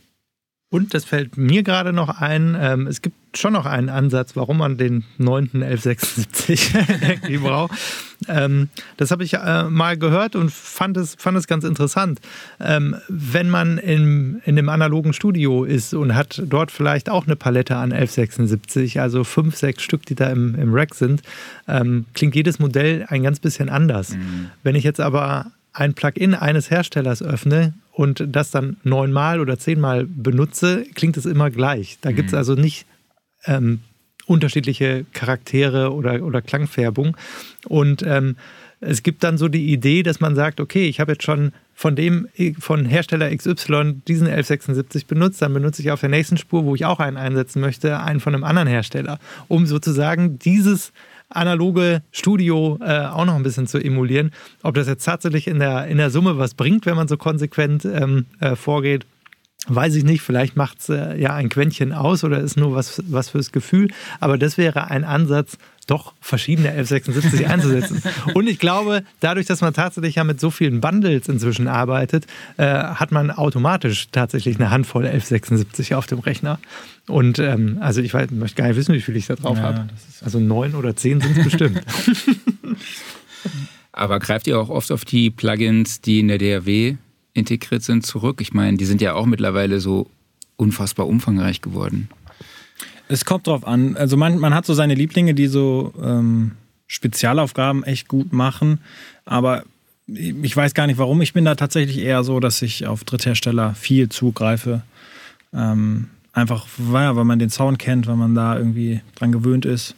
Und 0.70 0.92
das 0.92 1.06
fällt 1.06 1.38
mir 1.38 1.62
gerade 1.62 1.94
noch 1.94 2.20
ein, 2.20 2.54
ähm, 2.60 2.86
es 2.86 3.00
gibt 3.00 3.16
schon 3.34 3.54
noch 3.54 3.64
einen 3.64 3.88
Ansatz, 3.88 4.36
warum 4.36 4.58
man 4.58 4.76
den 4.76 5.04
9.1176 5.18 7.02
irgendwie 7.08 7.38
braucht. 7.38 7.72
Ähm, 8.28 8.68
das 8.98 9.10
habe 9.10 9.24
ich 9.24 9.34
äh, 9.34 9.64
mal 9.64 9.96
gehört 9.96 10.36
und 10.36 10.52
fand 10.52 10.98
es, 10.98 11.14
fand 11.14 11.38
es 11.38 11.46
ganz 11.46 11.64
interessant. 11.64 12.20
Ähm, 12.60 12.96
wenn 13.08 13.48
man 13.48 13.78
in, 13.78 14.42
in 14.44 14.56
dem 14.56 14.68
analogen 14.68 15.14
Studio 15.14 15.64
ist 15.64 15.94
und 15.94 16.14
hat 16.14 16.42
dort 16.44 16.70
vielleicht 16.70 17.08
auch 17.08 17.26
eine 17.26 17.36
Palette 17.36 17.76
an 17.76 17.92
1176, 17.92 19.00
also 19.00 19.24
fünf, 19.24 19.56
sechs 19.56 19.82
Stück, 19.82 20.04
die 20.04 20.16
da 20.16 20.28
im, 20.28 20.54
im 20.54 20.74
Rack 20.74 20.94
sind, 20.94 21.22
ähm, 21.66 22.04
klingt 22.12 22.34
jedes 22.34 22.58
Modell 22.58 23.06
ein 23.08 23.22
ganz 23.22 23.40
bisschen 23.40 23.70
anders. 23.70 24.10
Mhm. 24.10 24.50
Wenn 24.62 24.74
ich 24.74 24.84
jetzt 24.84 25.00
aber 25.00 25.52
ein 25.72 25.94
Plugin 25.94 26.34
eines 26.34 26.70
Herstellers 26.70 27.22
öffne 27.22 27.74
und 27.92 28.24
das 28.28 28.50
dann 28.50 28.76
neunmal 28.84 29.40
oder 29.40 29.58
zehnmal 29.58 30.04
benutze, 30.06 30.84
klingt 30.94 31.16
es 31.16 31.26
immer 31.26 31.50
gleich. 31.50 31.98
Da 32.00 32.12
gibt 32.12 32.28
es 32.28 32.32
mhm. 32.32 32.38
also 32.38 32.54
nicht 32.54 32.86
ähm, 33.44 33.80
unterschiedliche 34.26 35.06
Charaktere 35.12 35.92
oder, 35.92 36.22
oder 36.24 36.42
Klangfärbung. 36.42 37.16
Und 37.66 38.02
ähm, 38.02 38.36
es 38.80 39.02
gibt 39.02 39.24
dann 39.24 39.38
so 39.38 39.48
die 39.48 39.72
Idee, 39.72 40.02
dass 40.02 40.20
man 40.20 40.36
sagt, 40.36 40.60
okay, 40.60 40.86
ich 40.88 41.00
habe 41.00 41.12
jetzt 41.12 41.24
schon 41.24 41.52
von 41.74 41.96
dem, 41.96 42.28
von 42.58 42.84
Hersteller 42.84 43.34
XY 43.34 44.02
diesen 44.06 44.26
1176 44.26 45.06
benutzt, 45.06 45.42
dann 45.42 45.54
benutze 45.54 45.82
ich 45.82 45.90
auf 45.90 46.00
der 46.00 46.08
nächsten 46.08 46.36
Spur, 46.36 46.64
wo 46.64 46.74
ich 46.74 46.84
auch 46.84 47.00
einen 47.00 47.16
einsetzen 47.16 47.60
möchte, 47.60 48.00
einen 48.00 48.20
von 48.20 48.34
einem 48.34 48.44
anderen 48.44 48.68
Hersteller, 48.68 49.18
um 49.48 49.66
sozusagen 49.66 50.38
dieses 50.38 50.92
analoge 51.29 52.03
Studio 52.12 52.79
äh, 52.81 53.07
auch 53.07 53.24
noch 53.24 53.35
ein 53.35 53.43
bisschen 53.43 53.66
zu 53.66 53.79
emulieren. 53.79 54.33
Ob 54.62 54.74
das 54.74 54.87
jetzt 54.87 55.05
tatsächlich 55.05 55.47
in 55.47 55.59
der, 55.59 55.87
in 55.87 55.99
der 55.99 56.11
Summe 56.11 56.39
was 56.39 56.55
bringt, 56.55 56.87
wenn 56.87 56.97
man 56.97 57.09
so 57.09 57.16
konsequent 57.16 57.85
ähm, 57.85 58.26
äh, 58.41 58.57
vorgeht, 58.57 59.07
Weiß 59.70 59.97
ich 59.97 60.05
nicht, 60.05 60.22
vielleicht 60.22 60.57
macht 60.57 60.79
es 60.81 60.89
äh, 60.89 61.20
ja 61.20 61.35
ein 61.35 61.51
Quäntchen 61.51 61.93
aus 61.93 62.24
oder 62.24 62.41
ist 62.41 62.57
nur 62.57 62.74
was, 62.74 63.03
was 63.09 63.29
fürs 63.31 63.53
Gefühl. 63.53 63.89
Aber 64.18 64.39
das 64.39 64.57
wäre 64.57 64.91
ein 64.91 65.05
Ansatz, 65.05 65.59
doch 65.89 66.12
verschiedene 66.20 66.68
1176 66.68 67.49
einzusetzen. 67.49 68.03
Und 68.34 68.47
ich 68.47 68.59
glaube, 68.59 69.03
dadurch, 69.20 69.47
dass 69.47 69.62
man 69.62 69.74
tatsächlich 69.74 70.16
ja 70.16 70.24
mit 70.24 70.39
so 70.39 70.51
vielen 70.51 70.80
Bundles 70.80 71.28
inzwischen 71.28 71.66
arbeitet, 71.66 72.26
äh, 72.59 72.66
hat 72.66 73.11
man 73.11 73.30
automatisch 73.30 74.09
tatsächlich 74.12 74.57
eine 74.57 74.70
Handvoll 74.70 75.07
1176 75.07 75.95
auf 75.95 76.07
dem 76.07 76.20
Rechner. 76.20 76.61
Und 77.09 77.39
ähm, 77.39 77.78
also 77.80 78.03
ich 78.03 78.12
weiß, 78.12 78.30
möchte 78.30 78.57
gar 78.57 78.68
nicht 78.68 78.76
wissen, 78.76 78.95
wie 78.95 79.01
viel 79.01 79.16
ich 79.16 79.26
da 79.26 79.34
drauf 79.34 79.57
ja, 79.57 79.64
habe. 79.64 79.89
Also 80.22 80.39
neun 80.39 80.74
oder 80.74 80.95
zehn 80.95 81.20
sind 81.20 81.36
es 81.36 81.45
bestimmt. 81.45 81.80
Aber 83.93 84.20
greift 84.20 84.47
ihr 84.47 84.61
auch 84.61 84.68
oft 84.68 84.93
auf 84.93 85.05
die 85.05 85.30
Plugins, 85.30 86.03
die 86.03 86.20
in 86.20 86.28
der 86.28 86.39
DAW 86.39 86.97
integriert 87.32 87.82
sind, 87.82 88.05
zurück? 88.05 88.41
Ich 88.41 88.53
meine, 88.53 88.76
die 88.76 88.84
sind 88.84 89.01
ja 89.01 89.14
auch 89.14 89.26
mittlerweile 89.26 89.80
so 89.80 90.09
unfassbar 90.57 91.07
umfangreich 91.07 91.62
geworden. 91.62 92.11
Es 93.09 93.24
kommt 93.24 93.46
drauf 93.46 93.66
an. 93.66 93.96
Also 93.96 94.16
man, 94.16 94.38
man 94.38 94.54
hat 94.54 94.66
so 94.66 94.74
seine 94.74 94.94
Lieblinge, 94.94 95.34
die 95.34 95.46
so 95.46 95.92
ähm, 96.02 96.52
Spezialaufgaben 96.86 97.84
echt 97.84 98.09
gut 98.09 98.32
machen, 98.32 98.80
aber 99.24 99.64
ich 100.06 100.56
weiß 100.56 100.72
gar 100.72 100.86
nicht 100.86 100.98
warum. 100.98 101.20
Ich 101.20 101.34
bin 101.34 101.44
da 101.44 101.54
tatsächlich 101.54 101.98
eher 101.98 102.24
so, 102.24 102.40
dass 102.40 102.62
ich 102.62 102.86
auf 102.86 103.04
Dritthersteller 103.04 103.74
viel 103.74 104.09
zugreife. 104.09 104.82
Ähm, 105.52 106.09
einfach, 106.32 106.66
weil, 106.78 107.14
weil 107.16 107.24
man 107.24 107.38
den 107.38 107.50
Sound 107.50 107.78
kennt, 107.78 108.06
weil 108.06 108.16
man 108.16 108.34
da 108.34 108.56
irgendwie 108.56 109.02
dran 109.16 109.32
gewöhnt 109.32 109.66
ist. 109.66 109.94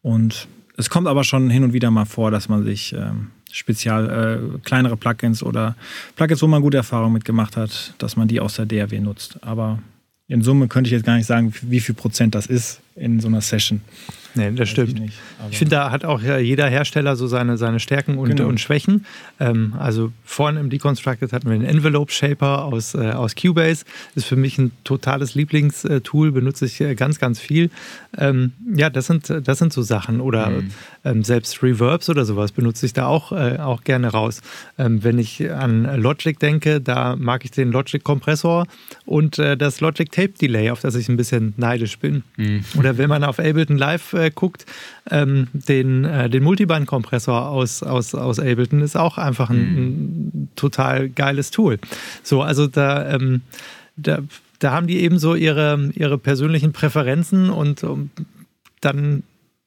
Und 0.00 0.48
es 0.76 0.88
kommt 0.88 1.06
aber 1.06 1.22
schon 1.24 1.50
hin 1.50 1.64
und 1.64 1.72
wieder 1.74 1.90
mal 1.90 2.06
vor, 2.06 2.30
dass 2.30 2.48
man 2.48 2.64
sich 2.64 2.94
ähm, 2.94 3.30
spezial 3.50 4.56
äh, 4.56 4.58
kleinere 4.60 4.96
Plugins 4.96 5.42
oder 5.42 5.76
Plugins, 6.16 6.42
wo 6.42 6.46
man 6.46 6.62
gute 6.62 6.78
Erfahrungen 6.78 7.12
mitgemacht 7.12 7.56
hat, 7.56 7.94
dass 7.98 8.16
man 8.16 8.28
die 8.28 8.40
aus 8.40 8.54
der 8.54 8.66
DAW 8.66 9.00
nutzt. 9.00 9.38
Aber 9.42 9.80
in 10.28 10.42
Summe 10.42 10.68
könnte 10.68 10.88
ich 10.88 10.92
jetzt 10.92 11.04
gar 11.04 11.16
nicht 11.16 11.26
sagen, 11.26 11.52
wie 11.62 11.80
viel 11.80 11.94
Prozent 11.94 12.34
das 12.34 12.46
ist 12.46 12.80
in 12.94 13.20
so 13.20 13.28
einer 13.28 13.40
Session. 13.40 13.80
Nee, 14.34 14.50
das 14.52 14.70
stimmt. 14.70 14.98
Ich, 14.98 15.12
ich 15.50 15.58
finde, 15.58 15.76
da 15.76 15.90
hat 15.90 16.04
auch 16.04 16.22
jeder 16.22 16.66
Hersteller 16.66 17.16
so 17.16 17.26
seine, 17.26 17.58
seine 17.58 17.80
Stärken 17.80 18.16
und, 18.16 18.30
genau. 18.30 18.48
und 18.48 18.60
Schwächen. 18.60 19.04
Ähm, 19.38 19.74
also 19.78 20.10
vorhin 20.24 20.58
im 20.58 20.70
Deconstructed 20.70 21.32
hatten 21.32 21.50
wir 21.50 21.58
den 21.58 21.66
Envelope 21.66 22.10
Shaper 22.10 22.64
aus, 22.64 22.94
äh, 22.94 23.10
aus 23.10 23.34
Cubase. 23.34 23.84
Ist 24.14 24.26
für 24.26 24.36
mich 24.36 24.56
ein 24.58 24.72
totales 24.84 25.34
Lieblingstool, 25.34 26.32
benutze 26.32 26.64
ich 26.64 26.80
äh, 26.80 26.94
ganz, 26.94 27.18
ganz 27.18 27.40
viel. 27.40 27.70
Ähm, 28.16 28.52
ja, 28.74 28.88
das 28.88 29.06
sind, 29.06 29.28
das 29.28 29.58
sind 29.58 29.72
so 29.72 29.82
Sachen. 29.82 30.20
Oder 30.20 30.48
mhm. 30.48 30.70
Ähm, 31.04 31.24
selbst 31.24 31.62
Reverbs 31.62 32.08
oder 32.08 32.24
sowas 32.24 32.52
benutze 32.52 32.86
ich 32.86 32.92
da 32.92 33.06
auch, 33.06 33.32
äh, 33.32 33.58
auch 33.58 33.84
gerne 33.84 34.08
raus. 34.08 34.40
Ähm, 34.78 35.02
wenn 35.02 35.18
ich 35.18 35.50
an 35.50 36.00
Logic 36.00 36.38
denke, 36.38 36.80
da 36.80 37.16
mag 37.16 37.44
ich 37.44 37.50
den 37.50 37.72
Logic 37.72 38.02
Kompressor 38.02 38.66
und 39.04 39.38
äh, 39.38 39.56
das 39.56 39.80
Logic 39.80 40.10
Tape 40.10 40.32
Delay, 40.40 40.70
auf 40.70 40.80
das 40.80 40.94
ich 40.94 41.08
ein 41.08 41.16
bisschen 41.16 41.54
neidisch 41.56 41.98
bin. 41.98 42.22
Mhm. 42.36 42.64
Oder 42.78 42.98
wenn 42.98 43.08
man 43.08 43.24
auf 43.24 43.38
Ableton 43.38 43.76
Live 43.76 44.12
äh, 44.12 44.30
guckt, 44.30 44.66
ähm, 45.10 45.48
den, 45.52 46.04
äh, 46.04 46.30
den 46.30 46.42
Multiband-Kompressor 46.42 47.48
aus, 47.48 47.82
aus, 47.82 48.14
aus 48.14 48.38
Ableton 48.38 48.80
ist 48.80 48.96
auch 48.96 49.18
einfach 49.18 49.50
ein, 49.50 49.56
mhm. 49.56 49.78
ein 49.78 50.48
total 50.56 51.08
geiles 51.08 51.50
Tool. 51.50 51.78
So, 52.22 52.42
also 52.42 52.66
da, 52.66 53.14
ähm, 53.14 53.42
da, 53.96 54.20
da 54.60 54.70
haben 54.70 54.86
die 54.86 55.00
eben 55.00 55.18
so 55.18 55.34
ihre, 55.34 55.90
ihre 55.94 56.18
persönlichen 56.18 56.72
Präferenzen 56.72 57.50
und 57.50 57.82
um, 57.82 58.10
dann 58.80 59.22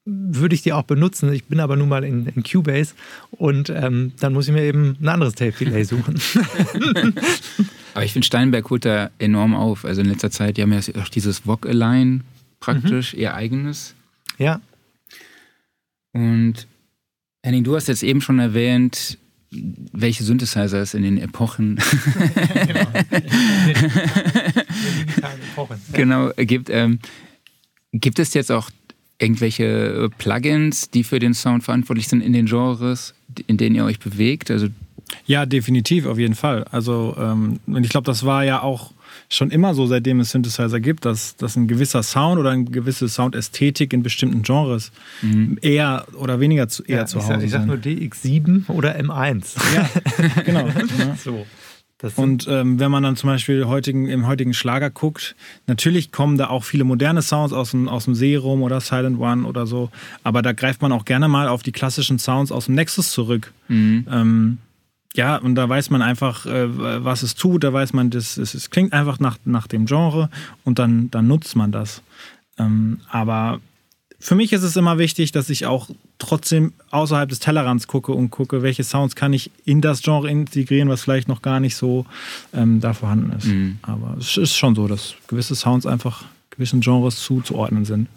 würde 0.05 0.53
ich 0.53 0.61
die 0.61 0.71
auch 0.71 0.83
benutzen. 0.83 1.33
Ich 1.33 1.45
bin 1.45 1.59
aber 1.59 1.75
nun 1.75 1.89
mal 1.89 2.03
in, 2.03 2.27
in 2.27 2.43
Cubase 2.43 2.93
und 3.31 3.71
ähm, 3.71 4.13
dann 4.19 4.33
muss 4.33 4.47
ich 4.47 4.53
mir 4.53 4.61
eben 4.61 4.97
ein 5.01 5.07
anderes 5.07 5.33
Tape-Delay 5.33 5.83
suchen. 5.83 6.21
aber 7.95 8.05
ich 8.05 8.13
finde, 8.13 8.25
Steinberg 8.25 8.69
holt 8.69 8.85
da 8.85 9.09
enorm 9.17 9.55
auf. 9.55 9.83
Also 9.83 10.01
in 10.01 10.07
letzter 10.07 10.29
Zeit, 10.29 10.57
die 10.57 10.61
haben 10.61 10.73
ja 10.73 10.79
auch 11.01 11.09
dieses 11.09 11.39
Vogue-Align 11.39 12.23
praktisch, 12.59 13.13
mhm. 13.13 13.19
ihr 13.19 13.33
eigenes. 13.33 13.95
Ja. 14.37 14.61
Und 16.13 16.67
Henning, 17.43 17.63
du 17.63 17.75
hast 17.75 17.87
jetzt 17.87 18.03
eben 18.03 18.21
schon 18.21 18.39
erwähnt, 18.39 19.17
welche 19.49 20.23
Synthesizer 20.23 20.81
es 20.81 20.93
in 20.93 21.03
den 21.03 21.17
Epochen 21.17 21.77
genau. 25.93 25.93
genau 25.93 26.31
gibt. 26.37 26.69
Ähm, 26.69 26.99
gibt 27.91 28.19
es 28.19 28.33
jetzt 28.33 28.51
auch 28.51 28.69
irgendwelche 29.19 30.09
Plugins, 30.17 30.89
die 30.89 31.03
für 31.03 31.19
den 31.19 31.33
Sound 31.33 31.63
verantwortlich 31.63 32.07
sind 32.07 32.21
in 32.21 32.33
den 32.33 32.45
Genres, 32.45 33.13
in 33.47 33.57
denen 33.57 33.75
ihr 33.75 33.85
euch 33.85 33.99
bewegt? 33.99 34.51
Also 34.51 34.67
ja, 35.25 35.45
definitiv, 35.45 36.05
auf 36.05 36.17
jeden 36.17 36.35
Fall. 36.35 36.65
Also, 36.71 37.15
ähm, 37.19 37.59
und 37.67 37.83
ich 37.83 37.89
glaube, 37.89 38.05
das 38.05 38.25
war 38.25 38.43
ja 38.43 38.61
auch 38.61 38.91
schon 39.29 39.49
immer 39.49 39.73
so, 39.73 39.87
seitdem 39.87 40.19
es 40.19 40.31
Synthesizer 40.31 40.79
gibt, 40.79 41.05
dass, 41.05 41.35
dass 41.35 41.55
ein 41.55 41.67
gewisser 41.67 42.03
Sound 42.03 42.39
oder 42.39 42.51
eine 42.51 42.65
gewisse 42.65 43.07
Soundästhetik 43.07 43.93
in 43.93 44.03
bestimmten 44.03 44.41
Genres 44.43 44.91
mhm. 45.21 45.57
eher 45.61 46.05
oder 46.17 46.39
weniger 46.39 46.67
zu, 46.67 46.83
eher 46.83 46.99
ja, 46.99 47.05
zu 47.05 47.19
Hause 47.19 47.27
sag, 47.27 47.43
Ich 47.43 47.51
sag 47.51 47.65
nur 47.65 47.77
DX7 47.77 48.69
oder 48.69 48.99
M1. 48.99 49.55
Ja, 49.75 49.89
genau. 50.43 50.67
so. 51.23 51.45
Und 52.15 52.47
ähm, 52.49 52.79
wenn 52.79 52.91
man 52.91 53.03
dann 53.03 53.15
zum 53.15 53.29
Beispiel 53.29 53.65
heutigen, 53.65 54.07
im 54.07 54.27
heutigen 54.27 54.53
Schlager 54.53 54.89
guckt, 54.89 55.35
natürlich 55.67 56.11
kommen 56.11 56.37
da 56.37 56.47
auch 56.49 56.63
viele 56.63 56.83
moderne 56.83 57.21
Sounds 57.21 57.53
aus 57.53 57.71
dem, 57.71 57.87
aus 57.87 58.05
dem 58.05 58.15
Serum 58.15 58.61
oder 58.61 58.81
Silent 58.81 59.19
One 59.19 59.45
oder 59.45 59.65
so, 59.65 59.89
aber 60.23 60.41
da 60.41 60.53
greift 60.53 60.81
man 60.81 60.91
auch 60.91 61.05
gerne 61.05 61.27
mal 61.27 61.47
auf 61.47 61.63
die 61.63 61.71
klassischen 61.71 62.19
Sounds 62.19 62.51
aus 62.51 62.65
dem 62.65 62.75
Nexus 62.75 63.11
zurück. 63.11 63.53
Mhm. 63.67 64.05
Ähm, 64.11 64.57
ja, 65.15 65.37
und 65.37 65.55
da 65.55 65.67
weiß 65.67 65.89
man 65.91 66.01
einfach, 66.01 66.45
äh, 66.45 67.03
was 67.03 67.23
es 67.23 67.35
tut, 67.35 67.63
da 67.63 67.71
weiß 67.71 67.93
man, 67.93 68.09
das, 68.09 68.37
es, 68.37 68.53
es 68.53 68.69
klingt 68.69 68.91
einfach 68.91 69.19
nach, 69.19 69.37
nach 69.45 69.67
dem 69.67 69.85
Genre 69.85 70.29
und 70.63 70.77
dann, 70.77 71.09
dann 71.09 71.27
nutzt 71.27 71.55
man 71.55 71.71
das. 71.71 72.01
Ähm, 72.57 72.99
aber 73.09 73.59
für 74.25 74.33
mich 74.33 74.51
ist 74.53 74.63
es 74.63 74.75
immer 74.75 74.97
wichtig, 74.97 75.31
dass 75.33 75.51
ich 75.51 75.67
auch 75.67 75.87
trotzdem 76.17 76.73
außerhalb 76.89 77.29
des 77.29 77.37
Tellerrands 77.37 77.85
gucke 77.85 78.11
und 78.11 78.31
gucke, 78.31 78.63
welche 78.63 78.83
Sounds 78.83 79.15
kann 79.15 79.33
ich 79.33 79.51
in 79.65 79.81
das 79.81 80.01
Genre 80.01 80.27
integrieren, 80.31 80.89
was 80.89 81.03
vielleicht 81.03 81.27
noch 81.27 81.43
gar 81.43 81.59
nicht 81.59 81.75
so 81.75 82.07
ähm, 82.51 82.81
da 82.81 82.93
vorhanden 82.93 83.31
ist. 83.37 83.45
Mhm. 83.45 83.77
Aber 83.83 84.17
es 84.19 84.35
ist 84.35 84.57
schon 84.57 84.73
so, 84.73 84.87
dass 84.87 85.13
gewisse 85.27 85.53
Sounds 85.53 85.85
einfach 85.85 86.25
gewissen 86.49 86.81
Genres 86.81 87.17
zuzuordnen 87.17 87.85
sind. 87.85 88.07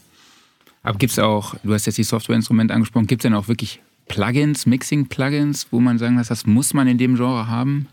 Aber 0.82 0.96
gibt 0.96 1.12
es 1.12 1.18
auch, 1.18 1.56
du 1.62 1.74
hast 1.74 1.84
jetzt 1.84 1.98
die 1.98 2.04
Softwareinstrumente 2.04 2.72
angesprochen, 2.72 3.06
gibt 3.06 3.20
es 3.20 3.24
denn 3.24 3.34
auch 3.34 3.48
wirklich 3.48 3.80
Plugins, 4.08 4.64
Mixing-Plugins, 4.64 5.66
wo 5.70 5.78
man 5.78 5.98
sagen 5.98 6.14
muss, 6.14 6.28
das 6.28 6.46
muss 6.46 6.72
man 6.72 6.88
in 6.88 6.96
dem 6.96 7.16
Genre 7.16 7.48
haben? 7.48 7.86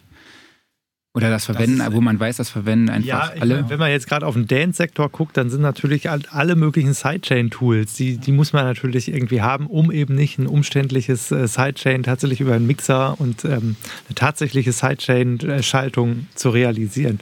Oder 1.15 1.29
das 1.29 1.45
Verwenden, 1.45 1.79
das 1.79 1.93
wo 1.93 2.01
man 2.01 2.19
weiß, 2.19 2.35
das 2.35 2.49
verwenden 2.49 2.89
einfach 2.89 3.07
ja, 3.07 3.31
alle. 3.39 3.55
Meine, 3.55 3.69
wenn 3.69 3.79
man 3.79 3.89
jetzt 3.89 4.05
gerade 4.05 4.27
auf 4.27 4.33
den 4.33 4.47
Dance-Sektor 4.47 5.09
guckt, 5.09 5.37
dann 5.37 5.49
sind 5.49 5.61
natürlich 5.61 6.09
alle 6.09 6.57
möglichen 6.57 6.93
Sidechain-Tools, 6.93 7.93
die, 7.93 8.17
die 8.17 8.33
muss 8.33 8.51
man 8.51 8.65
natürlich 8.65 9.07
irgendwie 9.07 9.41
haben, 9.41 9.67
um 9.67 9.91
eben 9.91 10.13
nicht 10.13 10.37
ein 10.39 10.45
umständliches 10.45 11.31
äh, 11.31 11.47
Sidechain 11.47 12.03
tatsächlich 12.03 12.41
über 12.41 12.53
einen 12.53 12.67
Mixer 12.67 13.17
und 13.17 13.45
ähm, 13.45 13.77
eine 14.07 14.15
tatsächliche 14.15 14.73
Sidechain-Schaltung 14.73 16.27
zu 16.35 16.49
realisieren. 16.49 17.21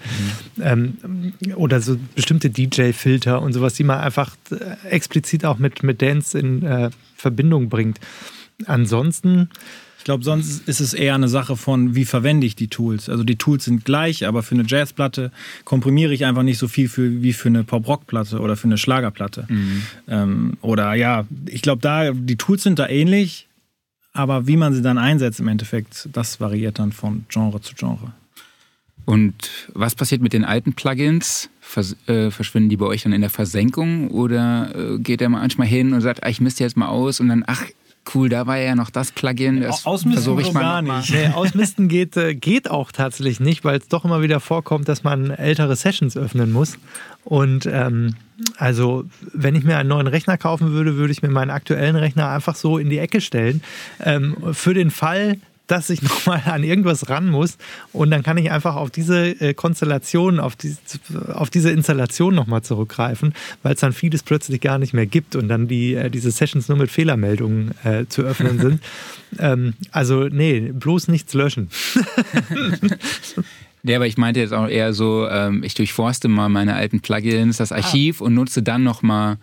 Mhm. 0.55 0.63
Ähm, 0.63 1.33
oder 1.55 1.79
so 1.79 1.95
bestimmte 2.15 2.49
DJ-Filter 2.49 3.43
und 3.43 3.53
sowas, 3.53 3.75
die 3.75 3.83
man 3.83 3.99
einfach 3.99 4.35
äh, 4.49 4.87
explizit 4.89 5.45
auch 5.45 5.59
mit, 5.59 5.83
mit 5.83 6.01
Dance 6.01 6.37
in 6.37 6.63
äh, 6.63 6.89
Verbindung 7.15 7.69
bringt. 7.69 7.99
Ansonsten. 8.65 9.49
Ich 10.03 10.05
glaube, 10.05 10.25
sonst 10.25 10.67
ist 10.67 10.81
es 10.81 10.93
eher 10.93 11.15
eine 11.15 11.29
Sache 11.29 11.55
von, 11.55 11.95
wie 11.95 12.03
verwende 12.03 12.45
ich 12.45 12.57
die 12.57 12.67
Tools. 12.67 13.07
Also 13.07 13.23
die 13.23 13.37
Tools 13.37 13.63
sind 13.63 13.85
gleich, 13.85 14.27
aber 14.27 14.43
für 14.43 14.53
eine 14.53 14.65
Jazzplatte 14.67 15.31
komprimiere 15.63 16.13
ich 16.13 16.25
einfach 16.25 16.43
nicht 16.43 16.57
so 16.57 16.67
viel 16.67 16.89
für, 16.89 17.23
wie 17.23 17.31
für 17.31 17.47
eine 17.47 17.63
Pop-Rock-Platte 17.63 18.41
oder 18.41 18.57
für 18.57 18.65
eine 18.65 18.77
Schlagerplatte. 18.77 19.45
Mhm. 19.47 19.83
Ähm, 20.09 20.57
oder 20.59 20.93
ja, 20.95 21.23
ich 21.45 21.61
glaube, 21.61 21.81
da 21.81 22.11
die 22.11 22.35
Tools 22.35 22.63
sind 22.63 22.79
da 22.79 22.89
ähnlich, 22.89 23.47
aber 24.11 24.45
wie 24.45 24.57
man 24.57 24.73
sie 24.73 24.81
dann 24.81 24.97
einsetzt 24.97 25.39
im 25.39 25.47
Endeffekt, 25.47 26.09
das 26.11 26.41
variiert 26.41 26.79
dann 26.79 26.91
von 26.91 27.23
Genre 27.29 27.61
zu 27.61 27.73
Genre. 27.73 28.11
Und 29.05 29.51
was 29.73 29.95
passiert 29.95 30.21
mit 30.21 30.33
den 30.33 30.43
alten 30.43 30.73
Plugins? 30.73 31.49
Vers 31.61 31.95
äh, 32.07 32.29
verschwinden 32.29 32.67
die 32.67 32.75
bei 32.75 32.87
euch 32.87 33.03
dann 33.03 33.13
in 33.13 33.21
der 33.21 33.29
Versenkung 33.29 34.09
oder 34.09 34.75
äh, 34.75 34.99
geht 34.99 35.21
er 35.21 35.29
manchmal 35.29 35.67
hin 35.67 35.93
und 35.93 36.01
sagt, 36.01 36.23
ah, 36.23 36.29
ich 36.29 36.41
misste 36.41 36.65
jetzt 36.65 36.75
mal 36.75 36.89
aus 36.89 37.21
und 37.21 37.29
dann, 37.29 37.45
ach, 37.47 37.63
cool, 38.13 38.29
da 38.29 38.47
war 38.47 38.57
ja 38.57 38.75
noch 38.75 38.89
das 38.89 39.11
Plugin. 39.11 39.61
Das 39.61 39.85
Ausmisten 39.85 40.39
ich 40.39 40.53
gar 40.53 40.81
nicht. 40.81 41.11
Nee, 41.11 41.27
ausmisten 41.27 41.87
geht, 41.87 42.17
äh, 42.17 42.35
geht 42.35 42.69
auch 42.69 42.91
tatsächlich 42.91 43.39
nicht, 43.39 43.63
weil 43.63 43.77
es 43.77 43.87
doch 43.87 44.05
immer 44.05 44.21
wieder 44.21 44.39
vorkommt, 44.39 44.87
dass 44.87 45.03
man 45.03 45.31
ältere 45.31 45.75
Sessions 45.75 46.17
öffnen 46.17 46.51
muss. 46.51 46.77
Und 47.23 47.65
ähm, 47.65 48.15
also, 48.57 49.05
wenn 49.33 49.55
ich 49.55 49.63
mir 49.63 49.77
einen 49.77 49.89
neuen 49.89 50.07
Rechner 50.07 50.37
kaufen 50.37 50.71
würde, 50.71 50.97
würde 50.97 51.13
ich 51.13 51.21
mir 51.21 51.29
meinen 51.29 51.51
aktuellen 51.51 51.95
Rechner 51.95 52.29
einfach 52.29 52.55
so 52.55 52.77
in 52.77 52.89
die 52.89 52.97
Ecke 52.97 53.21
stellen. 53.21 53.61
Ähm, 54.01 54.35
für 54.53 54.73
den 54.73 54.91
Fall, 54.91 55.37
dass 55.67 55.89
ich 55.89 56.01
nochmal 56.03 56.41
an 56.45 56.63
irgendwas 56.63 57.09
ran 57.09 57.29
muss. 57.29 57.57
Und 57.91 58.11
dann 58.11 58.23
kann 58.23 58.37
ich 58.37 58.51
einfach 58.51 58.75
auf 58.75 58.91
diese 58.91 59.29
äh, 59.41 59.53
Konstellation, 59.53 60.39
auf, 60.39 60.55
die, 60.55 60.75
auf 61.33 61.49
diese 61.49 61.71
Installation 61.71 62.35
nochmal 62.35 62.61
zurückgreifen, 62.61 63.33
weil 63.61 63.73
es 63.73 63.79
dann 63.79 63.93
vieles 63.93 64.23
plötzlich 64.23 64.61
gar 64.61 64.77
nicht 64.77 64.93
mehr 64.93 65.05
gibt 65.05 65.35
und 65.35 65.47
dann 65.47 65.67
die, 65.67 65.95
äh, 65.95 66.09
diese 66.09 66.31
Sessions 66.31 66.67
nur 66.69 66.77
mit 66.77 66.91
Fehlermeldungen 66.91 67.71
äh, 67.83 68.05
zu 68.07 68.23
öffnen 68.23 68.59
sind. 68.59 68.81
ähm, 69.39 69.73
also, 69.91 70.27
nee, 70.29 70.59
bloß 70.59 71.07
nichts 71.07 71.33
löschen. 71.33 71.69
Ja, 73.85 73.97
aber 73.97 74.07
ich 74.07 74.17
meinte 74.17 74.39
jetzt 74.39 74.53
auch 74.53 74.69
eher 74.69 74.93
so, 74.93 75.27
ähm, 75.27 75.61
ich 75.61 75.73
durchforste 75.73 76.29
mal 76.29 76.47
meine 76.47 76.73
alten 76.75 77.01
Plugins, 77.01 77.57
das 77.57 77.73
Archiv 77.73 78.21
und 78.21 78.33
nutze 78.33 78.63
dann 78.63 78.83
nochmal 78.83 79.37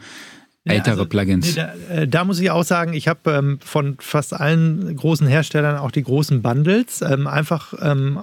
ältere 0.65 0.93
also, 0.93 1.07
Plugins. 1.07 1.55
Da, 1.55 1.73
äh, 1.89 2.07
da 2.07 2.25
muss 2.25 2.39
ich 2.39 2.51
auch 2.51 2.65
sagen, 2.65 2.93
ich 2.93 3.09
habe 3.09 3.31
ähm, 3.31 3.59
von 3.65 3.97
fast 3.99 4.35
allen 4.35 4.95
großen 4.95 5.27
Herstellern 5.27 5.79
auch 5.79 5.91
die 5.91 6.03
großen 6.03 6.43
Bundles, 6.43 7.01
ähm, 7.01 7.27
einfach 7.27 7.73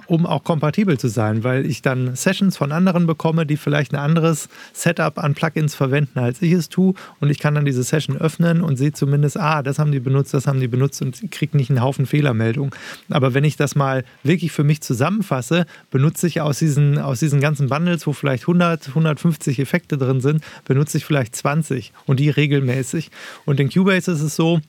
um 0.06 0.26
auch 0.26 0.44
kompatibel 0.44 0.98
zu 0.98 1.08
sein, 1.08 1.42
weil 1.42 1.66
ich 1.66 1.82
dann 1.82 2.14
Sessions 2.14 2.56
von 2.56 2.70
anderen 2.70 3.06
bekomme, 3.06 3.46
die 3.46 3.56
vielleicht 3.56 3.92
ein 3.92 3.98
anderes 3.98 4.48
Setup 4.72 5.18
an 5.18 5.34
Plugins 5.34 5.74
verwenden, 5.74 6.18
als 6.18 6.40
ich 6.42 6.52
es 6.52 6.68
tue. 6.68 6.94
Und 7.20 7.30
ich 7.30 7.38
kann 7.38 7.54
dann 7.54 7.64
diese 7.64 7.82
Session 7.82 8.16
öffnen 8.16 8.62
und 8.62 8.76
sehe 8.76 8.92
zumindest, 8.92 9.38
ah, 9.38 9.62
das 9.62 9.78
haben 9.78 9.90
die 9.90 10.00
benutzt, 10.00 10.34
das 10.34 10.46
haben 10.46 10.60
die 10.60 10.68
benutzt 10.68 11.02
und 11.02 11.30
kriege 11.30 11.56
nicht 11.56 11.70
einen 11.70 11.82
Haufen 11.82 12.06
Fehlermeldungen. 12.06 12.72
Aber 13.10 13.34
wenn 13.34 13.44
ich 13.44 13.56
das 13.56 13.74
mal 13.74 14.04
wirklich 14.22 14.52
für 14.52 14.64
mich 14.64 14.80
zusammenfasse, 14.80 15.66
benutze 15.90 16.26
ich 16.26 16.40
aus 16.40 16.58
diesen, 16.58 16.98
aus 16.98 17.18
diesen 17.18 17.40
ganzen 17.40 17.68
Bundles, 17.68 18.06
wo 18.06 18.12
vielleicht 18.12 18.44
100, 18.44 18.88
150 18.88 19.58
Effekte 19.58 19.98
drin 19.98 20.20
sind, 20.20 20.42
benutze 20.64 20.98
ich 20.98 21.04
vielleicht 21.04 21.34
20. 21.34 21.92
Und 22.06 22.20
die 22.20 22.27
regelmäßig. 22.30 23.10
Und 23.44 23.60
in 23.60 23.70
Cubase 23.70 24.12
ist 24.12 24.20
es 24.20 24.36
so, 24.36 24.60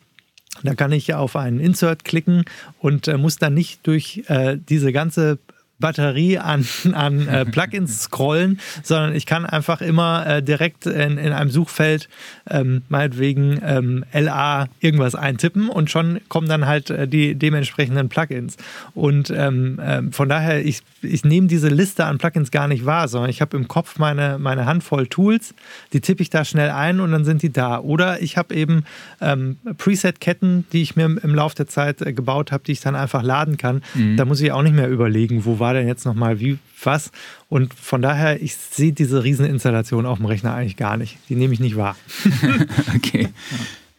da 0.63 0.75
kann 0.75 0.91
ich 0.91 1.13
auf 1.13 1.35
einen 1.35 1.59
Insert 1.59 2.03
klicken 2.03 2.45
und 2.79 3.07
äh, 3.07 3.17
muss 3.17 3.37
dann 3.37 3.53
nicht 3.53 3.85
durch 3.87 4.23
äh, 4.27 4.57
diese 4.57 4.91
ganze 4.91 5.37
Batterie 5.79 6.37
an, 6.37 6.65
an 6.93 7.27
äh, 7.27 7.45
Plugins 7.51 8.03
scrollen, 8.03 8.59
sondern 8.83 9.15
ich 9.15 9.25
kann 9.25 9.45
einfach 9.45 9.81
immer 9.81 10.25
äh, 10.25 10.43
direkt 10.43 10.85
in, 10.85 11.17
in 11.17 11.31
einem 11.31 11.49
Suchfeld 11.49 12.09
ähm, 12.49 12.83
meinetwegen 12.89 13.59
ähm, 13.63 14.05
LA 14.13 14.67
irgendwas 14.79 15.15
eintippen 15.15 15.69
und 15.69 15.89
schon 15.89 16.19
kommen 16.27 16.47
dann 16.47 16.65
halt 16.65 16.89
äh, 16.89 17.07
die 17.07 17.35
dementsprechenden 17.35 18.09
Plugins. 18.09 18.57
Und 18.93 19.29
ähm, 19.29 19.79
ähm, 19.81 20.11
von 20.11 20.29
daher, 20.29 20.65
ich, 20.65 20.81
ich 21.01 21.23
nehme 21.23 21.47
diese 21.47 21.69
Liste 21.69 22.05
an 22.05 22.17
Plugins 22.17 22.51
gar 22.51 22.67
nicht 22.67 22.85
wahr, 22.85 23.07
sondern 23.07 23.29
ich 23.29 23.41
habe 23.41 23.55
im 23.55 23.67
Kopf 23.67 23.97
meine, 23.97 24.37
meine 24.39 24.65
Handvoll 24.65 25.07
Tools, 25.07 25.53
die 25.93 26.01
tippe 26.01 26.21
ich 26.21 26.29
da 26.29 26.45
schnell 26.45 26.71
ein 26.71 26.99
und 26.99 27.11
dann 27.11 27.25
sind 27.25 27.41
die 27.41 27.51
da. 27.51 27.79
Oder 27.79 28.21
ich 28.21 28.37
habe 28.37 28.53
eben 28.53 28.83
ähm, 29.21 29.57
Preset-Ketten, 29.77 30.65
die 30.73 30.81
ich 30.81 30.95
mir 30.95 31.05
im, 31.05 31.17
im 31.17 31.33
Laufe 31.35 31.55
der 31.55 31.67
Zeit 31.67 32.01
äh, 32.01 32.13
gebaut 32.13 32.51
habe, 32.51 32.63
die 32.65 32.73
ich 32.73 32.81
dann 32.81 32.95
einfach 32.95 33.23
laden 33.23 33.57
kann. 33.57 33.81
Mhm. 33.93 34.17
Da 34.17 34.25
muss 34.25 34.41
ich 34.41 34.51
auch 34.51 34.61
nicht 34.61 34.75
mehr 34.75 34.89
überlegen, 34.89 35.45
wo 35.45 35.59
war 35.59 35.68
denn 35.73 35.87
jetzt 35.87 36.05
nochmal 36.05 36.39
wie, 36.39 36.57
was. 36.83 37.11
Und 37.49 37.73
von 37.73 38.01
daher, 38.01 38.41
ich 38.41 38.55
sehe 38.55 38.91
diese 38.91 39.23
Rieseninstallation 39.23 40.05
auf 40.05 40.17
dem 40.17 40.25
Rechner 40.25 40.53
eigentlich 40.53 40.77
gar 40.77 40.97
nicht. 40.97 41.17
Die 41.29 41.35
nehme 41.35 41.53
ich 41.53 41.59
nicht 41.59 41.75
wahr. 41.75 41.95
okay. 42.95 43.29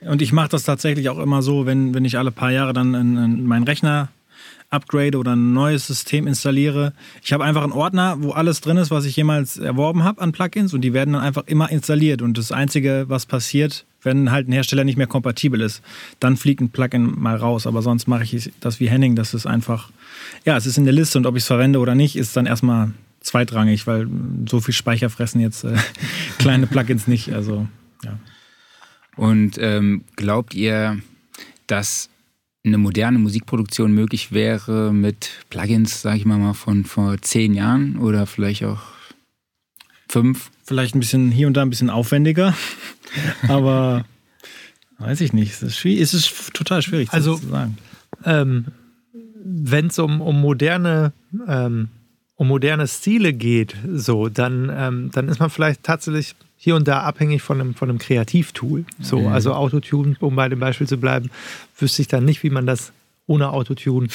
Und 0.00 0.22
ich 0.22 0.32
mache 0.32 0.48
das 0.48 0.64
tatsächlich 0.64 1.08
auch 1.10 1.18
immer 1.18 1.42
so, 1.42 1.66
wenn, 1.66 1.94
wenn 1.94 2.04
ich 2.04 2.16
alle 2.18 2.30
paar 2.30 2.50
Jahre 2.50 2.72
dann 2.72 2.94
in, 2.94 3.16
in 3.16 3.46
meinen 3.46 3.64
Rechner 3.64 4.08
upgrade 4.70 5.18
oder 5.18 5.34
ein 5.34 5.52
neues 5.52 5.86
System 5.86 6.26
installiere. 6.26 6.92
Ich 7.22 7.32
habe 7.32 7.44
einfach 7.44 7.62
einen 7.62 7.72
Ordner, 7.72 8.16
wo 8.20 8.30
alles 8.30 8.60
drin 8.60 8.76
ist, 8.76 8.90
was 8.90 9.04
ich 9.04 9.16
jemals 9.16 9.58
erworben 9.58 10.04
habe 10.04 10.20
an 10.20 10.32
Plugins 10.32 10.72
und 10.72 10.82
die 10.82 10.92
werden 10.92 11.14
dann 11.14 11.22
einfach 11.22 11.46
immer 11.46 11.70
installiert. 11.70 12.22
Und 12.22 12.38
das 12.38 12.52
Einzige, 12.52 13.06
was 13.08 13.26
passiert, 13.26 13.84
wenn 14.02 14.30
halt 14.30 14.48
ein 14.48 14.52
Hersteller 14.52 14.84
nicht 14.84 14.96
mehr 14.96 15.08
kompatibel 15.08 15.60
ist, 15.60 15.82
dann 16.20 16.36
fliegt 16.36 16.60
ein 16.60 16.70
Plugin 16.70 17.20
mal 17.20 17.36
raus. 17.36 17.66
Aber 17.66 17.82
sonst 17.82 18.06
mache 18.06 18.22
ich 18.22 18.52
das 18.60 18.78
wie 18.80 18.88
Henning, 18.88 19.16
das 19.16 19.34
ist 19.34 19.46
einfach, 19.46 19.90
ja, 20.44 20.56
es 20.56 20.66
ist 20.66 20.78
in 20.78 20.84
der 20.84 20.94
Liste 20.94 21.18
und 21.18 21.26
ob 21.26 21.36
ich 21.36 21.42
es 21.42 21.48
verwende 21.48 21.80
oder 21.80 21.94
nicht, 21.94 22.16
ist 22.16 22.36
dann 22.36 22.46
erstmal 22.46 22.92
zweitrangig, 23.20 23.86
weil 23.86 24.08
so 24.48 24.60
viel 24.60 24.74
Speicher 24.74 25.10
fressen 25.10 25.40
jetzt 25.40 25.64
äh, 25.64 25.76
kleine 26.38 26.66
Plugins 26.66 27.08
nicht. 27.08 27.32
Also, 27.32 27.66
ja. 28.04 28.18
Und 29.16 29.58
ähm, 29.58 30.04
glaubt 30.16 30.54
ihr, 30.54 31.00
dass 31.66 32.09
eine 32.64 32.78
moderne 32.78 33.18
Musikproduktion 33.18 33.92
möglich 33.92 34.32
wäre 34.32 34.92
mit 34.92 35.30
Plugins, 35.48 36.02
sage 36.02 36.18
ich 36.18 36.24
mal 36.26 36.38
mal, 36.38 36.52
von 36.54 36.84
vor 36.84 37.16
zehn 37.22 37.54
Jahren 37.54 37.96
oder 37.98 38.26
vielleicht 38.26 38.64
auch 38.64 38.80
fünf? 40.08 40.50
Vielleicht 40.64 40.94
ein 40.94 41.00
bisschen 41.00 41.30
hier 41.30 41.46
und 41.46 41.54
da 41.54 41.62
ein 41.62 41.70
bisschen 41.70 41.90
aufwendiger, 41.90 42.54
aber 43.48 44.04
weiß 44.98 45.20
ich 45.22 45.32
nicht. 45.32 45.52
Es 45.52 45.62
ist, 45.62 45.78
schwierig, 45.78 46.00
es 46.02 46.14
ist 46.14 46.52
total 46.54 46.82
schwierig 46.82 47.08
Also- 47.12 47.36
zu 47.36 47.46
sagen. 47.48 47.78
Ähm, 48.24 48.66
Wenn 49.42 49.86
es 49.86 49.98
um, 49.98 50.20
um 50.20 50.40
moderne 50.40 51.12
ähm, 51.48 51.88
um 52.36 52.48
moderne 52.48 52.86
Stile 52.88 53.32
geht, 53.34 53.74
so, 53.94 54.28
dann, 54.30 54.70
ähm, 54.74 55.10
dann 55.12 55.28
ist 55.28 55.40
man 55.40 55.50
vielleicht 55.50 55.82
tatsächlich 55.82 56.34
hier 56.62 56.76
und 56.76 56.86
da 56.86 57.00
abhängig 57.00 57.40
von 57.40 57.58
einem, 57.58 57.74
von 57.74 57.88
einem 57.88 57.98
Kreativtool. 57.98 58.84
So, 59.00 59.20
Mhm. 59.20 59.26
also 59.28 59.54
Autotune, 59.54 60.14
um 60.20 60.36
bei 60.36 60.46
dem 60.50 60.60
Beispiel 60.60 60.86
zu 60.86 60.98
bleiben, 60.98 61.30
wüsste 61.78 62.02
ich 62.02 62.08
dann 62.08 62.26
nicht, 62.26 62.42
wie 62.42 62.50
man 62.50 62.66
das 62.66 62.92
ohne 63.26 63.50
Autotune 63.50 64.08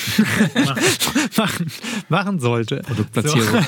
machen, 1.38 1.72
machen 2.10 2.40
sollte. 2.40 2.82
Produktplatzierung. 2.86 3.48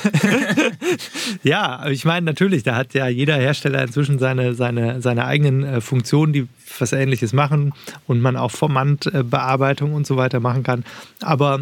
Ja, 1.43 1.78
aber 1.80 1.91
ich 1.91 2.05
meine, 2.05 2.25
natürlich, 2.25 2.63
da 2.63 2.75
hat 2.75 2.93
ja 2.93 3.07
jeder 3.07 3.36
Hersteller 3.38 3.82
inzwischen 3.84 4.19
seine, 4.19 4.53
seine, 4.53 5.01
seine 5.01 5.25
eigenen 5.25 5.63
äh, 5.63 5.82
Funktionen, 5.82 6.34
die 6.34 6.47
was 6.80 6.91
Ähnliches 6.93 7.34
machen 7.34 7.73
und 8.07 8.21
man 8.21 8.36
auch 8.36 8.51
Formantbearbeitung 8.51 9.93
und 9.93 10.05
so 10.05 10.17
weiter 10.17 10.39
machen 10.39 10.63
kann. 10.63 10.84
Aber, 11.21 11.61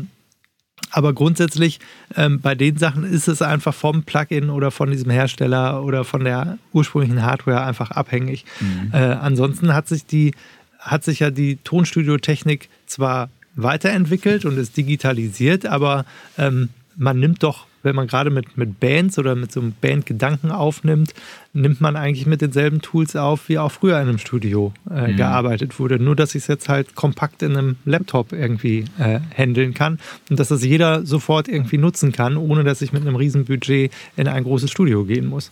aber 0.92 1.14
grundsätzlich 1.14 1.80
ähm, 2.16 2.40
bei 2.40 2.56
den 2.56 2.78
Sachen 2.78 3.04
ist 3.04 3.28
es 3.28 3.42
einfach 3.42 3.74
vom 3.74 4.04
Plugin 4.04 4.50
oder 4.50 4.72
von 4.72 4.92
diesem 4.92 5.12
Hersteller 5.12 5.84
oder 5.84 6.04
von 6.04 6.24
der 6.24 6.58
ursprünglichen 6.74 7.24
Hardware 7.24 7.64
einfach 7.64 7.92
abhängig. 7.92 8.46
Äh, 8.94 8.98
ansonsten 8.98 9.74
hat 9.74 9.88
sich 9.88 10.06
die 10.06 10.34
hat 10.80 11.04
sich 11.04 11.20
ja 11.20 11.32
die 11.32 11.58
Tonstudiotechnik 11.58 12.70
zwar 12.86 13.30
weiterentwickelt 13.56 14.46
und 14.46 14.58
ist 14.58 14.78
digitalisiert, 14.78 15.66
aber 15.66 16.06
ähm, 16.38 16.70
man 16.96 17.20
nimmt 17.20 17.42
doch, 17.44 17.66
wenn 17.86 17.96
man 17.96 18.08
gerade 18.08 18.30
mit, 18.30 18.58
mit 18.58 18.80
Bands 18.80 19.18
oder 19.18 19.36
mit 19.36 19.52
so 19.52 19.62
einem 19.62 19.74
Bandgedanken 19.80 20.52
aufnimmt, 20.52 21.14
nimmt 21.54 21.80
man 21.80 21.96
eigentlich 21.96 22.26
mit 22.26 22.42
denselben 22.42 22.82
Tools 22.82 23.16
auf, 23.16 23.48
wie 23.48 23.58
auch 23.60 23.72
früher 23.72 24.02
in 24.02 24.10
einem 24.10 24.18
Studio 24.18 24.74
äh, 24.90 25.12
Mhm. 25.14 25.18
gearbeitet 25.18 25.80
wurde. 25.80 26.00
Nur, 26.00 26.16
dass 26.16 26.36
ich 26.36 26.44
es 26.44 26.48
jetzt 26.48 26.68
halt 26.68 26.96
kompakt 26.96 27.42
in 27.44 27.56
einem 27.56 27.76
Laptop 27.86 28.34
irgendwie 28.34 28.86
äh, 29.00 29.20
handeln 29.36 29.74
kann 29.74 30.00
und 30.30 30.40
dass 30.40 30.50
das 30.50 30.64
jeder 30.64 31.06
sofort 31.06 31.48
irgendwie 31.48 31.78
nutzen 31.78 32.12
kann, 32.12 32.36
ohne 32.36 32.64
dass 32.64 32.82
ich 32.82 32.92
mit 32.92 33.04
einem 33.04 33.16
riesen 33.16 33.46
Budget 33.46 33.94
in 34.18 34.28
ein 34.28 34.44
großes 34.44 34.70
Studio 34.70 35.06
gehen 35.06 35.28
muss. 35.28 35.52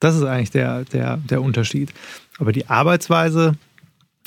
Das 0.00 0.16
ist 0.16 0.22
eigentlich 0.24 0.50
der, 0.50 0.84
der, 0.86 1.18
der 1.18 1.42
Unterschied. 1.42 1.92
Aber 2.38 2.52
die 2.52 2.68
Arbeitsweise 2.68 3.56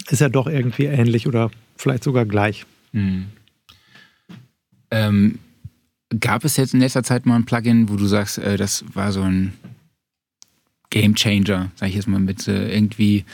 ist 0.09 0.21
ja 0.21 0.29
doch 0.29 0.47
irgendwie 0.47 0.85
ähnlich 0.85 1.27
oder 1.27 1.49
vielleicht 1.77 2.03
sogar 2.03 2.25
gleich. 2.25 2.65
Mhm. 2.91 3.27
Ähm, 4.91 5.39
gab 6.19 6.43
es 6.43 6.57
jetzt 6.57 6.73
in 6.73 6.79
letzter 6.79 7.03
Zeit 7.03 7.25
mal 7.25 7.35
ein 7.35 7.45
Plugin, 7.45 7.89
wo 7.89 7.95
du 7.95 8.05
sagst, 8.05 8.37
äh, 8.37 8.57
das 8.57 8.83
war 8.93 9.11
so 9.11 9.21
ein 9.21 9.53
Game 10.89 11.15
Changer, 11.15 11.71
sag 11.75 11.89
ich 11.89 11.95
jetzt 11.95 12.07
mal, 12.07 12.19
mit 12.19 12.47
äh, 12.47 12.73
irgendwie 12.73 13.25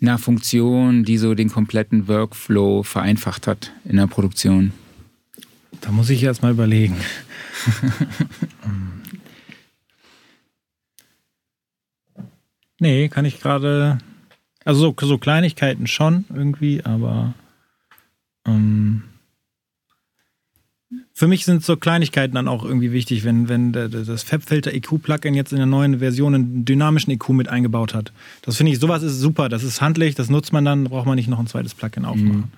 einer 0.00 0.18
Funktion, 0.18 1.04
die 1.04 1.16
so 1.16 1.34
den 1.34 1.48
kompletten 1.48 2.08
Workflow 2.08 2.82
vereinfacht 2.82 3.46
hat 3.46 3.72
in 3.84 3.96
der 3.96 4.08
Produktion? 4.08 4.72
Da 5.80 5.92
muss 5.92 6.10
ich 6.10 6.22
erst 6.22 6.42
mal 6.42 6.52
überlegen. 6.52 6.96
nee, 12.80 13.08
kann 13.08 13.24
ich 13.24 13.40
gerade. 13.40 13.98
Also 14.64 14.80
so, 14.80 15.06
so 15.06 15.18
Kleinigkeiten 15.18 15.88
schon 15.88 16.24
irgendwie, 16.32 16.84
aber 16.84 17.34
ähm, 18.46 19.02
für 21.14 21.28
mich 21.28 21.44
sind 21.44 21.64
so 21.64 21.76
Kleinigkeiten 21.76 22.34
dann 22.34 22.48
auch 22.48 22.64
irgendwie 22.64 22.92
wichtig, 22.92 23.24
wenn, 23.24 23.48
wenn 23.48 23.72
das 23.72 24.22
FabFilter 24.22 24.72
EQ-Plugin 24.72 25.34
jetzt 25.34 25.52
in 25.52 25.58
der 25.58 25.66
neuen 25.66 25.98
Version 25.98 26.34
einen 26.34 26.64
dynamischen 26.64 27.12
EQ 27.12 27.30
mit 27.30 27.48
eingebaut 27.48 27.94
hat. 27.94 28.12
Das 28.42 28.56
finde 28.56 28.72
ich, 28.72 28.78
sowas 28.78 29.02
ist 29.02 29.18
super. 29.20 29.48
Das 29.48 29.62
ist 29.62 29.80
handlich, 29.80 30.14
das 30.14 30.30
nutzt 30.30 30.52
man 30.52 30.64
dann, 30.64 30.84
braucht 30.84 31.06
man 31.06 31.16
nicht 31.16 31.28
noch 31.28 31.38
ein 31.38 31.46
zweites 31.46 31.74
Plugin 31.74 32.04
aufmachen. 32.04 32.52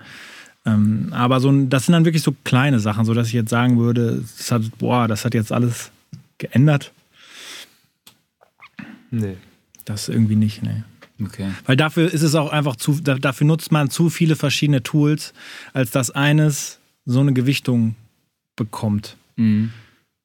Ähm, 0.65 1.09
aber 1.11 1.39
so 1.39 1.51
das 1.65 1.85
sind 1.85 1.93
dann 1.93 2.05
wirklich 2.05 2.23
so 2.23 2.35
kleine 2.43 2.79
Sachen, 2.79 3.05
so 3.05 3.13
dass 3.13 3.27
ich 3.27 3.33
jetzt 3.33 3.49
sagen 3.51 3.77
würde, 3.77 4.23
das 4.37 4.51
hat, 4.51 4.63
boah, 4.79 5.07
das 5.07 5.23
hat 5.23 5.33
jetzt 5.33 5.51
alles 5.51 5.91
geändert. 6.37 6.91
Nee. 9.11 9.37
Das 9.85 10.09
irgendwie 10.09 10.35
nicht, 10.35 10.63
ne. 10.63 10.83
Okay. 11.23 11.51
Weil 11.65 11.77
dafür 11.77 12.11
ist 12.11 12.23
es 12.23 12.35
auch 12.35 12.51
einfach 12.51 12.75
zu, 12.75 12.99
da- 13.01 13.15
dafür 13.19 13.47
nutzt 13.47 13.71
man 13.71 13.89
zu 13.89 14.09
viele 14.09 14.35
verschiedene 14.35 14.83
Tools, 14.83 15.33
als 15.73 15.91
dass 15.91 16.11
eines 16.11 16.79
so 17.05 17.19
eine 17.21 17.33
Gewichtung 17.33 17.95
bekommt. 18.55 19.17
Mhm. 19.35 19.71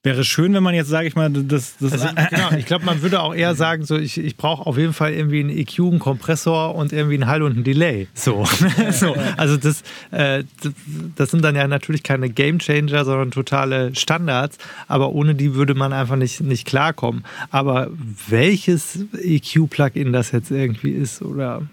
Wäre 0.02 0.24
schön, 0.24 0.54
wenn 0.54 0.62
man 0.62 0.74
jetzt, 0.74 0.88
sage 0.88 1.08
ich 1.08 1.14
mal, 1.14 1.28
das, 1.30 1.76
das 1.76 1.92
Also, 1.92 2.08
genau, 2.30 2.52
ich 2.56 2.64
glaube, 2.64 2.86
man 2.86 3.02
würde 3.02 3.20
auch 3.20 3.34
eher 3.34 3.54
sagen, 3.54 3.84
so 3.84 3.98
ich, 3.98 4.16
ich 4.16 4.38
brauche 4.38 4.64
auf 4.64 4.78
jeden 4.78 4.94
Fall 4.94 5.12
irgendwie 5.12 5.40
einen 5.40 5.50
EQ, 5.50 5.78
einen 5.80 5.98
Kompressor 5.98 6.74
und 6.74 6.94
irgendwie 6.94 7.16
einen 7.16 7.26
Hall 7.26 7.42
und 7.42 7.52
einen 7.52 7.64
Delay. 7.64 8.08
So. 8.14 8.46
so. 8.92 9.14
Also 9.36 9.58
das, 9.58 9.82
äh, 10.10 10.44
das, 10.62 10.72
das 11.16 11.30
sind 11.30 11.44
dann 11.44 11.54
ja 11.54 11.68
natürlich 11.68 12.02
keine 12.02 12.30
Game 12.30 12.60
Changer, 12.60 13.04
sondern 13.04 13.30
totale 13.30 13.94
Standards, 13.94 14.56
aber 14.88 15.10
ohne 15.10 15.34
die 15.34 15.54
würde 15.54 15.74
man 15.74 15.92
einfach 15.92 16.16
nicht, 16.16 16.40
nicht 16.40 16.66
klarkommen. 16.66 17.26
Aber 17.50 17.90
welches 18.26 19.00
EQ-Plugin 19.22 20.14
das 20.14 20.32
jetzt 20.32 20.50
irgendwie 20.50 20.92
ist 20.92 21.20
oder 21.20 21.68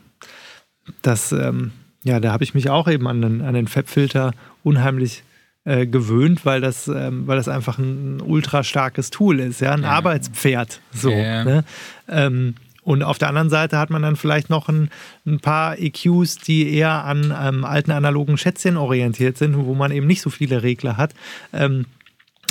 das, 1.01 1.31
ähm, 1.31 1.71
ja, 2.03 2.19
da 2.19 2.33
habe 2.33 2.43
ich 2.43 2.53
mich 2.53 2.69
auch 2.69 2.89
eben 2.89 3.07
an 3.07 3.21
den, 3.21 3.41
an 3.41 3.53
den 3.53 3.69
Fab-Filter 3.69 4.33
unheimlich 4.63 5.23
äh, 5.67 5.85
gewöhnt, 5.85 6.45
weil 6.45 6.61
das, 6.61 6.87
ähm, 6.87 7.27
weil 7.27 7.35
das 7.35 7.49
einfach 7.49 7.77
ein, 7.77 8.21
ultra 8.21 8.63
starkes 8.63 9.09
Tool 9.09 9.39
ist, 9.41 9.59
ja, 9.59 9.73
ein 9.73 9.83
Ja. 9.83 9.89
Arbeitspferd. 9.89 10.79
So, 10.93 11.11
Ja. 11.11 11.43
ne? 11.43 11.63
ähm, 12.07 12.55
und 12.83 13.03
auf 13.03 13.17
der 13.17 13.27
anderen 13.27 13.49
Seite 13.49 13.77
hat 13.77 13.89
man 13.89 14.01
dann 14.01 14.15
vielleicht 14.15 14.49
noch 14.49 14.69
ein, 14.69 14.89
ein 15.25 15.41
paar 15.41 15.77
EQs, 15.77 16.37
die 16.37 16.73
eher 16.73 17.03
an 17.03 17.35
ähm, 17.37 17.65
alten 17.65 17.91
analogen 17.91 18.37
Schätzchen 18.37 18.77
orientiert 18.77 19.37
sind, 19.37 19.57
wo 19.57 19.73
man 19.75 19.91
eben 19.91 20.07
nicht 20.07 20.21
so 20.21 20.29
viele 20.29 20.63
Regler 20.63 20.95
hat 20.95 21.13
ähm, 21.51 21.85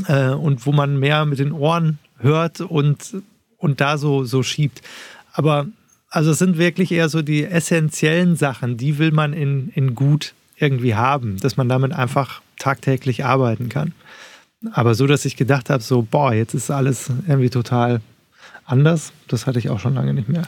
äh, 0.08 0.28
und 0.28 0.66
wo 0.66 0.72
man 0.72 0.98
mehr 0.98 1.24
mit 1.24 1.38
den 1.38 1.52
Ohren 1.52 1.98
hört 2.18 2.60
und, 2.60 3.16
und 3.56 3.80
da 3.80 3.96
so, 3.96 4.24
so 4.24 4.42
schiebt. 4.42 4.82
Aber 5.32 5.68
also 6.10 6.32
es 6.32 6.38
sind 6.38 6.58
wirklich 6.58 6.92
eher 6.92 7.08
so 7.08 7.22
die 7.22 7.44
essentiellen 7.46 8.36
Sachen, 8.36 8.76
die 8.76 8.98
will 8.98 9.12
man 9.12 9.32
in, 9.32 9.70
in 9.74 9.94
gut 9.94 10.34
irgendwie 10.58 10.94
haben, 10.94 11.38
dass 11.40 11.56
man 11.56 11.68
damit 11.70 11.92
einfach 11.94 12.42
tagtäglich 12.58 13.24
arbeiten 13.24 13.68
kann. 13.68 13.92
Aber 14.72 14.94
so, 14.94 15.06
dass 15.06 15.24
ich 15.24 15.36
gedacht 15.36 15.70
habe, 15.70 15.82
so, 15.82 16.02
boah, 16.02 16.32
jetzt 16.32 16.54
ist 16.54 16.70
alles 16.70 17.10
irgendwie 17.26 17.50
total 17.50 18.00
anders, 18.64 19.12
das 19.28 19.46
hatte 19.46 19.58
ich 19.58 19.70
auch 19.70 19.80
schon 19.80 19.94
lange 19.94 20.14
nicht 20.14 20.28
mehr. 20.28 20.46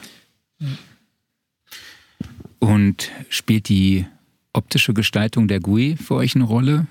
Und 2.59 3.11
spielt 3.29 3.69
die 3.69 4.05
optische 4.51 4.93
Gestaltung 4.93 5.47
der 5.47 5.59
GUI 5.59 5.95
für 5.95 6.15
euch 6.15 6.35
eine 6.35 6.43
Rolle? 6.43 6.87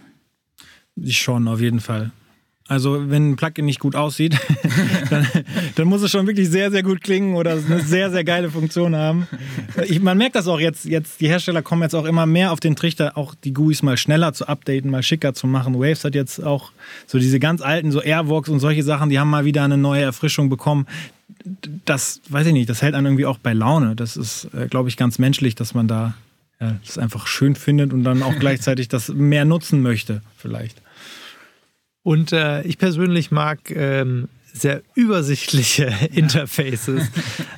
Schon, 1.05 1.49
auf 1.49 1.61
jeden 1.61 1.81
Fall. 1.81 2.13
Also, 2.69 3.09
wenn 3.09 3.31
ein 3.31 3.37
Plugin 3.37 3.65
nicht 3.65 3.81
gut 3.81 3.97
aussieht, 3.97 4.37
dann, 5.11 5.27
dann 5.75 5.89
muss 5.89 6.03
es 6.03 6.11
schon 6.11 6.27
wirklich 6.27 6.51
sehr, 6.51 6.71
sehr 6.71 6.83
gut 6.83 7.01
klingen 7.01 7.35
oder 7.35 7.53
eine 7.53 7.81
sehr, 7.81 8.11
sehr 8.11 8.25
geile 8.25 8.51
Funktion 8.51 8.95
haben. 8.95 9.27
Ich, 9.87 10.03
man 10.03 10.19
merkt 10.19 10.37
das 10.37 10.47
auch 10.49 10.61
jetzt, 10.61 10.85
jetzt, 10.85 11.19
die 11.23 11.29
Hersteller 11.29 11.63
kommen 11.63 11.81
jetzt 11.81 11.95
auch 11.95 12.05
immer 12.05 12.27
mehr 12.27 12.53
auf 12.53 12.61
den 12.61 12.77
Trichter, 12.77 13.17
auch 13.17 13.35
die 13.35 13.55
GUIs 13.55 13.83
mal 13.83 13.97
schneller 13.97 14.35
zu 14.35 14.47
updaten, 14.47 14.91
mal 14.91 15.03
schicker 15.03 15.33
zu 15.33 15.47
machen. 15.47 15.77
Waves 15.77 16.05
hat 16.05 16.15
jetzt 16.15 16.45
auch 16.45 16.71
so 17.07 17.19
diese 17.19 17.41
ganz 17.41 17.63
alten, 17.63 17.91
so 17.91 18.03
Airvox 18.03 18.51
und 18.51 18.61
solche 18.61 18.83
Sachen, 18.83 19.09
die 19.09 19.19
haben 19.19 19.31
mal 19.31 19.47
wieder 19.47 19.65
eine 19.65 19.79
neue 19.79 20.03
Erfrischung 20.03 20.51
bekommen. 20.51 20.87
Das, 21.87 22.21
weiß 22.29 22.49
ich 22.49 22.53
nicht, 22.53 22.69
das 22.69 22.83
hält 22.83 22.95
einen 22.95 23.07
irgendwie 23.07 23.25
auch 23.25 23.39
bei 23.39 23.55
Laune. 23.55 23.97
Das 23.97 24.19
ist, 24.19 24.47
äh, 24.53 24.67
glaube 24.67 24.91
ich, 24.91 24.99
ganz 24.99 25.19
menschlich, 25.19 25.55
dass 25.55 25.73
man 25.73 25.89
da 25.89 26.13
ja, 26.61 26.77
das 26.85 26.99
einfach 26.99 27.27
schön 27.27 27.55
findet 27.55 27.95
und 27.95 28.05
dann 28.05 28.23
auch 28.23 28.39
gleichzeitig 28.39 28.89
das 28.89 29.09
mehr 29.09 29.47
nutzen 29.47 29.81
möchte, 29.81 30.21
vielleicht. 30.37 30.83
Und 32.09 32.33
äh, 32.33 32.63
ich 32.63 32.79
persönlich 32.79 33.31
mag 33.33 33.71
ähm, 33.71 34.29
sehr 34.55 34.81
übersichtliche 34.95 35.93
Interfaces. 36.15 37.07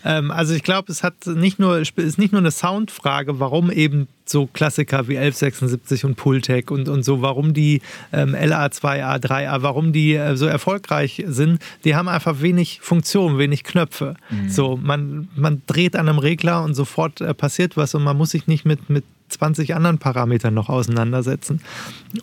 ähm, 0.04 0.32
also 0.32 0.54
ich 0.54 0.64
glaube, 0.64 0.90
es 0.90 1.04
hat 1.04 1.24
nicht 1.24 1.60
nur, 1.60 1.78
ist 1.78 1.96
nicht 2.18 2.32
nur 2.32 2.40
eine 2.40 2.50
Soundfrage, 2.50 3.38
warum 3.38 3.70
eben 3.70 4.08
so 4.24 4.48
Klassiker 4.48 5.06
wie 5.06 5.18
1176 5.18 6.04
und 6.04 6.16
Pultec 6.16 6.72
und, 6.72 6.88
und 6.88 7.04
so, 7.04 7.22
warum 7.22 7.54
die 7.54 7.80
ähm, 8.12 8.34
LA2A, 8.34 9.22
3A, 9.24 9.62
warum 9.62 9.92
die 9.92 10.14
äh, 10.14 10.34
so 10.34 10.46
erfolgreich 10.46 11.22
sind, 11.28 11.62
die 11.84 11.94
haben 11.94 12.08
einfach 12.08 12.40
wenig 12.40 12.80
Funktion, 12.82 13.38
wenig 13.38 13.62
Knöpfe. 13.62 14.16
So, 14.48 14.76
man, 14.76 15.28
man 15.36 15.62
dreht 15.68 15.94
an 15.94 16.08
einem 16.08 16.18
Regler 16.18 16.64
und 16.64 16.74
sofort 16.74 17.20
äh, 17.20 17.34
passiert 17.34 17.76
was 17.76 17.94
und 17.94 18.02
man 18.02 18.16
muss 18.16 18.30
sich 18.30 18.48
nicht 18.48 18.64
mit, 18.64 18.90
mit 18.90 19.04
20 19.30 19.74
anderen 19.74 19.98
Parametern 19.98 20.54
noch 20.54 20.68
auseinandersetzen. 20.68 21.60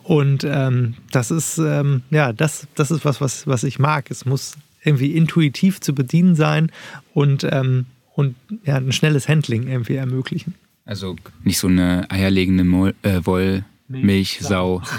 Und 0.03 0.43
ähm, 0.43 0.95
das 1.11 1.31
ist, 1.31 1.57
ähm, 1.57 2.03
ja, 2.09 2.33
das, 2.33 2.67
das 2.75 2.91
ist 2.91 3.05
was, 3.05 3.21
was, 3.21 3.47
was 3.47 3.63
ich 3.63 3.79
mag. 3.79 4.11
Es 4.11 4.25
muss 4.25 4.57
irgendwie 4.83 5.11
intuitiv 5.11 5.81
zu 5.81 5.93
bedienen 5.93 6.35
sein 6.35 6.71
und, 7.13 7.45
ähm, 7.49 7.85
und 8.15 8.35
ja, 8.63 8.75
ein 8.75 8.91
schnelles 8.91 9.27
Handling 9.27 9.67
irgendwie 9.67 9.95
ermöglichen. 9.95 10.55
Also 10.85 11.17
nicht 11.43 11.59
so 11.59 11.67
eine 11.67 12.09
eierlegende 12.09 12.63
Mol 12.63 12.95
äh, 13.03 13.21
Wollmilchsau. 13.23 14.81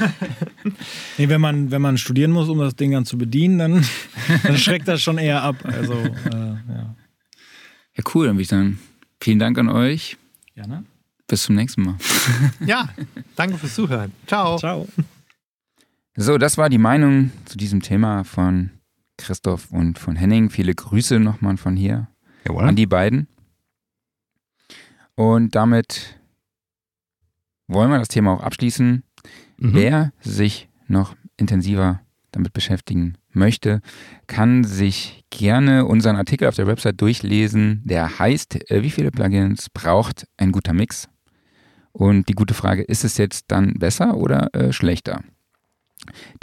Nee, 1.17 1.29
wenn 1.29 1.41
man, 1.41 1.71
wenn 1.71 1.83
man 1.83 1.99
studieren 1.99 2.31
muss, 2.31 2.49
um 2.49 2.59
das 2.59 2.77
Ding 2.77 2.93
dann 2.93 3.05
zu 3.05 3.19
bedienen, 3.19 3.59
dann, 3.59 3.85
dann 4.45 4.57
schreckt 4.57 4.87
das 4.87 5.03
schon 5.03 5.19
eher 5.19 5.43
ab. 5.43 5.57
Also, 5.65 5.95
äh, 5.95 6.31
ja. 6.33 6.95
Ja, 7.97 8.05
cool. 8.15 8.27
Dann 8.27 8.37
würde 8.37 8.43
ich 8.43 8.49
sagen, 8.49 8.79
vielen 9.21 9.39
Dank 9.41 9.59
an 9.59 9.69
euch. 9.69 10.17
Ja, 10.55 10.67
ne? 10.67 10.85
Bis 11.29 11.43
zum 11.43 11.55
nächsten 11.55 11.83
Mal. 11.83 11.97
Ja, 12.67 12.89
danke 13.37 13.59
fürs 13.59 13.75
Zuhören. 13.75 14.13
Ciao. 14.27 14.59
Ciao. 14.59 14.89
So, 16.17 16.39
das 16.39 16.59
war 16.59 16.69
die 16.69 16.79
Meinung 16.79 17.31
zu 17.45 17.57
diesem 17.57 17.81
Thema 17.83 18.25
von 18.25 18.71
Christoph 19.19 19.71
und 19.71 19.99
von 19.99 20.17
Henning. 20.17 20.51
Viele 20.51 20.75
Grüße 20.75 21.21
nochmal 21.21 21.59
von 21.59 21.77
hier 21.77 22.09
Jawohl. 22.47 22.65
an 22.65 22.77
die 22.77 22.87
beiden. 22.87 23.29
Und 25.15 25.55
damit 25.55 26.19
wollen 27.67 27.91
wir 27.91 27.99
das 27.99 28.09
Thema 28.09 28.33
auch 28.33 28.43
abschließen. 28.43 29.03
Mhm. 29.59 29.75
Wer 29.75 30.13
sich 30.21 30.69
noch 30.87 31.15
intensiver 31.37 32.01
damit 32.33 32.53
beschäftigen 32.53 33.17
möchte, 33.33 33.81
kann 34.27 34.65
sich 34.65 35.25
gerne 35.31 35.85
unseren 35.87 36.17
Artikel 36.17 36.49
auf 36.49 36.57
der 36.57 36.67
Website 36.67 37.01
durchlesen. 37.01 37.83
Der 37.85 38.19
heißt, 38.19 38.71
äh, 38.71 38.83
wie 38.83 38.91
viele 38.91 39.11
Plugins 39.11 39.69
braucht 39.71 40.27
ein 40.37 40.53
guter 40.53 40.73
Mix? 40.73 41.09
Und 41.99 42.29
die 42.29 42.35
gute 42.35 42.55
Frage, 42.55 42.83
ist 42.83 43.03
es 43.03 43.19
jetzt 43.19 43.47
dann 43.49 43.75
besser 43.75 44.17
oder 44.17 44.55
äh, 44.55 44.73
schlechter? 44.73 45.25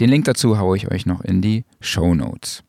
Den 0.01 0.09
Link 0.09 0.25
dazu 0.25 0.59
haue 0.59 0.75
ich 0.75 0.91
euch 0.91 1.05
noch 1.05 1.21
in 1.21 1.41
die 1.41 1.63
Show 1.79 2.13
Notes. 2.13 2.61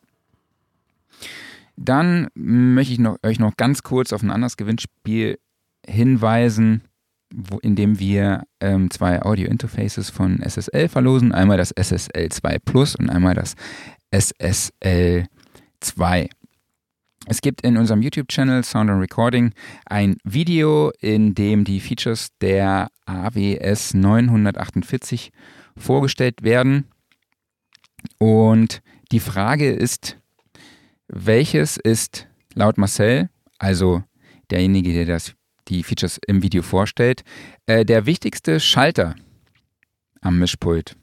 Dann 1.75 2.29
möchte 2.35 2.93
ich 2.93 3.01
noch, 3.01 3.19
euch 3.25 3.41
noch 3.41 3.57
ganz 3.57 3.83
kurz 3.83 4.13
auf 4.13 4.23
ein 4.23 4.31
anderes 4.31 4.57
Gewinnspiel 4.57 5.41
hinweisen, 5.85 6.83
wo, 7.35 7.59
in 7.59 7.75
dem 7.75 7.99
wir 7.99 8.45
ähm, 8.61 8.89
zwei 8.89 9.21
Audio-Interfaces 9.21 10.11
von 10.11 10.41
SSL 10.41 10.89
verlosen. 10.89 11.33
Einmal 11.33 11.57
das 11.57 11.75
SSL 11.77 12.29
2 12.29 12.61
Plus 12.61 12.95
und 12.95 13.11
einmal 13.11 13.35
das 13.35 13.57
SSL 14.13 15.27
2. 15.81 16.29
Es 17.28 17.40
gibt 17.40 17.62
in 17.62 17.77
unserem 17.77 18.03
YouTube-Channel 18.03 18.62
Sound 18.62 18.89
and 18.89 19.01
Recording 19.01 19.53
ein 19.86 20.16
Video, 20.23 20.93
in 21.01 21.35
dem 21.35 21.65
die 21.65 21.81
Features 21.81 22.28
der 22.40 22.89
AWS 23.05 23.94
948 23.94 25.32
vorgestellt 25.77 26.44
werden. 26.44 26.85
Und 28.19 28.81
die 29.11 29.19
Frage 29.19 29.73
ist, 29.73 30.19
welches 31.09 31.77
ist 31.77 32.28
laut 32.55 32.78
Marcel, 32.78 33.28
also 33.59 34.05
derjenige, 34.53 34.93
der 34.93 35.07
das, 35.07 35.35
die 35.66 35.82
Features 35.82 36.20
im 36.28 36.44
Video 36.44 36.62
vorstellt, 36.62 37.24
äh, 37.66 37.85
der 37.85 38.07
wichtigste 38.07 38.61
Schalter 38.61 39.16
am 40.20 40.39
Mischpult? 40.39 40.97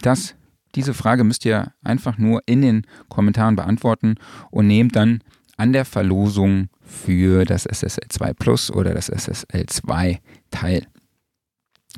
Das, 0.00 0.36
diese 0.74 0.94
Frage 0.94 1.24
müsst 1.24 1.44
ihr 1.44 1.72
einfach 1.82 2.18
nur 2.18 2.42
in 2.46 2.62
den 2.62 2.86
Kommentaren 3.08 3.56
beantworten 3.56 4.16
und 4.50 4.66
nehmt 4.66 4.96
dann 4.96 5.20
an 5.56 5.72
der 5.72 5.84
Verlosung 5.84 6.68
für 6.80 7.44
das 7.44 7.64
SSL 7.64 8.08
2 8.08 8.34
Plus 8.34 8.70
oder 8.70 8.94
das 8.94 9.08
SSL 9.08 9.66
2 9.66 10.20
teil. 10.50 10.86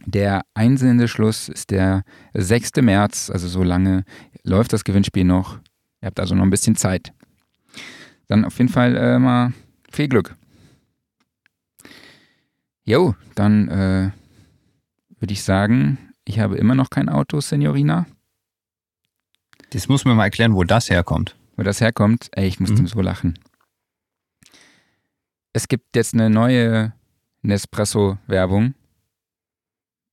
Der 0.04 0.42
Einsendeschluss 0.54 1.48
ist 1.48 1.70
der 1.70 2.04
6. 2.34 2.82
März, 2.82 3.30
also 3.30 3.48
so 3.48 3.62
lange 3.62 4.04
läuft 4.42 4.72
das 4.72 4.84
Gewinnspiel 4.84 5.24
noch. 5.24 5.58
Ihr 6.02 6.06
habt 6.06 6.20
also 6.20 6.34
noch 6.34 6.44
ein 6.44 6.50
bisschen 6.50 6.76
Zeit. 6.76 7.12
Dann 8.28 8.44
auf 8.44 8.58
jeden 8.58 8.70
Fall 8.70 8.96
äh, 8.96 9.18
mal 9.18 9.52
viel 9.90 10.08
Glück. 10.08 10.36
Jo, 12.84 13.14
dann 13.34 13.68
äh, 13.68 14.10
würde 15.18 15.32
ich 15.32 15.42
sagen, 15.42 15.98
ich 16.24 16.38
habe 16.38 16.56
immer 16.56 16.74
noch 16.74 16.90
kein 16.90 17.08
Auto, 17.08 17.40
Signorina. 17.40 18.06
Das 19.70 19.88
muss 19.88 20.04
mir 20.04 20.14
mal 20.14 20.24
erklären, 20.24 20.54
wo 20.54 20.64
das 20.64 20.90
herkommt. 20.90 21.36
Wo 21.56 21.62
das 21.62 21.80
herkommt, 21.80 22.28
ey, 22.32 22.46
ich 22.46 22.60
musste 22.60 22.82
Mhm. 22.82 22.86
so 22.86 23.00
lachen. 23.00 23.38
Es 25.52 25.68
gibt 25.68 25.96
jetzt 25.96 26.14
eine 26.14 26.28
neue 26.30 26.92
Nespresso-Werbung 27.42 28.74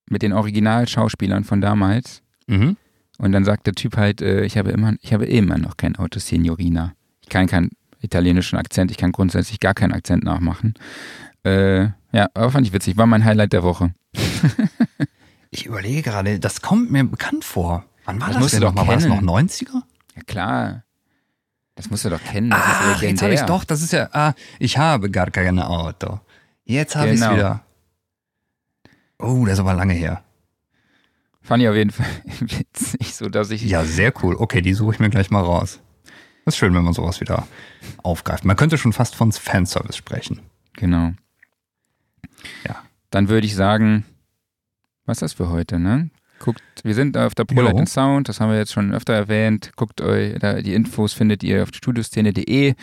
mit 0.10 0.22
den 0.22 0.34
Originalschauspielern 0.34 1.44
von 1.44 1.62
damals. 1.62 2.22
Mhm. 2.48 2.78
Und 3.18 3.32
dann 3.32 3.46
sagt 3.46 3.68
der 3.68 3.74
Typ 3.74 3.98
halt, 3.98 4.22
äh, 4.22 4.44
ich 4.46 4.58
habe 4.58 4.72
immer, 4.72 4.94
ich 5.02 5.14
habe 5.14 5.26
immer 5.26 5.58
noch 5.58 5.78
kein 5.78 5.96
Auto, 5.98 6.20
Signorina. 6.20 6.94
Ich 7.22 7.30
kann 7.30 7.48
kein, 7.48 7.70
italienischen 8.02 8.58
Akzent. 8.58 8.92
Ich 8.92 8.98
kann 8.98 9.12
grundsätzlich 9.14 9.60
gar 9.62 9.74
keinen 9.74 9.94
Akzent 9.94 10.24
nachmachen. 10.26 10.74
Äh, 11.46 11.84
ja, 12.12 12.28
aber 12.34 12.52
fand 12.52 12.68
ich 12.68 12.74
witzig. 12.74 12.98
War 12.98 13.06
mein 13.08 13.24
Highlight 13.24 13.54
der 13.54 13.64
Woche. 13.64 13.94
Ich 15.56 15.68
überlege 15.68 16.02
gerade, 16.02 16.40
das 16.40 16.64
kommt 16.64 16.90
mir 16.90 17.04
bekannt 17.04 17.46
vor. 17.46 17.86
Wann 18.06 18.20
war 18.20 18.28
Das 18.28 18.36
das, 18.36 18.42
musst 18.44 18.54
du 18.54 18.60
denn 18.60 18.68
doch 18.70 18.74
noch 18.76 18.84
mal? 18.86 18.88
War 18.88 18.96
das 18.96 19.06
noch 19.06 19.16
kennen. 19.18 19.30
90er? 19.30 19.82
Ja, 20.16 20.22
klar. 20.24 20.84
Das 21.76 21.90
musst 21.90 22.06
du 22.06 22.10
doch 22.10 22.24
kennen. 22.24 22.50
Das 22.52 22.60
Ah, 22.62 22.98
jetzt 23.02 23.22
habe 23.22 23.34
ich 23.34 23.42
doch, 23.42 23.64
das 23.64 23.82
ist 23.82 23.94
ja, 23.94 24.10
ah, 24.14 24.34
ich 24.60 24.78
habe 24.78 25.10
gar 25.10 25.32
kein 25.32 25.58
Auto. 25.60 26.20
Jetzt 26.66 26.96
habe 26.96 27.10
ich 27.10 27.20
Genau. 27.20 27.32
es 27.32 27.38
wieder. 27.38 27.66
Oh, 29.20 29.46
das 29.46 29.54
ist 29.54 29.60
aber 29.60 29.74
lange 29.74 29.94
her. 29.94 30.24
Fand 31.42 31.64
ich 31.64 31.70
auf 31.70 31.76
jeden 31.76 31.92
Fall 31.92 32.06
witzig, 32.40 33.16
so 33.16 33.28
dass 33.28 33.50
ich. 33.50 33.64
Ja, 33.64 33.84
sehr 33.86 34.14
cool. 34.24 34.36
Okay, 34.36 34.62
die 34.62 34.74
suche 34.74 34.94
ich 34.94 35.00
mir 35.00 35.10
gleich 35.10 35.30
mal 35.30 35.42
raus. 35.44 35.80
Das 36.46 36.54
ist 36.56 36.58
schön, 36.60 36.74
wenn 36.76 36.84
man 36.84 36.94
sowas 36.94 37.22
wieder 37.22 37.48
aufgreift. 38.04 38.46
Man 38.46 38.56
könnte 38.56 38.78
schon 38.78 38.94
fast 38.94 39.16
von 39.16 39.32
Fanservice 39.32 39.96
sprechen. 39.98 40.42
Genau. 40.74 41.12
Ja. 42.68 42.76
Dann 43.10 43.30
würde 43.30 43.48
ich 43.48 43.56
sagen, 43.56 44.06
was 45.06 45.18
ist 45.18 45.22
das 45.22 45.34
für 45.34 45.50
heute, 45.50 45.80
ne? 45.80 46.10
Guckt, 46.44 46.62
wir 46.84 46.94
sind 46.94 47.16
auf 47.18 47.36
der 47.36 47.46
ProLight 47.46 47.78
Jo. 47.80 47.86
Sound, 47.86 48.28
das 48.28 48.42
haben 48.42 48.52
wir 48.52 48.58
jetzt 48.58 48.74
schon 48.74 48.92
öfter 48.94 49.14
erwähnt. 49.14 49.72
Guckt 49.78 50.02
euch, 50.02 50.38
da, 50.40 50.62
die 50.62 50.74
Infos 50.74 51.14
findet 51.14 51.42
ihr 51.42 51.64
auf 51.64 51.70
studioszene.de. 51.74 52.74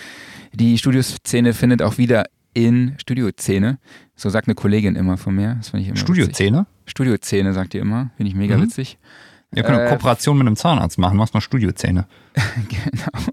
Die 0.55 0.79
Studioszene 0.79 1.53
findet 1.53 1.83
auch 1.83 1.99
wieder 1.99 2.25
in 2.55 2.95
Studiozene. 2.99 3.79
So 4.17 4.31
sagt 4.31 4.49
eine 4.49 4.55
Kollegin 4.55 4.97
immer 4.97 5.19
von 5.19 5.35
mir. 5.35 5.57
Das 5.59 5.69
finde 5.69 5.83
ich 5.83 5.89
immer 5.89 5.97
witzig. 5.97 6.05
Studiozähne? 6.07 6.67
Studiozene 6.87 7.53
sagt 7.53 7.75
ihr 7.75 7.83
immer. 7.83 8.11
Finde 8.17 8.31
ich 8.31 8.35
mega 8.35 8.57
Mhm. 8.57 8.63
witzig. 8.63 8.99
Wir 9.51 9.63
können 9.63 9.79
eine 9.79 9.89
Äh, 9.89 9.91
Kooperation 9.91 10.39
mit 10.39 10.47
einem 10.47 10.57
Zahnarzt 10.57 10.97
machen. 10.99 11.19
Machst 11.19 11.35
mal 11.35 11.41
Studiozähne. 11.43 12.07
genau. 12.69 13.25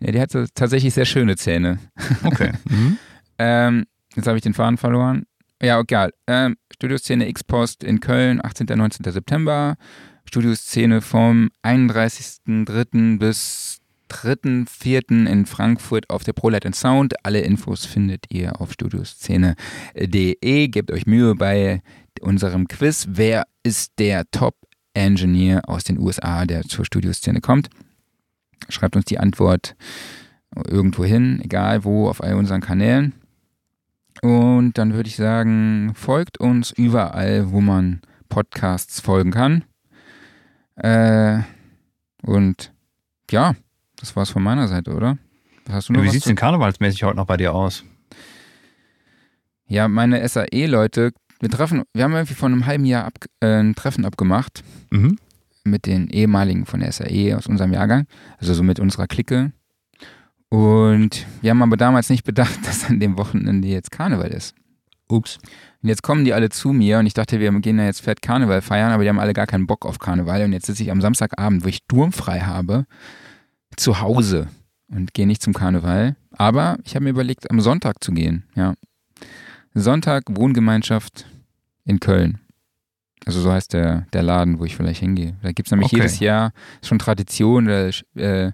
Ja, 0.00 0.10
die 0.12 0.20
hat 0.20 0.30
so 0.30 0.44
tatsächlich 0.54 0.94
sehr 0.94 1.04
schöne 1.04 1.36
Zähne. 1.36 1.78
Okay. 2.24 2.52
mhm. 2.70 2.96
Ähm, 3.38 3.84
jetzt 4.16 4.26
habe 4.26 4.38
ich 4.38 4.42
den 4.42 4.54
Faden 4.54 4.78
verloren. 4.78 5.26
Ja, 5.64 5.80
egal. 5.80 6.12
Ähm, 6.26 6.56
Studioszene 6.70 7.26
X-Post 7.26 7.84
in 7.84 8.00
Köln, 8.00 8.44
18. 8.44 8.68
und 8.68 8.76
19. 8.76 9.10
September. 9.10 9.76
Studioszene 10.26 11.00
vom 11.00 11.48
31.03. 11.62 13.18
bis 13.18 13.78
3.04. 14.10 15.26
in 15.26 15.46
Frankfurt 15.46 16.10
auf 16.10 16.22
der 16.22 16.34
ProLight 16.34 16.66
and 16.66 16.76
Sound. 16.76 17.14
Alle 17.24 17.40
Infos 17.40 17.86
findet 17.86 18.26
ihr 18.28 18.60
auf 18.60 18.74
studioszene.de. 18.74 20.68
Gebt 20.68 20.92
euch 20.92 21.06
Mühe 21.06 21.34
bei 21.34 21.80
unserem 22.20 22.68
Quiz. 22.68 23.06
Wer 23.08 23.46
ist 23.62 23.92
der 23.98 24.30
Top-Engineer 24.32 25.62
aus 25.66 25.84
den 25.84 25.98
USA, 25.98 26.44
der 26.44 26.64
zur 26.64 26.84
Studioszene 26.84 27.40
kommt? 27.40 27.70
Schreibt 28.68 28.96
uns 28.96 29.06
die 29.06 29.18
Antwort 29.18 29.76
irgendwo 30.68 31.06
hin, 31.06 31.40
egal 31.42 31.84
wo, 31.84 32.06
auf 32.10 32.22
all 32.22 32.34
unseren 32.34 32.60
Kanälen. 32.60 33.14
Und 34.22 34.74
dann 34.78 34.94
würde 34.94 35.08
ich 35.08 35.16
sagen, 35.16 35.92
folgt 35.94 36.38
uns 36.38 36.70
überall, 36.70 37.50
wo 37.50 37.60
man 37.60 38.00
Podcasts 38.28 39.00
folgen 39.00 39.30
kann. 39.30 39.64
Äh, 40.76 41.40
und 42.22 42.72
ja, 43.30 43.54
das 43.96 44.16
war's 44.16 44.30
von 44.30 44.42
meiner 44.42 44.68
Seite, 44.68 44.94
oder? 44.94 45.18
Hast 45.68 45.88
du 45.88 45.92
noch 45.92 46.02
Wie 46.02 46.08
sieht's 46.10 46.26
denn 46.26 46.36
karnevalsmäßig 46.36 47.04
heute 47.04 47.16
noch 47.16 47.26
bei 47.26 47.36
dir 47.36 47.54
aus? 47.54 47.84
Ja, 49.66 49.88
meine 49.88 50.26
SAE-Leute, 50.26 51.12
wir 51.40 51.50
treffen, 51.50 51.82
wir 51.94 52.04
haben 52.04 52.12
irgendwie 52.12 52.34
vor 52.34 52.48
einem 52.48 52.66
halben 52.66 52.84
Jahr 52.84 53.04
ab, 53.06 53.14
äh, 53.40 53.60
ein 53.60 53.74
Treffen 53.74 54.04
abgemacht 54.04 54.62
Mhm. 54.90 55.18
mit 55.64 55.86
den 55.86 56.08
ehemaligen 56.08 56.66
von 56.66 56.80
der 56.80 56.92
SAE 56.92 57.34
aus 57.36 57.46
unserem 57.46 57.72
Jahrgang, 57.72 58.06
also 58.38 58.52
so 58.54 58.62
mit 58.62 58.78
unserer 58.78 59.06
Clique. 59.06 59.52
Und 60.50 61.26
wir 61.40 61.50
haben 61.50 61.62
aber 61.62 61.76
damals 61.76 62.10
nicht 62.10 62.24
bedacht, 62.24 62.58
dass 62.66 62.84
an 62.84 63.00
dem 63.00 63.16
Wochenende 63.18 63.68
jetzt 63.68 63.90
Karneval 63.90 64.30
ist. 64.30 64.54
Ups. 65.08 65.38
Und 65.82 65.88
jetzt 65.88 66.02
kommen 66.02 66.24
die 66.24 66.32
alle 66.32 66.48
zu 66.48 66.72
mir 66.72 66.98
und 66.98 67.06
ich 67.06 67.12
dachte, 67.14 67.40
wir 67.40 67.52
gehen 67.60 67.76
da 67.76 67.84
jetzt 67.84 68.00
fett 68.00 68.22
Karneval 68.22 68.62
feiern, 68.62 68.92
aber 68.92 69.02
die 69.02 69.08
haben 69.08 69.18
alle 69.18 69.34
gar 69.34 69.46
keinen 69.46 69.66
Bock 69.66 69.84
auf 69.84 69.98
Karneval. 69.98 70.42
Und 70.44 70.52
jetzt 70.52 70.66
sitze 70.66 70.82
ich 70.82 70.90
am 70.90 71.00
Samstagabend, 71.02 71.64
wo 71.64 71.68
ich 71.68 71.76
sturmfrei 71.84 72.40
habe, 72.40 72.86
zu 73.76 74.00
Hause 74.00 74.48
und 74.88 75.12
gehe 75.12 75.26
nicht 75.26 75.42
zum 75.42 75.52
Karneval. 75.52 76.16
Aber 76.32 76.78
ich 76.84 76.94
habe 76.94 77.04
mir 77.04 77.10
überlegt, 77.10 77.50
am 77.50 77.60
Sonntag 77.60 78.02
zu 78.02 78.12
gehen. 78.12 78.44
Ja. 78.54 78.74
Sonntag 79.74 80.24
Wohngemeinschaft 80.30 81.26
in 81.84 82.00
Köln. 82.00 82.38
Also 83.26 83.40
so 83.40 83.50
heißt 83.52 83.72
der, 83.72 84.06
der 84.12 84.22
Laden, 84.22 84.58
wo 84.58 84.64
ich 84.64 84.76
vielleicht 84.76 85.00
hingehe. 85.00 85.36
Da 85.42 85.52
gibt 85.52 85.66
es 85.68 85.70
nämlich 85.70 85.86
Okay. 85.86 85.96
jedes 85.96 86.18
Jahr 86.20 86.52
schon 86.82 86.98
Tradition. 86.98 87.66
Da, 87.66 87.88
äh, 88.14 88.52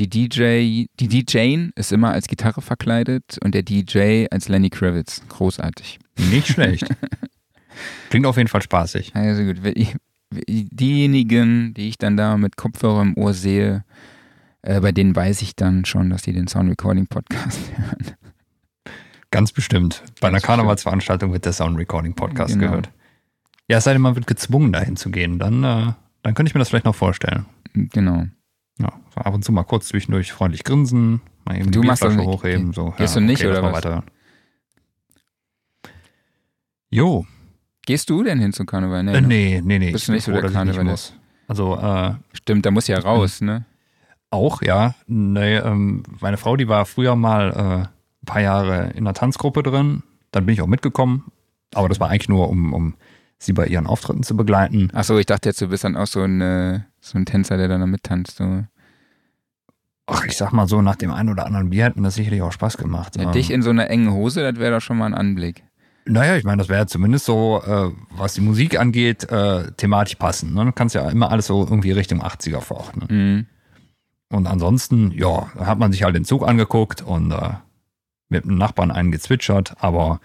die 0.00 0.08
DJ, 0.08 0.86
die 0.98 1.08
DJ 1.08 1.68
ist 1.74 1.92
immer 1.92 2.10
als 2.12 2.26
Gitarre 2.26 2.62
verkleidet 2.62 3.38
und 3.44 3.54
der 3.54 3.62
DJ 3.62 4.26
als 4.30 4.48
Lenny 4.48 4.70
Kravitz. 4.70 5.22
Großartig. 5.28 5.98
Nicht 6.30 6.46
schlecht. 6.48 6.86
Klingt 8.10 8.26
auf 8.26 8.36
jeden 8.38 8.48
Fall 8.48 8.62
spaßig. 8.62 9.14
Also 9.14 9.44
gut, 9.44 9.58
diejenigen, 10.32 11.74
die 11.74 11.88
ich 11.88 11.98
dann 11.98 12.16
da 12.16 12.36
mit 12.36 12.56
Kopfhörer 12.56 13.02
im 13.02 13.16
Ohr 13.16 13.34
sehe, 13.34 13.84
äh, 14.62 14.80
bei 14.80 14.92
denen 14.92 15.14
weiß 15.14 15.42
ich 15.42 15.54
dann 15.54 15.84
schon, 15.84 16.10
dass 16.10 16.22
die 16.22 16.32
den 16.32 16.48
Sound 16.48 16.70
Recording 16.70 17.06
Podcast 17.06 17.58
hören. 17.76 18.16
Ganz 19.30 19.52
bestimmt. 19.52 20.02
Bei 20.20 20.28
einer 20.28 20.40
Karnevalsveranstaltung 20.40 21.32
wird 21.32 21.44
der 21.44 21.52
Sound 21.52 21.78
Recording 21.78 22.14
Podcast 22.14 22.54
Genau. 22.54 22.68
gehört. 22.68 22.90
Ja, 23.68 23.78
es 23.78 23.84
sei 23.84 23.92
denn, 23.92 24.02
man 24.02 24.14
wird 24.16 24.26
gezwungen, 24.26 24.72
dahin 24.72 24.96
zu 24.96 25.10
gehen. 25.10 25.38
Dann, 25.38 25.62
äh, 25.62 25.92
dann 26.22 26.34
könnte 26.34 26.48
ich 26.50 26.54
mir 26.54 26.58
das 26.58 26.70
vielleicht 26.70 26.86
noch 26.86 26.96
vorstellen. 26.96 27.46
Genau. 27.74 28.26
Ja, 28.80 28.92
so 29.14 29.20
ab 29.20 29.34
und 29.34 29.44
zu 29.44 29.52
mal 29.52 29.64
kurz 29.64 29.88
zwischendurch 29.88 30.32
freundlich 30.32 30.64
grinsen, 30.64 31.20
mal 31.44 31.56
eben 31.58 31.70
Du 31.70 31.80
die 31.82 31.86
machst 31.86 32.02
Bierflasche 32.02 32.26
nicht- 32.28 32.36
hochheben. 32.38 32.72
So. 32.72 32.94
gehst 32.96 33.16
du 33.16 33.20
nicht, 33.20 33.42
lass 33.42 33.50
oder 33.58 33.62
was? 33.62 33.72
Weiterhören. 33.74 34.04
Jo, 36.90 37.26
Gehst 37.86 38.10
du 38.10 38.22
denn 38.22 38.38
hin 38.38 38.52
zum 38.52 38.66
Karneval? 38.66 39.06
äh, 39.08 39.20
nee, 39.20 39.60
nee, 39.64 39.78
nee. 39.78 39.90
Bist 39.90 40.06
du 40.08 40.12
nicht 40.12 40.24
so 40.24 40.32
froh, 40.32 40.40
der 40.40 40.50
Karnevalist? 40.50 40.84
muss. 40.86 41.14
Also, 41.48 41.76
äh, 41.76 42.14
Stimmt, 42.34 42.66
da 42.66 42.70
muss 42.70 42.86
ja 42.86 42.98
raus, 42.98 43.40
ne? 43.40 43.64
Auch, 44.30 44.62
ja. 44.62 44.94
Nee, 45.06 45.56
ähm, 45.56 46.02
meine 46.20 46.36
Frau, 46.36 46.56
die 46.56 46.68
war 46.68 46.84
früher 46.86 47.16
mal 47.16 47.50
äh, 47.50 47.86
ein 47.86 47.88
paar 48.26 48.42
Jahre 48.42 48.90
in 48.90 48.98
einer 48.98 49.14
Tanzgruppe 49.14 49.62
drin. 49.62 50.02
Dann 50.30 50.46
bin 50.46 50.52
ich 50.52 50.62
auch 50.62 50.66
mitgekommen. 50.68 51.32
Aber 51.74 51.88
das 51.88 51.98
war 51.98 52.10
eigentlich 52.10 52.28
nur, 52.28 52.48
um, 52.48 52.72
um 52.72 52.94
sie 53.40 53.52
bei 53.52 53.66
ihren 53.66 53.86
Auftritten 53.86 54.22
zu 54.22 54.36
begleiten. 54.36 54.90
Achso, 54.92 55.18
ich 55.18 55.26
dachte 55.26 55.48
jetzt, 55.48 55.60
du 55.60 55.68
bist 55.68 55.82
dann 55.82 55.96
auch 55.96 56.06
so 56.06 56.22
ein, 56.22 56.40
äh, 56.40 56.80
so 57.00 57.18
ein 57.18 57.24
Tänzer, 57.26 57.56
der 57.56 57.68
dann 57.68 57.80
da 57.80 57.86
mittanzt. 57.86 58.36
So. 58.36 58.64
Ach, 60.06 60.24
ich 60.26 60.36
sag 60.36 60.52
mal 60.52 60.68
so, 60.68 60.82
nach 60.82 60.96
dem 60.96 61.10
einen 61.10 61.30
oder 61.30 61.46
anderen 61.46 61.70
Bier 61.70 61.86
hat 61.86 61.96
mir 61.96 62.02
das 62.02 62.14
sicherlich 62.16 62.42
auch 62.42 62.52
Spaß 62.52 62.76
gemacht. 62.76 63.16
Ja, 63.16 63.24
Ähm, 63.24 63.32
dich 63.32 63.50
in 63.50 63.62
so 63.62 63.70
einer 63.70 63.88
engen 63.88 64.12
Hose, 64.12 64.42
das 64.42 64.60
wäre 64.60 64.74
doch 64.74 64.80
schon 64.82 64.98
mal 64.98 65.06
ein 65.06 65.14
Anblick. 65.14 65.64
naja, 66.04 66.36
ich 66.36 66.44
meine, 66.44 66.58
das 66.58 66.68
wäre 66.68 66.86
zumindest 66.86 67.24
so, 67.24 67.62
äh, 67.64 67.90
was 68.16 68.34
die 68.34 68.40
Musik 68.40 68.78
angeht, 68.78 69.30
äh, 69.30 69.70
thematisch 69.72 70.16
passen. 70.16 70.52
Ne? 70.54 70.64
Du 70.66 70.72
kannst 70.72 70.94
ja 70.94 71.08
immer 71.08 71.30
alles 71.30 71.46
so 71.46 71.60
irgendwie 71.62 71.92
Richtung 71.92 72.22
80er 72.22 72.60
verordnen. 72.60 73.06
Mhm. 73.08 73.46
Und 74.36 74.46
ansonsten, 74.46 75.12
ja, 75.12 75.50
da 75.56 75.66
hat 75.66 75.78
man 75.78 75.92
sich 75.92 76.02
halt 76.02 76.14
den 76.14 76.24
Zug 76.24 76.46
angeguckt 76.46 77.02
und 77.02 77.32
äh, 77.32 77.50
mit 78.28 78.44
dem 78.44 78.56
Nachbarn 78.58 78.90
einen 78.90 79.10
gezwitschert, 79.12 79.74
aber 79.80 80.20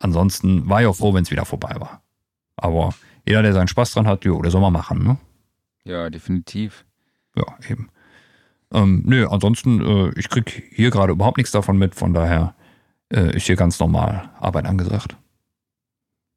ansonsten 0.00 0.68
war 0.68 0.80
ich 0.80 0.86
auch 0.86 0.96
froh, 0.96 1.14
wenn 1.14 1.22
es 1.24 1.30
wieder 1.30 1.44
vorbei 1.44 1.74
war. 1.78 2.02
Aber 2.58 2.94
jeder, 3.26 3.42
der 3.42 3.52
seinen 3.52 3.68
Spaß 3.68 3.92
dran 3.92 4.06
hat, 4.06 4.24
jo, 4.24 4.40
der 4.42 4.50
soll 4.50 4.60
mal 4.60 4.70
machen, 4.70 5.02
ne? 5.02 5.18
Ja, 5.84 6.10
definitiv. 6.10 6.84
Ja, 7.34 7.44
eben. 7.68 7.88
Ähm, 8.72 9.02
nö, 9.06 9.26
ansonsten, 9.26 9.80
äh, 9.80 10.18
ich 10.18 10.28
krieg 10.28 10.70
hier 10.74 10.90
gerade 10.90 11.12
überhaupt 11.12 11.38
nichts 11.38 11.52
davon 11.52 11.78
mit, 11.78 11.94
von 11.94 12.12
daher 12.12 12.54
äh, 13.12 13.34
ist 13.34 13.46
hier 13.46 13.56
ganz 13.56 13.78
normal 13.78 14.30
Arbeit 14.38 14.66
angesagt. 14.66 15.16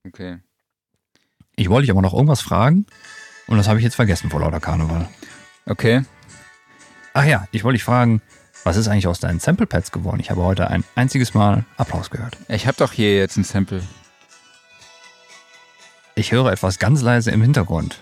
Okay. 0.07 0.39
Ich 1.55 1.69
wollte 1.69 1.83
dich 1.83 1.91
aber 1.91 2.01
noch 2.01 2.13
irgendwas 2.13 2.41
fragen 2.41 2.85
und 3.47 3.57
das 3.57 3.67
habe 3.67 3.79
ich 3.79 3.83
jetzt 3.83 3.95
vergessen 3.95 4.29
vor 4.29 4.39
lauter 4.39 4.61
Karneval. 4.61 5.09
Okay. 5.65 6.03
Ach 7.13 7.25
ja, 7.25 7.47
ich 7.51 7.63
wollte 7.63 7.75
dich 7.75 7.83
fragen, 7.83 8.21
was 8.63 8.77
ist 8.77 8.87
eigentlich 8.87 9.07
aus 9.07 9.19
deinen 9.19 9.39
Sample-Pads 9.39 9.91
geworden? 9.91 10.19
Ich 10.21 10.31
habe 10.31 10.43
heute 10.43 10.69
ein 10.69 10.83
einziges 10.95 11.33
Mal 11.33 11.65
Applaus 11.77 12.09
gehört. 12.09 12.37
Ich 12.47 12.67
habe 12.67 12.77
doch 12.77 12.93
hier 12.93 13.17
jetzt 13.17 13.37
ein 13.37 13.43
Sample. 13.43 13.81
Ich 16.15 16.31
höre 16.31 16.51
etwas 16.51 16.79
ganz 16.79 17.01
leise 17.01 17.31
im 17.31 17.41
Hintergrund. 17.41 17.97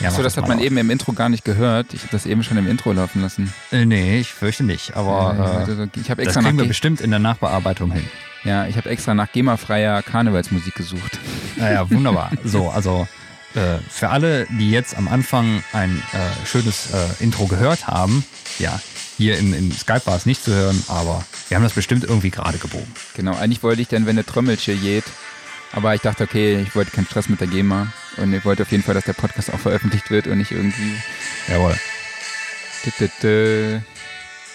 Ja, 0.00 0.08
Achso, 0.08 0.18
mach 0.18 0.24
das 0.24 0.36
hat 0.36 0.46
man 0.46 0.58
laut. 0.58 0.66
eben 0.66 0.76
im 0.76 0.90
Intro 0.90 1.12
gar 1.12 1.28
nicht 1.28 1.44
gehört. 1.44 1.92
Ich 1.92 2.02
habe 2.02 2.12
das 2.12 2.24
eben 2.26 2.44
schon 2.44 2.56
im 2.56 2.68
Intro 2.68 2.92
laufen 2.92 3.20
lassen. 3.20 3.52
Äh, 3.72 3.84
nee, 3.84 4.20
ich 4.20 4.28
fürchte 4.28 4.62
nicht, 4.62 4.94
aber 4.96 5.34
äh, 5.36 5.70
also, 5.70 5.88
ich 6.00 6.10
habe 6.10 6.22
das 6.22 6.28
extra, 6.28 6.42
nach 6.42 6.48
kriegen 6.48 6.58
wir 6.58 6.68
bestimmt 6.68 7.00
in 7.00 7.10
der 7.10 7.18
Nachbearbeitung 7.18 7.90
hin. 7.90 8.04
ja, 8.44 8.66
ich 8.66 8.76
hab 8.76 8.86
extra 8.86 9.14
nach 9.14 9.32
GEMA-freier 9.32 10.02
Karnevalsmusik 10.02 10.74
gesucht. 10.76 11.18
Naja, 11.56 11.90
wunderbar. 11.90 12.30
so, 12.44 12.68
also 12.70 13.08
äh, 13.54 13.78
für 13.88 14.10
alle, 14.10 14.46
die 14.46 14.70
jetzt 14.70 14.96
am 14.96 15.08
Anfang 15.08 15.64
ein 15.72 16.00
äh, 16.12 16.46
schönes 16.46 16.92
äh, 16.92 17.24
Intro 17.24 17.46
gehört 17.46 17.88
haben, 17.88 18.24
ja, 18.60 18.78
hier 19.16 19.36
im, 19.36 19.52
im 19.52 19.72
Skype 19.72 20.02
war 20.04 20.14
es 20.14 20.26
nicht 20.26 20.44
zu 20.44 20.54
hören, 20.54 20.80
aber 20.86 21.24
wir 21.48 21.56
haben 21.56 21.64
das 21.64 21.72
bestimmt 21.72 22.04
irgendwie 22.04 22.30
gerade 22.30 22.58
gebogen. 22.58 22.92
Genau, 23.14 23.34
eigentlich 23.36 23.64
wollte 23.64 23.82
ich 23.82 23.88
dann, 23.88 24.06
wenn 24.06 24.14
der 24.14 24.26
Trommelche 24.26 24.76
geht, 24.76 25.04
aber 25.72 25.94
ich 25.94 26.00
dachte, 26.00 26.24
okay, 26.24 26.60
ich 26.60 26.74
wollte 26.74 26.90
keinen 26.90 27.06
Stress 27.06 27.28
mit 27.28 27.40
der 27.40 27.48
GEMA 27.48 27.88
und 28.16 28.32
ich 28.32 28.44
wollte 28.44 28.62
auf 28.62 28.70
jeden 28.70 28.82
Fall, 28.82 28.94
dass 28.94 29.04
der 29.04 29.12
Podcast 29.12 29.52
auch 29.52 29.58
veröffentlicht 29.58 30.10
wird 30.10 30.26
und 30.26 30.38
nicht 30.38 30.50
irgendwie. 30.50 30.96
Jawohl. 31.48 31.76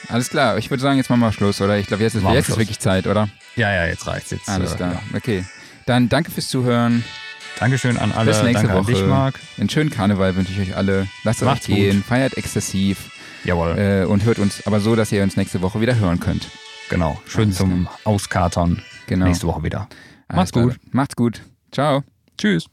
Alles 0.09 0.29
klar, 0.29 0.57
ich 0.57 0.69
würde 0.69 0.81
sagen, 0.81 0.97
jetzt 0.97 1.09
machen 1.09 1.21
wir 1.21 1.31
Schluss, 1.31 1.61
oder? 1.61 1.77
Ich 1.77 1.87
glaube, 1.87 2.03
jetzt, 2.03 2.15
ist, 2.15 2.23
jetzt 2.23 2.49
ist 2.49 2.57
wirklich 2.57 2.79
Zeit, 2.79 3.07
oder? 3.07 3.29
Ja, 3.55 3.71
ja, 3.73 3.85
jetzt 3.85 4.05
reicht's 4.07 4.31
jetzt. 4.31 4.49
Alles 4.49 4.73
äh, 4.73 4.75
klar, 4.75 4.93
Ja. 4.93 5.17
okay. 5.17 5.45
Dann 5.85 6.09
danke 6.09 6.31
fürs 6.31 6.47
Zuhören. 6.47 7.03
Dankeschön 7.59 7.97
an 7.97 8.11
alle. 8.11 8.31
Bis 8.31 8.41
nächste 8.41 8.67
Woche. 8.69 8.77
an 8.79 8.85
dich, 8.85 9.05
Marc. 9.05 9.39
Einen 9.57 9.69
schönen 9.69 9.89
Karneval 9.89 10.35
wünsche 10.35 10.51
ich 10.53 10.59
euch 10.59 10.75
alle. 10.75 11.07
Lasst 11.23 11.41
es 11.41 11.47
euch 11.47 11.61
gehen, 11.61 12.03
feiert 12.03 12.35
exzessiv 12.37 13.11
Jawohl, 13.43 13.77
äh, 13.77 14.05
und 14.05 14.23
hört 14.23 14.39
uns 14.39 14.65
aber 14.65 14.79
so, 14.79 14.95
dass 14.95 15.11
ihr 15.11 15.21
uns 15.23 15.37
nächste 15.37 15.61
Woche 15.61 15.79
wieder 15.81 15.95
hören 15.95 16.19
könnt. 16.19 16.47
genau. 16.89 17.21
Schön 17.27 17.45
alles 17.45 17.57
zum 17.57 17.87
Auskatern. 18.05 18.81
Genau. 19.07 19.25
Nächste 19.25 19.47
Woche 19.47 19.63
wieder. 19.63 19.87
Macht's 20.35 20.51
gut. 20.51 20.79
Macht's 20.91 21.15
gut. 21.15 21.41
Ciao. 21.71 22.03
Tschüss. 22.37 22.65